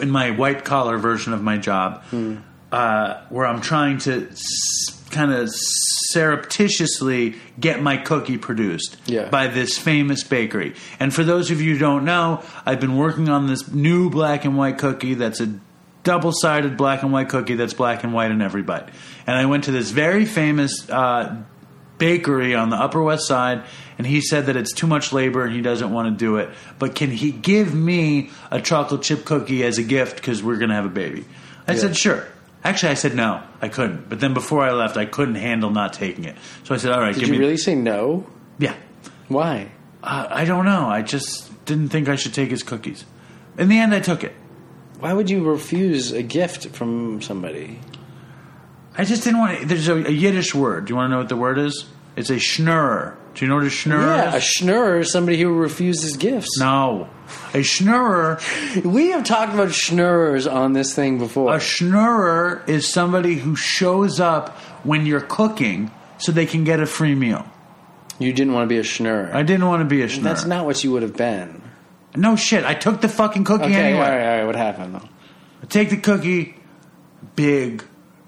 in 0.00 0.10
my 0.10 0.30
white 0.30 0.64
collar 0.64 0.96
version 0.98 1.32
of 1.32 1.42
my 1.42 1.58
job, 1.58 2.02
Hmm. 2.10 2.36
uh, 2.70 3.14
where 3.28 3.46
I'm 3.46 3.60
trying 3.60 3.98
to 3.98 4.28
s- 4.30 4.98
kind 5.10 5.30
of 5.30 5.50
surreptitiously 5.52 7.34
get 7.60 7.82
my 7.82 7.98
cookie 7.98 8.38
produced 8.38 8.96
Yeah. 9.06 9.28
by 9.28 9.46
this 9.48 9.76
famous 9.78 10.24
bakery. 10.24 10.74
And 10.98 11.12
for 11.12 11.22
those 11.24 11.50
of 11.50 11.60
you 11.60 11.74
who 11.74 11.78
don't 11.78 12.04
know, 12.04 12.40
I've 12.64 12.80
been 12.80 12.96
working 12.96 13.28
on 13.28 13.46
this 13.46 13.70
new 13.70 14.08
black 14.08 14.44
and 14.46 14.56
white 14.56 14.78
cookie 14.78 15.12
that's 15.14 15.40
a 15.40 15.48
double 16.04 16.32
sided 16.34 16.76
black 16.78 17.02
and 17.02 17.12
white 17.12 17.28
cookie 17.28 17.54
that's 17.54 17.74
black 17.74 18.02
and 18.04 18.12
white 18.14 18.30
in 18.30 18.40
every 18.40 18.62
bite. 18.62 18.88
And 19.26 19.36
I 19.36 19.44
went 19.46 19.64
to 19.64 19.70
this 19.70 19.90
very 19.90 20.24
famous 20.24 20.88
uh, 20.88 21.36
bakery 22.02 22.56
on 22.56 22.68
the 22.68 22.76
Upper 22.76 23.00
West 23.00 23.28
Side, 23.28 23.62
and 23.96 24.04
he 24.04 24.20
said 24.20 24.46
that 24.46 24.56
it's 24.56 24.72
too 24.72 24.88
much 24.88 25.12
labor 25.12 25.44
and 25.44 25.54
he 25.54 25.62
doesn't 25.62 25.92
want 25.92 26.12
to 26.12 26.24
do 26.24 26.38
it. 26.38 26.50
But 26.80 26.96
can 26.96 27.12
he 27.12 27.30
give 27.30 27.72
me 27.72 28.30
a 28.50 28.60
chocolate 28.60 29.02
chip 29.02 29.24
cookie 29.24 29.62
as 29.62 29.78
a 29.78 29.84
gift 29.84 30.16
because 30.16 30.42
we're 30.42 30.56
going 30.56 30.70
to 30.70 30.74
have 30.74 30.84
a 30.84 30.88
baby? 30.88 31.24
I 31.68 31.76
said, 31.76 31.96
sure. 31.96 32.26
Actually, 32.64 32.90
I 32.90 32.94
said 32.94 33.14
no, 33.14 33.40
I 33.60 33.68
couldn't. 33.68 34.08
But 34.08 34.18
then 34.18 34.34
before 34.34 34.64
I 34.64 34.72
left, 34.72 34.96
I 34.96 35.04
couldn't 35.04 35.36
handle 35.36 35.70
not 35.70 35.92
taking 35.92 36.24
it. 36.24 36.36
So 36.64 36.74
I 36.74 36.78
said, 36.78 36.90
all 36.90 37.00
right, 37.00 37.14
give 37.14 37.22
me. 37.22 37.26
Did 37.26 37.26
give 37.26 37.34
you 37.34 37.38
me. 37.38 37.46
really 37.46 37.56
say 37.56 37.76
no? 37.76 38.26
Yeah. 38.58 38.74
Why? 39.28 39.70
Uh, 40.02 40.26
I 40.28 40.44
don't 40.44 40.64
know. 40.64 40.88
I 40.88 41.02
just 41.02 41.64
didn't 41.66 41.90
think 41.90 42.08
I 42.08 42.16
should 42.16 42.34
take 42.34 42.50
his 42.50 42.64
cookies. 42.64 43.04
In 43.56 43.68
the 43.68 43.78
end, 43.78 43.94
I 43.94 44.00
took 44.00 44.24
it. 44.24 44.34
Why 44.98 45.12
would 45.12 45.30
you 45.30 45.44
refuse 45.44 46.10
a 46.10 46.22
gift 46.24 46.68
from 46.70 47.22
somebody? 47.22 47.78
I 48.96 49.04
just 49.04 49.24
didn't 49.24 49.38
want. 49.40 49.60
to... 49.60 49.66
There's 49.66 49.88
a, 49.88 49.94
a 49.96 50.10
Yiddish 50.10 50.54
word. 50.54 50.84
Do 50.86 50.90
you 50.92 50.96
want 50.96 51.06
to 51.06 51.10
know 51.12 51.18
what 51.18 51.28
the 51.28 51.36
word 51.36 51.58
is? 51.58 51.86
It's 52.16 52.28
a 52.30 52.34
schnurrer. 52.36 53.16
Do 53.34 53.44
you 53.44 53.48
know 53.48 53.54
what 53.56 53.64
a 53.64 53.68
schnurrer 53.68 54.16
Yeah, 54.16 54.34
a 54.34 54.36
is? 54.36 54.42
schnurrer 54.42 55.00
is 55.00 55.10
somebody 55.10 55.40
who 55.40 55.54
refuses 55.54 56.18
gifts. 56.18 56.58
no, 56.58 57.08
a 57.54 57.58
schnurrer. 57.62 58.38
We 58.84 59.12
have 59.12 59.24
talked 59.24 59.54
about 59.54 59.68
schnurrers 59.68 60.50
on 60.52 60.74
this 60.74 60.94
thing 60.94 61.18
before. 61.18 61.54
A 61.54 61.58
schnurrer 61.58 62.68
is 62.68 62.86
somebody 62.86 63.36
who 63.36 63.56
shows 63.56 64.20
up 64.20 64.50
when 64.84 65.06
you're 65.06 65.22
cooking 65.22 65.90
so 66.18 66.30
they 66.32 66.44
can 66.44 66.64
get 66.64 66.78
a 66.80 66.86
free 66.86 67.14
meal. 67.14 67.46
you 68.18 68.34
didn't 68.34 68.52
want 68.52 68.64
to 68.68 68.68
be 68.68 68.78
a 68.78 68.82
schnurrer. 68.82 69.32
I 69.32 69.42
didn't 69.42 69.66
want 69.66 69.80
to 69.80 69.86
be 69.86 70.02
a 70.02 70.08
schnurrer. 70.08 70.22
That's 70.24 70.44
not 70.44 70.66
what 70.66 70.84
you 70.84 70.92
would 70.92 71.02
have 71.02 71.16
been. 71.16 71.62
No 72.14 72.36
shit. 72.36 72.64
I 72.66 72.74
took 72.74 73.00
the 73.00 73.08
fucking 73.08 73.44
cookie 73.44 73.64
Okay, 73.64 73.74
anyway. 73.74 74.04
all 74.04 74.10
right, 74.10 74.26
all 74.32 74.36
right. 74.40 74.44
What 74.44 74.56
happened 74.56 74.94
though? 74.96 75.08
I 75.62 75.66
take 75.66 75.88
the 75.88 75.96
cookie, 75.96 76.54
big 77.36 77.82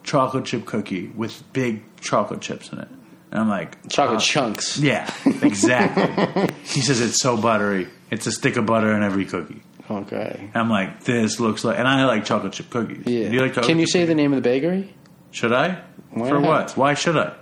chocolate 0.05 0.45
chip 0.45 0.65
cookie 0.67 1.09
with 1.09 1.43
big 1.53 1.83
chocolate 2.01 2.41
chips 2.41 2.71
in 2.73 2.79
it. 2.79 2.89
And 3.33 3.41
I'm 3.41 3.49
like, 3.49 3.89
Chocolate 3.89 4.19
uh, 4.19 4.23
chunks. 4.23 4.79
Yeah, 4.79 5.13
exactly. 5.43 6.55
he 6.63 6.81
says 6.83 7.01
it's 7.01 7.21
so 7.21 7.37
buttery. 7.37 7.89
It's 8.11 8.27
a 8.29 8.33
stick 8.33 8.57
of 8.57 8.67
butter 8.67 8.93
in 8.93 9.03
every 9.03 9.25
cookie. 9.25 9.63
Okay. 9.91 10.51
I'm 10.55 10.71
like, 10.71 11.03
this 11.05 11.41
looks 11.41 11.65
like, 11.65 11.79
and 11.79 11.89
I 11.89 12.05
like 12.05 12.25
chocolate 12.25 12.53
chip 12.53 12.71
cookies. 12.71 13.03
Yeah. 13.07 13.29
Do 13.29 13.35
you 13.35 13.41
like 13.41 13.51
chocolate 13.51 13.67
Can 13.67 13.81
you 13.81 13.87
say 13.89 14.05
the 14.05 14.15
name 14.15 14.33
of 14.33 14.43
the 14.43 14.49
bakery? 14.49 14.95
Should 15.33 15.53
I? 15.53 15.83
Why 16.11 16.29
For 16.29 16.39
not? 16.41 16.49
what? 16.49 16.77
Why 16.77 16.95
should 16.95 17.17
I? 17.17 17.35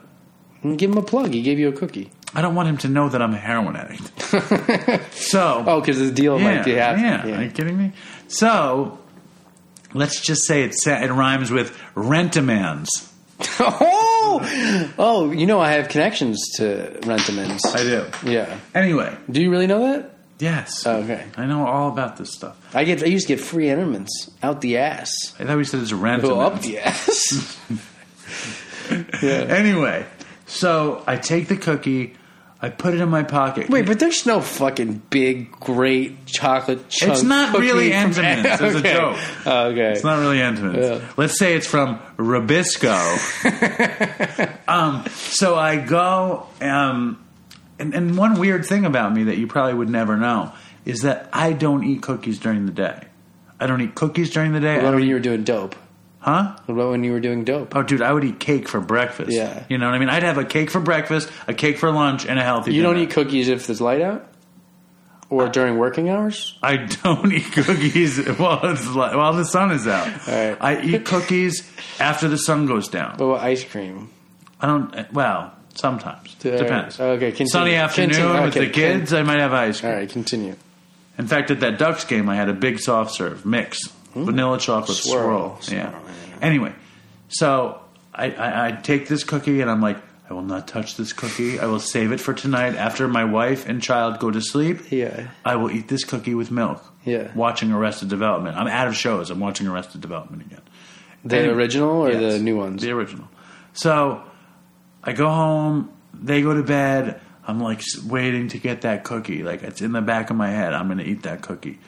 Give 0.77 0.91
him 0.91 0.97
a 0.97 1.03
plug. 1.03 1.33
He 1.35 1.43
gave 1.43 1.59
you 1.59 1.69
a 1.69 1.73
cookie. 1.73 2.11
I 2.35 2.41
don't 2.41 2.55
want 2.55 2.69
him 2.69 2.79
to 2.79 2.89
know 2.89 3.11
that 3.11 3.21
I'm 3.21 3.35
a 3.35 3.39
heroin 3.39 3.77
addict. 3.77 5.13
so, 5.15 5.63
Oh, 5.67 5.81
because 5.81 5.99
the 5.99 6.11
deal 6.11 6.39
yeah, 6.41 6.45
might 6.57 6.65
be 6.65 6.73
happening. 6.73 7.05
yeah. 7.35 7.39
Are 7.41 7.43
you 7.45 7.51
kidding 7.51 7.77
me? 7.77 7.93
So, 8.29 8.99
let's 9.95 10.21
just 10.21 10.47
say 10.47 10.63
it, 10.65 10.75
it 10.87 11.11
rhymes 11.13 11.51
with 11.51 11.77
rentamans. 11.95 12.89
oh, 13.61 14.95
oh, 14.99 15.31
you 15.33 15.47
know 15.47 15.61
I 15.61 15.73
have 15.73 15.89
connections 15.89 16.39
to 16.57 16.99
Rentamans. 17.03 17.61
I 17.75 17.83
do. 17.83 18.31
Yeah. 18.31 18.59
Anyway, 18.75 19.17
Do 19.31 19.41
you 19.43 19.51
really 19.51 19.67
know 19.67 19.81
that? 19.93 20.11
yes. 20.39 20.87
Oh, 20.87 20.99
okay. 21.03 21.27
I 21.37 21.47
know 21.47 21.67
all 21.67 21.89
about 21.89 22.17
this 22.17 22.33
stuff. 22.33 22.57
I 22.75 22.85
get. 22.85 23.03
I 23.03 23.07
used 23.07 23.27
to 23.27 23.35
get 23.37 23.43
free 23.45 23.67
Entenmann's 23.67 24.31
out 24.43 24.61
the 24.61 24.79
ass. 24.79 25.11
I 25.39 25.45
thought 25.45 25.57
we 25.57 25.65
said 25.65 25.81
it's 25.83 25.93
rentamans. 25.93 26.23
Go 26.23 26.41
up 26.41 26.61
the 26.61 26.79
ass. 26.79 27.59
yeah. 29.23 29.47
Anyway, 29.49 30.07
so 30.47 31.03
I 31.07 31.17
take 31.17 31.49
the 31.49 31.57
cookie, 31.57 32.15
I 32.65 32.69
put 32.69 32.95
it 32.95 33.01
in 33.01 33.09
my 33.09 33.25
pocket. 33.25 33.69
Wait, 33.69 33.87
but 33.87 33.99
there's 33.99 34.25
no 34.25 34.41
fucking 34.41 35.03
big, 35.11 35.51
great 35.51 36.27
chocolate 36.27 36.89
chunk. 36.89 37.13
It's 37.15 37.23
not 37.25 37.53
cookie 37.53 37.67
really 37.67 37.91
from- 37.91 38.13
Entenmann's. 38.13 38.47
It's 38.47 38.63
a 38.63 38.67
Okay. 38.79 38.95
joke. 38.95 39.19
Oh, 39.47 39.65
okay. 39.71 39.93
It's 39.93 40.05
not 40.05 40.21
really 40.21 40.39
Entenmann's. 40.39 41.01
Yeah. 41.03 41.09
Let's 41.17 41.37
say 41.39 41.55
it's 41.57 41.67
from 41.67 41.99
Rabisco. 42.19 42.93
um, 44.69 45.05
so 45.09 45.57
I 45.57 45.77
go, 45.77 46.47
um, 46.61 47.25
and, 47.81 47.95
and 47.95 48.17
one 48.17 48.39
weird 48.39 48.65
thing 48.65 48.85
about 48.85 49.13
me 49.13 49.25
that 49.25 49.39
you 49.39 49.49
probably 49.49 49.75
would 49.75 49.91
never 49.91 50.17
know 50.17 50.53
is 50.85 51.03
that 51.03 51.29
I 51.33 51.53
don't 51.53 51.85
eat 51.85 52.03
cookies 52.03 52.39
during 52.39 52.67
the 52.67 52.73
day. 52.73 53.07
I 53.59 53.67
don't 53.67 53.81
eat 53.81 53.95
cookies 53.95 54.31
during 54.31 54.53
the 54.53 54.61
day. 54.61 54.75
I 54.75 54.77
What 54.77 54.81
about 54.83 54.91
don't 54.93 55.01
when 55.01 55.09
you 55.09 55.15
were 55.15 55.21
doing 55.21 55.45
dope? 55.45 55.75
Huh? 56.23 56.57
What 56.67 56.75
about 56.75 56.91
when 56.91 57.05
you 57.05 57.13
were 57.13 57.21
doing 57.21 57.45
dope? 57.45 57.75
Oh, 57.77 57.83
dude, 57.83 58.01
I 58.03 58.13
would 58.13 58.25
eat 58.25 58.39
cake 58.41 58.69
for 58.69 58.81
breakfast. 58.81 59.31
Yeah. 59.33 59.65
You 59.69 59.77
know 59.79 59.87
what 59.87 59.95
I 59.95 59.99
mean? 59.99 60.09
I'd 60.09 60.23
have 60.23 60.39
a 60.39 60.45
cake 60.45 60.71
for 60.71 60.81
breakfast, 60.81 61.31
a 61.47 61.55
cake 61.55 61.79
for 61.79 61.91
lunch, 61.91 62.25
and 62.27 62.39
a 62.39 62.43
healthy 62.43 62.73
You 62.75 62.83
don't 62.83 62.97
eat 62.99 63.11
cookies 63.11 63.49
if 63.49 63.67
there's 63.67 63.81
light 63.81 64.01
out, 64.01 64.27
or 65.31 65.49
during 65.49 65.79
working 65.79 66.09
hours. 66.09 66.59
I 66.63 66.77
don't 66.77 67.33
eat 67.33 67.51
cookies 67.53 68.19
while 68.39 68.61
it's 68.65 68.87
li- 68.87 69.17
while 69.17 69.33
the 69.35 69.45
sun 69.45 69.71
is 69.73 69.87
out. 69.87 70.07
right. 70.27 70.57
I 70.61 70.81
eat 70.83 71.05
cookies 71.05 71.71
after 72.01 72.29
the 72.29 72.39
sun 72.39 72.67
goes 72.67 72.89
down. 72.89 73.17
But 73.19 73.27
what 73.29 73.41
ice 73.41 73.65
cream? 73.65 74.11
I 74.61 74.67
don't. 74.67 74.95
Eh, 74.95 75.05
well, 75.13 75.53
sometimes 75.75 76.37
All 76.45 76.51
right. 76.51 76.59
depends. 76.59 77.01
Okay, 77.01 77.31
continue. 77.31 77.49
Sunny 77.51 77.75
afternoon 77.75 78.11
Continue. 78.11 78.43
with 78.43 78.57
Okay, 78.57 78.67
the 78.67 78.73
kids, 78.73 79.13
I 79.13 79.23
might 79.23 79.39
have 79.41 79.53
ice 79.53 79.81
cream. 79.81 79.93
right, 79.93 80.09
continue. 80.09 80.55
In 81.19 81.27
fact, 81.27 81.51
at 81.51 81.61
that 81.61 81.79
Ducks 81.79 82.05
game, 82.05 82.29
I 82.29 82.37
had 82.37 82.49
a 82.49 82.55
big 82.55 82.79
soft 82.79 83.13
serve 83.15 83.45
mix, 83.45 83.79
Hmm? 84.13 84.25
vanilla 84.25 84.59
chocolate 84.59 84.97
swirl. 84.99 85.59
Swirl. 85.61 85.77
Yeah. 85.79 85.91
Swirl, 85.91 86.03
Anyway, 86.43 86.73
so 87.29 87.81
I, 88.15 88.31
I, 88.33 88.67
I 88.69 88.73
take 88.73 89.09
this 89.09 89.25
cookie 89.25 89.61
and 89.61 89.71
I'm 89.71 89.81
like, 89.81 89.97
I 90.29 90.35
will 90.35 90.43
not 90.43 90.67
touch 90.67 90.97
this 90.97 91.13
cookie. 91.13 91.59
I 91.61 91.67
will 91.67 91.81
save 91.81 92.11
it 92.13 92.21
for 92.21 92.33
tonight 92.33 92.75
after 92.77 93.07
my 93.07 93.25
wife 93.25 93.69
and 93.69 93.83
child 93.83 94.19
go 94.19 94.31
to 94.31 94.41
sleep. 94.41 94.91
Yeah. 94.91 95.29
I 95.45 95.57
will 95.57 95.71
eat 95.71 95.89
this 95.89 96.05
cookie 96.05 96.35
with 96.35 96.51
milk. 96.51 96.83
Yeah. 97.05 97.31
Watching 97.35 97.71
Arrested 97.73 98.09
Development. 98.09 98.57
I'm 98.57 98.67
out 98.69 98.89
of 98.89 98.97
shows. 98.97 99.31
I'm 99.31 99.41
watching 99.41 99.67
Arrested 99.67 100.01
Development 100.01 100.43
again. 100.43 100.63
The 101.25 101.37
Anyway, 101.39 101.55
original 101.55 101.91
or 102.03 102.11
yes, 102.13 102.35
the 102.35 102.39
new 102.39 102.57
ones? 102.57 102.83
The 102.83 102.91
original. 102.93 103.29
So 103.75 104.23
I 105.05 105.13
go 105.13 105.29
home. 105.29 105.93
They 106.15 106.43
go 106.43 106.55
to 106.55 106.63
bed. 106.63 107.21
I'm 107.47 107.61
like 107.61 107.83
waiting 108.07 108.49
to 108.49 108.59
get 108.59 108.83
that 108.83 109.05
cookie. 109.05 109.43
Like 109.43 109.63
it's 109.63 109.83
in 109.83 109.93
the 109.93 110.01
back 110.03 110.31
of 110.31 110.37
my 110.37 110.51
head. 110.51 110.73
I'm 110.75 110.87
going 110.87 110.99
to 110.99 111.05
eat 111.05 111.25
that 111.25 111.43
cookie. 111.43 111.79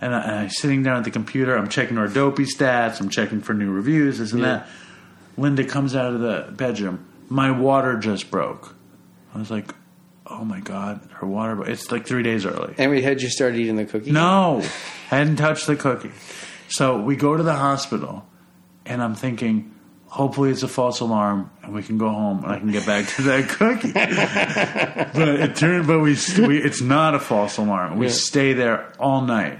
And, 0.00 0.14
I, 0.14 0.42
I'm 0.42 0.50
sitting 0.50 0.82
down 0.82 0.98
at 0.98 1.04
the 1.04 1.10
computer. 1.10 1.56
I'm 1.56 1.68
checking 1.68 1.98
our 1.98 2.08
dopey 2.08 2.44
stats. 2.44 3.00
I'm 3.00 3.08
checking 3.08 3.40
for 3.40 3.52
new 3.54 3.70
reviews. 3.70 4.18
This 4.18 4.32
and 4.32 4.40
Yeah. 4.42 4.46
that. 4.58 4.68
Linda 5.36 5.64
comes 5.64 5.94
out 5.94 6.14
of 6.14 6.20
the 6.20 6.46
bedroom. 6.52 7.06
My 7.28 7.50
water 7.50 7.96
just 7.98 8.30
broke. 8.30 8.74
I 9.34 9.38
was 9.38 9.50
like, 9.50 9.72
oh 10.26 10.44
my 10.44 10.60
god, 10.60 11.00
her 11.14 11.26
water. 11.26 11.54
Bro-. 11.56 11.66
It's 11.66 11.90
like 11.92 12.06
three 12.06 12.22
days 12.22 12.44
early. 12.46 12.74
And 12.78 12.90
we 12.90 13.02
had 13.02 13.20
you 13.22 13.28
start 13.28 13.54
eating 13.54 13.76
the 13.76 13.84
cookie. 13.84 14.10
No, 14.10 14.62
hadn't 15.08 15.36
touched 15.36 15.66
the 15.66 15.76
cookie. 15.76 16.10
So 16.68 17.00
we 17.00 17.16
go 17.16 17.36
to 17.36 17.42
the 17.42 17.54
hospital, 17.54 18.26
and 18.84 19.02
I'm 19.02 19.14
thinking, 19.14 19.74
hopefully 20.06 20.50
it's 20.50 20.62
a 20.62 20.68
false 20.68 21.00
alarm, 21.00 21.50
and 21.62 21.72
we 21.74 21.82
can 21.82 21.98
go 21.98 22.08
home, 22.10 22.42
and 22.44 22.52
I 22.52 22.58
can 22.58 22.70
get 22.72 22.84
back 22.86 23.06
to 23.16 23.22
that 23.22 23.48
cookie. 23.48 23.92
but 23.92 25.28
it 25.28 25.56
turned, 25.56 25.86
but 25.86 26.00
we, 26.00 26.16
we 26.46 26.58
it's 26.62 26.80
not 26.82 27.14
a 27.14 27.20
false 27.20 27.56
alarm. 27.58 27.98
We 27.98 28.06
Yeah. 28.06 28.12
stay 28.12 28.52
there 28.54 28.92
all 28.98 29.20
night, 29.22 29.58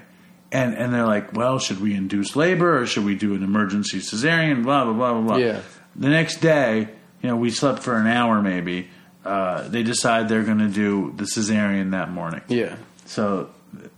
and 0.52 0.74
and 0.74 0.92
they're 0.92 1.06
like, 1.06 1.32
well, 1.32 1.58
should 1.58 1.80
we 1.80 1.94
induce 1.94 2.36
labor 2.36 2.78
or 2.78 2.86
should 2.86 3.04
we 3.04 3.14
do 3.14 3.34
an 3.34 3.42
emergency 3.42 3.98
cesarean? 3.98 4.62
Blah 4.62 4.84
blah 4.84 4.92
blah 4.94 5.12
blah 5.12 5.22
blah. 5.22 5.36
Yeah. 5.36 5.60
The 5.96 6.08
next 6.08 6.40
day, 6.40 6.88
you 7.22 7.28
know, 7.28 7.36
we 7.36 7.50
slept 7.50 7.82
for 7.82 7.96
an 7.96 8.06
hour 8.06 8.40
maybe. 8.42 8.88
Uh, 9.24 9.68
they 9.68 9.82
decide 9.82 10.28
they're 10.28 10.44
going 10.44 10.58
to 10.58 10.68
do 10.68 11.12
the 11.16 11.24
cesarean 11.24 11.90
that 11.90 12.10
morning. 12.10 12.40
Yeah. 12.48 12.76
So, 13.04 13.50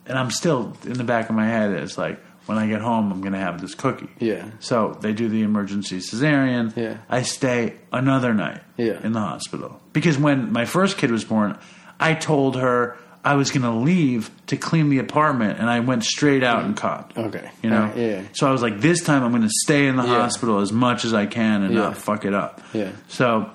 and 0.07 0.19
I'm 0.19 0.31
still 0.31 0.77
in 0.85 0.95
the 0.95 1.05
back 1.05 1.29
of 1.29 1.37
my 1.37 1.47
head. 1.47 1.73
It's 1.73 1.97
like 1.97 2.19
when 2.47 2.59
I 2.59 2.67
get 2.67 2.81
home, 2.81 3.13
I'm 3.13 3.21
going 3.21 3.35
to 3.35 3.39
have 3.39 3.61
this 3.61 3.75
cookie. 3.75 4.09
Yeah. 4.19 4.51
So 4.59 4.99
they 5.01 5.13
do 5.13 5.29
the 5.29 5.43
emergency 5.43 5.99
cesarean. 5.99 6.75
Yeah. 6.77 6.99
I 7.09 7.23
stay 7.23 7.77
another 7.93 8.35
night. 8.35 8.63
Yeah. 8.77 8.99
In 9.05 9.13
the 9.13 9.21
hospital 9.21 9.81
because 9.93 10.19
when 10.19 10.53
my 10.53 10.65
first 10.65 10.99
kid 10.99 11.11
was 11.11 11.25
born, 11.25 11.59
I 11.99 12.15
told 12.15 12.57
her 12.57 12.97
I 13.23 13.35
was 13.35 13.51
going 13.51 13.63
to 13.63 13.71
leave 13.73 14.31
to 14.47 14.57
clean 14.57 14.89
the 14.89 14.99
apartment, 14.99 15.59
and 15.59 15.69
I 15.69 15.81
went 15.81 16.05
straight 16.05 16.43
out 16.43 16.65
and 16.65 16.75
caught. 16.77 17.13
Okay. 17.17 17.51
You 17.63 17.69
know. 17.71 17.83
Alright, 17.83 17.97
yeah. 17.99 18.23
So 18.33 18.49
I 18.49 18.51
was 18.51 18.63
like, 18.63 18.81
this 18.81 19.03
time 19.03 19.23
I'm 19.23 19.31
going 19.31 19.43
to 19.43 19.51
stay 19.63 19.87
in 19.89 19.97
the 19.97 20.05
Yeah. 20.05 20.21
hospital 20.23 20.61
as 20.61 20.73
much 20.73 21.05
as 21.05 21.13
I 21.13 21.27
can 21.27 21.63
and 21.63 21.75
Yeah. 21.75 21.81
not 21.81 21.97
fuck 21.99 22.25
it 22.25 22.33
up. 22.33 22.63
Yeah. 22.73 22.93
So 23.09 23.51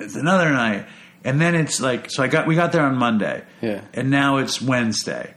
it's 0.00 0.16
another 0.16 0.50
night, 0.50 0.86
and 1.24 1.40
then 1.40 1.54
it's 1.54 1.80
like 1.80 2.10
so. 2.10 2.22
I 2.22 2.28
got 2.28 2.46
we 2.46 2.54
got 2.54 2.72
there 2.72 2.82
on 2.82 2.96
Monday, 2.96 3.42
Yeah. 3.60 3.80
and 3.94 4.10
now 4.10 4.36
it's 4.38 4.60
Wednesday, 4.62 5.34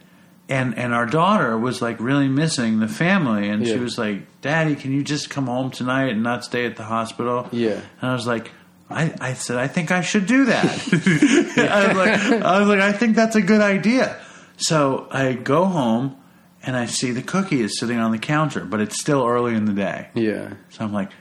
and 0.49 0.77
and 0.77 0.93
our 0.93 1.05
daughter 1.05 1.57
was 1.57 1.81
like 1.81 1.99
really 1.99 2.27
missing 2.27 2.79
the 2.79 2.87
family, 2.87 3.49
and 3.49 3.65
she 3.65 3.77
was 3.77 3.97
like, 3.97 4.41
"Daddy, 4.41 4.75
can 4.75 4.91
you 4.91 5.03
just 5.03 5.29
come 5.29 5.47
home 5.47 5.71
tonight 5.71 6.09
and 6.11 6.21
not 6.23 6.43
stay 6.43 6.65
at 6.65 6.75
the 6.75 6.83
hospital?" 6.83 7.47
Yeah. 7.51 7.79
and 8.01 8.11
I 8.11 8.13
was 8.13 8.27
like. 8.27 8.51
I, 8.91 9.13
I 9.19 9.33
said 9.33 9.57
I 9.57 9.67
think 9.67 9.91
I 9.91 10.01
should 10.01 10.25
do 10.25 10.45
that. 10.45 10.65
I 11.57 11.87
was 11.87 11.97
like 11.97 12.43
I 12.43 12.59
was 12.59 12.67
like 12.67 12.79
I 12.79 12.91
think 12.91 13.15
that's 13.15 13.35
a 13.35 13.41
good 13.41 13.61
idea. 13.61 14.19
So 14.57 15.07
I 15.09 15.33
go 15.33 15.65
home 15.65 16.15
and 16.63 16.75
I 16.75 16.85
see 16.85 17.11
the 17.11 17.23
cookie 17.23 17.61
is 17.61 17.79
sitting 17.79 17.97
on 17.97 18.11
the 18.11 18.19
counter, 18.19 18.63
but 18.63 18.81
it's 18.81 18.99
still 18.99 19.25
early 19.25 19.55
in 19.55 19.65
the 19.65 19.73
day. 19.73 20.09
Yeah. 20.13 20.53
So 20.69 20.85
I'm 20.85 20.93
like, 20.93 21.11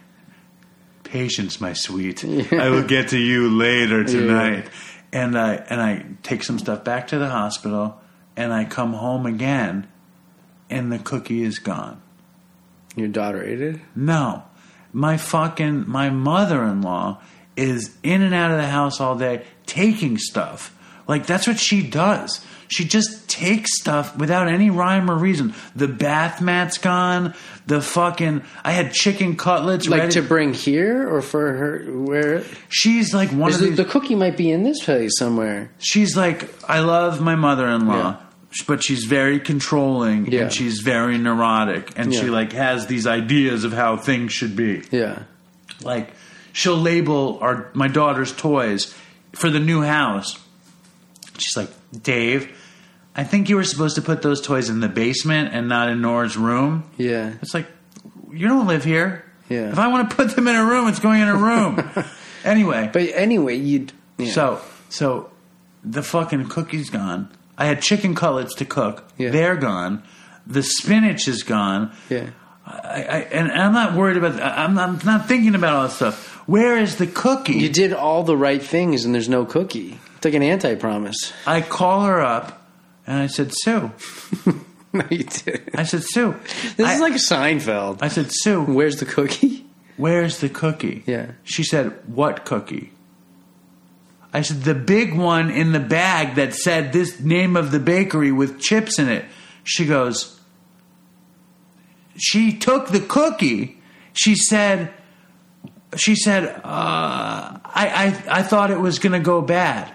patience, 1.05 1.61
my 1.61 1.73
sweet. 1.73 2.25
I 2.53 2.68
will 2.71 2.83
get 2.83 3.09
to 3.09 3.18
you 3.18 3.49
later 3.49 4.05
tonight. 4.05 4.68
And 5.12 5.36
I 5.36 5.55
and 5.55 5.81
I 5.81 6.07
take 6.23 6.44
some 6.44 6.59
stuff 6.59 6.85
back 6.85 7.09
to 7.09 7.19
the 7.19 7.28
hospital, 7.28 8.01
and 8.36 8.53
I 8.53 8.65
come 8.65 8.93
home 8.93 9.27
again, 9.27 9.89
and 10.69 10.93
the 10.93 11.01
cookie 11.01 11.43
is 11.43 11.59
gone. 11.59 12.01
Your 12.94 13.09
daughter 13.09 13.43
ate 13.43 13.61
it. 13.61 13.81
No, 13.97 14.44
my 14.93 15.16
fucking 15.16 15.89
my 15.89 16.11
mother 16.11 16.62
in 16.62 16.82
law 16.82 17.20
is 17.61 17.95
in 18.03 18.23
and 18.23 18.35
out 18.35 18.51
of 18.51 18.57
the 18.59 18.66
house 18.69 19.01
all 19.01 19.16
day 19.16 19.45
taking 19.66 20.16
stuff 20.19 20.74
Like 21.07 21.27
that's 21.27 21.47
what 21.47 21.59
she 21.59 21.82
does. 21.82 22.45
She 22.69 22.85
just 22.85 23.28
takes 23.28 23.81
stuff 23.81 24.16
without 24.16 24.47
any 24.47 24.70
rhyme 24.70 25.11
or 25.11 25.16
reason. 25.16 25.55
The 25.74 25.89
bath 25.89 26.41
mat's 26.41 26.78
gone. 26.78 27.35
The 27.66 27.81
fucking 27.81 28.43
I 28.65 28.70
had 28.70 28.93
chicken 28.93 29.35
cutlets 29.37 29.89
Like 29.89 30.01
ready. 30.03 30.12
to 30.12 30.23
bring 30.23 30.55
here 30.55 31.09
or 31.12 31.20
for 31.20 31.53
her? 31.53 31.85
Where 31.91 32.45
she's 32.69 33.12
like 33.12 33.31
one 33.31 33.51
is 33.51 33.57
of 33.57 33.62
the, 33.62 33.66
these. 33.69 33.77
the 33.78 33.85
cookie 33.87 34.15
might 34.15 34.37
be 34.37 34.51
in 34.53 34.62
this 34.62 34.85
place 34.85 35.11
somewhere. 35.19 35.70
she's 35.78 36.16
like 36.16 36.49
I 36.70 36.78
love 36.81 37.20
my 37.20 37.35
mother-in-law, 37.35 38.11
Yeah. 38.11 38.62
but 38.69 38.85
she's 38.85 39.03
very 39.05 39.41
controlling 39.41 40.27
Yeah. 40.31 40.43
and 40.43 40.53
she's 40.53 40.78
very 40.81 41.19
neurotic 41.19 41.93
and 41.97 42.15
she 42.15 42.31
like 42.31 42.53
has 42.53 42.87
these 42.87 43.07
ideas 43.07 43.65
of 43.65 43.73
how 43.73 43.97
things 43.97 44.32
should 44.32 44.55
be. 44.55 44.82
Yeah. 44.93 45.23
like 45.82 46.12
she'll 46.52 46.77
label 46.77 47.39
our 47.40 47.70
my 47.74 47.89
daughter's 47.89 48.32
toys 48.32 48.94
for 49.32 49.51
the 49.51 49.60
new 49.60 49.82
house. 49.82 50.39
She's 51.39 51.56
like, 51.56 51.70
Dave, 52.02 52.56
I 53.16 53.24
think 53.24 53.48
you 53.48 53.56
were 53.56 53.64
supposed 53.64 53.97
to 53.97 54.02
put 54.02 54.22
those 54.22 54.40
toys 54.40 54.68
in 54.68 54.81
the 54.81 54.89
basement 54.89 55.55
and 55.55 55.68
not 55.68 55.89
in 55.89 56.01
Nora's 56.01 56.36
room. 56.36 56.85
Yeah. 56.98 57.32
It's 57.40 57.55
like, 57.55 57.66
you 58.32 58.47
don't 58.47 58.66
live 58.66 58.85
here. 58.85 59.24
Yeah. 59.48 59.70
If 59.70 59.78
I 59.78 59.89
want 59.89 60.10
to 60.10 60.16
put 60.16 60.36
them 60.36 60.47
in 60.48 60.55
a 60.55 60.64
room, 60.64 60.89
it's 60.89 61.01
going 61.01 61.20
in 61.22 61.28
a 61.28 61.36
room. 61.36 61.90
anyway, 62.44 62.90
But 62.93 63.02
anyway, 63.14 63.56
you. 63.56 63.86
Yeah. 64.18 64.32
so 64.32 64.60
so 64.90 65.31
the 65.82 66.02
fucking 66.02 66.48
cookie's 66.48 66.90
gone. 66.90 67.31
I 67.56 67.64
had 67.66 67.81
chicken 67.82 68.14
cutlets 68.14 68.55
to 68.56 68.64
cook. 68.64 69.05
Yeah. 69.18 69.31
They're 69.31 69.56
gone. 69.56 70.02
The 70.47 70.62
spinach 70.62 71.27
is 71.28 71.43
gone. 71.43 71.93
yeah. 72.09 72.31
I, 72.66 73.02
I, 73.02 73.18
and 73.32 73.51
I'm 73.51 73.72
not 73.72 73.94
worried 73.94 74.16
about. 74.16 74.40
I'm 74.40 74.74
not, 74.74 74.89
I'm 74.90 74.98
not 75.06 75.27
thinking 75.27 75.55
about 75.55 75.74
all 75.74 75.82
that 75.89 75.93
stuff. 75.94 76.30
Where 76.51 76.77
is 76.77 76.97
the 76.97 77.06
cookie? 77.06 77.52
You 77.52 77.68
did 77.68 77.93
all 77.93 78.24
the 78.24 78.36
right 78.36 78.60
things, 78.60 79.05
and 79.05 79.14
there's 79.14 79.28
no 79.28 79.44
cookie. 79.44 80.01
It's 80.16 80.24
like 80.24 80.35
an 80.35 80.43
anti-promise. 80.43 81.32
I 81.47 81.60
call 81.60 82.01
her 82.02 82.20
up 82.20 82.66
and 83.06 83.20
I 83.20 83.28
said, 83.28 83.52
Sue. 83.55 83.93
no, 84.93 85.05
you 85.10 85.22
did. 85.22 85.70
I 85.74 85.85
said, 85.85 86.02
Sue. 86.02 86.35
This 86.77 86.89
I, 86.89 86.94
is 86.94 87.01
like 87.01 87.12
Seinfeld. 87.12 88.02
I 88.02 88.09
said, 88.09 88.32
Sue, 88.32 88.64
Where's 88.64 88.97
the 88.97 89.06
cookie? 89.06 89.64
where's 89.97 90.40
the 90.40 90.48
cookie? 90.48 91.05
Yeah. 91.06 91.31
She 91.44 91.62
said, 91.62 91.93
What 92.09 92.44
cookie? 92.44 92.94
I 94.32 94.43
said, 94.43 94.64
The 94.64 94.74
big 94.74 95.16
one 95.16 95.51
in 95.51 95.70
the 95.70 95.78
bag 95.78 96.35
that 96.35 96.55
said 96.55 96.93
this 96.93 97.20
name 97.20 97.56
of 97.56 97.70
the 97.70 97.78
bakery 97.78 98.32
with 98.32 98.60
chips 98.60 98.98
in 98.98 99.09
it. 99.09 99.24
She 99.62 99.86
goes, 99.86 100.40
She 102.16 102.59
took 102.59 102.89
the 102.89 102.98
cookie. 102.98 103.81
She 104.14 104.35
said, 104.35 104.93
she 105.97 106.15
said, 106.15 106.45
uh, 106.45 106.61
I, 106.65 107.62
I, 108.29 108.39
I 108.39 108.43
thought 108.43 108.71
it 108.71 108.79
was 108.81 108.99
going 108.99 109.12
to 109.12 109.21
go 109.21 109.41
bad. 109.43 109.91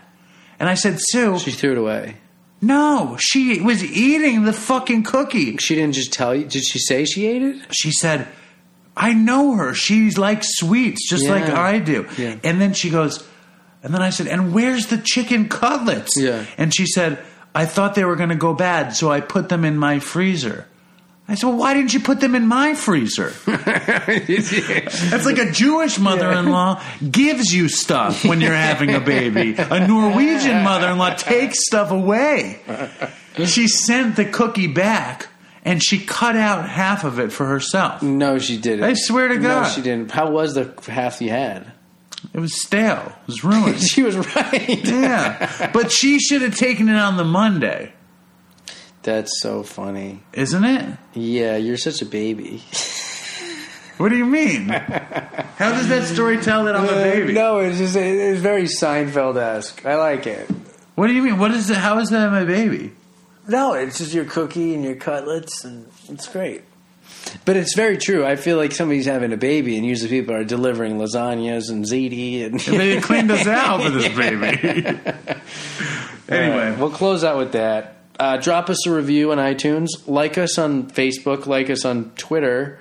And 0.60 0.68
I 0.70 0.74
said, 0.76 0.98
Sue, 1.00 1.40
She 1.40 1.52
threw 1.52 1.72
it 1.74 1.78
away. 1.78 2.18
no, 2.62 3.18
she 3.20 3.60
was 3.62 3.84
eating 3.84 4.44
the 4.44 4.54
fucking 4.54 5.04
cookie. 5.04 5.58
She 5.58 5.76
didn't 5.76 5.94
just 5.96 6.14
tell 6.14 6.34
you. 6.36 6.46
Did 6.46 6.64
she 6.66 6.80
say 6.80 7.06
she 7.06 7.26
ate 7.28 7.42
it? 7.42 7.62
She 7.72 7.92
said, 7.92 8.28
I 8.98 9.14
know 9.14 9.56
her. 9.56 9.74
She's 9.74 10.18
like 10.18 10.40
sweets, 10.44 11.10
just 11.10 11.26
Yeah. 11.26 11.32
like 11.32 11.44
I 11.50 11.80
do. 11.80 12.08
Yeah. 12.18 12.38
And 12.44 12.62
then 12.62 12.74
she 12.74 12.90
goes, 12.90 13.28
and 13.84 13.94
then 13.94 14.02
I 14.02 14.10
said, 14.10 14.28
and 14.28 14.54
where's 14.54 14.88
the 14.88 14.98
chicken 14.98 15.50
cutlets? 15.50 16.16
Yeah. 16.18 16.46
And 16.58 16.74
she 16.74 16.86
said, 16.86 17.20
I 17.54 17.66
thought 17.66 17.96
they 17.96 18.06
were 18.06 18.16
going 18.16 18.30
to 18.30 18.36
go 18.36 18.54
bad, 18.54 18.96
so 18.96 19.12
I 19.12 19.20
put 19.22 19.50
them 19.50 19.64
in 19.66 19.78
my 19.78 20.00
freezer. 20.00 20.68
I 21.28 21.34
said, 21.36 21.48
well, 21.48 21.58
why 21.58 21.74
didn't 21.74 21.92
you 21.94 22.00
put 22.02 22.20
them 22.20 22.36
in 22.36 22.46
my 22.48 22.76
freezer? 22.76 23.30
That's 23.46 25.26
like 25.26 25.38
a 25.40 25.52
Jewish 25.52 25.98
mother-in-law 25.98 26.84
gives 27.10 27.54
you 27.54 27.68
stuff 27.68 28.24
when 28.26 28.42
you're 28.42 28.54
having 28.54 28.94
a 28.94 29.00
baby. 29.00 29.56
A 29.58 29.88
Norwegian 29.88 30.64
mother-in-law 30.64 31.16
takes 31.16 31.66
stuff 31.66 31.92
away. 31.92 32.60
She 33.46 33.68
sent 33.68 34.16
the 34.16 34.26
cookie 34.26 34.68
back 34.68 35.28
and 35.64 35.84
she 35.84 36.00
cut 36.00 36.36
out 36.36 36.70
half 36.70 37.04
of 37.04 37.20
it 37.20 37.32
for 37.32 37.46
herself. 37.48 38.04
No, 38.04 38.38
she 38.38 38.58
didn't. 38.58 38.84
I 38.84 38.94
swear 38.94 39.28
to 39.30 39.36
No, 39.36 39.42
God. 39.62 39.70
she 39.72 39.82
didn't. 39.82 40.12
How 40.12 40.30
was 40.30 40.54
the 40.54 40.74
half 40.92 41.22
you 41.22 41.30
had? 41.32 41.72
It 42.34 42.40
was 42.40 42.60
stale. 42.62 43.14
It 43.24 43.28
was 43.28 43.44
ruined. 43.44 43.80
She 43.82 44.04
was 44.04 44.16
right. 44.36 44.84
yeah. 44.86 45.72
But 45.74 45.92
she 45.92 46.20
should 46.20 46.44
have 46.44 46.56
taken 46.56 46.88
it 46.90 46.96
on 46.96 47.18
the 47.18 47.24
Monday, 47.24 47.94
That's 49.06 49.40
so 49.40 49.62
funny. 49.62 50.22
isn't 50.34 50.64
it? 50.66 50.98
Yeah, 51.14 51.58
you're 51.58 51.78
such 51.78 52.02
a 52.02 52.06
baby. 52.06 52.64
What 53.98 54.10
do 54.10 54.18
you 54.18 54.26
mean? 54.26 54.68
How 54.68 55.72
does 55.72 55.88
that 55.90 56.04
story 56.06 56.38
tell 56.42 56.66
that 56.66 56.76
I'm 56.76 56.84
a 56.84 56.88
uh, 56.88 57.04
baby? 57.04 57.34
no, 57.34 57.60
it's 57.60 57.78
just 57.78 57.96
it's 57.96 58.42
very 58.42 58.64
Seinfeld 58.64 59.38
esque. 59.38 59.86
I 59.86 59.96
like 59.96 60.28
it. 60.28 60.50
What 60.96 61.08
do 61.08 61.14
you 61.14 61.22
mean? 61.22 61.38
What 61.38 61.52
is 61.52 61.70
it? 61.70 61.78
How 61.78 62.00
is 62.00 62.10
that 62.10 62.30
my 62.32 62.44
baby? 62.46 62.92
No, 63.48 63.74
it's 63.74 64.00
just 64.00 64.14
your 64.14 64.26
cookie 64.26 64.74
and 64.74 64.84
your 64.84 64.96
cutlets, 64.96 65.64
and 65.64 65.88
it's 66.10 66.28
great. 66.28 66.64
But 67.46 67.58
it's 67.58 67.76
very 67.76 67.98
true. 67.98 68.26
I 68.26 68.36
feel 68.38 68.58
like 68.58 68.72
somebody's 68.72 69.06
having 69.06 69.32
a 69.32 69.38
baby, 69.38 69.78
and 69.78 69.86
usually 69.86 70.10
people 70.10 70.34
are 70.36 70.44
delivering 70.44 70.98
lasagnas 70.98 71.70
and 71.70 71.86
ziti. 71.86 72.44
And 72.44 72.60
They 72.60 73.00
cleaned 73.00 73.30
us 73.32 73.46
out 73.46 73.84
for 73.84 73.92
this 73.92 74.10
baby. 74.18 74.98
anyway, 76.28 76.76
we'll 76.78 76.90
close 76.90 77.24
out 77.24 77.38
with 77.38 77.52
that. 77.54 77.95
Uh, 78.20 78.38
drop 78.38 78.70
us 78.70 78.86
a 78.88 78.94
review 78.94 79.32
on 79.32 79.38
iTunes. 79.38 79.90
Like 80.08 80.38
us 80.38 80.58
on 80.58 80.90
Facebook. 80.90 81.46
Like 81.46 81.70
us 81.70 81.84
on 81.86 82.12
Twitter. 82.12 82.80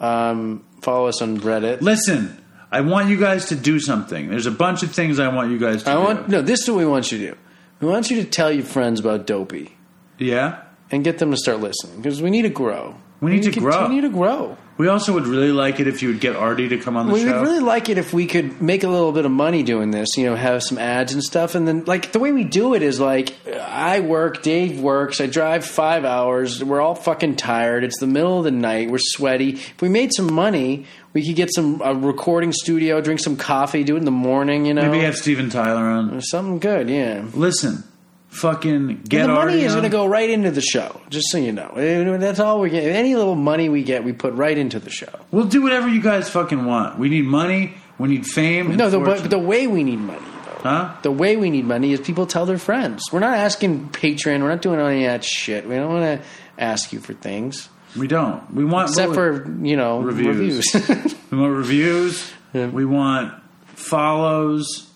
Um, 0.00 0.64
follow 0.82 1.08
us 1.08 1.20
on 1.22 1.38
Reddit. 1.38 1.80
listen. 1.80 2.44
I 2.70 2.82
want 2.82 3.08
you 3.08 3.16
guys 3.16 3.46
to 3.46 3.56
do 3.56 3.80
something. 3.80 4.28
There's 4.28 4.44
a 4.44 4.50
bunch 4.50 4.82
of 4.82 4.92
things 4.92 5.18
I 5.18 5.28
want 5.28 5.50
you 5.50 5.58
guys 5.58 5.84
to 5.84 5.90
I 5.90 5.94
do. 5.94 6.00
want 6.00 6.28
no. 6.28 6.42
This 6.42 6.60
is 6.62 6.68
what 6.70 6.76
we 6.76 6.84
want 6.84 7.10
you 7.10 7.16
to 7.18 7.30
do. 7.32 7.38
We 7.80 7.88
want 7.88 8.10
you 8.10 8.22
to 8.22 8.28
tell 8.28 8.52
your 8.52 8.64
friends 8.64 9.00
about 9.00 9.26
Dopey 9.26 9.74
yeah. 10.18 10.62
and 10.90 11.02
get 11.02 11.16
them 11.18 11.30
to 11.30 11.36
start 11.38 11.60
listening 11.60 11.96
because 11.96 12.20
we 12.20 12.28
need 12.28 12.42
to 12.42 12.50
grow. 12.50 12.96
We 13.20 13.32
need 13.32 13.42
to 13.44 13.60
grow. 13.60 13.72
continue 13.78 14.02
to 14.02 14.10
grow. 14.10 14.56
We 14.78 14.86
also 14.86 15.12
would 15.14 15.26
really 15.26 15.50
like 15.50 15.80
it 15.80 15.88
if 15.88 16.02
you 16.02 16.08
would 16.10 16.20
get 16.20 16.36
Artie 16.36 16.68
to 16.68 16.78
come 16.78 16.96
on 16.96 17.08
the 17.08 17.12
We 17.14 17.20
show. 17.20 17.26
We 17.26 17.32
would 17.32 17.40
really 17.42 17.58
like 17.58 17.88
it 17.88 17.98
if 17.98 18.12
we 18.14 18.26
could 18.26 18.62
make 18.62 18.84
a 18.84 18.88
little 18.88 19.10
bit 19.10 19.24
of 19.24 19.32
money 19.32 19.64
doing 19.64 19.90
this. 19.90 20.16
You 20.16 20.26
know, 20.26 20.36
have 20.36 20.62
some 20.62 20.78
ads 20.78 21.12
and 21.12 21.20
stuff, 21.20 21.56
and 21.56 21.66
then 21.66 21.84
like 21.84 22.12
the 22.12 22.20
way 22.20 22.30
we 22.30 22.44
do 22.44 22.74
it 22.74 22.82
is 22.82 23.00
like 23.00 23.34
I 23.58 23.98
work, 23.98 24.42
Dave 24.44 24.78
works, 24.78 25.20
I 25.20 25.26
drive 25.26 25.64
five 25.64 26.04
hours. 26.04 26.62
We're 26.62 26.80
all 26.80 26.94
fucking 26.94 27.34
tired. 27.36 27.82
It's 27.82 27.98
the 27.98 28.06
middle 28.06 28.38
of 28.38 28.44
the 28.44 28.52
night. 28.52 28.88
We're 28.88 28.98
sweaty. 29.00 29.54
If 29.54 29.82
we 29.82 29.88
made 29.88 30.14
some 30.14 30.32
money, 30.32 30.86
we 31.12 31.26
could 31.26 31.34
get 31.34 31.52
some 31.52 31.82
a 31.84 31.92
recording 31.92 32.52
studio, 32.52 33.00
drink 33.00 33.18
some 33.18 33.36
coffee, 33.36 33.82
do 33.82 33.96
it 33.96 33.98
in 33.98 34.04
the 34.04 34.12
morning. 34.12 34.64
You 34.64 34.74
know, 34.74 34.88
Maybe 34.88 35.02
have 35.04 35.16
Steven 35.16 35.50
Tyler 35.50 35.82
on. 35.82 36.20
something 36.22 36.60
good. 36.60 36.88
Yeah. 36.88 37.24
Listen, 37.34 37.82
fucking 38.28 39.02
get 39.08 39.26
the 39.26 39.32
money 39.32 39.62
is 39.62 39.72
going 39.72 39.84
to 39.84 39.88
go 39.90 40.06
right 40.06 40.28
into 40.28 40.50
the 40.50 40.60
show. 40.60 41.00
Just 41.10 41.30
so 41.30 41.38
you 41.38 41.52
know, 41.52 42.18
that's 42.18 42.40
all 42.40 42.60
we 42.60 42.70
get. 42.70 42.84
Any 42.84 43.14
little 43.16 43.34
money 43.34 43.68
we 43.68 43.82
get, 43.82 44.04
we 44.04 44.12
put 44.12 44.34
right 44.34 44.56
into 44.56 44.78
the 44.78 44.90
show. 44.90 45.08
We'll 45.30 45.46
do 45.46 45.62
whatever 45.62 45.88
you 45.88 46.00
guys 46.00 46.28
fucking 46.30 46.64
want. 46.64 46.98
We 46.98 47.08
need 47.08 47.24
money. 47.24 47.74
We 47.98 48.08
need 48.08 48.26
fame. 48.26 48.76
No, 48.76 48.90
the, 48.90 49.00
but 49.00 49.28
the 49.28 49.38
way 49.38 49.66
we 49.66 49.82
need 49.82 49.98
money, 49.98 50.20
though. 50.44 50.60
huh? 50.70 50.94
The 51.02 51.10
way 51.10 51.36
we 51.36 51.50
need 51.50 51.64
money 51.64 51.92
is 51.92 52.00
people 52.00 52.26
tell 52.26 52.46
their 52.46 52.58
friends. 52.58 53.02
We're 53.12 53.18
not 53.18 53.36
asking 53.36 53.88
Patreon. 53.88 54.40
We're 54.42 54.50
not 54.50 54.62
doing 54.62 54.78
any 54.78 55.04
of 55.04 55.10
that 55.12 55.24
shit. 55.24 55.66
We 55.68 55.74
don't 55.74 55.92
want 55.92 56.20
to 56.20 56.26
ask 56.58 56.92
you 56.92 57.00
for 57.00 57.14
things 57.14 57.68
We 57.96 58.06
don't. 58.08 58.52
We 58.54 58.64
want 58.64 58.90
except 58.90 59.14
for 59.14 59.48
you 59.62 59.76
know 59.76 60.00
Reviews. 60.00 60.72
reviews. 60.74 61.14
We 61.30 61.38
want 61.38 61.54
reviews. 61.56 62.30
Yeah. 62.52 62.66
We 62.68 62.84
want 62.84 63.34
follows. 63.74 64.88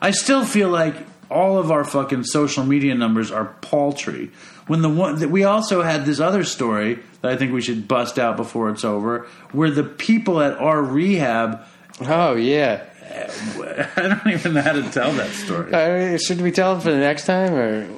I 0.00 0.10
still 0.12 0.44
feel 0.44 0.68
like 0.68 0.96
all 1.30 1.58
of 1.58 1.70
our 1.70 1.84
fucking 1.84 2.24
social 2.24 2.64
media 2.64 2.94
numbers 2.94 3.30
are 3.30 3.46
paltry. 3.60 4.30
When 4.66 4.82
the 4.82 4.88
one 4.88 5.20
that 5.20 5.30
we 5.30 5.44
also 5.44 5.82
had 5.82 6.04
this 6.04 6.20
other 6.20 6.44
story 6.44 6.98
that 7.22 7.30
I 7.30 7.36
think 7.36 7.52
we 7.52 7.60
should 7.60 7.86
bust 7.86 8.18
out 8.18 8.36
before 8.36 8.70
it's 8.70 8.84
over, 8.84 9.26
where 9.52 9.70
the 9.70 9.84
people 9.84 10.40
at 10.40 10.58
our 10.58 10.82
rehab, 10.82 11.60
oh 12.02 12.34
yeah. 12.34 12.84
I 13.96 14.02
don't 14.02 14.26
even 14.26 14.54
know 14.54 14.62
how 14.62 14.72
to 14.72 14.90
tell 14.90 15.12
that 15.12 15.30
story. 15.30 15.72
Uh, 15.72 16.18
should 16.18 16.40
we 16.40 16.50
tell 16.50 16.74
them 16.74 16.82
for 16.82 16.90
the 16.90 16.98
next 16.98 17.26
time 17.26 17.54
or? 17.54 17.88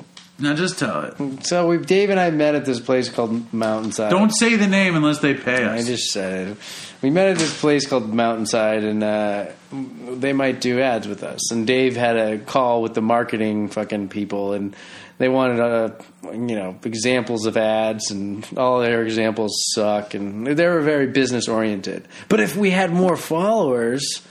Now 0.40 0.54
just 0.54 0.78
tell 0.78 1.02
it. 1.02 1.44
So 1.44 1.66
we 1.66 1.78
Dave 1.78 2.10
and 2.10 2.20
I 2.20 2.30
met 2.30 2.54
at 2.54 2.64
this 2.64 2.78
place 2.78 3.08
called 3.08 3.52
Mountainside. 3.52 4.10
Don't 4.10 4.30
say 4.30 4.54
the 4.54 4.68
name 4.68 4.94
unless 4.94 5.18
they 5.18 5.34
pay 5.34 5.64
us. 5.64 5.82
I 5.82 5.84
just 5.84 6.12
said 6.12 6.48
it. 6.48 6.56
We 7.02 7.10
met 7.10 7.28
at 7.28 7.38
this 7.38 7.58
place 7.58 7.86
called 7.86 8.12
Mountainside, 8.12 8.84
and 8.84 9.02
uh, 9.02 9.46
they 9.72 10.32
might 10.32 10.60
do 10.60 10.80
ads 10.80 11.08
with 11.08 11.22
us. 11.22 11.50
And 11.50 11.66
Dave 11.66 11.96
had 11.96 12.16
a 12.16 12.38
call 12.38 12.82
with 12.82 12.94
the 12.94 13.02
marketing 13.02 13.68
fucking 13.68 14.08
people, 14.08 14.52
and 14.52 14.76
they 15.18 15.28
wanted 15.28 15.60
uh, 15.60 15.90
you 16.24 16.56
know 16.56 16.78
examples 16.84 17.46
of 17.46 17.56
ads, 17.56 18.12
and 18.12 18.46
all 18.56 18.80
their 18.80 19.02
examples 19.02 19.52
suck, 19.74 20.14
and 20.14 20.46
they 20.46 20.66
were 20.68 20.82
very 20.82 21.08
business 21.08 21.48
oriented. 21.48 22.06
But 22.28 22.38
if 22.38 22.56
we 22.56 22.70
had 22.70 22.92
more 22.92 23.16
followers, 23.16 24.22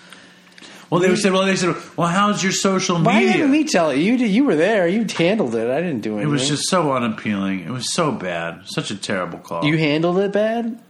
well, 0.90 1.02
they 1.02 1.16
said, 1.16 1.34
well, 1.34 1.46
they 1.46 1.56
said, 1.56 1.76
well, 1.96 2.08
how's 2.08 2.42
your 2.44 2.52
social 2.52 2.98
media? 2.98 3.14
why 3.14 3.22
didn't 3.34 3.52
we 3.52 3.64
tell 3.66 3.94
you? 3.94 4.12
You 4.12 4.18
did- 4.18 4.32
you 4.32 4.46
were 4.46 4.56
there, 4.56 4.88
you 4.88 5.06
handled 5.18 5.54
it. 5.56 5.70
I 5.70 5.82
didn't 5.82 6.02
do 6.02 6.14
anything. 6.14 6.30
It 6.30 6.32
was 6.32 6.48
just 6.48 6.70
so 6.70 6.94
unappealing. 6.94 7.62
It 7.62 7.72
was 7.72 7.94
so 7.94 8.12
bad. 8.12 8.62
Such 8.66 8.92
a 8.92 8.96
terrible 8.96 9.40
call. 9.40 9.66
you 9.66 9.78
handled 9.78 10.18
it 10.20 10.32
bad. 10.32 10.82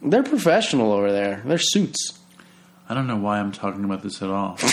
They're 0.00 0.22
professional 0.22 0.92
over 0.92 1.12
there. 1.12 1.42
They're 1.44 1.58
suits. 1.58 2.18
I 2.88 2.94
don't 2.94 3.06
know 3.06 3.16
why 3.16 3.38
I'm 3.38 3.52
talking 3.52 3.84
about 3.84 4.02
this 4.02 4.20
at 4.22 4.30
all. 4.30 4.58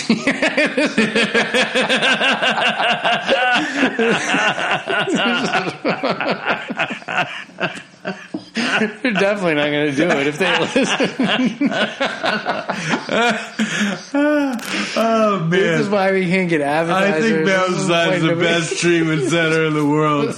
They're 8.54 9.12
definitely 9.12 9.54
not 9.54 9.70
going 9.70 9.90
to 9.90 9.96
do 9.96 10.08
it 10.10 10.26
if 10.26 10.38
they 10.38 10.58
listen. 10.58 11.70
Oh 14.12 15.38
man, 15.40 15.50
This 15.50 15.80
is 15.80 15.88
why 15.88 16.12
we 16.12 16.26
can't 16.26 16.48
get 16.48 16.60
advertisers. 16.60 17.24
I 17.24 17.28
think 17.28 17.46
Mountainside's 17.46 18.22
the 18.22 18.36
best 18.36 18.78
treatment 18.80 19.28
center 19.30 19.66
in 19.66 19.74
the 19.74 19.86
world. 19.86 20.34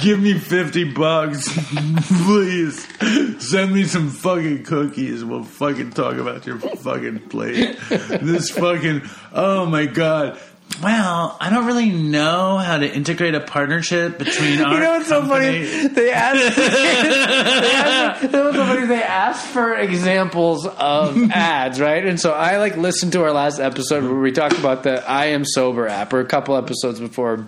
Give 0.00 0.20
me 0.20 0.38
50 0.38 0.92
bucks, 0.92 1.48
please. 2.24 2.86
Send 3.46 3.72
me 3.74 3.84
some 3.84 4.10
fucking 4.10 4.64
cookies. 4.64 5.24
We'll 5.24 5.44
fucking 5.44 5.90
talk 5.90 6.16
about 6.16 6.46
your 6.46 6.58
fucking 6.58 7.28
plate. 7.28 7.78
This 7.88 8.50
fucking, 8.50 9.02
oh 9.32 9.66
my 9.66 9.86
god. 9.86 10.38
Well, 10.82 11.36
I 11.40 11.50
don't 11.50 11.66
really 11.66 11.90
know 11.90 12.56
how 12.56 12.78
to 12.78 12.90
integrate 12.90 13.34
a 13.34 13.40
partnership 13.40 14.18
between 14.18 14.60
our 14.62 14.74
You 14.74 14.80
know 14.80 14.90
what's 14.92 15.08
so 15.08 15.26
funny? 15.26 15.88
They 15.88 16.10
asked. 16.10 16.56
they 16.56 17.72
asked 17.72 18.22
you 18.22 18.28
know 18.30 18.44
what's 18.44 18.56
so 18.56 18.64
funny? 18.66 18.86
They 18.86 19.02
asked 19.02 19.46
for 19.48 19.74
examples 19.74 20.66
of 20.66 21.30
ads, 21.30 21.80
right? 21.80 22.06
And 22.06 22.18
so 22.18 22.32
I 22.32 22.56
like 22.58 22.76
listened 22.76 23.12
to 23.12 23.22
our 23.24 23.32
last 23.32 23.60
episode 23.60 24.04
where 24.04 24.14
we 24.14 24.32
talked 24.32 24.58
about 24.58 24.82
the 24.82 25.06
I 25.08 25.26
Am 25.26 25.44
Sober 25.44 25.86
app, 25.86 26.12
or 26.12 26.20
a 26.20 26.26
couple 26.26 26.56
episodes 26.56 26.98
before. 26.98 27.46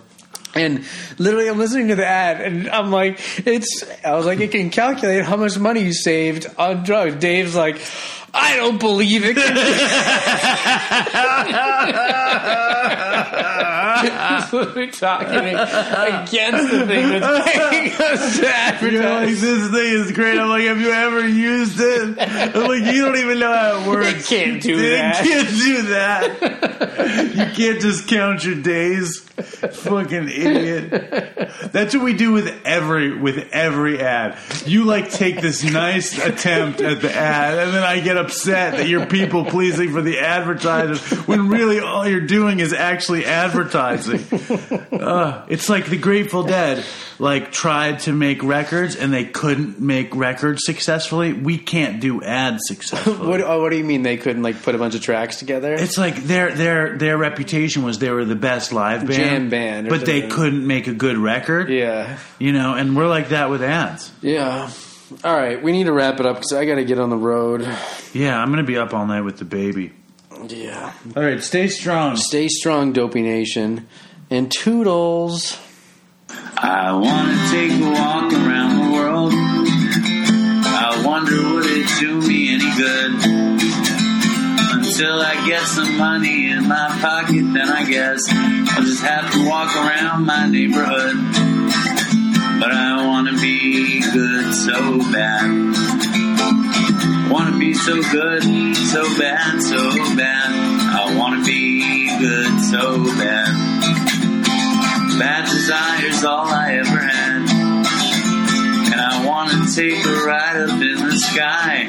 And 0.55 0.85
literally, 1.17 1.47
I'm 1.49 1.57
listening 1.57 1.87
to 1.87 1.95
the 1.95 2.05
ad, 2.05 2.39
and 2.41 2.69
I'm 2.69 2.91
like, 2.91 3.19
"It's." 3.45 3.83
I 4.05 4.15
was 4.15 4.25
like, 4.25 4.39
"It 4.39 4.51
can 4.51 4.69
calculate 4.69 5.25
how 5.25 5.35
much 5.35 5.57
money 5.57 5.81
you 5.81 5.93
saved 5.93 6.45
on 6.57 6.83
drugs." 6.83 7.15
Dave's 7.15 7.55
like, 7.55 7.81
"I 8.33 8.55
don't 8.55 8.79
believe 8.79 9.23
it." 9.25 9.37
We're 14.75 14.91
talking 14.91 15.29
against 15.29 16.71
the 16.71 16.85
thing 16.87 17.09
that's 17.09 17.51
paying 17.51 17.91
us 17.93 18.37
to 18.79 18.91
You're 18.91 19.03
like, 19.03 19.27
this 19.35 19.71
thing 19.71 19.93
is 19.93 20.11
great. 20.11 20.37
I'm 20.37 20.49
like, 20.49 20.63
have 20.63 20.79
you 20.79 20.91
ever 20.91 21.27
used 21.27 21.79
it? 21.79 22.17
I'm 22.19 22.67
like, 22.67 22.83
you 22.93 23.05
don't 23.05 23.17
even 23.17 23.39
know 23.39 23.53
how 23.53 23.81
it 23.81 23.87
works. 23.87 24.31
It 24.31 24.35
can't 24.35 24.61
do 24.61 24.77
It 24.77 24.89
that. 24.91 25.23
can't 25.23 25.49
do 25.49 25.81
that. 25.83 27.35
you 27.35 27.45
can't 27.55 27.81
just 27.81 28.07
count 28.07 28.43
your 28.43 28.55
days. 28.55 29.19
Fucking 29.33 30.29
idiot. 30.29 30.89
That's 31.71 31.95
what 31.95 32.03
we 32.03 32.13
do 32.13 32.31
with 32.33 32.53
every 32.65 33.17
with 33.17 33.49
every 33.51 33.99
ad. 33.99 34.37
You 34.65 34.83
like 34.83 35.09
take 35.09 35.41
this 35.41 35.63
nice 35.63 36.17
attempt 36.23 36.81
at 36.81 37.01
the 37.01 37.11
ad, 37.13 37.57
and 37.57 37.73
then 37.73 37.81
I 37.83 37.99
get 37.99 38.15
upset 38.17 38.77
that 38.77 38.87
you're 38.87 39.07
people 39.07 39.45
pleasing 39.45 39.91
for 39.91 40.01
the 40.03 40.19
advertisers 40.19 41.01
when 41.27 41.49
really 41.49 41.79
all 41.79 42.07
you're 42.07 42.21
doing 42.21 42.59
is 42.59 42.73
actually 42.73 43.25
advertising. 43.25 43.92
Uh, 44.91 45.45
it's 45.49 45.69
like 45.69 45.85
the 45.87 45.97
Grateful 45.97 46.43
Dead, 46.43 46.83
like 47.19 47.51
tried 47.51 47.99
to 48.01 48.11
make 48.13 48.43
records 48.43 48.95
and 48.95 49.13
they 49.13 49.25
couldn't 49.25 49.79
make 49.79 50.15
records 50.15 50.61
successfully. 50.65 51.33
We 51.33 51.57
can't 51.57 51.99
do 51.99 52.21
ads 52.23 52.61
successfully. 52.67 53.27
What, 53.33 53.41
oh, 53.41 53.61
what 53.61 53.69
do 53.71 53.77
you 53.77 53.83
mean 53.83 54.01
they 54.03 54.17
couldn't 54.17 54.43
like 54.43 54.61
put 54.61 54.75
a 54.75 54.77
bunch 54.77 54.95
of 54.95 55.01
tracks 55.01 55.37
together? 55.37 55.73
It's 55.73 55.97
like 55.97 56.15
their 56.23 56.51
their 56.53 56.97
their 56.97 57.17
reputation 57.17 57.83
was 57.83 57.99
they 57.99 58.09
were 58.11 58.25
the 58.25 58.35
best 58.35 58.71
live 58.73 59.01
band, 59.07 59.13
Jam 59.13 59.49
band 59.49 59.89
but 59.89 60.05
they 60.05 60.27
couldn't 60.27 60.65
make 60.65 60.87
a 60.87 60.93
good 60.93 61.17
record. 61.17 61.69
yeah, 61.69 62.17
You 62.39 62.51
know, 62.53 62.75
and 62.75 62.95
we're 62.95 63.07
like 63.07 63.29
that 63.29 63.49
with 63.49 63.63
ads. 63.63 64.11
yeah. 64.21 64.69
All 65.23 65.35
right, 65.35 65.61
we 65.61 65.71
need 65.71 65.83
to 65.83 65.93
wrap 65.93 66.19
it 66.19 66.25
up 66.25 66.37
because 66.37 66.53
I 66.53 66.65
got 66.65 66.75
to 66.75 66.85
get 66.85 66.97
on 66.97 67.11
the 67.11 67.17
road. 67.17 67.61
Yeah, 68.13 68.35
I'm 68.39 68.49
gonna 68.49 68.63
be 68.63 68.77
up 68.77 68.93
all 68.95 69.05
night 69.05 69.21
with 69.21 69.37
the 69.37 69.45
baby. 69.45 69.91
Yeah. 70.47 70.93
All 71.15 71.23
right, 71.23 71.41
stay 71.41 71.67
strong. 71.67 72.15
Stay 72.17 72.47
strong, 72.47 72.93
Dopey 72.93 73.21
Nation, 73.21 73.87
and 74.29 74.51
toodles. 74.51 75.57
I 76.57 76.93
wanna 76.93 77.37
take 77.51 77.71
a 77.71 77.91
walk 77.91 78.31
around 78.33 78.77
the 78.79 78.91
world. 78.93 79.33
I 79.33 81.03
wonder 81.05 81.53
would 81.53 81.65
it 81.65 81.87
do 81.99 82.21
me 82.21 82.53
any 82.53 82.75
good? 82.77 83.11
Until 84.75 85.21
I 85.21 85.45
get 85.47 85.63
some 85.63 85.97
money 85.97 86.51
in 86.51 86.67
my 86.67 86.87
pocket, 87.01 87.53
then 87.53 87.69
I 87.69 87.85
guess 87.85 88.21
I'll 88.29 88.83
just 88.83 89.01
have 89.03 89.31
to 89.33 89.47
walk 89.47 89.75
around 89.75 90.25
my 90.25 90.47
neighborhood. 90.47 91.15
But 92.59 92.71
I 92.71 93.05
wanna 93.05 93.33
be 93.33 94.01
good 94.11 94.53
so 94.53 94.99
bad. 95.11 96.12
I 97.33 97.35
wanna 97.35 97.57
be 97.57 97.73
so 97.73 97.95
good, 98.11 98.43
so 98.43 99.17
bad, 99.17 99.59
so 99.59 99.89
bad. 100.15 100.51
I 100.53 101.17
wanna 101.17 101.43
be 101.43 102.07
good 102.19 102.61
so 102.61 103.03
bad. 103.05 103.49
Bad 105.17 105.49
desire's 105.49 106.23
all 106.23 106.45
I 106.45 106.73
ever 106.75 106.99
had. 106.99 107.41
And 108.91 109.01
I 109.01 109.25
wanna 109.25 109.65
take 109.73 110.05
a 110.05 110.13
ride 110.27 110.57
up 110.57 110.79
in 110.79 111.07
the 111.07 111.17
sky. 111.17 111.87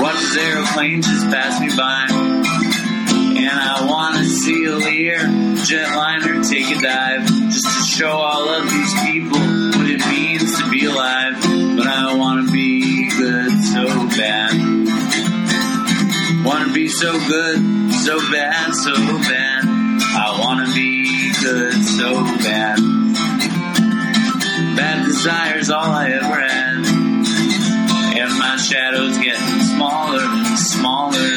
Watch 0.00 0.16
this 0.16 0.36
airplanes 0.38 1.06
just 1.06 1.26
pass 1.26 1.60
me 1.60 1.68
by. 1.76 2.06
And 2.08 3.50
I 3.50 3.84
wanna 3.86 4.24
see 4.24 4.64
a 4.64 4.76
Lear 4.76 5.18
jetliner 5.68 6.48
take 6.48 6.74
a 6.74 6.80
dive. 6.80 7.26
Just 7.26 7.66
to 7.66 7.84
show 7.84 8.12
all 8.12 8.48
of 8.48 8.64
these 8.64 8.94
people 9.02 9.38
what 9.38 9.90
it 9.90 10.06
means 10.08 10.56
to 10.58 10.70
be 10.70 10.86
alive. 10.86 11.36
But 11.76 11.86
I 11.86 12.14
wanna 12.14 12.47
bad. 14.18 14.52
Wanna 16.44 16.72
be 16.72 16.88
so 16.88 17.12
good, 17.28 17.92
so 18.04 18.18
bad, 18.32 18.74
so 18.74 18.94
bad. 18.96 19.64
I 19.64 20.36
wanna 20.40 20.66
be 20.74 21.32
good 21.40 21.72
so 21.84 22.24
bad. 22.42 22.78
Bad 24.76 25.04
desire's 25.06 25.70
all 25.70 25.92
I 25.92 26.10
ever 26.10 26.40
had. 26.40 26.84
And 28.18 28.38
my 28.38 28.56
shadow's 28.56 29.18
getting 29.18 29.60
smaller, 29.74 30.24
and 30.24 30.58
smaller. 30.58 31.30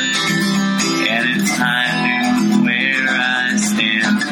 And 1.08 1.40
it's 1.40 1.56
time 1.56 2.50
to 2.50 2.64
where 2.64 3.08
I 3.10 3.58
stand. 3.58 4.24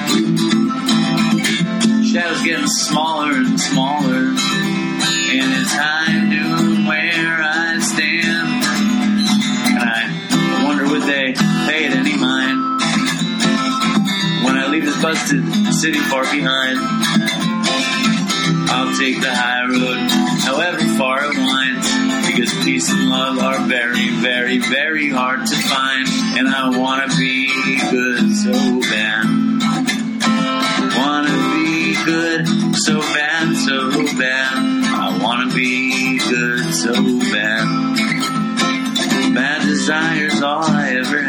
Shadow's 2.08 2.44
getting 2.44 2.68
smaller 2.68 3.32
and 3.34 3.60
smaller. 3.60 4.19
Busted 15.10 15.74
city 15.74 15.98
far 15.98 16.22
behind. 16.22 16.78
I'll 18.70 18.96
take 18.96 19.20
the 19.20 19.34
high 19.34 19.66
road, 19.66 19.98
however 20.46 20.86
far 21.00 21.26
it 21.26 21.36
winds, 21.36 21.88
because 22.28 22.54
peace 22.64 22.92
and 22.92 23.10
love 23.10 23.40
are 23.40 23.60
very, 23.66 24.10
very, 24.22 24.60
very 24.60 25.10
hard 25.10 25.48
to 25.48 25.56
find. 25.56 26.08
And 26.38 26.48
I 26.48 26.78
wanna 26.78 27.08
be 27.18 27.50
good 27.90 28.36
so 28.36 28.54
bad. 28.94 29.26
Wanna 31.02 31.38
be 31.56 31.96
good 32.06 32.46
so 32.76 33.02
bad, 33.02 33.56
so 33.66 33.90
bad. 34.16 34.54
I 34.94 35.20
wanna 35.24 35.52
be 35.52 36.20
good 36.20 36.72
so 36.72 36.94
bad. 37.34 37.66
Bad 39.34 39.62
desire's 39.64 40.44
all 40.44 40.66
I 40.66 40.98
ever 41.02 41.24
had. 41.24 41.29